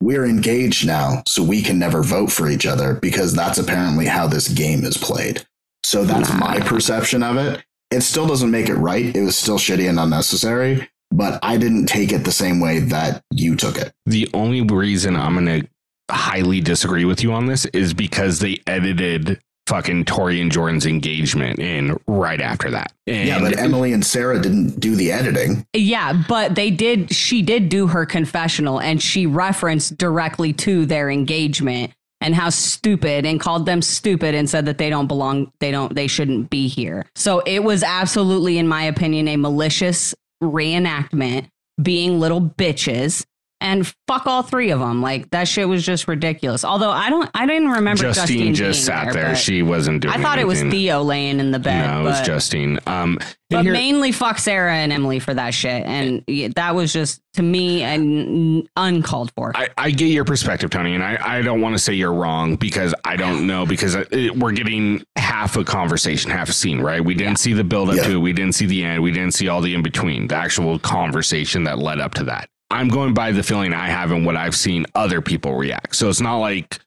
we're 0.00 0.24
engaged 0.24 0.86
now, 0.86 1.24
so 1.26 1.42
we 1.42 1.60
can 1.60 1.76
never 1.76 2.04
vote 2.04 2.30
for 2.30 2.48
each 2.48 2.66
other 2.66 2.94
because 2.94 3.34
that's 3.34 3.58
apparently 3.58 4.06
how 4.06 4.28
this 4.28 4.46
game 4.46 4.84
is 4.84 4.96
played. 4.96 5.44
So 5.84 6.04
that's 6.04 6.32
my 6.32 6.60
perception 6.60 7.24
of 7.24 7.36
it. 7.36 7.64
It 7.90 8.02
still 8.02 8.28
doesn't 8.28 8.50
make 8.50 8.68
it 8.68 8.74
right. 8.74 9.16
It 9.16 9.22
was 9.22 9.36
still 9.36 9.58
shitty 9.58 9.88
and 9.88 9.98
unnecessary, 9.98 10.88
but 11.10 11.40
I 11.42 11.56
didn't 11.56 11.86
take 11.86 12.12
it 12.12 12.24
the 12.24 12.30
same 12.30 12.60
way 12.60 12.78
that 12.78 13.24
you 13.32 13.56
took 13.56 13.76
it. 13.76 13.92
The 14.06 14.28
only 14.34 14.62
reason 14.62 15.16
I'm 15.16 15.34
going 15.34 15.62
to 15.62 15.68
highly 16.10 16.60
disagree 16.60 17.04
with 17.04 17.24
you 17.24 17.32
on 17.32 17.46
this 17.46 17.64
is 17.66 17.92
because 17.92 18.38
they 18.38 18.62
edited 18.68 19.40
fucking 19.68 20.06
Tori 20.06 20.40
and 20.40 20.50
Jordan's 20.50 20.86
engagement 20.86 21.58
in 21.58 21.96
right 22.06 22.40
after 22.40 22.70
that. 22.70 22.92
And 23.06 23.28
yeah, 23.28 23.38
but 23.38 23.58
Emily 23.58 23.92
and 23.92 24.04
Sarah 24.04 24.40
didn't 24.40 24.80
do 24.80 24.96
the 24.96 25.12
editing. 25.12 25.66
Yeah, 25.74 26.24
but 26.26 26.54
they 26.54 26.70
did, 26.70 27.14
she 27.14 27.42
did 27.42 27.68
do 27.68 27.86
her 27.86 28.06
confessional 28.06 28.80
and 28.80 29.00
she 29.00 29.26
referenced 29.26 29.98
directly 29.98 30.54
to 30.54 30.86
their 30.86 31.10
engagement 31.10 31.92
and 32.22 32.34
how 32.34 32.48
stupid 32.48 33.26
and 33.26 33.38
called 33.38 33.66
them 33.66 33.82
stupid 33.82 34.34
and 34.34 34.48
said 34.48 34.64
that 34.66 34.78
they 34.78 34.88
don't 34.88 35.06
belong, 35.06 35.52
they 35.60 35.70
don't, 35.70 35.94
they 35.94 36.06
shouldn't 36.06 36.48
be 36.48 36.66
here. 36.66 37.04
So 37.14 37.40
it 37.40 37.62
was 37.62 37.82
absolutely, 37.82 38.56
in 38.58 38.66
my 38.66 38.84
opinion, 38.84 39.28
a 39.28 39.36
malicious 39.36 40.14
reenactment 40.42 41.48
being 41.80 42.18
little 42.18 42.40
bitches. 42.40 43.24
And 43.60 43.92
fuck 44.06 44.26
all 44.26 44.42
three 44.44 44.70
of 44.70 44.78
them. 44.78 45.02
Like 45.02 45.30
that 45.30 45.48
shit 45.48 45.68
was 45.68 45.84
just 45.84 46.06
ridiculous. 46.06 46.64
Although 46.64 46.90
I 46.90 47.10
don't, 47.10 47.28
I 47.34 47.44
didn't 47.44 47.70
remember 47.70 48.02
Justine, 48.04 48.54
Justine, 48.54 48.54
just 48.54 48.78
being 48.78 48.84
sat 49.06 49.12
there. 49.12 49.28
but 49.30 49.34
She 49.36 49.62
wasn't 49.62 50.02
doing 50.02 50.14
I 50.14 50.22
thought 50.22 50.38
it 50.38 50.46
was. 50.46 50.62
Theo 50.62 51.02
laying 51.02 51.40
in 51.40 51.50
the 51.50 51.58
bed. 51.58 51.86
No, 51.86 52.00
it 52.00 52.04
was 52.04 52.18
but- 52.20 52.24
Justine. 52.26 52.78
Um, 52.86 53.18
but 53.50 53.62
here- 53.64 53.72
mainly 53.72 54.12
fuck 54.12 54.38
Sarah 54.38 54.74
and 54.74 54.92
Emily 54.92 55.18
for 55.18 55.34
that 55.34 55.54
shit. 55.54 55.84
And 55.86 56.22
that 56.54 56.74
was 56.76 56.92
just 56.92 57.20
to 57.34 57.42
me 57.42 57.82
an 57.82 58.68
uncalled 58.76 59.32
for. 59.34 59.50
I, 59.56 59.70
I 59.76 59.90
get 59.90 60.06
your 60.06 60.24
perspective, 60.24 60.70
Tony, 60.70 60.94
and 60.94 61.02
I, 61.02 61.18
I 61.38 61.42
don't 61.42 61.60
want 61.60 61.74
to 61.74 61.78
say 61.80 61.94
you're 61.94 62.12
wrong 62.12 62.54
because 62.56 62.94
I 63.04 63.16
don't 63.16 63.46
know 63.46 63.66
because 63.66 63.94
it, 63.96 64.36
we're 64.36 64.52
getting 64.52 65.02
half 65.16 65.56
a 65.56 65.64
conversation, 65.64 66.30
half 66.30 66.48
a 66.48 66.52
scene, 66.52 66.80
right? 66.80 67.04
We 67.04 67.14
didn't 67.14 67.36
see 67.40 67.54
the 67.54 67.64
build 67.64 67.88
up 67.90 67.96
Yeah. 67.96 68.02
to 68.04 68.10
it, 68.12 68.18
we 68.18 68.32
didn't 68.32 68.54
see 68.54 68.66
the 68.66 68.84
end, 68.84 69.02
we 69.02 69.10
didn't 69.10 69.32
see 69.32 69.48
all 69.48 69.60
the 69.62 69.74
in 69.74 69.82
between, 69.82 70.28
the 70.28 70.36
actual 70.36 70.78
conversation 70.78 71.64
that 71.64 71.78
led 71.78 71.98
up 72.00 72.14
to 72.14 72.24
that. 72.24 72.48
I'm 72.70 72.88
going 72.88 73.14
by 73.14 73.32
the 73.32 73.42
feeling 73.42 73.72
I 73.72 73.88
have 73.88 74.10
and 74.12 74.26
what 74.26 74.36
I've 74.36 74.56
seen 74.56 74.84
other 74.94 75.20
people 75.20 75.54
react. 75.54 75.96
So 75.96 76.08
it's 76.08 76.20
not 76.20 76.38
like 76.38 76.78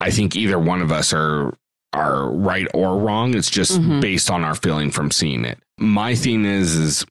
I 0.00 0.10
think 0.10 0.36
either 0.36 0.58
one 0.58 0.80
of 0.80 0.90
us 0.92 1.12
are 1.12 1.54
are 1.92 2.30
right 2.30 2.66
or 2.74 2.98
wrong. 2.98 3.34
It's 3.34 3.50
just 3.50 3.80
Mhm. 3.80 4.00
based 4.00 4.30
on 4.30 4.44
our 4.44 4.54
feeling 4.54 4.90
from 4.90 5.10
seeing 5.10 5.44
it. 5.44 5.58
My 5.78 6.14
thing 6.14 6.44
is 6.44 6.74
is 6.74 7.06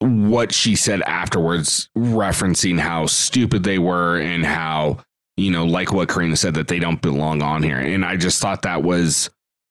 what 0.00 0.52
she 0.52 0.76
said 0.76 1.02
afterwards, 1.02 1.88
referencing 1.96 2.78
how 2.78 3.06
stupid 3.06 3.64
they 3.64 3.78
were 3.78 4.18
and 4.20 4.46
how, 4.46 4.98
you 5.36 5.50
know, 5.50 5.64
like 5.66 5.92
what 5.92 6.08
Corrina 6.08 6.36
said, 6.38 6.54
that 6.54 6.68
they 6.68 6.78
don't 6.78 7.02
belong 7.02 7.42
on 7.42 7.62
here. 7.62 7.78
And 7.78 8.04
I 8.04 8.16
just 8.16 8.40
thought 8.40 8.62
that 8.62 8.82
was 8.82 9.30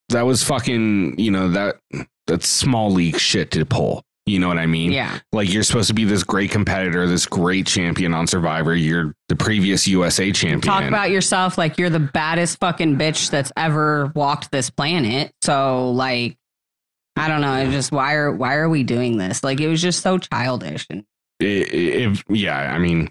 that 0.09 0.25
was 0.25 0.43
fucking, 0.43 1.19
you 1.19 1.31
know, 1.31 1.49
that 1.49 1.77
that's 2.27 2.47
small 2.49 2.91
league 2.91 3.19
shit 3.19 3.51
to 3.51 3.65
pull. 3.65 4.03
You 4.27 4.39
know 4.39 4.49
what 4.49 4.57
I 4.57 4.65
mean? 4.65 4.91
yeah. 4.91 5.19
Like 5.31 5.51
you're 5.51 5.63
supposed 5.63 5.87
to 5.87 5.93
be 5.93 6.03
this 6.03 6.23
great 6.23 6.51
competitor, 6.51 7.07
this 7.07 7.25
great 7.25 7.65
champion 7.65 8.13
on 8.13 8.27
Survivor. 8.27 8.75
You're 8.75 9.15
the 9.29 9.37
previous 9.37 9.87
USA 9.87 10.31
champion. 10.33 10.61
Talk 10.61 10.83
about 10.83 11.09
yourself 11.11 11.57
like 11.57 11.77
you're 11.77 11.89
the 11.89 11.99
baddest 11.99 12.59
fucking 12.59 12.97
bitch 12.97 13.29
that's 13.29 13.53
ever 13.55 14.11
walked 14.15 14.51
this 14.51 14.69
planet. 14.69 15.31
So 15.41 15.91
like 15.91 16.37
I 17.15 17.29
don't 17.29 17.41
know, 17.41 17.71
just 17.71 17.91
why 17.91 18.15
are 18.15 18.31
why 18.31 18.55
are 18.55 18.69
we 18.69 18.83
doing 18.83 19.17
this? 19.17 19.43
Like 19.43 19.61
it 19.61 19.67
was 19.69 19.81
just 19.81 20.01
so 20.01 20.17
childish 20.17 20.85
and 20.89 21.05
if 21.39 22.23
yeah, 22.29 22.73
I 22.73 22.79
mean, 22.79 23.09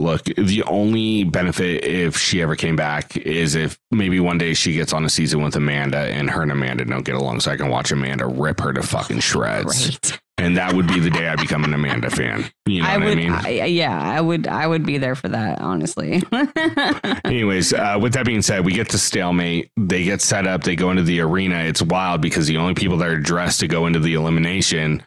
look, 0.00 0.24
the 0.24 0.62
only 0.64 1.24
benefit 1.24 1.84
if 1.84 2.16
she 2.16 2.42
ever 2.42 2.54
came 2.56 2.76
back 2.76 3.16
is 3.16 3.54
if 3.54 3.78
maybe 3.90 4.20
one 4.20 4.38
day 4.38 4.54
she 4.54 4.74
gets 4.74 4.92
on 4.92 5.04
a 5.04 5.08
season 5.08 5.42
with 5.42 5.56
Amanda 5.56 5.98
and 5.98 6.30
her 6.30 6.42
and 6.42 6.52
Amanda 6.52 6.84
don't 6.84 7.04
get 7.04 7.14
along, 7.14 7.40
so 7.40 7.50
I 7.50 7.56
can 7.56 7.68
watch 7.68 7.90
Amanda 7.92 8.26
rip 8.26 8.60
her 8.60 8.72
to 8.72 8.82
fucking 8.82 9.20
shreds, 9.20 9.90
great. 9.98 10.20
and 10.38 10.56
that 10.58 10.74
would 10.74 10.86
be 10.86 11.00
the 11.00 11.10
day 11.10 11.28
I 11.28 11.36
become 11.36 11.64
an 11.64 11.72
Amanda 11.72 12.10
fan. 12.10 12.44
You 12.66 12.82
know 12.82 12.88
I 12.88 12.98
what 12.98 13.04
would 13.06 13.12
I 13.12 13.14
mean? 13.16 13.32
I- 13.32 13.64
yeah, 13.64 13.98
I 14.00 14.20
would 14.20 14.46
I 14.46 14.66
would 14.66 14.84
be 14.84 14.98
there 14.98 15.14
for 15.14 15.28
that, 15.28 15.60
honestly. 15.60 16.22
Anyways, 17.24 17.72
uh, 17.72 17.98
with 18.00 18.12
that 18.14 18.26
being 18.26 18.42
said, 18.42 18.64
we 18.64 18.72
get 18.72 18.90
to 18.90 18.98
stalemate. 18.98 19.70
They 19.76 20.04
get 20.04 20.20
set 20.20 20.46
up. 20.46 20.62
They 20.64 20.76
go 20.76 20.90
into 20.90 21.02
the 21.02 21.20
arena. 21.20 21.60
It's 21.60 21.82
wild 21.82 22.20
because 22.20 22.46
the 22.46 22.56
only 22.58 22.74
people 22.74 22.96
that 22.98 23.08
are 23.08 23.18
dressed 23.20 23.60
to 23.60 23.68
go 23.68 23.86
into 23.86 23.98
the 23.98 24.14
elimination 24.14 25.02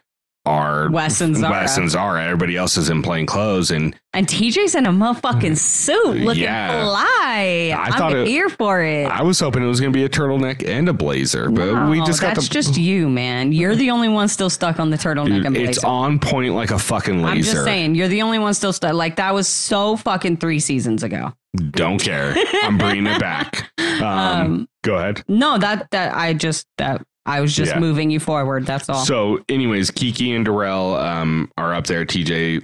are 0.46 0.90
Wes 0.90 1.20
and 1.20 1.36
Zara. 1.36 1.50
Wes 1.52 1.76
and 1.76 1.90
Zara. 1.90 2.24
Everybody 2.24 2.56
else 2.56 2.76
is 2.76 2.88
in 2.88 3.02
plain 3.02 3.26
clothes, 3.26 3.70
and 3.70 3.94
and 4.14 4.26
TJ's 4.26 4.74
in 4.74 4.86
a 4.86 4.90
motherfucking 4.90 5.56
suit 5.56 6.16
looking 6.24 6.42
Yeah. 6.44 6.82
fly. 6.82 7.74
I 7.76 7.86
I'm 7.86 7.92
thought 7.92 8.14
it- 8.16 8.26
here 8.26 8.48
for 8.48 8.82
it. 8.82 9.06
I 9.06 9.22
was 9.22 9.38
hoping 9.38 9.62
it 9.62 9.66
was 9.66 9.80
going 9.80 9.92
to 9.92 9.96
be 9.96 10.04
a 10.04 10.08
turtleneck 10.08 10.66
and 10.66 10.88
a 10.88 10.92
blazer, 10.92 11.50
but 11.50 11.88
we 11.88 11.98
just 12.04 12.20
got 12.20 12.34
that's 12.34 12.48
the. 12.48 12.54
just 12.54 12.76
you, 12.78 13.08
man. 13.10 13.52
You're 13.52 13.76
the 13.76 13.90
only 13.90 14.08
one 14.08 14.28
still 14.28 14.50
stuck 14.50 14.80
on 14.80 14.90
the 14.90 14.96
turtleneck 14.96 15.44
and 15.44 15.54
blazer. 15.54 15.70
it's 15.70 15.84
on 15.84 16.18
point 16.18 16.54
like 16.54 16.70
a 16.70 16.78
fucking 16.78 17.22
laser. 17.22 17.30
I'm 17.30 17.42
just 17.42 17.64
saying, 17.64 17.94
you're 17.94 18.08
the 18.08 18.22
only 18.22 18.38
one 18.38 18.54
still 18.54 18.72
stuck. 18.72 18.94
Like 18.94 19.16
that 19.16 19.34
was 19.34 19.46
so 19.46 19.96
fucking 19.96 20.38
three 20.38 20.58
seasons 20.60 21.02
ago. 21.02 21.32
Don't 21.72 21.98
care. 22.00 22.34
I'm 22.62 22.78
bringing 22.78 23.06
it 23.06 23.20
back. 23.20 23.70
Um, 24.00 24.06
Um, 24.06 24.68
go 24.82 24.94
ahead. 24.94 25.22
no, 25.28 25.58
that 25.58 25.90
that 25.90 26.16
I 26.16 26.32
just 26.32 26.66
that 26.78 27.04
I 27.26 27.40
was 27.40 27.54
just 27.54 27.72
Yeah. 27.72 27.78
moving 27.80 28.10
you 28.10 28.18
forward. 28.20 28.66
That's 28.66 28.88
all. 28.88 29.04
So, 29.04 29.40
anyways, 29.48 29.90
Kiki 29.90 30.32
and 30.32 30.44
Darrell 30.44 30.96
um, 30.96 31.50
are 31.58 31.74
up 31.74 31.86
there. 31.86 32.04
TJ 32.04 32.62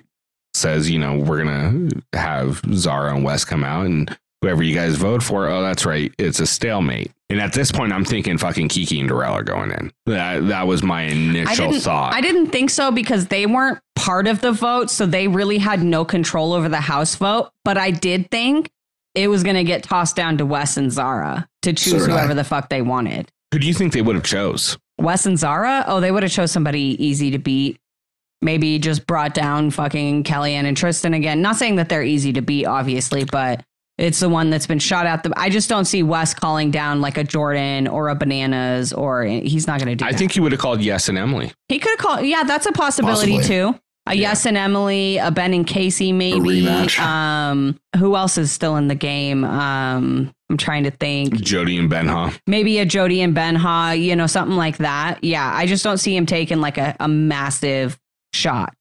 says, 0.54 0.90
you 0.90 0.98
know, 0.98 1.18
we're 1.18 1.44
gonna 1.44 1.88
have 2.14 2.62
Zara 2.72 3.14
and 3.14 3.22
Wes 3.24 3.44
come 3.44 3.62
out, 3.62 3.86
and 3.86 4.16
whoever 4.42 4.62
you 4.62 4.74
guys 4.74 4.96
vote 4.96 5.22
for, 5.22 5.46
oh, 5.48 5.62
that's 5.62 5.84
right, 5.84 6.12
it's 6.18 6.40
a 6.40 6.46
stalemate. 6.46 7.10
And 7.28 7.40
at 7.40 7.52
this 7.52 7.72
point, 7.72 7.92
I'm 7.92 8.04
thinking 8.04 8.38
fucking 8.38 8.68
Kiki 8.68 9.00
and 9.00 9.08
Darrell 9.08 9.34
are 9.34 9.42
going 9.42 9.72
in. 9.72 9.92
That 10.06 10.46
that 10.48 10.66
was 10.66 10.82
my 10.82 11.02
initial 11.02 11.70
didn't, 11.72 11.82
thought. 11.82 12.14
I 12.14 12.20
didn't 12.20 12.46
think 12.48 12.70
so 12.70 12.90
because 12.90 13.26
they 13.26 13.46
weren't 13.46 13.78
part 13.96 14.26
of 14.28 14.40
the 14.40 14.52
vote, 14.52 14.90
so 14.90 15.04
they 15.06 15.26
really 15.28 15.58
had 15.58 15.82
no 15.82 16.04
control 16.04 16.52
over 16.52 16.68
the 16.68 16.80
House 16.80 17.16
vote. 17.16 17.50
But 17.64 17.76
I 17.76 17.90
did 17.90 18.30
think 18.30 18.70
it 19.14 19.28
was 19.28 19.42
going 19.42 19.56
to 19.56 19.64
get 19.64 19.82
tossed 19.82 20.14
down 20.14 20.38
to 20.38 20.46
Wes 20.46 20.76
and 20.76 20.92
Zara 20.92 21.48
to 21.62 21.72
choose 21.72 21.92
So 21.94 21.98
did 22.06 22.10
I. 22.10 22.12
whoever 22.18 22.34
the 22.34 22.44
fuck 22.44 22.68
they 22.68 22.82
wanted. 22.82 23.30
Who 23.52 23.58
do 23.58 23.66
you 23.66 23.74
think 23.74 23.92
they 23.92 24.02
would 24.02 24.16
have 24.16 24.24
chose? 24.24 24.76
Wes 24.98 25.26
and 25.26 25.38
Zara, 25.38 25.84
oh, 25.86 26.00
they 26.00 26.10
would 26.10 26.22
have 26.22 26.32
chose 26.32 26.50
somebody 26.50 26.96
easy 27.04 27.30
to 27.30 27.38
beat. 27.38 27.78
Maybe 28.42 28.78
just 28.78 29.06
brought 29.06 29.34
down 29.34 29.70
fucking 29.70 30.24
Kellyanne 30.24 30.64
and 30.64 30.76
Tristan 30.76 31.14
again. 31.14 31.40
Not 31.42 31.56
saying 31.56 31.76
that 31.76 31.88
they're 31.88 32.02
easy 32.02 32.32
to 32.34 32.42
beat, 32.42 32.66
obviously, 32.66 33.24
but 33.24 33.62
it's 33.98 34.20
the 34.20 34.28
one 34.28 34.50
that's 34.50 34.66
been 34.66 34.78
shot 34.78 35.06
at. 35.06 35.22
The 35.22 35.32
I 35.36 35.48
just 35.48 35.70
don't 35.70 35.86
see 35.86 36.02
Wes 36.02 36.34
calling 36.34 36.70
down 36.70 37.00
like 37.00 37.16
a 37.16 37.24
Jordan 37.24 37.88
or 37.88 38.08
a 38.10 38.14
Bananas, 38.14 38.92
or 38.92 39.24
he's 39.24 39.66
not 39.66 39.80
going 39.80 39.88
to 39.88 39.94
do. 39.96 40.04
I 40.04 40.12
that. 40.12 40.18
think 40.18 40.32
he 40.32 40.40
would 40.40 40.52
have 40.52 40.60
called 40.60 40.82
Yes 40.82 41.08
and 41.08 41.16
Emily. 41.16 41.50
He 41.68 41.78
could 41.78 41.90
have 41.90 41.98
called. 41.98 42.26
Yeah, 42.26 42.44
that's 42.44 42.66
a 42.66 42.72
possibility 42.72 43.36
Possibly. 43.36 43.72
too. 43.72 43.80
A 44.08 44.14
Yeah. 44.14 44.28
yes 44.30 44.46
and 44.46 44.56
Emily, 44.56 45.18
a 45.18 45.30
Ben 45.30 45.52
and 45.52 45.66
Casey, 45.66 46.12
maybe. 46.12 46.66
Um, 46.98 47.78
who 47.98 48.14
else 48.16 48.38
is 48.38 48.52
still 48.52 48.76
in 48.76 48.88
the 48.88 48.94
game? 48.94 49.44
Um, 49.44 50.32
I'm 50.48 50.56
trying 50.56 50.84
to 50.84 50.92
think. 50.92 51.34
Jody 51.40 51.76
and 51.78 51.90
Ben 51.90 52.06
Ha. 52.06 52.32
Maybe 52.46 52.78
a 52.78 52.84
Jody 52.84 53.20
and 53.20 53.34
Ben 53.34 53.56
Ha, 53.56 53.92
you 53.92 54.14
know, 54.14 54.26
something 54.28 54.56
like 54.56 54.76
that. 54.78 55.22
Yeah, 55.24 55.50
I 55.52 55.66
just 55.66 55.82
don't 55.82 55.98
see 55.98 56.14
him 56.16 56.24
taking 56.26 56.60
like 56.60 56.78
a, 56.78 56.94
a 57.00 57.08
massive 57.08 57.98
shot. 58.32 58.72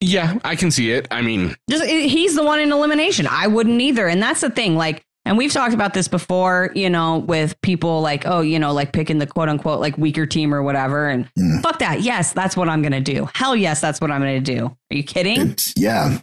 Yeah, 0.00 0.38
I 0.44 0.54
can 0.54 0.70
see 0.70 0.92
it. 0.92 1.08
I 1.10 1.22
mean, 1.22 1.56
Just 1.68 1.84
he's 1.86 2.36
the 2.36 2.44
one 2.44 2.60
in 2.60 2.70
elimination. 2.70 3.26
I 3.28 3.46
wouldn't 3.48 3.80
either, 3.80 4.06
and 4.06 4.22
that's 4.22 4.42
the 4.42 4.50
thing. 4.50 4.76
Like, 4.76 5.02
and 5.28 5.36
we've 5.38 5.52
talked 5.52 5.74
about 5.74 5.94
this 5.94 6.08
before, 6.08 6.72
you 6.74 6.88
know, 6.90 7.18
with 7.18 7.60
people 7.60 8.00
like, 8.00 8.26
oh, 8.26 8.40
you 8.40 8.58
know, 8.58 8.72
like 8.72 8.92
picking 8.92 9.18
the 9.18 9.26
quote 9.26 9.48
unquote 9.48 9.78
like 9.80 9.96
weaker 9.98 10.26
team 10.26 10.54
or 10.54 10.62
whatever, 10.62 11.08
and 11.08 11.28
Mm. 11.38 11.62
fuck 11.62 11.78
that. 11.80 12.00
Yes, 12.00 12.32
that's 12.32 12.56
what 12.56 12.68
I'm 12.68 12.82
gonna 12.82 13.00
do. 13.00 13.28
Hell 13.34 13.54
yes, 13.54 13.80
that's 13.80 14.00
what 14.00 14.10
I'm 14.10 14.20
gonna 14.20 14.40
do. 14.40 14.66
Are 14.90 14.96
you 14.96 15.04
kidding? 15.04 15.40
It's, 15.50 15.74
yeah. 15.76 16.18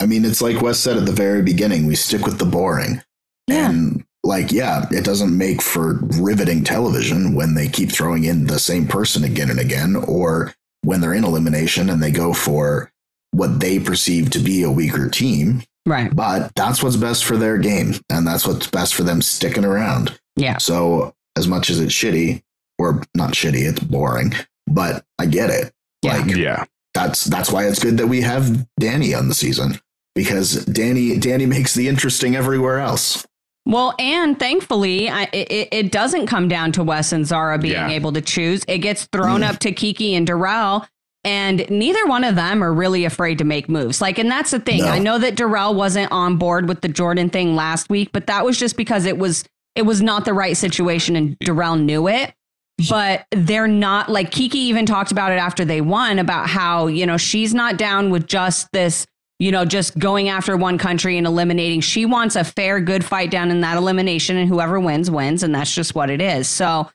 I 0.00 0.06
mean, 0.06 0.24
it's 0.24 0.42
like 0.42 0.60
Wes 0.60 0.78
said 0.78 0.96
at 0.96 1.06
the 1.06 1.12
very 1.12 1.42
beginning 1.42 1.86
we 1.86 1.94
stick 1.94 2.26
with 2.26 2.38
the 2.38 2.44
boring. 2.44 3.00
Yeah. 3.46 3.70
And, 3.70 4.04
like, 4.24 4.52
yeah, 4.52 4.86
it 4.90 5.04
doesn't 5.04 5.36
make 5.36 5.62
for 5.62 6.00
riveting 6.20 6.64
television 6.64 7.34
when 7.34 7.54
they 7.54 7.68
keep 7.68 7.90
throwing 7.90 8.24
in 8.24 8.46
the 8.46 8.58
same 8.58 8.86
person 8.86 9.24
again 9.24 9.48
and 9.50 9.58
again, 9.60 9.96
or 9.96 10.52
when 10.82 11.00
they're 11.00 11.14
in 11.14 11.24
elimination 11.24 11.88
and 11.88 12.02
they 12.02 12.10
go 12.10 12.32
for 12.34 12.92
what 13.30 13.60
they 13.60 13.78
perceive 13.78 14.30
to 14.30 14.38
be 14.38 14.62
a 14.62 14.70
weaker 14.70 15.08
team. 15.08 15.62
Right. 15.88 16.14
But 16.14 16.52
that's 16.54 16.82
what's 16.82 16.96
best 16.96 17.24
for 17.24 17.36
their 17.36 17.58
game. 17.58 17.94
And 18.10 18.26
that's 18.26 18.46
what's 18.46 18.66
best 18.66 18.94
for 18.94 19.02
them 19.02 19.22
sticking 19.22 19.64
around. 19.64 20.18
Yeah. 20.36 20.58
So, 20.58 21.14
as 21.36 21.46
much 21.48 21.70
as 21.70 21.80
it's 21.80 21.92
shitty, 21.92 22.42
or 22.78 23.02
not 23.14 23.32
shitty, 23.32 23.68
it's 23.68 23.80
boring, 23.80 24.32
but 24.66 25.04
I 25.18 25.26
get 25.26 25.50
it. 25.50 25.72
Yeah. 26.02 26.18
Like, 26.18 26.36
yeah. 26.36 26.64
that's 26.94 27.24
that's 27.24 27.50
why 27.50 27.66
it's 27.66 27.82
good 27.82 27.96
that 27.98 28.06
we 28.06 28.20
have 28.20 28.66
Danny 28.78 29.14
on 29.14 29.28
the 29.28 29.34
season 29.34 29.80
because 30.14 30.64
Danny 30.66 31.18
Danny 31.18 31.46
makes 31.56 31.74
the 31.74 31.88
interesting 31.88 32.36
everywhere 32.36 32.78
else. 32.80 33.26
Well, 33.66 33.94
and 33.98 34.38
thankfully, 34.38 35.10
I, 35.10 35.24
it, 35.32 35.68
it 35.72 35.92
doesn't 35.92 36.26
come 36.26 36.48
down 36.48 36.72
to 36.72 36.82
Wes 36.82 37.12
and 37.12 37.26
Zara 37.26 37.58
being 37.58 37.74
Yeah. 37.74 37.90
able 37.90 38.12
to 38.12 38.20
choose. 38.22 38.64
It 38.66 38.78
gets 38.78 39.04
thrown 39.12 39.42
Mm. 39.42 39.50
up 39.50 39.58
to 39.60 39.72
Kiki 39.72 40.14
and 40.14 40.26
Darrell, 40.26 40.86
and 41.24 41.68
neither 41.68 42.06
one 42.06 42.24
of 42.24 42.36
them 42.36 42.62
are 42.62 42.72
really 42.72 43.04
afraid 43.04 43.38
to 43.38 43.44
make 43.44 43.68
moves. 43.68 44.00
Like, 44.00 44.18
and 44.18 44.30
that's 44.30 44.52
the 44.52 44.60
thing. 44.60 44.82
No. 44.82 44.88
I 44.88 44.98
know 44.98 45.18
that 45.18 45.36
Darrell 45.36 45.74
wasn't 45.74 46.12
on 46.12 46.36
board 46.36 46.68
with 46.68 46.80
the 46.80 46.88
Jordan 46.88 47.28
thing 47.30 47.56
last 47.56 47.90
week, 47.90 48.10
but 48.12 48.26
that 48.28 48.44
was 48.44 48.58
just 48.58 48.76
because 48.76 49.04
it 49.04 49.18
was 49.18 49.44
it 49.74 49.82
was 49.82 50.02
not 50.02 50.24
the 50.24 50.34
right 50.34 50.56
situation, 50.56 51.16
and 51.16 51.38
Darrell 51.40 51.76
knew 51.76 52.08
it. 52.08 52.34
But 52.88 53.26
they're 53.32 53.66
not 53.66 54.08
like 54.08 54.30
Kiki 54.30 54.58
even 54.58 54.86
talked 54.86 55.10
about 55.10 55.32
it 55.32 55.36
after 55.36 55.64
they 55.64 55.80
won 55.80 56.20
about 56.20 56.48
how 56.48 56.86
you 56.86 57.06
know 57.06 57.16
she's 57.16 57.52
not 57.52 57.76
down 57.76 58.10
with 58.10 58.26
just 58.26 58.70
this 58.72 59.06
you 59.38 59.52
know, 59.52 59.64
just 59.64 59.96
going 59.98 60.28
after 60.28 60.56
one 60.56 60.78
country 60.78 61.16
and 61.16 61.26
eliminating. 61.26 61.80
She 61.80 62.04
wants 62.04 62.34
a 62.34 62.42
fair, 62.42 62.80
good 62.80 63.04
fight 63.04 63.30
down 63.30 63.50
in 63.50 63.60
that 63.60 63.76
elimination, 63.76 64.36
and 64.36 64.48
whoever 64.48 64.80
wins, 64.80 65.10
wins. 65.10 65.42
And 65.42 65.54
that's 65.54 65.72
just 65.72 65.94
what 65.94 66.10
it 66.10 66.20
is. 66.20 66.48
So 66.48 66.90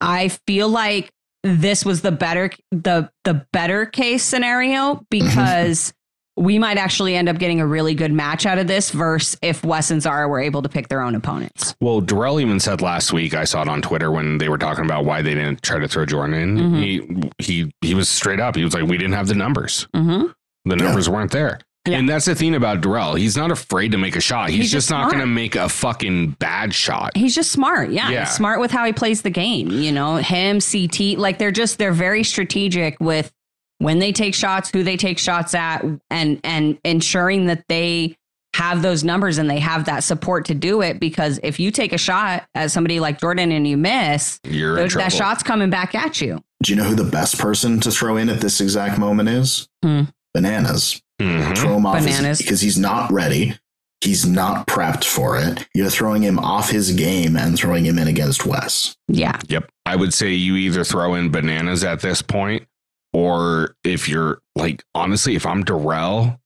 I 0.00 0.28
feel 0.46 0.68
like 0.68 1.10
this 1.56 1.84
was 1.84 2.02
the 2.02 2.12
better 2.12 2.50
the 2.70 3.10
the 3.24 3.46
better 3.52 3.86
case 3.86 4.22
scenario 4.22 5.04
because 5.10 5.92
we 6.36 6.56
might 6.56 6.78
actually 6.78 7.16
end 7.16 7.28
up 7.28 7.36
getting 7.38 7.60
a 7.60 7.66
really 7.66 7.94
good 7.96 8.12
match 8.12 8.46
out 8.46 8.58
of 8.58 8.68
this 8.68 8.90
versus 8.92 9.36
if 9.42 9.64
Wes 9.64 9.90
and 9.90 10.00
Zara 10.00 10.28
were 10.28 10.38
able 10.38 10.62
to 10.62 10.68
pick 10.68 10.86
their 10.88 11.00
own 11.00 11.16
opponents. 11.16 11.74
Well, 11.80 12.00
Darrell 12.00 12.38
even 12.38 12.60
said 12.60 12.80
last 12.80 13.12
week. 13.12 13.34
I 13.34 13.42
saw 13.42 13.62
it 13.62 13.68
on 13.68 13.82
Twitter 13.82 14.12
when 14.12 14.38
they 14.38 14.48
were 14.48 14.56
talking 14.58 14.84
about 14.84 15.04
why 15.04 15.20
they 15.20 15.34
didn't 15.34 15.62
try 15.62 15.80
to 15.80 15.88
throw 15.88 16.06
Jordan 16.06 16.34
in. 16.34 16.56
Mhm. 16.56 16.80
He 16.80 17.30
he 17.44 17.72
he 17.80 17.94
was 17.94 18.08
straight 18.08 18.38
up. 18.38 18.54
He 18.54 18.62
was 18.62 18.72
like, 18.72 18.84
"We 18.84 18.96
didn't 18.98 19.14
have 19.14 19.26
the 19.26 19.34
numbers. 19.34 19.88
Mm-hmm. 19.96 20.26
The 20.66 20.76
Yeah. 20.76 20.84
numbers 20.84 21.08
weren't 21.08 21.32
there." 21.32 21.58
Yeah. 21.90 21.98
And 21.98 22.08
that's 22.08 22.26
the 22.26 22.34
thing 22.34 22.54
about 22.54 22.80
Darrell. 22.80 23.14
He's 23.14 23.36
not 23.36 23.50
afraid 23.50 23.92
to 23.92 23.98
make 23.98 24.16
a 24.16 24.20
shot. 24.20 24.50
He's, 24.50 24.58
He's 24.58 24.72
just 24.72 24.88
just 24.88 24.90
not 24.90 25.10
going 25.10 25.20
to 25.20 25.26
make 25.26 25.56
a 25.56 25.68
fucking 25.68 26.30
bad 26.32 26.74
shot. 26.74 27.16
He's 27.16 27.34
just 27.34 27.50
smart. 27.52 27.90
Yeah. 27.90 28.10
Yeah. 28.10 28.24
Smart 28.24 28.60
with 28.60 28.70
how 28.70 28.84
he 28.84 28.92
plays 28.92 29.22
the 29.22 29.30
game. 29.30 29.70
You 29.70 29.92
know, 29.92 30.16
him, 30.16 30.60
CT, 30.60 31.18
like 31.18 31.38
they're 31.38 31.50
just, 31.50 31.78
they're 31.78 31.92
very 31.92 32.24
strategic 32.24 32.98
with 33.00 33.32
when 33.78 33.98
they 33.98 34.12
take 34.12 34.34
shots, 34.34 34.70
who 34.72 34.82
they 34.82 34.96
take 34.96 35.18
shots 35.18 35.54
at, 35.54 35.84
and, 36.10 36.40
and 36.44 36.78
ensuring 36.84 37.46
that 37.46 37.64
they 37.68 38.16
have 38.54 38.82
those 38.82 39.04
numbers 39.04 39.38
and 39.38 39.48
they 39.48 39.60
have 39.60 39.84
that 39.84 40.02
support 40.02 40.46
to 40.46 40.54
do 40.54 40.80
it. 40.82 40.98
Because 40.98 41.38
if 41.42 41.60
you 41.60 41.70
take 41.70 41.92
a 41.92 41.98
shot 41.98 42.46
at 42.54 42.70
somebody 42.70 42.98
like 42.98 43.20
Jordan 43.20 43.52
and 43.52 43.68
you 43.68 43.76
miss, 43.76 44.40
You're 44.44 44.78
in 44.78 44.88
that 44.88 45.12
shot's 45.12 45.42
coming 45.42 45.70
back 45.70 45.94
at 45.94 46.20
you. 46.20 46.42
Do 46.64 46.72
you 46.72 46.76
know 46.76 46.84
who 46.84 46.96
the 46.96 47.04
best 47.08 47.38
person 47.38 47.78
to 47.80 47.90
throw 47.90 48.16
in 48.16 48.28
at 48.28 48.40
this 48.40 48.60
exact 48.60 48.98
moment 48.98 49.28
is? 49.28 49.68
Hmm. 49.84 50.04
Bananas. 50.34 51.00
Mhm. 51.20 51.56
Throw 51.58 51.76
him 51.76 51.86
off 51.86 52.04
his- 52.04 52.38
because 52.38 52.60
he's 52.60 52.78
not 52.78 53.12
ready. 53.12 53.58
He's 54.00 54.24
not 54.24 54.68
prepped 54.68 55.04
for 55.04 55.36
it. 55.38 55.66
You're 55.74 55.90
throwing 55.90 56.22
him 56.22 56.38
off 56.38 56.70
his 56.70 56.92
game 56.92 57.36
and 57.36 57.56
throwing 57.58 57.84
him 57.84 57.98
in 57.98 58.06
against 58.06 58.46
Wes. 58.46 58.96
Yeah. 59.08 59.38
Yep. 59.48 59.68
I 59.86 59.96
would 59.96 60.14
say 60.14 60.32
you 60.34 60.54
either 60.54 60.84
throw 60.84 61.14
in 61.14 61.30
bananas 61.30 61.82
at 61.82 62.00
this 62.00 62.22
point, 62.22 62.64
or 63.12 63.74
if 63.82 64.08
you're 64.08 64.40
like, 64.54 64.84
honestly, 64.94 65.34
if 65.34 65.44
I'm 65.44 65.64
Darrell 65.64 66.38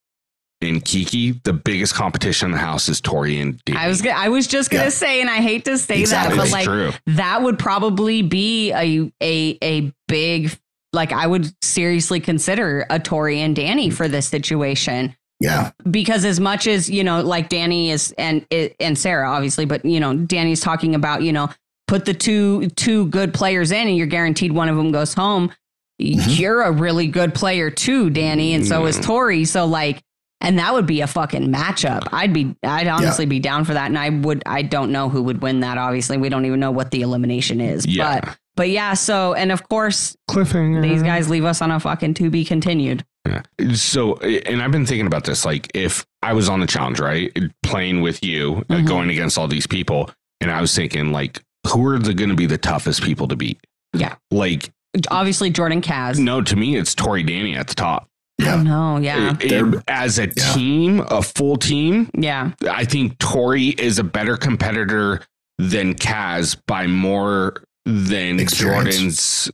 and 0.62 0.82
Kiki, 0.82 1.32
the 1.44 1.53
biggest 1.53 1.93
competition 1.94 2.47
in 2.47 2.53
the 2.53 2.59
house 2.59 2.89
is 2.89 3.01
Tori 3.03 3.39
and 3.39 3.61
Dave. 3.66 3.77
I 3.77 3.89
was, 3.89 4.07
I 4.07 4.28
was 4.28 4.47
just 4.47 4.70
going 4.70 4.81
to 4.82 4.86
Yeah. 4.86 4.90
say, 4.90 5.20
and 5.20 5.28
I 5.28 5.39
hate 5.43 5.65
to 5.66 5.77
say 5.77 6.01
Exactly. 6.01 6.36
that, 6.39 6.43
but 6.44 6.51
like, 6.53 6.65
true. 6.65 6.93
that 7.09 7.43
would 7.43 7.59
probably 7.59 8.23
be 8.23 8.73
a 8.73 9.12
a 9.23 9.59
a 9.62 9.93
big 10.09 10.57
like 10.93 11.12
I 11.12 11.27
would 11.27 11.52
seriously 11.64 12.20
consider 12.20 12.86
a 12.90 12.98
Tori 12.98 13.40
and 13.40 13.55
Danny 13.56 13.90
for 13.90 14.09
this 14.09 14.28
situation 14.28 15.14
Yeah. 15.40 15.70
because 15.90 16.24
as 16.24 16.39
much 16.40 16.66
as 16.66 16.89
you 16.90 17.02
know 17.05 17.20
like 17.23 17.48
Danny 17.48 17.90
is 17.90 18.12
and 18.19 18.47
and 18.81 18.98
Sarah 18.98 19.28
obviously 19.31 19.64
but 19.64 19.85
you 19.85 20.01
know 20.01 20.14
Danny's 20.16 20.60
talking 20.60 20.94
about 20.94 21.23
you 21.23 21.32
know 21.32 21.48
put 21.89 22.05
the 22.05 22.14
two 22.14 22.69
two 22.70 23.06
good 23.06 23.32
players 23.35 23.70
in 23.73 23.89
and 23.89 23.97
you're 23.97 24.06
guaranteed 24.06 24.52
one 24.52 24.69
of 24.69 24.77
them 24.77 24.93
goes 24.93 25.14
home 25.14 25.52
Mhm. 26.01 26.39
you're 26.40 26.62
a 26.62 26.73
really 26.73 27.06
good 27.06 27.35
player 27.35 27.70
too 27.70 28.10
Danny 28.10 28.55
and 28.55 28.66
so 28.66 28.86
is 28.86 28.98
Mm. 28.98 29.02
Tori 29.05 29.44
so 29.44 29.66
like 29.66 30.02
and 30.40 30.59
that 30.59 30.73
would 30.74 30.86
be 30.86 31.02
a 31.02 31.06
fucking 31.06 31.52
matchup. 31.52 32.09
I'd 32.10 32.32
be, 32.32 32.56
I'd 32.64 32.89
honestly 32.89 33.27
be 33.27 33.39
down 33.39 33.64
for 33.64 33.74
that. 33.74 33.86
And 33.86 33.97
I 33.97 34.09
would, 34.09 34.43
I 34.44 34.62
don't 34.62 34.90
know 34.90 35.09
who 35.09 35.23
would 35.23 35.40
win 35.40 35.60
that. 35.60 35.78
Obviously, 35.78 36.16
we 36.16 36.28
don't 36.31 36.44
even 36.47 36.59
know 36.59 36.73
what 36.73 36.90
the 36.90 37.02
elimination 37.02 37.60
is. 37.60 37.86
Yeah. 37.86 38.19
But, 38.23 38.39
but 38.56 38.68
yeah. 38.68 38.94
So, 38.94 39.34
and 39.34 39.50
of 39.52 39.68
course, 39.68 40.16
Cliffhanger. 40.30 40.82
these 40.82 41.02
guys 41.02 41.28
leave 41.28 41.44
us 41.44 41.62
on 41.62 41.70
a 41.70 41.80
fucking 41.80 42.14
to 42.14 42.30
be 42.30 42.44
continued. 42.44 43.04
Yeah. 43.26 43.42
So, 43.74 44.16
and 44.16 44.62
I've 44.62 44.72
been 44.72 44.86
thinking 44.86 45.06
about 45.06 45.24
this. 45.24 45.44
Like, 45.44 45.70
if 45.74 46.04
I 46.22 46.32
was 46.32 46.48
on 46.48 46.60
the 46.60 46.66
challenge, 46.66 46.98
right, 47.00 47.30
playing 47.62 48.00
with 48.00 48.24
you, 48.24 48.64
uh, 48.68 48.74
Mhm. 48.74 48.86
going 48.86 49.10
against 49.10 49.38
all 49.38 49.46
these 49.48 49.66
people, 49.66 50.10
and 50.40 50.50
I 50.50 50.60
was 50.60 50.74
thinking, 50.74 51.12
like, 51.12 51.40
who 51.68 51.86
are 51.86 51.98
the 51.98 52.14
going 52.14 52.30
to 52.30 52.36
be 52.36 52.46
the 52.46 52.58
toughest 52.58 53.02
people 53.02 53.28
to 53.28 53.36
beat? 53.36 53.60
Yeah. 53.94 54.16
Like, 54.32 54.70
Obviously, 55.10 55.50
Jordan 55.50 55.80
Kaz. 55.80 56.18
no, 56.18 56.42
to 56.42 56.56
me, 56.56 56.76
it's 56.76 56.94
Tori 56.94 57.22
Danny 57.22 57.56
at 57.56 57.68
the 57.68 57.74
top. 57.74 58.08
Yeah. 58.38 58.56
don't 58.56 58.64
know. 58.64 58.96
Yeah. 58.98 59.36
It- 59.40 59.52
it- 59.52 59.82
as 59.86 60.18
a 60.18 60.26
Yeah. 60.26 60.52
team, 60.52 61.00
a 61.08 61.22
full 61.22 61.56
team, 61.56 62.10
Yeah. 62.18 62.50
I 62.68 62.84
think 62.84 63.18
Tori 63.18 63.68
is 63.68 64.00
a 64.00 64.04
better 64.04 64.36
competitor 64.36 65.20
than 65.58 65.94
Kaz 65.94 66.56
by 66.66 66.88
more 66.88 67.62
than 67.84 68.38
Experience. 68.40 68.94
Jordan's 68.96 69.50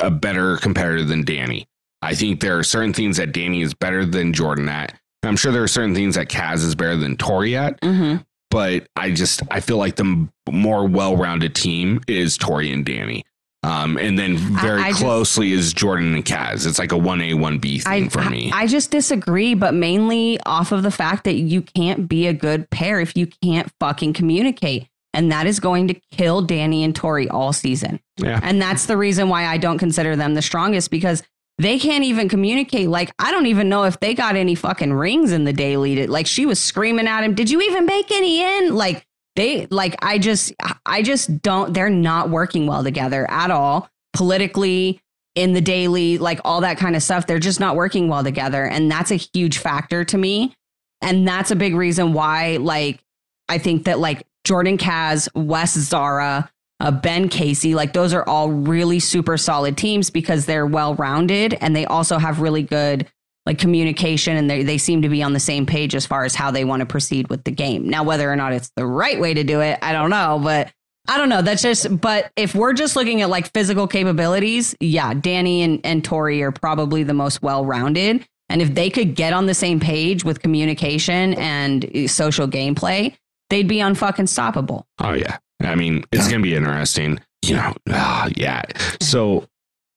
a 0.00 0.10
better 0.10 0.56
competitor 0.58 1.04
than 1.04 1.24
Danny. 1.24 1.66
I 2.02 2.14
think 2.14 2.40
there 2.40 2.58
are 2.58 2.62
certain 2.64 2.92
things 2.92 3.16
that 3.16 3.32
Danny 3.32 3.62
is 3.62 3.72
better 3.74 4.04
than 4.04 4.32
Jordan 4.32 4.68
at. 4.68 4.98
I'm 5.22 5.36
sure 5.36 5.52
there 5.52 5.62
are 5.62 5.68
certain 5.68 5.94
things 5.94 6.16
that 6.16 6.28
Kaz 6.28 6.56
is 6.56 6.74
better 6.74 6.96
than 6.96 7.16
Tori 7.16 7.56
at, 7.56 7.78
hmm 7.82 8.16
but 8.50 8.86
I 8.94 9.10
just 9.10 9.42
I 9.50 9.58
feel 9.58 9.78
like 9.78 9.96
the 9.96 10.28
more 10.48 10.86
well-rounded 10.86 11.56
team 11.56 12.00
is 12.06 12.38
Tori 12.38 12.70
and 12.72 12.84
Danny. 12.86 13.24
Um, 13.64 13.96
and 13.96 14.16
then 14.16 14.36
very 14.36 14.80
I 14.82 14.88
just- 14.90 15.00
closely 15.00 15.50
is 15.52 15.72
Jordan 15.72 16.14
and 16.14 16.24
Kaz. 16.24 16.64
It's 16.66 16.78
like 16.78 16.92
a 16.92 16.96
one 16.98 17.20
A 17.22 17.34
one 17.34 17.58
B 17.58 17.78
thing 17.80 18.04
I, 18.04 18.08
for 18.08 18.22
me. 18.30 18.52
I, 18.52 18.60
I 18.62 18.66
just 18.68 18.90
disagree, 18.92 19.54
but 19.54 19.74
mainly 19.74 20.38
off 20.46 20.70
of 20.70 20.82
the 20.84 20.90
fact 20.92 21.24
that 21.24 21.34
you 21.36 21.62
can't 21.62 22.06
be 22.08 22.26
a 22.28 22.32
good 22.34 22.70
pair 22.70 23.00
if 23.00 23.16
you 23.16 23.26
can't 23.42 23.68
fucking 23.80 24.12
communicate. 24.12 24.86
And 25.14 25.32
that 25.32 25.46
is 25.46 25.60
going 25.60 25.88
to 25.88 25.94
kill 26.10 26.42
Danny 26.42 26.84
and 26.84 26.94
Tori 26.94 27.28
all 27.28 27.52
season. 27.52 28.00
yeah, 28.18 28.40
And 28.42 28.60
that's 28.60 28.86
the 28.86 28.96
reason 28.96 29.28
why 29.28 29.46
I 29.46 29.56
don't 29.56 29.78
consider 29.78 30.16
them 30.16 30.34
the 30.34 30.42
strongest 30.42 30.90
because 30.90 31.22
they 31.58 31.78
can't 31.78 32.04
even 32.04 32.28
communicate. 32.28 32.88
Like, 32.88 33.14
I 33.18 33.30
don't 33.30 33.46
even 33.46 33.68
know 33.68 33.84
if 33.84 34.00
they 34.00 34.14
got 34.14 34.36
any 34.36 34.54
fucking 34.54 34.92
rings 34.92 35.32
in 35.32 35.44
the 35.44 35.52
daily. 35.52 36.06
Like, 36.06 36.26
she 36.26 36.46
was 36.46 36.60
screaming 36.60 37.06
at 37.06 37.22
him, 37.22 37.34
Did 37.34 37.48
you 37.48 37.60
even 37.62 37.86
make 37.86 38.10
any 38.10 38.42
in? 38.42 38.74
Like, 38.74 39.06
they, 39.36 39.66
like, 39.70 39.96
I 40.02 40.18
just, 40.18 40.52
I 40.84 41.02
just 41.02 41.42
don't, 41.42 41.72
they're 41.72 41.90
not 41.90 42.30
working 42.30 42.66
well 42.66 42.82
together 42.82 43.28
at 43.30 43.50
all. 43.50 43.88
Politically, 44.12 45.00
in 45.34 45.52
the 45.52 45.60
daily, 45.60 46.18
like 46.18 46.40
all 46.44 46.60
that 46.60 46.78
kind 46.78 46.94
of 46.94 47.02
stuff, 47.02 47.26
they're 47.26 47.38
just 47.38 47.60
not 47.60 47.76
working 47.76 48.08
well 48.08 48.22
together. 48.22 48.64
And 48.64 48.90
that's 48.90 49.10
a 49.10 49.16
huge 49.16 49.58
factor 49.58 50.04
to 50.04 50.18
me. 50.18 50.54
And 51.00 51.26
that's 51.26 51.50
a 51.50 51.56
big 51.56 51.74
reason 51.74 52.12
why, 52.12 52.56
like, 52.56 53.00
I 53.48 53.58
think 53.58 53.84
that, 53.84 53.98
like, 53.98 54.24
Jordan 54.44 54.78
Kaz, 54.78 55.28
Wes 55.34 55.74
Zara, 55.74 56.50
uh, 56.80 56.90
Ben 56.90 57.28
Casey, 57.28 57.74
like 57.74 57.92
those 57.92 58.12
are 58.12 58.28
all 58.28 58.50
really 58.50 59.00
super 59.00 59.36
solid 59.36 59.76
teams 59.76 60.10
because 60.10 60.46
they're 60.46 60.66
well 60.66 60.94
rounded 60.94 61.56
and 61.60 61.74
they 61.74 61.86
also 61.86 62.18
have 62.18 62.40
really 62.40 62.62
good 62.62 63.06
like 63.46 63.58
communication 63.58 64.36
and 64.36 64.48
they 64.48 64.62
they 64.62 64.78
seem 64.78 65.02
to 65.02 65.08
be 65.08 65.22
on 65.22 65.34
the 65.34 65.40
same 65.40 65.66
page 65.66 65.94
as 65.94 66.06
far 66.06 66.24
as 66.24 66.34
how 66.34 66.50
they 66.50 66.64
want 66.64 66.80
to 66.80 66.86
proceed 66.86 67.28
with 67.28 67.44
the 67.44 67.50
game. 67.50 67.88
Now, 67.88 68.02
whether 68.02 68.30
or 68.30 68.36
not 68.36 68.52
it's 68.52 68.70
the 68.76 68.86
right 68.86 69.20
way 69.20 69.34
to 69.34 69.44
do 69.44 69.60
it, 69.60 69.78
I 69.82 69.92
don't 69.92 70.10
know, 70.10 70.40
but 70.42 70.72
I 71.06 71.18
don't 71.18 71.28
know. 71.28 71.42
That's 71.42 71.62
just, 71.62 72.00
but 72.00 72.32
if 72.36 72.54
we're 72.54 72.72
just 72.72 72.96
looking 72.96 73.20
at 73.20 73.28
like 73.28 73.52
physical 73.52 73.86
capabilities, 73.86 74.74
yeah, 74.80 75.12
Danny 75.12 75.62
and, 75.62 75.80
and 75.84 76.02
Tori 76.02 76.42
are 76.42 76.52
probably 76.52 77.02
the 77.02 77.12
most 77.12 77.42
well 77.42 77.64
rounded. 77.64 78.26
And 78.48 78.62
if 78.62 78.74
they 78.74 78.90
could 78.90 79.14
get 79.14 79.32
on 79.32 79.46
the 79.46 79.54
same 79.54 79.80
page 79.80 80.24
with 80.24 80.40
communication 80.40 81.34
and 81.34 81.84
uh, 81.94 82.08
social 82.08 82.46
gameplay, 82.46 83.14
they'd 83.50 83.68
be 83.68 83.76
unfucking 83.78 84.28
stoppable. 84.28 84.84
Oh 84.98 85.12
yeah. 85.12 85.38
I 85.62 85.74
mean, 85.74 86.04
it's 86.12 86.26
Yeah. 86.26 86.32
gonna 86.32 86.42
be 86.42 86.54
interesting. 86.54 87.20
You 87.44 87.56
know, 87.56 87.74
ah, 87.90 88.28
yeah. 88.36 88.62
So 89.02 89.46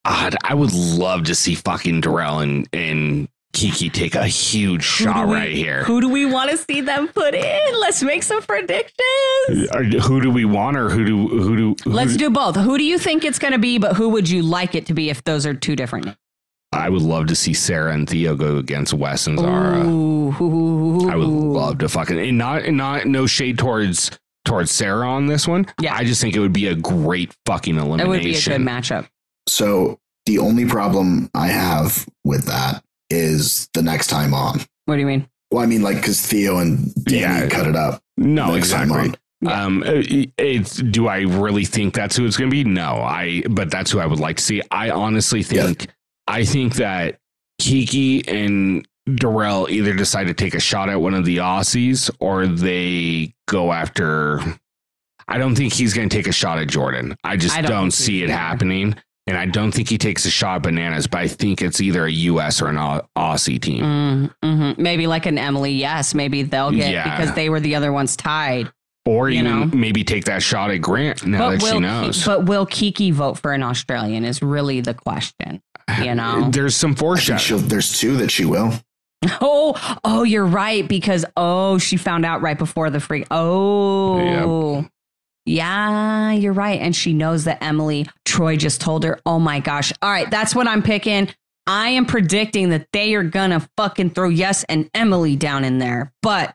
uh, 0.05 0.31
I 0.43 0.53
would 0.53 0.73
love 0.73 1.23
to 1.25 1.35
see 1.35 1.55
fucking 1.55 2.01
Darrell 2.01 2.39
and 2.39 2.67
and 2.73 3.27
Kiki 3.53 3.89
take 3.89 4.13
a 4.15 4.27
huge 4.27 4.83
shot 4.83 5.27
we- 5.27 5.33
right 5.33 5.51
here. 5.51 5.83
Who 5.85 5.99
do 6.01 6.09
we 6.09 6.25
want 6.25 6.51
to 6.51 6.57
see 6.57 6.81
them 6.81 7.07
put 7.07 7.33
in? 7.33 7.79
Let's 7.79 8.03
make 8.03 8.21
some 8.23 8.41
predictions. 8.43 9.69
Are- 9.71 9.83
who 9.83 10.21
do 10.21 10.29
we 10.29 10.45
want, 10.45 10.77
or 10.77 10.89
who 10.89 11.05
do 11.05 11.27
who 11.27 11.55
do? 11.55 11.75
Who 11.83 11.89
Let's 11.91 12.15
do 12.17 12.29
both. 12.29 12.55
Who 12.55 12.77
do 12.77 12.83
you 12.83 12.99
think 12.99 13.23
it's 13.23 13.39
going 13.39 13.53
to 13.53 13.59
be, 13.59 13.77
but 13.79 13.95
who 13.95 14.09
would 14.09 14.29
you 14.29 14.43
like 14.43 14.75
it 14.75 14.85
to 14.87 14.93
be 14.93 15.09
if 15.09 15.23
those 15.23 15.45
are 15.45 15.53
two 15.53 15.75
different 15.75 16.05
names? 16.05 16.17
I 16.73 16.89
would 16.89 17.01
love 17.01 17.27
to 17.27 17.35
see 17.35 17.53
Sarah 17.53 17.93
and 17.93 18.09
Theo 18.09 18.35
go 18.35 18.57
against 18.57 18.93
Wes 18.93 19.25
and 19.27 19.39
Zara. 19.39 19.85
Ooh, 19.87 21.09
I 21.09 21.15
would 21.15 21.27
love 21.27 21.77
to 21.79 21.89
fucking 21.89 22.19
and 22.19 22.37
not 22.37 22.63
and 22.63 22.77
not 22.77 23.05
no 23.05 23.25
shade 23.25 23.57
towards 23.57 24.11
towards 24.45 24.71
Sarah 24.71 25.09
on 25.09 25.27
this 25.27 25.47
one. 25.47 25.65
Yeah. 25.81 25.95
I 25.95 26.03
just 26.03 26.21
think 26.21 26.35
it 26.35 26.39
would 26.39 26.53
be 26.53 26.67
a 26.67 26.75
great 26.75 27.33
fucking 27.45 27.75
That 27.75 27.85
elimination. 27.85 28.09
would 28.09 28.21
be 28.23 28.35
a 28.35 28.57
good 28.57 28.61
matchup. 28.61 29.07
So 29.47 29.99
the 30.25 30.39
only 30.39 30.65
problem 30.65 31.29
I 31.33 31.47
have 31.47 32.05
with 32.25 32.45
that 32.45 32.83
is 33.09 33.69
the 33.73 33.81
next 33.81 34.07
time 34.07 34.33
on. 34.33 34.61
What 34.85 34.95
do 34.95 35.01
you 35.01 35.07
mean? 35.07 35.27
Well, 35.51 35.63
I 35.63 35.65
mean, 35.65 35.81
like, 35.81 35.95
because 35.97 36.21
Theo 36.25 36.57
and 36.57 36.93
Danny 37.05 37.19
Yeah. 37.21 37.47
cut 37.47 37.67
it 37.67 37.75
up. 37.77 38.01
No, 38.17 38.55
exactly. 38.55 39.13
Yeah. 39.41 39.63
Um, 39.65 39.83
it's 39.85 40.77
do 40.77 41.07
I 41.07 41.19
really 41.21 41.63
think 41.63 41.93
that's 41.93 42.17
who 42.17 42.25
it's 42.25 42.35
going 42.37 42.49
to 42.49 42.53
be? 42.53 42.63
No, 42.65 42.95
I. 43.01 43.43
But 43.49 43.69
that's 43.71 43.91
who 43.91 43.99
I 43.99 44.05
would 44.05 44.19
like 44.19 44.37
to 44.37 44.43
see. 44.43 44.61
I 44.71 44.89
honestly 44.89 45.41
Yeah. 45.49 45.71
I 46.27 46.43
think 46.45 46.75
that 46.75 47.19
Kiki 47.59 48.27
and 48.27 48.87
Darrell 49.15 49.67
either 49.69 49.93
decide 49.93 50.27
to 50.27 50.33
take 50.33 50.53
a 50.53 50.59
shot 50.59 50.89
at 50.89 50.99
one 50.99 51.13
of 51.13 51.25
the 51.25 51.37
Aussies 51.37 52.09
or 52.19 52.45
they 52.47 53.33
go 53.47 53.71
after. 53.71 54.41
I 55.27 55.37
don't 55.37 55.55
think 55.55 55.73
he's 55.73 55.93
going 55.93 56.09
to 56.09 56.15
take 56.15 56.27
a 56.27 56.31
shot 56.31 56.59
at 56.59 56.67
Jordan. 56.67 57.15
I 57.23 57.37
just 57.37 57.57
I 57.57 57.61
don't, 57.61 57.71
don't 57.71 57.91
see 57.91 58.21
it 58.21 58.25
either. 58.25 58.33
happening. 58.33 58.95
And 59.27 59.37
I 59.37 59.45
don't 59.45 59.73
think 59.73 59.89
he 59.89 59.97
takes 59.97 60.23
a 60.25 60.29
shot 60.29 60.57
at 60.57 60.61
bananas, 60.63 61.05
but 61.05 61.19
I 61.19 61.27
think 61.27 61.61
it's 61.61 61.81
either 61.81 62.05
a 62.05 62.11
US 62.11 62.61
or 62.61 62.67
an 62.69 62.77
Aussie 63.17 63.61
team. 63.61 63.83
Mm, 63.83 64.33
mhm. 64.41 64.77
Maybe 64.77 65.05
like 65.05 65.25
an 65.25 65.37
Emily. 65.37 65.71
Yes, 65.73 66.13
maybe 66.13 66.43
they'll 66.43 66.71
get 66.71 66.91
Yeah. 66.93 67.03
because 67.17 67.35
they 67.35 67.49
were 67.49 67.59
the 67.59 67.75
other 67.75 67.91
ones 67.91 68.15
tied. 68.15 68.71
Or 69.07 69.29
You 69.29 69.39
even 69.39 69.69
know? 69.71 69.77
maybe 69.77 70.03
take 70.03 70.25
that 70.25 70.43
shot 70.43 70.69
at 70.71 70.77
Grant 70.81 71.25
now 71.25 71.49
that 71.51 71.61
will 71.61 71.71
she 71.73 71.79
knows. 71.79 72.25
but 72.25 72.45
will 72.45 72.65
Kiki 72.65 73.11
vote 73.11 73.39
for 73.39 73.53
an 73.53 73.63
Australian? 73.63 74.25
Is 74.25 74.41
really 74.41 74.81
the 74.81 74.93
question. 74.93 75.61
You 76.01 76.13
know. 76.13 76.47
There's 76.51 76.75
some 76.75 76.91
I 76.91 76.93
think 76.93 76.99
foreshadowing. 76.99 77.39
she'll, 77.39 77.57
there's 77.59 77.97
two 77.97 78.17
that 78.17 78.29
she 78.29 78.43
will. 78.45 78.73
Oh, 79.41 79.99
oh, 80.03 80.23
you're 80.23 80.45
right 80.45 80.87
because 80.87 81.25
oh, 81.35 81.77
she 81.79 81.97
found 81.97 82.25
out 82.25 82.41
right 82.41 82.57
before 82.57 82.89
the 82.89 82.99
freak. 82.99 83.25
Oh, 83.31 84.81
yeah. 84.81 84.83
yeah, 85.45 86.31
you're 86.33 86.53
right, 86.53 86.79
and 86.79 86.95
she 86.95 87.13
knows 87.13 87.45
that 87.45 87.63
Emily 87.63 88.07
Troy 88.25 88.57
just 88.57 88.79
told 88.81 89.03
her. 89.03 89.19
Oh 89.25 89.39
my 89.39 89.59
gosh! 89.59 89.91
All 90.01 90.11
right, 90.11 90.29
that's 90.29 90.53
what 90.53 90.67
I'm 90.67 90.83
picking. 90.83 91.29
I 91.65 91.89
am 91.89 92.05
predicting 92.05 92.69
that 92.69 92.87
they 92.93 93.15
are 93.15 93.23
gonna 93.23 93.67
fucking 93.75 94.11
throw 94.11 94.29
Yes 94.29 94.63
and 94.65 94.89
Emily 94.93 95.35
down 95.35 95.63
in 95.63 95.79
there. 95.79 96.13
But 96.21 96.53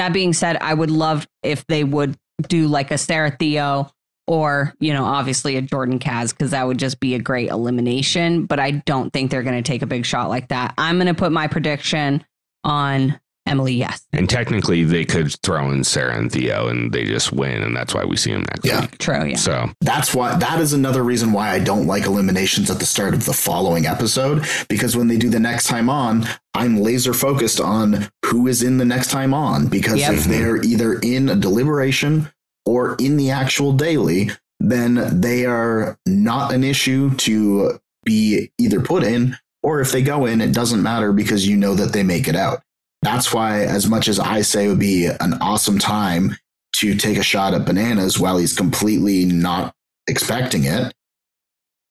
that 0.00 0.14
being 0.14 0.32
said, 0.32 0.56
I 0.62 0.72
would 0.72 0.90
love 0.90 1.28
if 1.42 1.66
they 1.66 1.84
would 1.84 2.16
do 2.48 2.68
like 2.68 2.90
a 2.90 2.96
Sarah 2.96 3.36
Theo 3.38 3.90
or, 4.26 4.74
you 4.80 4.94
know, 4.94 5.04
obviously 5.04 5.56
a 5.56 5.62
Jordan 5.62 5.98
Kaz, 5.98 6.30
because 6.30 6.52
that 6.52 6.66
would 6.66 6.78
just 6.78 7.00
be 7.00 7.14
a 7.14 7.18
great 7.18 7.50
elimination. 7.50 8.46
But 8.46 8.58
I 8.60 8.70
don't 8.70 9.12
think 9.12 9.30
they're 9.30 9.42
going 9.42 9.62
to 9.62 9.68
take 9.68 9.82
a 9.82 9.86
big 9.86 10.06
shot 10.06 10.30
like 10.30 10.48
that. 10.48 10.72
I'm 10.78 10.96
going 10.96 11.06
to 11.08 11.14
put 11.14 11.32
my 11.32 11.48
prediction 11.48 12.24
on 12.64 13.20
Emily 13.50 13.74
Yes. 13.74 14.06
And 14.12 14.28
technically, 14.28 14.84
they 14.84 15.04
could 15.04 15.32
throw 15.42 15.70
in 15.70 15.84
Sarah 15.84 16.16
and 16.16 16.30
Theo, 16.30 16.68
and 16.68 16.92
they 16.92 17.04
just 17.04 17.32
win, 17.32 17.62
and 17.62 17.76
that's 17.76 17.92
why 17.94 18.04
we 18.04 18.16
see 18.16 18.30
them 18.32 18.42
next 18.42 18.64
Yeah. 18.64 18.82
week. 18.82 18.98
True, 18.98 19.24
yeah. 19.24 19.36
So 19.36 19.70
That's 19.80 20.14
why 20.14 20.36
that 20.36 20.60
is 20.60 20.72
another 20.72 21.02
reason 21.02 21.32
why 21.32 21.50
I 21.50 21.58
don't 21.58 21.86
like 21.86 22.06
eliminations 22.06 22.70
at 22.70 22.78
the 22.78 22.86
start 22.86 23.12
of 23.14 23.26
the 23.26 23.32
following 23.32 23.86
episode 23.86 24.46
because 24.68 24.96
when 24.96 25.08
they 25.08 25.16
do 25.16 25.28
the 25.28 25.40
next 25.40 25.66
time 25.66 25.90
on, 25.90 26.26
I'm 26.54 26.80
laser 26.80 27.12
focused 27.12 27.60
on 27.60 28.08
who 28.26 28.46
is 28.46 28.62
in 28.62 28.78
the 28.78 28.84
next 28.84 29.10
time 29.10 29.34
on 29.34 29.66
because 29.66 30.00
Yep. 30.00 30.12
if 30.12 30.20
mm-hmm. 30.20 30.30
they're 30.30 30.56
either 30.62 30.94
in 30.94 31.28
a 31.28 31.36
deliberation 31.36 32.30
or 32.64 32.96
in 33.00 33.16
the 33.16 33.30
actual 33.30 33.72
daily, 33.72 34.30
then 34.60 35.20
they 35.20 35.44
are 35.44 35.98
not 36.06 36.52
an 36.52 36.62
issue 36.62 37.14
to 37.16 37.80
be 38.04 38.50
either 38.58 38.80
put 38.80 39.02
in 39.02 39.36
or 39.62 39.80
if 39.80 39.92
they 39.92 40.02
go 40.02 40.26
in, 40.26 40.40
it 40.40 40.52
doesn't 40.52 40.82
matter 40.82 41.12
because 41.12 41.46
you 41.46 41.56
know 41.56 41.74
that 41.74 41.92
they 41.92 42.02
make 42.02 42.28
it 42.28 42.36
out. 42.36 42.62
That's 43.02 43.32
why, 43.32 43.62
as 43.62 43.86
much 43.88 44.08
as 44.08 44.18
I 44.20 44.42
say 44.42 44.66
it 44.66 44.68
would 44.68 44.78
be 44.78 45.06
an 45.06 45.34
awesome 45.40 45.78
time 45.78 46.36
to 46.76 46.94
take 46.94 47.16
a 47.16 47.22
shot 47.22 47.54
at 47.54 47.64
bananas 47.64 48.18
while 48.18 48.36
he's 48.38 48.54
completely 48.54 49.24
not 49.24 49.74
expecting 50.06 50.64
it, 50.64 50.92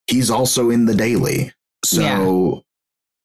he's 0.08 0.30
also 0.30 0.70
in 0.70 0.86
the 0.86 0.96
daily. 0.96 1.52
So 1.86 2.64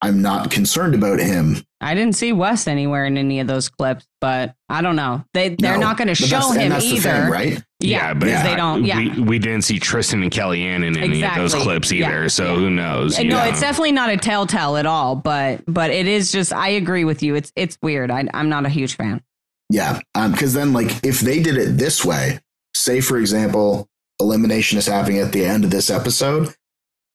I'm 0.01 0.23
not 0.23 0.51
concerned 0.51 0.95
about 0.95 1.19
him. 1.19 1.57
I 1.81 1.95
didn't 1.95 2.15
see 2.15 2.33
Wes 2.33 2.67
anywhere 2.67 3.05
in 3.05 3.19
any 3.19 3.41
of 3.41 3.47
those 3.47 3.69
clips, 3.69 4.07
but 4.21 4.55
I 4.69 4.81
don't 4.81 4.97
know. 4.97 5.25
They 5.35 5.51
they're 5.51 5.75
No, 5.75 5.81
not 5.81 5.99
going 5.99 6.09
to 6.09 6.15
show 6.15 6.53
him 6.53 6.71
that's 6.71 6.85
the 6.85 6.97
either, 6.97 7.11
thing, 7.11 7.31
right? 7.31 7.65
Yeah, 7.89 8.15
but 8.15 8.27
because 8.27 8.43
they 8.43 8.57
don't. 8.57 8.85
Yeah, 8.85 8.99
we, 8.99 9.21
we 9.23 9.39
didn't 9.39 9.63
see 9.63 9.79
Tristan 9.79 10.23
and 10.23 10.31
Kellyanne 10.31 10.85
in 10.87 10.97
any 10.97 11.25
of 11.25 11.35
those 11.35 11.55
clips 11.55 11.93
either. 11.93 12.23
Yeah. 12.23 12.29
So 12.29 12.45
Yeah. 12.55 12.59
who 12.59 12.71
knows? 12.71 13.19
no, 13.19 13.25
know? 13.25 13.45
it's 13.45 13.61
definitely 13.61 13.93
not 13.93 14.11
a 14.11 14.17
telltale 14.17 14.77
at 14.77 14.87
all. 14.87 15.17
But 15.17 15.63
but 15.67 15.91
it 15.91 16.07
is 16.07 16.33
just. 16.33 16.53
I 16.53 16.69
agree 16.69 17.05
with 17.05 17.23
you. 17.23 17.35
It's 17.35 17.53
it's 17.57 17.79
weird. 17.83 18.11
I, 18.11 18.25
I'm 18.35 18.49
not 18.49 18.67
a 18.67 18.69
huge 18.69 18.97
fan. 18.97 19.23
Yeah. 19.71 20.01
Um, 20.15 20.33
because 20.33 20.53
then 20.55 20.73
like 20.73 21.05
if 21.05 21.21
they 21.21 21.43
did 21.43 21.57
it 21.57 21.79
this 21.79 22.05
way, 22.05 22.41
say 22.75 23.01
for 23.01 23.19
example, 23.19 23.89
elimination 24.21 24.79
is 24.79 24.87
happening 24.87 25.19
at 25.21 25.33
the 25.33 25.45
end 25.45 25.65
of 25.65 25.71
this 25.71 25.91
episode, 25.91 26.55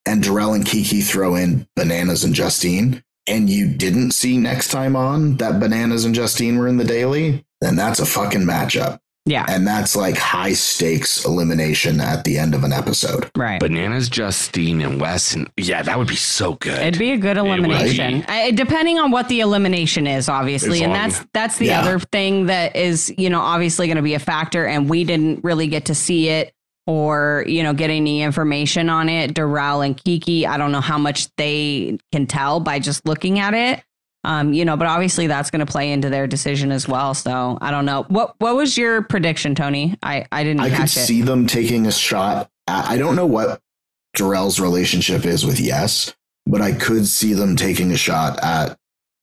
and 0.05 0.23
Darrell 0.23 0.53
and 0.53 0.65
Kiki 0.65 1.01
throw 1.01 1.35
in 1.35 1.67
bananas 1.75 2.23
and 2.23 2.33
Justine, 2.33 3.03
and 3.27 3.49
you 3.49 3.67
didn't 3.67 4.11
see 4.11 4.37
next 4.37 4.69
time 4.69 4.95
on 4.95 5.37
that 5.37 5.59
bananas 5.59 6.05
and 6.05 6.15
Justine 6.15 6.57
were 6.57 6.67
in 6.67 6.77
the 6.77 6.83
daily, 6.83 7.45
then 7.61 7.75
that's 7.75 7.99
a 7.99 8.05
fucking 8.05 8.41
matchup. 8.41 8.99
Yeah, 9.25 9.45
And 9.47 9.67
that's 9.67 9.95
like 9.95 10.17
high 10.17 10.53
stakes 10.53 11.23
elimination 11.23 12.01
at 12.01 12.23
the 12.23 12.39
end 12.39 12.55
of 12.55 12.63
an 12.63 12.73
episode. 12.73 13.29
right. 13.37 13.59
Bananas, 13.59 14.09
Justine, 14.09 14.81
and 14.81 14.99
Wes. 14.99 15.35
And 15.35 15.47
yeah, 15.55 15.83
that 15.83 15.99
would 15.99 16.07
be 16.07 16.15
so 16.15 16.53
good. 16.55 16.79
It'd 16.79 16.97
be 16.97 17.11
a 17.11 17.17
good 17.17 17.37
elimination, 17.37 18.21
be. 18.21 18.25
I, 18.27 18.51
depending 18.51 18.97
on 18.97 19.11
what 19.11 19.27
the 19.29 19.41
elimination 19.41 20.07
is, 20.07 20.29
obviously, 20.29 20.77
As 20.79 20.81
and 20.83 20.93
long- 20.93 21.09
that's 21.09 21.25
that's 21.33 21.57
the 21.57 21.67
Yeah. 21.67 21.81
other 21.81 21.99
thing 21.99 22.47
that 22.47 22.75
is 22.75 23.13
you 23.17 23.29
know 23.29 23.41
obviously 23.41 23.85
going 23.87 23.97
to 23.97 24.01
be 24.03 24.15
a 24.15 24.19
factor, 24.19 24.65
and 24.65 24.89
we 24.89 25.03
didn't 25.03 25.43
really 25.43 25.67
get 25.67 25.85
to 25.85 25.95
see 25.95 26.29
it 26.29 26.51
or 26.87 27.43
you 27.47 27.61
know 27.61 27.73
get 27.73 27.91
any 27.91 28.23
information 28.23 28.89
on 28.89 29.09
it. 29.09 29.35
Darrell 29.35 29.81
and 29.81 29.95
Kiki, 30.01 30.47
I 30.47 30.57
don't 30.57 30.71
know 30.71 30.81
how 30.81 30.97
much 30.97 31.27
they 31.35 31.99
can 32.11 32.25
tell 32.25 32.59
by 32.61 32.79
just 32.79 33.05
looking 33.05 33.37
at 33.37 33.53
it. 33.53 33.83
Um, 34.23 34.53
you 34.53 34.65
know, 34.65 34.75
but 34.75 34.87
obviously 34.87 35.27
that's 35.27 35.49
going 35.49 35.65
to 35.65 35.71
play 35.71 35.91
into 35.91 36.09
their 36.09 36.27
decision 36.27 36.71
as 36.71 36.87
well. 36.87 37.13
So 37.13 37.57
I 37.61 37.71
don't 37.71 37.85
know. 37.85 38.03
What 38.09 38.35
what 38.39 38.55
was 38.55 38.77
your 38.77 39.01
prediction, 39.01 39.55
Tony? 39.55 39.95
I 40.03 40.25
I 40.31 40.43
didn't 40.43 40.61
I 40.61 40.69
could 40.69 40.85
it. 40.85 40.89
see 40.89 41.21
them 41.21 41.47
taking 41.47 41.85
a 41.85 41.91
shot. 41.91 42.49
At, 42.67 42.85
I 42.89 42.97
don't 42.97 43.15
know 43.15 43.25
what 43.25 43.61
Darrell's 44.15 44.59
relationship 44.59 45.25
is 45.25 45.45
with 45.45 45.59
Yes, 45.59 46.13
but 46.45 46.61
I 46.61 46.73
could 46.73 47.07
see 47.07 47.33
them 47.33 47.55
taking 47.55 47.91
a 47.91 47.97
shot 47.97 48.39
at 48.43 48.77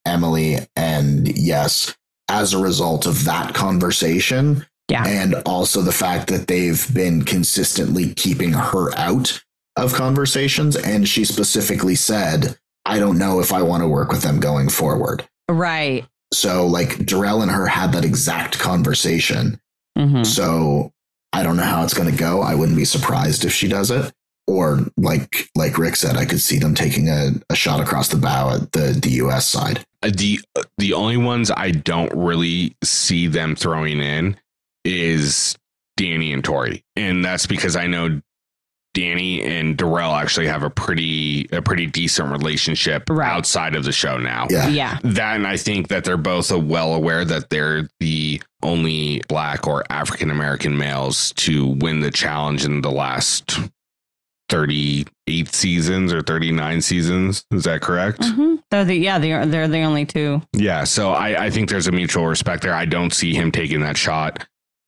Emily 0.05 0.57
and 0.75 1.27
Yes 1.37 1.95
as 2.29 2.53
a 2.53 2.57
result 2.57 3.05
of 3.05 3.25
that 3.25 3.53
conversation. 3.53 4.65
Yeah. 4.89 5.05
And 5.05 5.35
also 5.45 5.81
the 5.81 5.91
fact 5.91 6.27
that 6.29 6.47
they've 6.47 6.93
been 6.93 7.23
consistently 7.23 8.13
keeping 8.13 8.53
her 8.53 8.95
out 8.97 9.43
of 9.75 9.93
conversations. 9.93 10.75
And 10.75 11.07
she 11.07 11.25
specifically 11.25 11.95
said, 11.95 12.57
I 12.87 12.99
don't 12.99 13.17
know 13.17 13.39
if 13.39 13.51
I 13.53 13.61
want 13.61 13.83
to 13.83 13.87
work 13.87 14.11
with 14.11 14.21
them 14.21 14.39
going 14.39 14.69
forward. 14.69 15.27
Right. 15.49 16.05
So, 16.33 16.65
like, 16.67 17.05
Darrell 17.05 17.41
and 17.41 17.51
her 17.51 17.67
had 17.67 17.91
that 17.93 18.05
exact 18.05 18.59
conversation. 18.59 19.59
hmm 19.97 20.23
So, 20.23 20.91
I 21.33 21.43
don't 21.43 21.57
know 21.57 21.63
how 21.63 21.83
it's 21.83 21.93
going 21.93 22.09
to 22.09 22.17
go. 22.17 22.41
I 22.41 22.55
wouldn't 22.55 22.77
be 22.77 22.85
surprised 22.85 23.45
if 23.45 23.53
she 23.53 23.67
does 23.67 23.91
it. 23.91 24.11
Or, 24.47 24.79
like, 24.95 25.49
like 25.55 25.77
Rick 25.77 25.97
said, 25.97 26.15
I 26.15 26.25
could 26.25 26.39
see 26.39 26.57
them 26.57 26.73
taking 26.73 27.09
a, 27.09 27.31
a 27.49 27.55
shot 27.55 27.81
across 27.81 28.07
the 28.07 28.17
bow 28.17 28.55
at 28.55 28.71
the, 28.71 28.97
the 28.99 29.09
US 29.23 29.45
side. 29.45 29.85
Uh, 30.01 30.11
the 30.13 30.39
the 30.77 30.93
only 30.93 31.17
ones 31.17 31.51
I 31.51 31.71
don't 31.71 32.13
really 32.13 32.75
see 32.83 33.27
them 33.27 33.55
throwing 33.55 33.99
in 33.99 34.37
is 34.85 35.57
Danny 35.97 36.31
and 36.31 36.43
Tori, 36.43 36.83
and 36.95 37.25
that's 37.25 37.45
because 37.47 37.75
I 37.75 37.87
know 37.87 38.21
Danny 38.97 39.43
and 39.43 39.77
Darrell 39.77 40.13
actually 40.15 40.47
have 40.47 40.63
a 40.63 40.71
pretty 40.71 41.47
a 41.51 41.61
pretty 41.61 41.85
decent 41.85 42.31
relationship 42.31 43.03
Right. 43.11 43.29
outside 43.29 43.75
of 43.75 43.83
the 43.83 43.91
show 43.91 44.17
now. 44.17 44.47
Yeah. 44.49 44.67
Yeah. 44.69 44.97
That 45.03 45.35
and 45.35 45.45
I 45.45 45.55
think 45.55 45.89
that 45.89 46.03
they're 46.03 46.17
both 46.17 46.51
well 46.51 46.95
aware 46.95 47.23
that 47.23 47.51
they're 47.51 47.87
the 47.99 48.41
only 48.63 49.21
black 49.27 49.67
or 49.67 49.83
African 49.91 50.31
American 50.31 50.75
males 50.79 51.31
to 51.33 51.67
win 51.67 51.99
the 51.99 52.09
challenge 52.09 52.65
in 52.65 52.81
the 52.81 52.89
last 52.89 53.59
38 54.49 55.53
seasons 55.53 56.13
or 56.13 56.21
39 56.21 56.81
seasons. 56.81 57.45
Is 57.51 57.65
that 57.65 57.81
correct? 57.81 58.23
hmm 58.23 58.55
They're 58.71 58.85
the 58.85 58.95
yeah 58.95 59.19
they're 59.19 59.45
they're 59.45 59.67
the 59.67 59.81
only 59.81 60.05
two. 60.05 60.41
Yeah, 60.53 60.85
so 60.85 61.11
I, 61.11 61.45
I 61.45 61.49
think 61.51 61.69
there's 61.69 61.87
a 61.87 61.91
mutual 61.91 62.25
respect 62.25 62.63
there. 62.63 62.73
I 62.73 62.85
don't 62.85 63.13
see 63.13 63.33
him 63.35 63.51
taking 63.51 63.81
that 63.81 63.97
shot. 63.97 64.47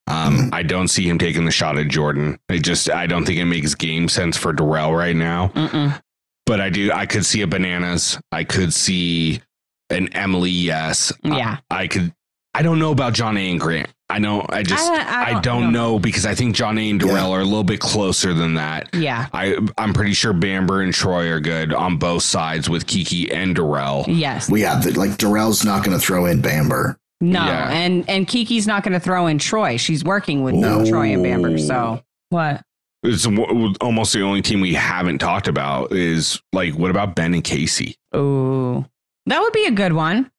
Um. 0.10 0.49
I 0.52 0.64
don't 0.64 0.88
see 0.88 1.07
him 1.07 1.18
taking 1.18 1.45
the 1.45 1.52
shot 1.52 1.77
at 1.77 1.88
Jordan. 1.88 2.40
It 2.49 2.60
just 2.60 2.90
I 2.90 3.07
don't 3.07 3.26
think 3.26 3.40
it 3.40 3.45
makes 3.45 3.76
game 3.76 4.10
sense 4.10 4.38
for 4.38 4.52
Darrell 4.53 4.94
right 4.94 5.15
now. 5.15 5.49
Mm-mm. 5.49 6.02
But 6.45 6.60
I 6.60 6.69
do 6.69 6.91
I 6.91 7.06
could 7.06 7.26
see 7.26 7.41
a 7.41 7.48
bananas. 7.48 8.19
I 8.31 8.44
could 8.44 8.73
see 8.73 9.41
an 9.90 10.11
Emily. 10.14 10.49
Yes. 10.49 11.14
Yeah. 11.23 11.57
I, 11.69 11.84
I 11.84 11.88
could. 11.88 12.14
I 12.53 12.64
don't 12.64 12.80
know 12.80 12.91
about 12.91 13.14
Jonna. 13.14 13.52
and 13.52 13.60
Grant. 13.60 13.90
I 14.10 14.18
know. 14.18 14.44
I 14.49 14.64
just 14.64 14.90
I, 14.90 15.36
I 15.36 15.40
don't, 15.40 15.72
know 15.72 15.99
because 15.99 16.26
I 16.26 16.34
think 16.34 16.56
Jonna. 16.56 16.90
and 16.90 16.99
Darrell 16.99 17.31
are 17.31 17.41
a 17.41 17.45
little 17.45 17.64
bit 17.64 17.80
closer 17.80 18.34
than 18.34 18.56
that. 18.56 18.90
Yeah. 18.95 19.27
I 19.31 19.56
I'm 19.77 19.94
pretty 19.94 20.14
sure 20.14 20.34
Bamber 20.34 20.81
and 20.81 20.91
Troy 20.91 21.30
are 21.31 21.40
good 21.40 21.73
on 21.73 21.98
both 21.98 22.23
sides 22.23 22.68
with 22.68 22.88
Kiki 22.88 23.31
and 23.31 23.56
Darrell. 23.56 24.06
Yes. 24.07 24.49
Well, 24.49 24.60
yeah, 24.60 24.80
the, 24.80 24.98
like, 24.99 25.18
Darrell's 25.18 25.64
not 25.64 25.86
going 25.86 25.98
to 25.98 26.03
throw 26.03 26.26
in 26.26 26.41
Bamber. 26.41 26.98
No. 27.22 27.44
Yeah. 27.46 27.70
And 27.70 28.10
and 28.10 28.28
Kiki's 28.28 28.66
not 28.68 28.84
going 28.84 28.94
to 28.94 29.00
throw 29.00 29.28
in 29.28 29.38
Troy. 29.40 29.78
She's 29.78 30.04
working 30.04 30.44
with 30.44 30.56
No. 30.56 30.86
Troy 30.86 31.14
and 31.14 31.24
Bamber. 31.24 31.58
So 31.58 32.02
what? 32.30 32.62
It's 33.04 33.26
almost 33.26 34.14
the 34.14 34.22
only 34.22 34.41
team 34.41 34.60
we 34.62 34.74
haven't 34.74 35.20
talked 35.20 35.48
about 35.48 35.94
is 35.94 36.41
like, 36.52 36.74
what 36.76 36.91
about 36.91 37.16
Ben 37.16 37.34
and 37.34 37.44
Casey? 37.44 37.96
Oh, 38.12 38.86
that 39.26 39.40
would 39.40 39.54
be 39.54 39.66
a 39.66 39.72
good 39.72 39.94
one. 39.94 40.30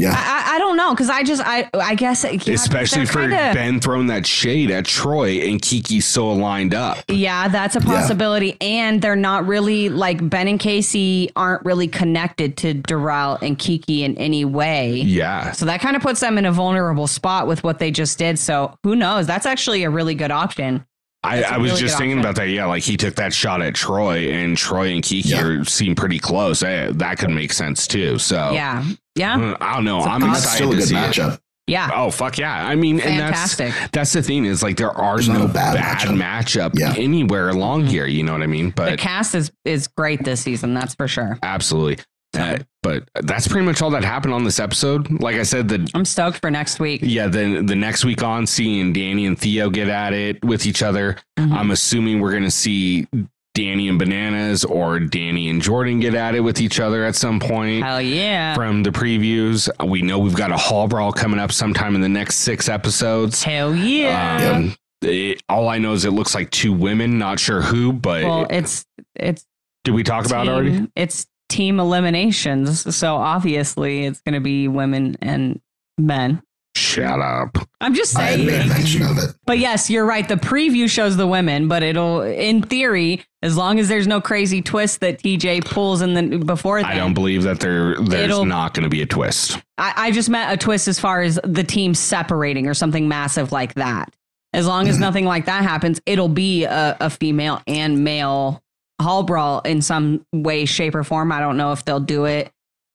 Yeah. 0.00 0.14
I, 0.16 0.56
I, 0.56 0.58
don't 0.58 0.76
know 0.76 0.90
because 0.92 1.10
I 1.10 1.22
just 1.22 1.42
I 1.44 1.68
I 1.74 1.94
guess 1.94 2.24
yeah, 2.24 2.54
Especially 2.54 3.06
for 3.06 3.20
kinda- 3.20 3.52
Ben 3.54 3.80
throwing 3.80 4.06
that 4.08 4.26
shade 4.26 4.70
at 4.70 4.86
Troy 4.86 5.40
and 5.48 5.60
Kiki 5.60 6.00
so 6.00 6.30
aligned 6.30 6.74
up. 6.74 6.98
Yeah, 7.08 7.48
that's 7.48 7.76
a 7.76 7.80
Yeah. 7.80 7.84
possibility. 7.86 8.56
And 8.60 9.02
they're 9.02 9.16
not 9.16 9.46
really 9.46 9.88
like 9.88 10.26
Ben 10.28 10.48
and 10.48 10.58
Casey 10.58 11.30
aren't 11.36 11.64
really 11.64 11.88
connected 11.88 12.56
to 12.58 12.74
Darrell 12.74 13.38
and 13.42 13.58
Kiki 13.58 14.04
in 14.04 14.16
any 14.16 14.44
way. 14.44 14.94
Yeah. 15.00 15.52
So 15.52 15.66
that 15.66 15.80
kind 15.80 15.96
of 15.96 16.02
puts 16.02 16.20
them 16.20 16.38
in 16.38 16.46
a 16.46 16.52
vulnerable 16.52 17.06
spot 17.06 17.46
with 17.46 17.62
what 17.62 17.78
they 17.78 17.90
just 17.90 18.18
did. 18.18 18.38
So 18.38 18.74
who 18.82 18.96
knows? 18.96 19.26
That's 19.26 19.46
actually 19.46 19.84
a 19.84 19.90
really 19.90 20.14
good 20.14 20.30
option. 20.30 20.84
I, 21.22 21.36
That's 21.40 21.50
a 21.50 21.54
I 21.54 21.58
was 21.58 21.70
really 21.72 21.80
just 21.82 21.98
thinking 21.98 22.18
option. 22.18 22.30
about 22.30 22.36
that. 22.36 22.48
Yeah, 22.48 22.64
like 22.66 22.82
he 22.82 22.96
took 22.96 23.14
that 23.16 23.32
shot 23.34 23.60
at 23.60 23.74
Troy, 23.74 24.30
and 24.32 24.56
Troy 24.56 24.88
and 24.92 25.02
Kiki 25.02 25.28
Yeah. 25.28 25.62
seem 25.64 25.94
pretty 25.94 26.18
close. 26.18 26.62
Eh, 26.62 26.90
that 26.94 27.18
could 27.18 27.30
make 27.30 27.52
sense 27.52 27.86
too. 27.86 28.18
So 28.18 28.52
Yeah. 28.52 28.84
Yeah. 29.16 29.36
uh, 29.36 29.56
I 29.60 29.74
don't 29.74 29.84
know. 29.84 29.98
It's 29.98 30.06
a 30.06 30.10
I'm 30.10 30.20
poss- 30.22 30.42
That's 30.42 30.44
excited 30.44 30.56
still 30.56 30.68
a 30.68 30.72
to 30.72 30.76
good 30.78 30.88
see 30.88 30.94
it. 30.96 31.26
matchup. 31.28 31.38
Yeah. 31.66 31.90
Oh 31.94 32.10
fuck 32.10 32.36
yeah! 32.38 32.66
I 32.66 32.74
mean, 32.74 32.98
and 33.00 33.20
that's 33.20 33.54
Fantastic. 33.54 33.92
that's 33.92 34.12
the 34.12 34.22
thing 34.24 34.44
is 34.44 34.60
like 34.60 34.76
there 34.76 34.90
are 34.90 35.16
There's 35.16 35.28
no 35.28 35.40
not 35.44 35.52
bad 35.52 35.74
bad, 35.74 36.08
matchup, 36.08 36.72
Yeah. 36.76 36.94
anywhere 36.96 37.48
along 37.50 37.86
here. 37.86 38.06
You 38.06 38.24
know 38.24 38.32
what 38.32 38.42
I 38.42 38.48
mean? 38.48 38.70
But 38.70 38.90
the 38.92 38.96
cast 38.96 39.36
is 39.36 39.52
is 39.64 39.86
great 39.86 40.24
this 40.24 40.40
season, 40.40 40.74
that's 40.74 40.94
for 40.96 41.06
sure. 41.06 41.38
absolutely. 41.44 42.02
Uh, 42.38 42.58
but 42.82 43.08
that's 43.22 43.48
pretty 43.48 43.66
much 43.66 43.82
all 43.82 43.90
that 43.90 44.04
happened 44.04 44.32
on 44.32 44.44
this 44.44 44.60
episode. 44.60 45.20
Like 45.20 45.36
I 45.36 45.42
said, 45.42 45.68
the 45.68 45.90
I'm 45.94 46.04
stoked 46.04 46.38
for 46.40 46.50
next 46.50 46.78
week. 46.80 47.00
yeah, 47.02 47.26
then 47.26 47.66
the 47.66 47.74
next 47.74 48.04
week 48.04 48.22
on, 48.22 48.46
seeing 48.46 48.92
Danny 48.92 49.26
and 49.26 49.38
Theo 49.38 49.68
get 49.68 49.88
at 49.88 50.12
it 50.12 50.42
with 50.44 50.64
each 50.66 50.82
other. 50.82 51.16
Mhm. 51.38 51.52
I'm 51.52 51.70
assuming 51.72 52.20
we're 52.20 52.32
gonna 52.32 52.50
see 52.50 53.06
Danny 53.54 53.88
and 53.88 53.98
Bananas 53.98 54.64
or 54.64 55.00
Danny 55.00 55.50
and 55.50 55.60
Jordan 55.60 55.98
get 55.98 56.14
at 56.14 56.36
it 56.36 56.40
with 56.40 56.60
each 56.60 56.78
other 56.78 57.04
at 57.04 57.16
some 57.16 57.40
point. 57.40 57.82
Hell 57.84 58.00
yeah. 58.00 58.54
From 58.54 58.84
the 58.84 58.90
previews, 58.90 59.68
we 59.84 60.00
know 60.02 60.20
we've 60.20 60.36
got 60.36 60.52
a 60.52 60.56
hall 60.56 60.86
brawl 60.86 61.12
coming 61.12 61.40
up 61.40 61.50
sometime 61.50 61.96
in 61.96 62.00
the 62.00 62.08
next 62.08 62.36
six 62.36 62.68
episodes. 62.68 63.42
Hell 63.42 63.74
yeah. 63.74 64.52
Um, 64.54 64.74
it- 65.02 65.42
all 65.48 65.68
I 65.68 65.78
know 65.78 65.94
is 65.94 66.04
it 66.04 66.12
looks 66.12 66.34
like 66.34 66.50
two 66.50 66.72
women. 66.72 67.18
Not 67.18 67.40
sure 67.40 67.60
who, 67.60 67.92
but 67.92 68.22
well, 68.22 68.46
it's 68.48 68.86
it's 69.16 69.44
did 69.82 69.94
we 69.94 70.04
talk 70.04 70.26
about 70.26 70.46
it 70.46 70.50
already? 70.50 70.88
It's 70.94 71.26
team 71.50 71.78
eliminations, 71.80 72.94
so 72.96 73.16
obviously 73.16 74.06
it's 74.06 74.20
going 74.20 74.34
to 74.34 74.40
be 74.40 74.68
women 74.68 75.16
and 75.20 75.60
men. 75.98 76.42
Shut 76.76 77.20
up. 77.20 77.58
I'm 77.80 77.94
just 77.94 78.16
I 78.16 78.22
had 78.22 78.34
saying. 78.36 78.46
made 78.46 78.68
mention 78.68 79.02
of 79.02 79.18
it. 79.18 79.34
But 79.44 79.58
yes, 79.58 79.90
you're 79.90 80.06
right. 80.06 80.26
The 80.28 80.36
preview 80.36 80.88
shows 80.88 81.16
the 81.16 81.26
women, 81.26 81.66
but 81.66 81.82
it'll, 81.82 82.20
in 82.22 82.62
theory, 82.62 83.24
as 83.42 83.56
long 83.56 83.80
as 83.80 83.88
there's 83.88 84.06
no 84.06 84.20
crazy 84.20 84.62
twist 84.62 85.00
that 85.00 85.20
TJ 85.20 85.64
pulls 85.64 86.00
in 86.00 86.14
the 86.14 86.38
before 86.38 86.78
I 86.78 86.94
don't 86.94 87.14
believe 87.14 87.42
that 87.42 87.58
there 87.58 87.96
there's 87.96 88.40
not 88.44 88.74
going 88.74 88.84
to 88.84 88.88
be 88.88 89.02
a 89.02 89.06
twist. 89.06 89.58
I, 89.78 89.94
I 89.96 90.10
just 90.12 90.30
meant 90.30 90.52
a 90.52 90.56
twist 90.56 90.86
as 90.86 91.00
far 91.00 91.22
as 91.22 91.40
the 91.42 91.64
team 91.64 91.92
separating 91.94 92.68
or 92.68 92.74
something 92.74 93.08
massive 93.08 93.50
like 93.50 93.74
that. 93.74 94.14
As 94.52 94.66
long 94.66 94.86
as 94.88 94.96
Mhm. 94.96 95.00
nothing 95.00 95.24
like 95.24 95.46
that 95.46 95.62
happens, 95.64 96.00
it'll 96.06 96.28
be 96.28 96.64
a, 96.64 96.96
a 97.00 97.10
female 97.10 97.62
and 97.66 98.04
male 98.04 98.62
hall 99.02 99.22
brawl 99.22 99.60
in 99.60 99.82
some 99.82 100.24
way, 100.32 100.64
shape, 100.64 100.94
or 100.94 101.04
form. 101.04 101.32
I 101.32 101.40
don't 101.40 101.56
know 101.56 101.72
if 101.72 101.84
they'll 101.84 102.00
do 102.00 102.24
it. 102.26 102.50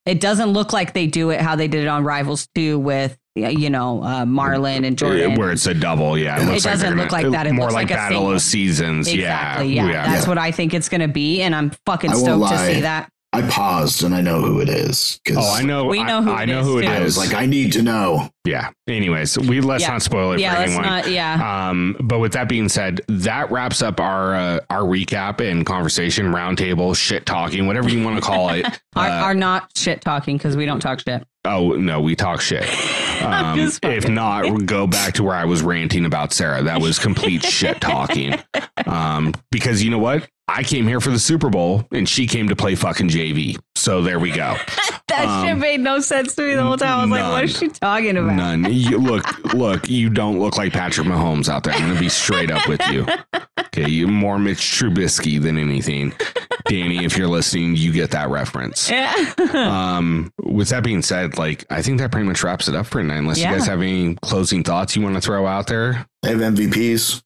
It 0.05 0.21
doesn't 0.21 0.49
look 0.49 0.71
like 0.71 0.93
they 0.93 1.07
do 1.07 1.31
it 1.31 1.41
how 1.41 1.55
they 1.55 1.67
did 1.67 1.83
it 1.83 1.87
on 1.87 2.03
Rivals 2.03 2.47
2 2.53 2.77
with, 2.77 3.17
you 3.33 3.71
know, 3.71 4.03
uh, 4.03 4.23
Marlon 4.25 4.85
and 4.85 4.97
Jordan. 4.97 5.35
Where 5.35 5.51
it's 5.51 5.65
a 5.65 5.73
double, 5.73 6.15
yeah. 6.17 6.39
It 6.41 6.45
looks 6.45 6.63
doesn't 6.63 6.95
they're 6.95 6.95
look 6.95 7.11
like 7.11 7.29
that. 7.31 7.47
It 7.47 7.53
more 7.53 7.65
looks 7.65 7.73
like, 7.73 7.89
like 7.89 7.91
a 7.91 8.01
Battle 8.01 8.17
single. 8.19 8.35
of 8.35 8.41
Seasons. 8.41 9.07
Exactly. 9.07 9.73
Yeah. 9.73 9.87
Yeah. 9.87 10.05
That's 10.05 10.27
what 10.27 10.37
I 10.37 10.51
think 10.51 10.75
it's 10.75 10.89
going 10.89 11.01
to 11.01 11.07
be. 11.07 11.41
And 11.41 11.55
I'm 11.55 11.71
fucking 11.87 12.11
I 12.11 12.13
won't 12.13 12.25
stoked 12.25 12.49
to 12.49 12.73
see 12.73 12.81
that. 12.81 13.09
I 13.35 13.41
paused 13.49 14.03
and 14.03 14.15
I 14.15 14.21
know 14.21 14.39
who 14.41 14.61
it 14.61 14.69
is. 14.69 15.19
'cause 15.25 15.37
Oh, 15.39 15.53
I 15.53 15.61
know. 15.63 15.85
We 15.85 16.03
know 16.03 16.19
I, 16.19 16.21
who 16.21 16.31
I 16.31 16.43
it 16.43 16.45
know 16.47 16.59
is, 16.61 16.65
who 16.65 16.77
it 16.79 16.83
too. 16.83 16.87
I 16.89 16.99
was 17.01 17.17
like, 17.17 17.33
I 17.33 17.45
need 17.45 17.73
to 17.73 17.81
know. 17.81 18.29
yeah. 18.45 18.69
Anyways, 18.87 19.37
we 19.37 19.59
let's 19.61 19.83
Yeah. 19.83 19.91
not 19.91 20.01
spoil 20.01 20.31
it 20.33 20.39
Yeah. 20.39 20.53
for 20.53 20.59
Let's 20.59 20.71
anyone. 20.71 20.89
not. 20.89 21.09
Yeah. 21.11 21.69
Um, 21.69 21.97
but 21.99 22.19
with 22.19 22.33
that 22.33 22.47
being 22.47 22.69
said, 22.69 23.01
that 23.09 23.51
wraps 23.51 23.81
up 23.81 23.99
our 23.99 24.35
uh, 24.35 24.59
our 24.69 24.81
recap 24.83 25.41
and 25.41 25.65
conversation, 25.65 26.31
roundtable, 26.31 26.95
shit 26.95 27.25
talking, 27.25 27.67
whatever 27.67 27.89
you 27.89 28.03
want 28.03 28.15
to 28.17 28.21
call 28.21 28.49
it. 28.49 28.65
Are, 28.95 29.07
Uh, 29.07 29.21
are 29.23 29.33
not 29.33 29.69
shit 29.75 29.99
talking 30.01 30.37
because 30.37 30.55
we 30.55 30.65
don't 30.65 30.79
talk 30.79 30.99
shit. 31.01 31.25
oh 31.43 31.73
no, 31.73 31.99
we 32.01 32.15
talk 32.15 32.39
shit. 32.41 32.63
Um, 33.25 33.59
if 33.83 34.07
not, 34.07 34.65
go 34.65 34.85
back 34.87 35.15
to 35.15 35.23
where 35.23 35.35
I 35.35 35.45
was 35.45 35.61
ranting 35.63 36.05
about 36.05 36.31
Sarah. 36.31 36.61
That 36.63 36.79
was 36.81 36.99
complete 36.99 37.43
shit 37.45 37.81
talking. 37.81 38.35
Um, 38.85 39.33
because 39.51 39.83
you 39.83 39.89
know 39.89 39.97
what? 39.97 40.27
I 40.47 40.63
came 40.63 40.87
here 40.87 41.01
for 41.01 41.09
the 41.09 41.19
Super 41.19 41.49
Bowl, 41.49 41.85
and 41.91 42.07
she 42.07 42.27
came 42.27 42.49
to 42.49 42.55
play 42.55 42.75
fucking 42.75 43.09
JV. 43.09 43.57
So 43.75 44.01
there 44.01 44.19
we 44.19 44.31
go. 44.31 44.55
That 45.07 45.27
Um, 45.27 45.45
shit 45.45 45.57
made 45.57 45.79
no 45.81 45.99
sense 45.99 46.33
to 46.35 46.41
me 46.41 46.55
the 46.55 46.63
whole 46.63 46.77
time. 46.77 46.99
I 46.99 47.01
was 47.03 47.11
like, 47.11 47.31
what 47.31 47.43
is 47.43 47.57
she 47.57 47.67
talking 47.67 48.17
about? 48.17 48.35
None. 48.35 48.73
You, 48.73 48.97
look, 48.97 49.53
look. 49.53 49.87
You 49.87 50.09
don't 50.09 50.39
look 50.39 50.57
like 50.57 50.73
Patrick 50.73 51.05
Mahomes 51.07 51.47
out 51.47 51.63
there. 51.63 51.73
I'm 51.73 51.87
gonna 51.87 51.99
be 51.99 52.09
straight 52.09 52.49
up 52.49 52.67
with 52.67 52.81
you. 52.89 53.05
Okay, 53.67 53.87
you 53.87 54.07
more 54.07 54.39
Mitch 54.39 54.57
Trubisky 54.59 55.39
than 55.39 55.57
anything. 55.59 56.11
Danny, 56.67 57.05
if 57.05 57.17
you're 57.17 57.27
listening, 57.27 57.75
you 57.75 57.91
get 57.91 58.11
that 58.11 58.29
reference. 58.29 58.89
Yeah. 58.89 59.13
Um, 59.53 60.31
with 60.41 60.69
that 60.69 60.83
being 60.83 61.01
said, 61.03 61.37
like 61.37 61.65
I 61.69 61.81
think 61.83 61.99
that 61.99 62.11
pretty 62.11 62.27
much 62.27 62.43
wraps 62.43 62.67
it 62.67 62.75
up 62.75 62.87
for 62.87 62.99
tonight. 63.01 63.17
Unless 63.17 63.37
Yeah. 63.39 63.51
you 63.51 63.57
guys 63.59 63.67
have 63.67 63.81
any 63.81 64.15
closing 64.23 64.63
thoughts 64.63 64.95
you 64.95 65.01
want 65.03 65.15
to 65.15 65.21
throw 65.21 65.45
out 65.45 65.67
there. 65.67 66.07
They 66.23 66.29
have 66.31 66.39
MVPs. 66.39 67.21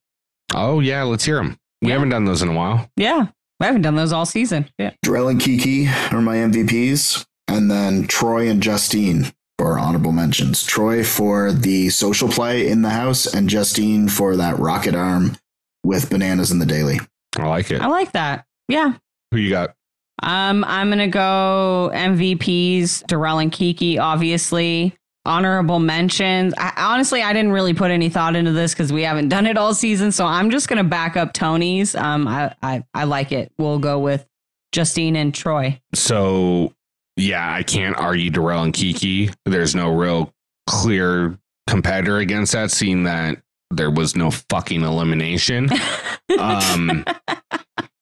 Oh 0.54 0.80
yeah, 0.80 1.02
let's 1.04 1.24
hear 1.24 1.36
them. 1.36 1.56
We 1.80 1.88
Yeah. 1.88 1.94
haven't 1.94 2.10
done 2.10 2.24
those 2.26 2.42
in 2.42 2.48
a 2.50 2.54
while. 2.54 2.90
yeah. 2.96 3.28
We 3.58 3.66
haven't 3.66 3.82
done 3.82 3.94
those 3.96 4.10
all 4.12 4.24
season. 4.24 4.70
Yeah. 4.78 4.92
Darrell 5.02 5.28
and 5.28 5.38
Kiki 5.38 5.86
are 6.12 6.22
my 6.22 6.36
MVPs. 6.38 7.26
And 7.50 7.70
then 7.70 8.06
Troy 8.06 8.48
and 8.48 8.62
Justine 8.62 9.32
for 9.58 9.78
honorable 9.78 10.12
mentions. 10.12 10.64
Troy 10.64 11.04
for 11.04 11.52
the 11.52 11.90
social 11.90 12.28
play 12.28 12.68
in 12.68 12.82
the 12.82 12.90
house, 12.90 13.26
and 13.26 13.48
Justine 13.48 14.08
for 14.08 14.36
that 14.36 14.58
rocket 14.58 14.94
arm 14.94 15.36
with 15.84 16.10
bananas 16.10 16.50
in 16.50 16.58
the 16.58 16.66
daily. 16.66 16.98
I 17.36 17.46
like 17.46 17.70
it. 17.70 17.80
I 17.80 17.86
like 17.86 18.12
that. 18.12 18.46
Yeah. 18.68 18.94
Who 19.30 19.38
you 19.38 19.50
got? 19.50 19.74
Um, 20.22 20.64
I'm 20.64 20.88
gonna 20.90 21.08
go 21.08 21.90
MVPs, 21.94 23.06
Darrell 23.06 23.38
and 23.38 23.52
Kiki, 23.52 23.98
obviously. 23.98 24.94
Honorable 25.26 25.78
mentions. 25.78 26.54
I, 26.56 26.72
honestly, 26.78 27.22
I 27.22 27.34
didn't 27.34 27.52
really 27.52 27.74
put 27.74 27.90
any 27.90 28.08
thought 28.08 28.34
into 28.36 28.52
this 28.52 28.72
because 28.72 28.92
we 28.92 29.02
haven't 29.02 29.28
done 29.28 29.46
it 29.46 29.58
all 29.58 29.74
season. 29.74 30.12
So 30.12 30.24
I'm 30.24 30.50
just 30.50 30.68
gonna 30.68 30.84
back 30.84 31.16
up 31.16 31.32
Tony's. 31.32 31.94
Um, 31.94 32.26
I, 32.26 32.54
I 32.62 32.84
I 32.94 33.04
like 33.04 33.30
it. 33.32 33.52
We'll 33.58 33.78
go 33.78 33.98
with 33.98 34.26
Justine 34.72 35.16
and 35.16 35.34
Troy. 35.34 35.80
So 35.94 36.72
yeah, 37.20 37.52
I 37.54 37.62
can't 37.62 37.96
argue 37.96 38.30
Darrell 38.30 38.62
and 38.64 38.72
Kiki. 38.74 39.30
There's 39.44 39.74
no 39.74 39.94
real 39.94 40.32
clear 40.66 41.38
competitor 41.68 42.18
against 42.18 42.52
that, 42.52 42.70
seeing 42.70 43.04
that 43.04 43.38
there 43.70 43.90
was 43.90 44.16
no 44.16 44.30
fucking 44.30 44.82
elimination. 44.82 45.68
Um, 46.38 47.04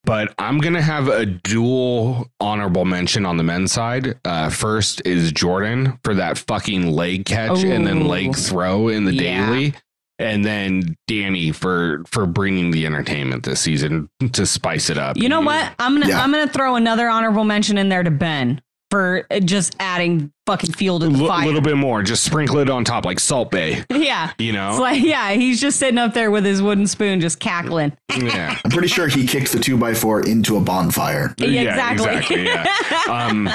but 0.05 0.35
I'm 0.39 0.59
gonna 0.59 0.83
have 0.83 1.09
a 1.09 1.25
dual 1.25 2.29
honorable 2.41 2.85
mention 2.85 3.25
on 3.25 3.39
the 3.39 3.43
men's 3.43 3.73
side. 3.73 4.19
Uh, 4.23 4.51
first 4.51 5.01
is 5.07 5.33
Jordan 5.33 5.99
for 6.05 6.15
that 6.15 6.37
fucking 6.37 6.93
leg 6.93 7.25
catch 7.25 7.63
and 7.65 7.87
then 7.87 8.07
leg 8.07 8.37
throw 8.37 8.89
in 8.89 9.07
the 9.07 9.15
Yeah. 9.15 9.47
daily, 9.51 9.75
and 10.19 10.45
then 10.45 10.95
Danny 11.07 11.53
for 11.53 12.03
for 12.07 12.27
bringing 12.27 12.71
the 12.71 12.85
entertainment 12.85 13.45
this 13.45 13.61
season 13.63 14.11
to 14.33 14.45
spice 14.45 14.91
it 14.91 14.99
up. 14.99 15.17
You 15.17 15.31
know 15.31 15.41
what? 15.41 15.73
I'm 15.79 15.95
gonna 15.95 16.09
Yeah. 16.09 16.23
I'm 16.23 16.31
gonna 16.31 16.49
throw 16.49 16.77
another 16.77 17.09
honorable 17.09 17.45
mention 17.45 17.79
in 17.79 17.89
there 17.89 18.03
to 18.03 18.11
Ben 18.11 18.61
for 18.91 19.27
uh, 19.31 19.41
just 19.41 19.77
adding 19.79 20.33
fucking 20.47 20.73
fuel 20.73 20.99
to 21.01 21.07
A 21.07 21.09
the 21.11 21.19
li- 21.19 21.29
fire. 21.29 21.43
A 21.43 21.47
little 21.47 21.61
bit 21.61 21.77
more, 21.77 22.03
just 22.03 22.25
sprinkle 22.25 22.59
it 22.59 22.71
on 22.71 22.85
top 22.85 23.05
like 23.05 23.21
Salt 23.21 23.51
Bae. 23.51 23.85
yeah. 23.91 24.33
You 24.39 24.53
know, 24.53 24.71
It's 24.71 24.79
like, 24.81 25.03
yeah, 25.03 25.33
he's 25.33 25.61
just 25.61 25.79
sitting 25.79 25.99
up 25.99 26.15
there 26.15 26.31
with 26.31 26.45
his 26.45 26.63
wooden 26.63 26.87
spoon, 26.87 27.21
just 27.21 27.39
cackling. 27.41 27.93
yeah. 28.17 28.59
I'm 28.65 28.71
pretty 28.71 28.89
sure 28.89 29.09
he 29.09 29.27
kicked 29.27 29.53
the 29.53 29.59
two 29.59 29.77
by 29.77 29.95
four 29.95 30.27
into 30.27 30.57
a 30.57 30.61
bonfire. 30.61 31.35
Yeah, 31.39 31.63
exactly. 31.63 32.07
exactly, 32.17 32.45
yeah. 32.45 32.67
Um, 33.09 33.49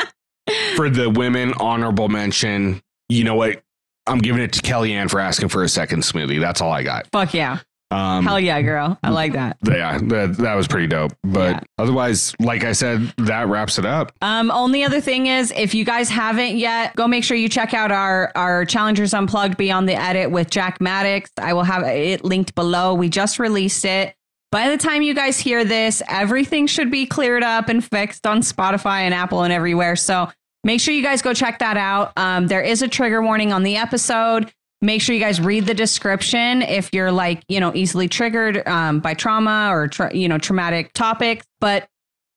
for 0.76 0.90
the 0.90 1.10
women, 1.10 1.54
honorable 1.60 2.10
mention. 2.10 2.82
You 3.10 3.24
know 3.24 3.36
what? 3.36 3.62
I'm 4.06 4.20
giving 4.20 4.42
it 4.42 4.52
to 4.54 4.62
Kellyanne 4.62 5.10
for 5.10 5.20
asking 5.20 5.48
for 5.50 5.64
a 5.64 5.70
second 5.70 6.02
smoothie. 6.02 6.40
That's 6.40 6.60
all 6.62 6.72
I 6.72 6.84
got. 6.84 7.08
Fuck 7.12 7.34
yeah. 7.34 7.60
Um, 7.94 8.26
Hell 8.26 8.40
yeah, 8.40 8.62
girl. 8.62 8.98
I 9.04 9.10
like 9.12 9.34
that. 9.34 9.58
yeah, 9.68 9.98
that, 10.00 10.36
that 10.40 10.56
was 10.56 10.68
pretty 10.68 10.88
dope. 10.88 11.14
But 11.24 11.52
Yeah. 11.52 11.60
otherwise, 11.78 12.34
like 12.40 12.64
I 12.64 12.72
said, 12.72 13.14
that 13.18 13.48
wraps 13.48 13.78
it 13.78 13.86
up. 13.86 14.12
Um, 14.22 14.50
only 14.52 14.84
other 14.84 15.00
thing 15.02 15.28
is, 15.28 15.54
if 15.56 15.76
you 15.76 15.86
guys 15.86 16.10
haven't 16.10 16.58
yet, 16.58 16.96
go 16.96 17.08
make 17.08 17.24
sure 17.24 17.38
you 17.38 17.50
check 17.50 17.74
out 17.74 17.92
our 17.92 18.32
our 18.36 18.66
Challengers 18.66 19.14
Unplugged 19.14 19.58
Beyond 19.58 19.88
the 19.88 19.96
Edit 19.96 20.32
with 20.32 20.50
Jack 20.50 20.82
Maddox. 20.82 21.32
I 21.38 21.54
will 21.54 21.64
have 21.64 21.84
it 21.84 22.24
linked 22.26 22.56
below. 22.56 22.94
We 22.96 23.10
just 23.10 23.40
released 23.40 23.86
it. 23.86 24.16
By 24.52 24.70
the 24.70 24.78
time 24.78 25.02
you 25.02 25.14
guys 25.16 25.40
hear 25.40 25.66
this, 25.66 26.02
everything 26.08 26.68
should 26.68 26.92
be 26.92 27.06
cleared 27.06 27.44
up 27.44 27.70
and 27.70 27.84
fixed 27.84 28.28
on 28.28 28.42
Spotify 28.42 29.00
and 29.02 29.14
Apple 29.14 29.42
and 29.44 29.52
everywhere. 29.52 29.96
So 29.96 30.30
make 30.64 30.80
sure 30.80 30.94
you 30.94 31.02
guys 31.02 31.22
go 31.24 31.34
check 31.34 31.60
that 31.60 31.76
out. 31.76 32.14
Um, 32.18 32.48
there 32.48 32.62
is 32.62 32.82
a 32.84 32.88
trigger 32.88 33.22
warning 33.22 33.52
on 33.52 33.64
the 33.64 33.78
episode. 33.78 34.52
Make 34.84 35.02
sure 35.02 35.16
you 35.16 35.22
guys 35.22 35.40
read 35.40 35.66
the 35.66 35.74
description 35.74 36.62
if 36.62 36.94
you're 36.94 37.12
like, 37.12 37.44
you 37.48 37.60
know, 37.60 37.74
easily 37.74 38.10
triggered 38.10 38.68
um, 38.68 39.00
by 39.00 39.14
trauma 39.14 39.70
or, 39.72 39.88
tra- 39.88 40.14
you 40.14 40.28
know, 40.28 40.38
traumatic 40.38 40.92
topics. 40.94 41.46
But 41.62 41.88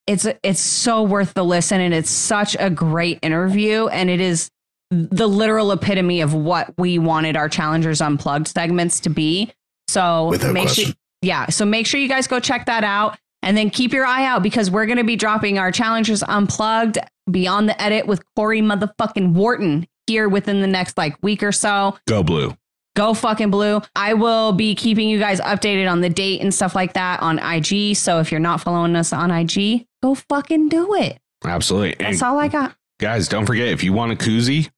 it's 0.07 0.27
it's 0.43 0.61
so 0.61 1.03
worth 1.03 1.35
the 1.35 1.45
listen 1.45 1.81
and 1.81 1.93
it's 1.93 2.11
such 2.11 2.57
a 2.61 2.71
great 2.71 3.19
interview 3.23 3.89
and 3.89 4.09
it 4.09 4.21
is 4.21 4.51
the 4.91 5.27
literal 5.27 5.73
epitome 5.73 6.21
of 6.21 6.33
what 6.33 6.73
we 6.79 6.99
wanted 6.99 7.37
our 7.37 7.49
challengers 7.49 8.01
unplugged 8.01 8.47
segments 8.47 9.01
to 9.01 9.11
be 9.11 9.53
so 9.89 10.29
Without 10.29 10.53
make 10.53 10.67
question. 10.67 10.85
sure 10.85 10.95
yeah 11.23 11.47
so 11.47 11.65
make 11.65 11.87
sure 11.87 11.99
you 11.99 12.09
guys 12.09 12.29
go 12.29 12.39
check 12.39 12.67
that 12.67 12.85
out 12.85 13.19
and 13.43 13.57
then 13.57 13.69
keep 13.69 13.93
your 13.93 14.07
eye 14.07 14.25
out 14.25 14.45
because 14.45 14.71
we're 14.71 14.87
going 14.87 14.99
to 14.99 15.05
be 15.05 15.17
dropping 15.17 15.59
our 15.59 15.73
challengers 15.73 16.23
unplugged 16.23 16.99
beyond 17.29 17.69
the 17.69 17.83
edit 17.83 18.07
with 18.07 18.23
cory 18.37 18.63
motherfucking 18.63 19.33
wharton 19.33 19.89
here 20.07 20.29
within 20.29 20.61
the 20.61 20.67
next 20.67 20.97
like 20.99 21.17
week 21.23 21.43
or 21.43 21.53
so 21.53 21.97
Go 22.07 22.23
blue. 22.23 22.57
go 22.95 23.13
fucking 23.15 23.51
blue. 23.51 23.81
I 23.95 24.15
will 24.15 24.53
be 24.53 24.75
keeping 24.75 25.09
you 25.09 25.19
guys 25.19 25.41
updated 25.41 25.91
on 25.91 26.01
the 26.01 26.09
date 26.09 26.41
and 26.41 26.53
stuff 26.55 26.75
like 26.75 26.95
that 26.95 27.21
on 27.23 27.39
IG. 27.39 27.97
So 27.97 28.21
if 28.21 28.31
you're 28.31 28.41
not 28.41 28.61
following 28.61 28.97
us 28.97 29.13
on 29.13 29.31
IG, 29.31 29.87
go 30.03 30.15
fucking 30.15 30.69
do 30.69 30.95
it. 30.95 31.19
Absolutely. 31.45 31.95
And 32.05 32.15
That's 32.15 32.23
all 32.23 32.39
I 32.39 32.49
got. 32.49 32.75
guys, 32.99 33.29
don't 33.29 33.47
forget 33.47 33.69
if 33.69 33.83
you 33.85 33.93
want 33.93 34.13
a 34.13 34.17
koozie, 34.17 34.71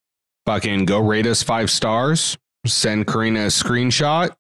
fucking 0.46 0.84
go 0.86 0.98
rate 1.00 1.26
us 1.26 1.42
five 1.42 1.70
stars. 1.70 2.36
Send 2.66 3.06
Corrina 3.06 3.44
a 3.44 3.46
screenshot. 3.48 4.30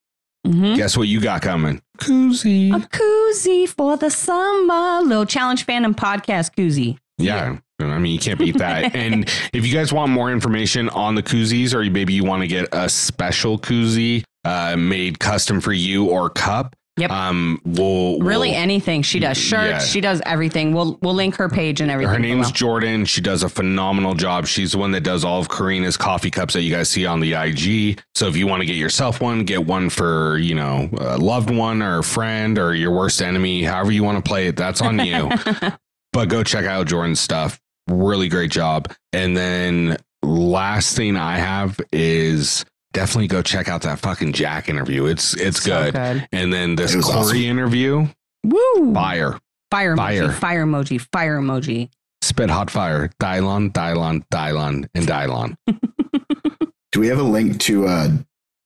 Mm-hmm. 0.46 0.74
Guess 0.76 0.96
what 0.96 1.08
you 1.08 1.20
got 1.20 1.42
coming? 1.42 1.80
Koozie. 1.98 2.74
A 2.74 2.78
koozie 2.80 3.68
for 3.68 3.96
the 3.96 4.10
summer. 4.10 5.00
Little 5.02 5.26
challenge 5.26 5.64
fan 5.64 5.84
and 5.84 5.96
podcast 5.96 6.54
koozie. 6.56 6.98
Yeah. 7.18 7.58
I 7.80 7.98
mean, 7.98 8.12
you 8.12 8.18
can't 8.18 8.38
beat 8.38 8.58
that. 8.58 8.94
and 8.96 9.24
if 9.52 9.66
you 9.66 9.72
guys 9.72 9.92
want 9.92 10.10
more 10.12 10.30
information 10.32 10.88
on 10.90 11.14
the 11.14 11.22
koozies, 11.22 11.74
or 11.74 11.88
maybe 11.90 12.12
you 12.12 12.24
want 12.24 12.42
to 12.42 12.48
get 12.48 12.68
a 12.72 12.88
special 12.88 13.58
koozie 13.58 14.24
uh, 14.44 14.76
made 14.76 15.18
custom 15.20 15.60
for 15.60 15.72
you 15.72 16.06
or 16.06 16.28
cup, 16.30 16.74
Yep. 16.96 17.12
um, 17.12 17.60
we'll 17.64 18.18
Really 18.18 18.50
we'll- 18.50 18.58
anything. 18.58 19.02
She 19.02 19.20
does 19.20 19.38
shirts. 19.38 19.70
Yeah. 19.70 19.78
She 19.78 20.00
does 20.00 20.20
everything. 20.26 20.72
We'll 20.74 20.98
we'll 21.00 21.14
link 21.14 21.36
her 21.36 21.48
page 21.48 21.80
and 21.80 21.92
everything. 21.92 22.12
Her 22.12 22.18
name's 22.18 22.48
below. 22.48 22.54
Jordan. 22.56 23.04
She 23.04 23.20
does 23.20 23.44
a 23.44 23.48
phenomenal 23.48 24.14
job. 24.14 24.48
She's 24.48 24.72
the 24.72 24.78
one 24.78 24.90
that 24.90 25.02
does 25.02 25.22
all 25.24 25.38
of 25.40 25.48
Corrina's 25.48 25.96
coffee 25.96 26.32
cups 26.32 26.54
that 26.54 26.62
you 26.62 26.74
guys 26.74 26.88
see 26.88 27.06
on 27.06 27.20
the 27.20 27.34
IG. 27.34 28.00
So 28.16 28.26
if 28.26 28.36
you 28.36 28.48
want 28.48 28.62
to 28.62 28.66
get 28.66 28.74
yourself 28.74 29.20
one, 29.20 29.44
get 29.44 29.64
one 29.64 29.90
for, 29.90 30.38
you 30.38 30.56
know, 30.56 30.88
a 30.98 31.18
loved 31.18 31.50
one 31.50 31.82
or 31.82 31.98
a 32.00 32.02
friend 32.02 32.58
or 32.58 32.74
your 32.74 32.90
worst 32.90 33.22
enemy, 33.22 33.62
however 33.62 33.92
you 33.92 34.02
want 34.02 34.18
to 34.24 34.28
play 34.28 34.48
it, 34.48 34.56
that's 34.56 34.80
on 34.82 34.98
you. 34.98 35.30
but 36.12 36.28
go 36.28 36.42
check 36.42 36.64
out 36.64 36.88
Jordan's 36.88 37.20
stuff. 37.20 37.60
Really 37.88 38.28
great 38.28 38.50
job. 38.50 38.92
And 39.12 39.36
then 39.36 39.96
last 40.22 40.96
thing 40.96 41.16
I 41.16 41.36
have 41.38 41.80
is 41.92 42.64
definitely 42.92 43.28
go 43.28 43.42
check 43.42 43.68
out 43.68 43.82
that 43.82 43.98
fucking 44.00 44.32
Jack 44.32 44.68
interview. 44.68 45.06
It's 45.06 45.34
it's 45.34 45.62
So 45.62 45.90
good. 45.90 46.26
And 46.32 46.52
then 46.52 46.74
this 46.76 46.94
It 46.94 47.02
Cory 47.02 47.16
awesome. 47.18 47.36
interview, 47.36 48.06
Woo. 48.44 48.94
fire. 48.94 49.38
Fire 49.70 49.94
emoji. 49.96 49.96
Fire. 49.96 50.32
Fire 50.32 50.66
emoji. 50.66 51.00
Fire 51.12 51.40
emoji. 51.40 51.90
Spit 52.22 52.50
hot 52.50 52.70
fire. 52.70 53.10
Dylon, 53.20 53.72
Dylon, 53.72 54.22
Dylon, 54.32 54.88
and 54.94 55.06
Dylon. 55.06 55.56
Do 56.92 57.00
we 57.00 57.08
have 57.08 57.18
a 57.18 57.22
link 57.22 57.60
to 57.60 57.86
uh, 57.86 58.08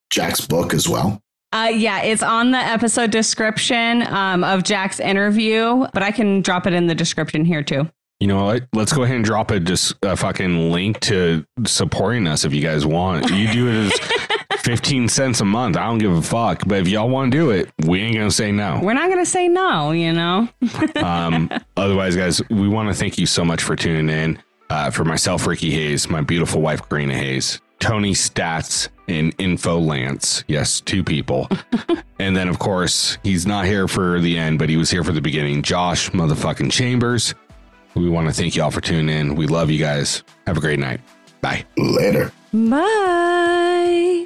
Jack's 0.09 0.41
book 0.41 0.73
as 0.73 0.87
well? 0.87 1.21
Uh, 1.51 1.69
yeah, 1.71 2.01
it's 2.01 2.23
on 2.23 2.51
the 2.51 2.57
episode 2.57 3.11
description 3.11 4.01
um, 4.07 4.43
of 4.43 4.63
Jack's 4.63 4.99
interview, 4.99 5.85
but 5.93 6.01
I 6.01 6.11
can 6.11 6.41
drop 6.41 6.65
it 6.65 6.73
in 6.73 6.87
the 6.87 6.95
description 6.95 7.45
here 7.45 7.61
too. 7.61 7.87
You 8.19 8.27
know 8.27 8.45
what? 8.45 8.63
Let's 8.73 8.93
go 8.93 9.03
ahead 9.03 9.17
and 9.17 9.25
drop 9.25 9.51
a 9.51 9.59
just 9.59 9.95
a 10.01 10.15
fucking 10.15 10.71
link 10.71 10.99
to 11.01 11.45
supporting 11.65 12.25
us 12.27 12.45
if 12.45 12.53
you 12.53 12.61
guys 12.61 12.85
want. 12.85 13.29
You 13.29 13.51
do 13.51 13.67
it 13.67 13.75
as 13.91 14.59
15 14.61 15.09
cents 15.09 15.41
a 15.41 15.45
month. 15.45 15.75
I 15.75 15.85
don't 15.87 15.97
give 15.97 16.13
a 16.13 16.21
fuck. 16.21 16.63
But 16.65 16.79
if 16.79 16.87
y'all 16.87 17.09
want 17.09 17.31
to 17.33 17.37
do 17.37 17.49
it, 17.51 17.69
we 17.85 17.99
ain't 18.01 18.15
going 18.15 18.29
to 18.29 18.33
say 18.33 18.51
no. 18.51 18.79
We're 18.81 18.93
not 18.93 19.07
going 19.09 19.23
to 19.23 19.29
say 19.29 19.47
no, 19.49 19.91
you 19.91 20.13
know? 20.13 20.47
Um, 20.95 21.49
otherwise, 21.75 22.15
guys, 22.15 22.41
we 22.49 22.67
want 22.69 22.87
to 22.87 22.95
thank 22.95 23.17
you 23.17 23.25
so 23.25 23.43
much 23.43 23.61
for 23.61 23.75
tuning 23.75 24.09
in. 24.09 24.41
Uh, 24.69 24.89
for 24.89 25.03
myself, 25.03 25.45
Ricky 25.45 25.71
Hayes, 25.71 26.09
my 26.09 26.21
beautiful 26.21 26.61
wife, 26.61 26.81
Corrina 26.87 27.13
Hayes, 27.13 27.59
Tony 27.79 28.13
Stats, 28.13 28.87
and 29.07 29.35
Info 29.37 29.77
Lance. 29.79 30.43
Yes, 30.47 30.79
two 30.81 31.03
people. 31.03 31.49
and 32.19 32.35
then, 32.35 32.47
of 32.47 32.57
course, 32.59 33.17
he's 33.23 33.45
not 33.45 33.65
here 33.65 33.87
for 33.87 34.19
the 34.21 34.37
end, 34.37 34.59
but 34.59 34.69
he 34.69 34.77
was 34.77 34.89
here 34.89 35.03
for 35.03 35.11
the 35.11 35.21
beginning. 35.21 35.61
Josh, 35.61 36.09
motherfucking 36.11 36.71
Chambers. 36.71 37.35
We 37.95 38.09
want 38.09 38.27
to 38.27 38.33
thank 38.33 38.55
you 38.55 38.63
all 38.63 38.71
for 38.71 38.81
tuning 38.81 39.15
in. 39.15 39.35
We 39.35 39.47
love 39.47 39.69
you 39.69 39.79
guys. 39.79 40.23
Have 40.47 40.57
a 40.57 40.61
great 40.61 40.79
night. 40.79 40.99
Bye. 41.41 41.65
Later. 41.77 42.31
Bye. 42.53 44.25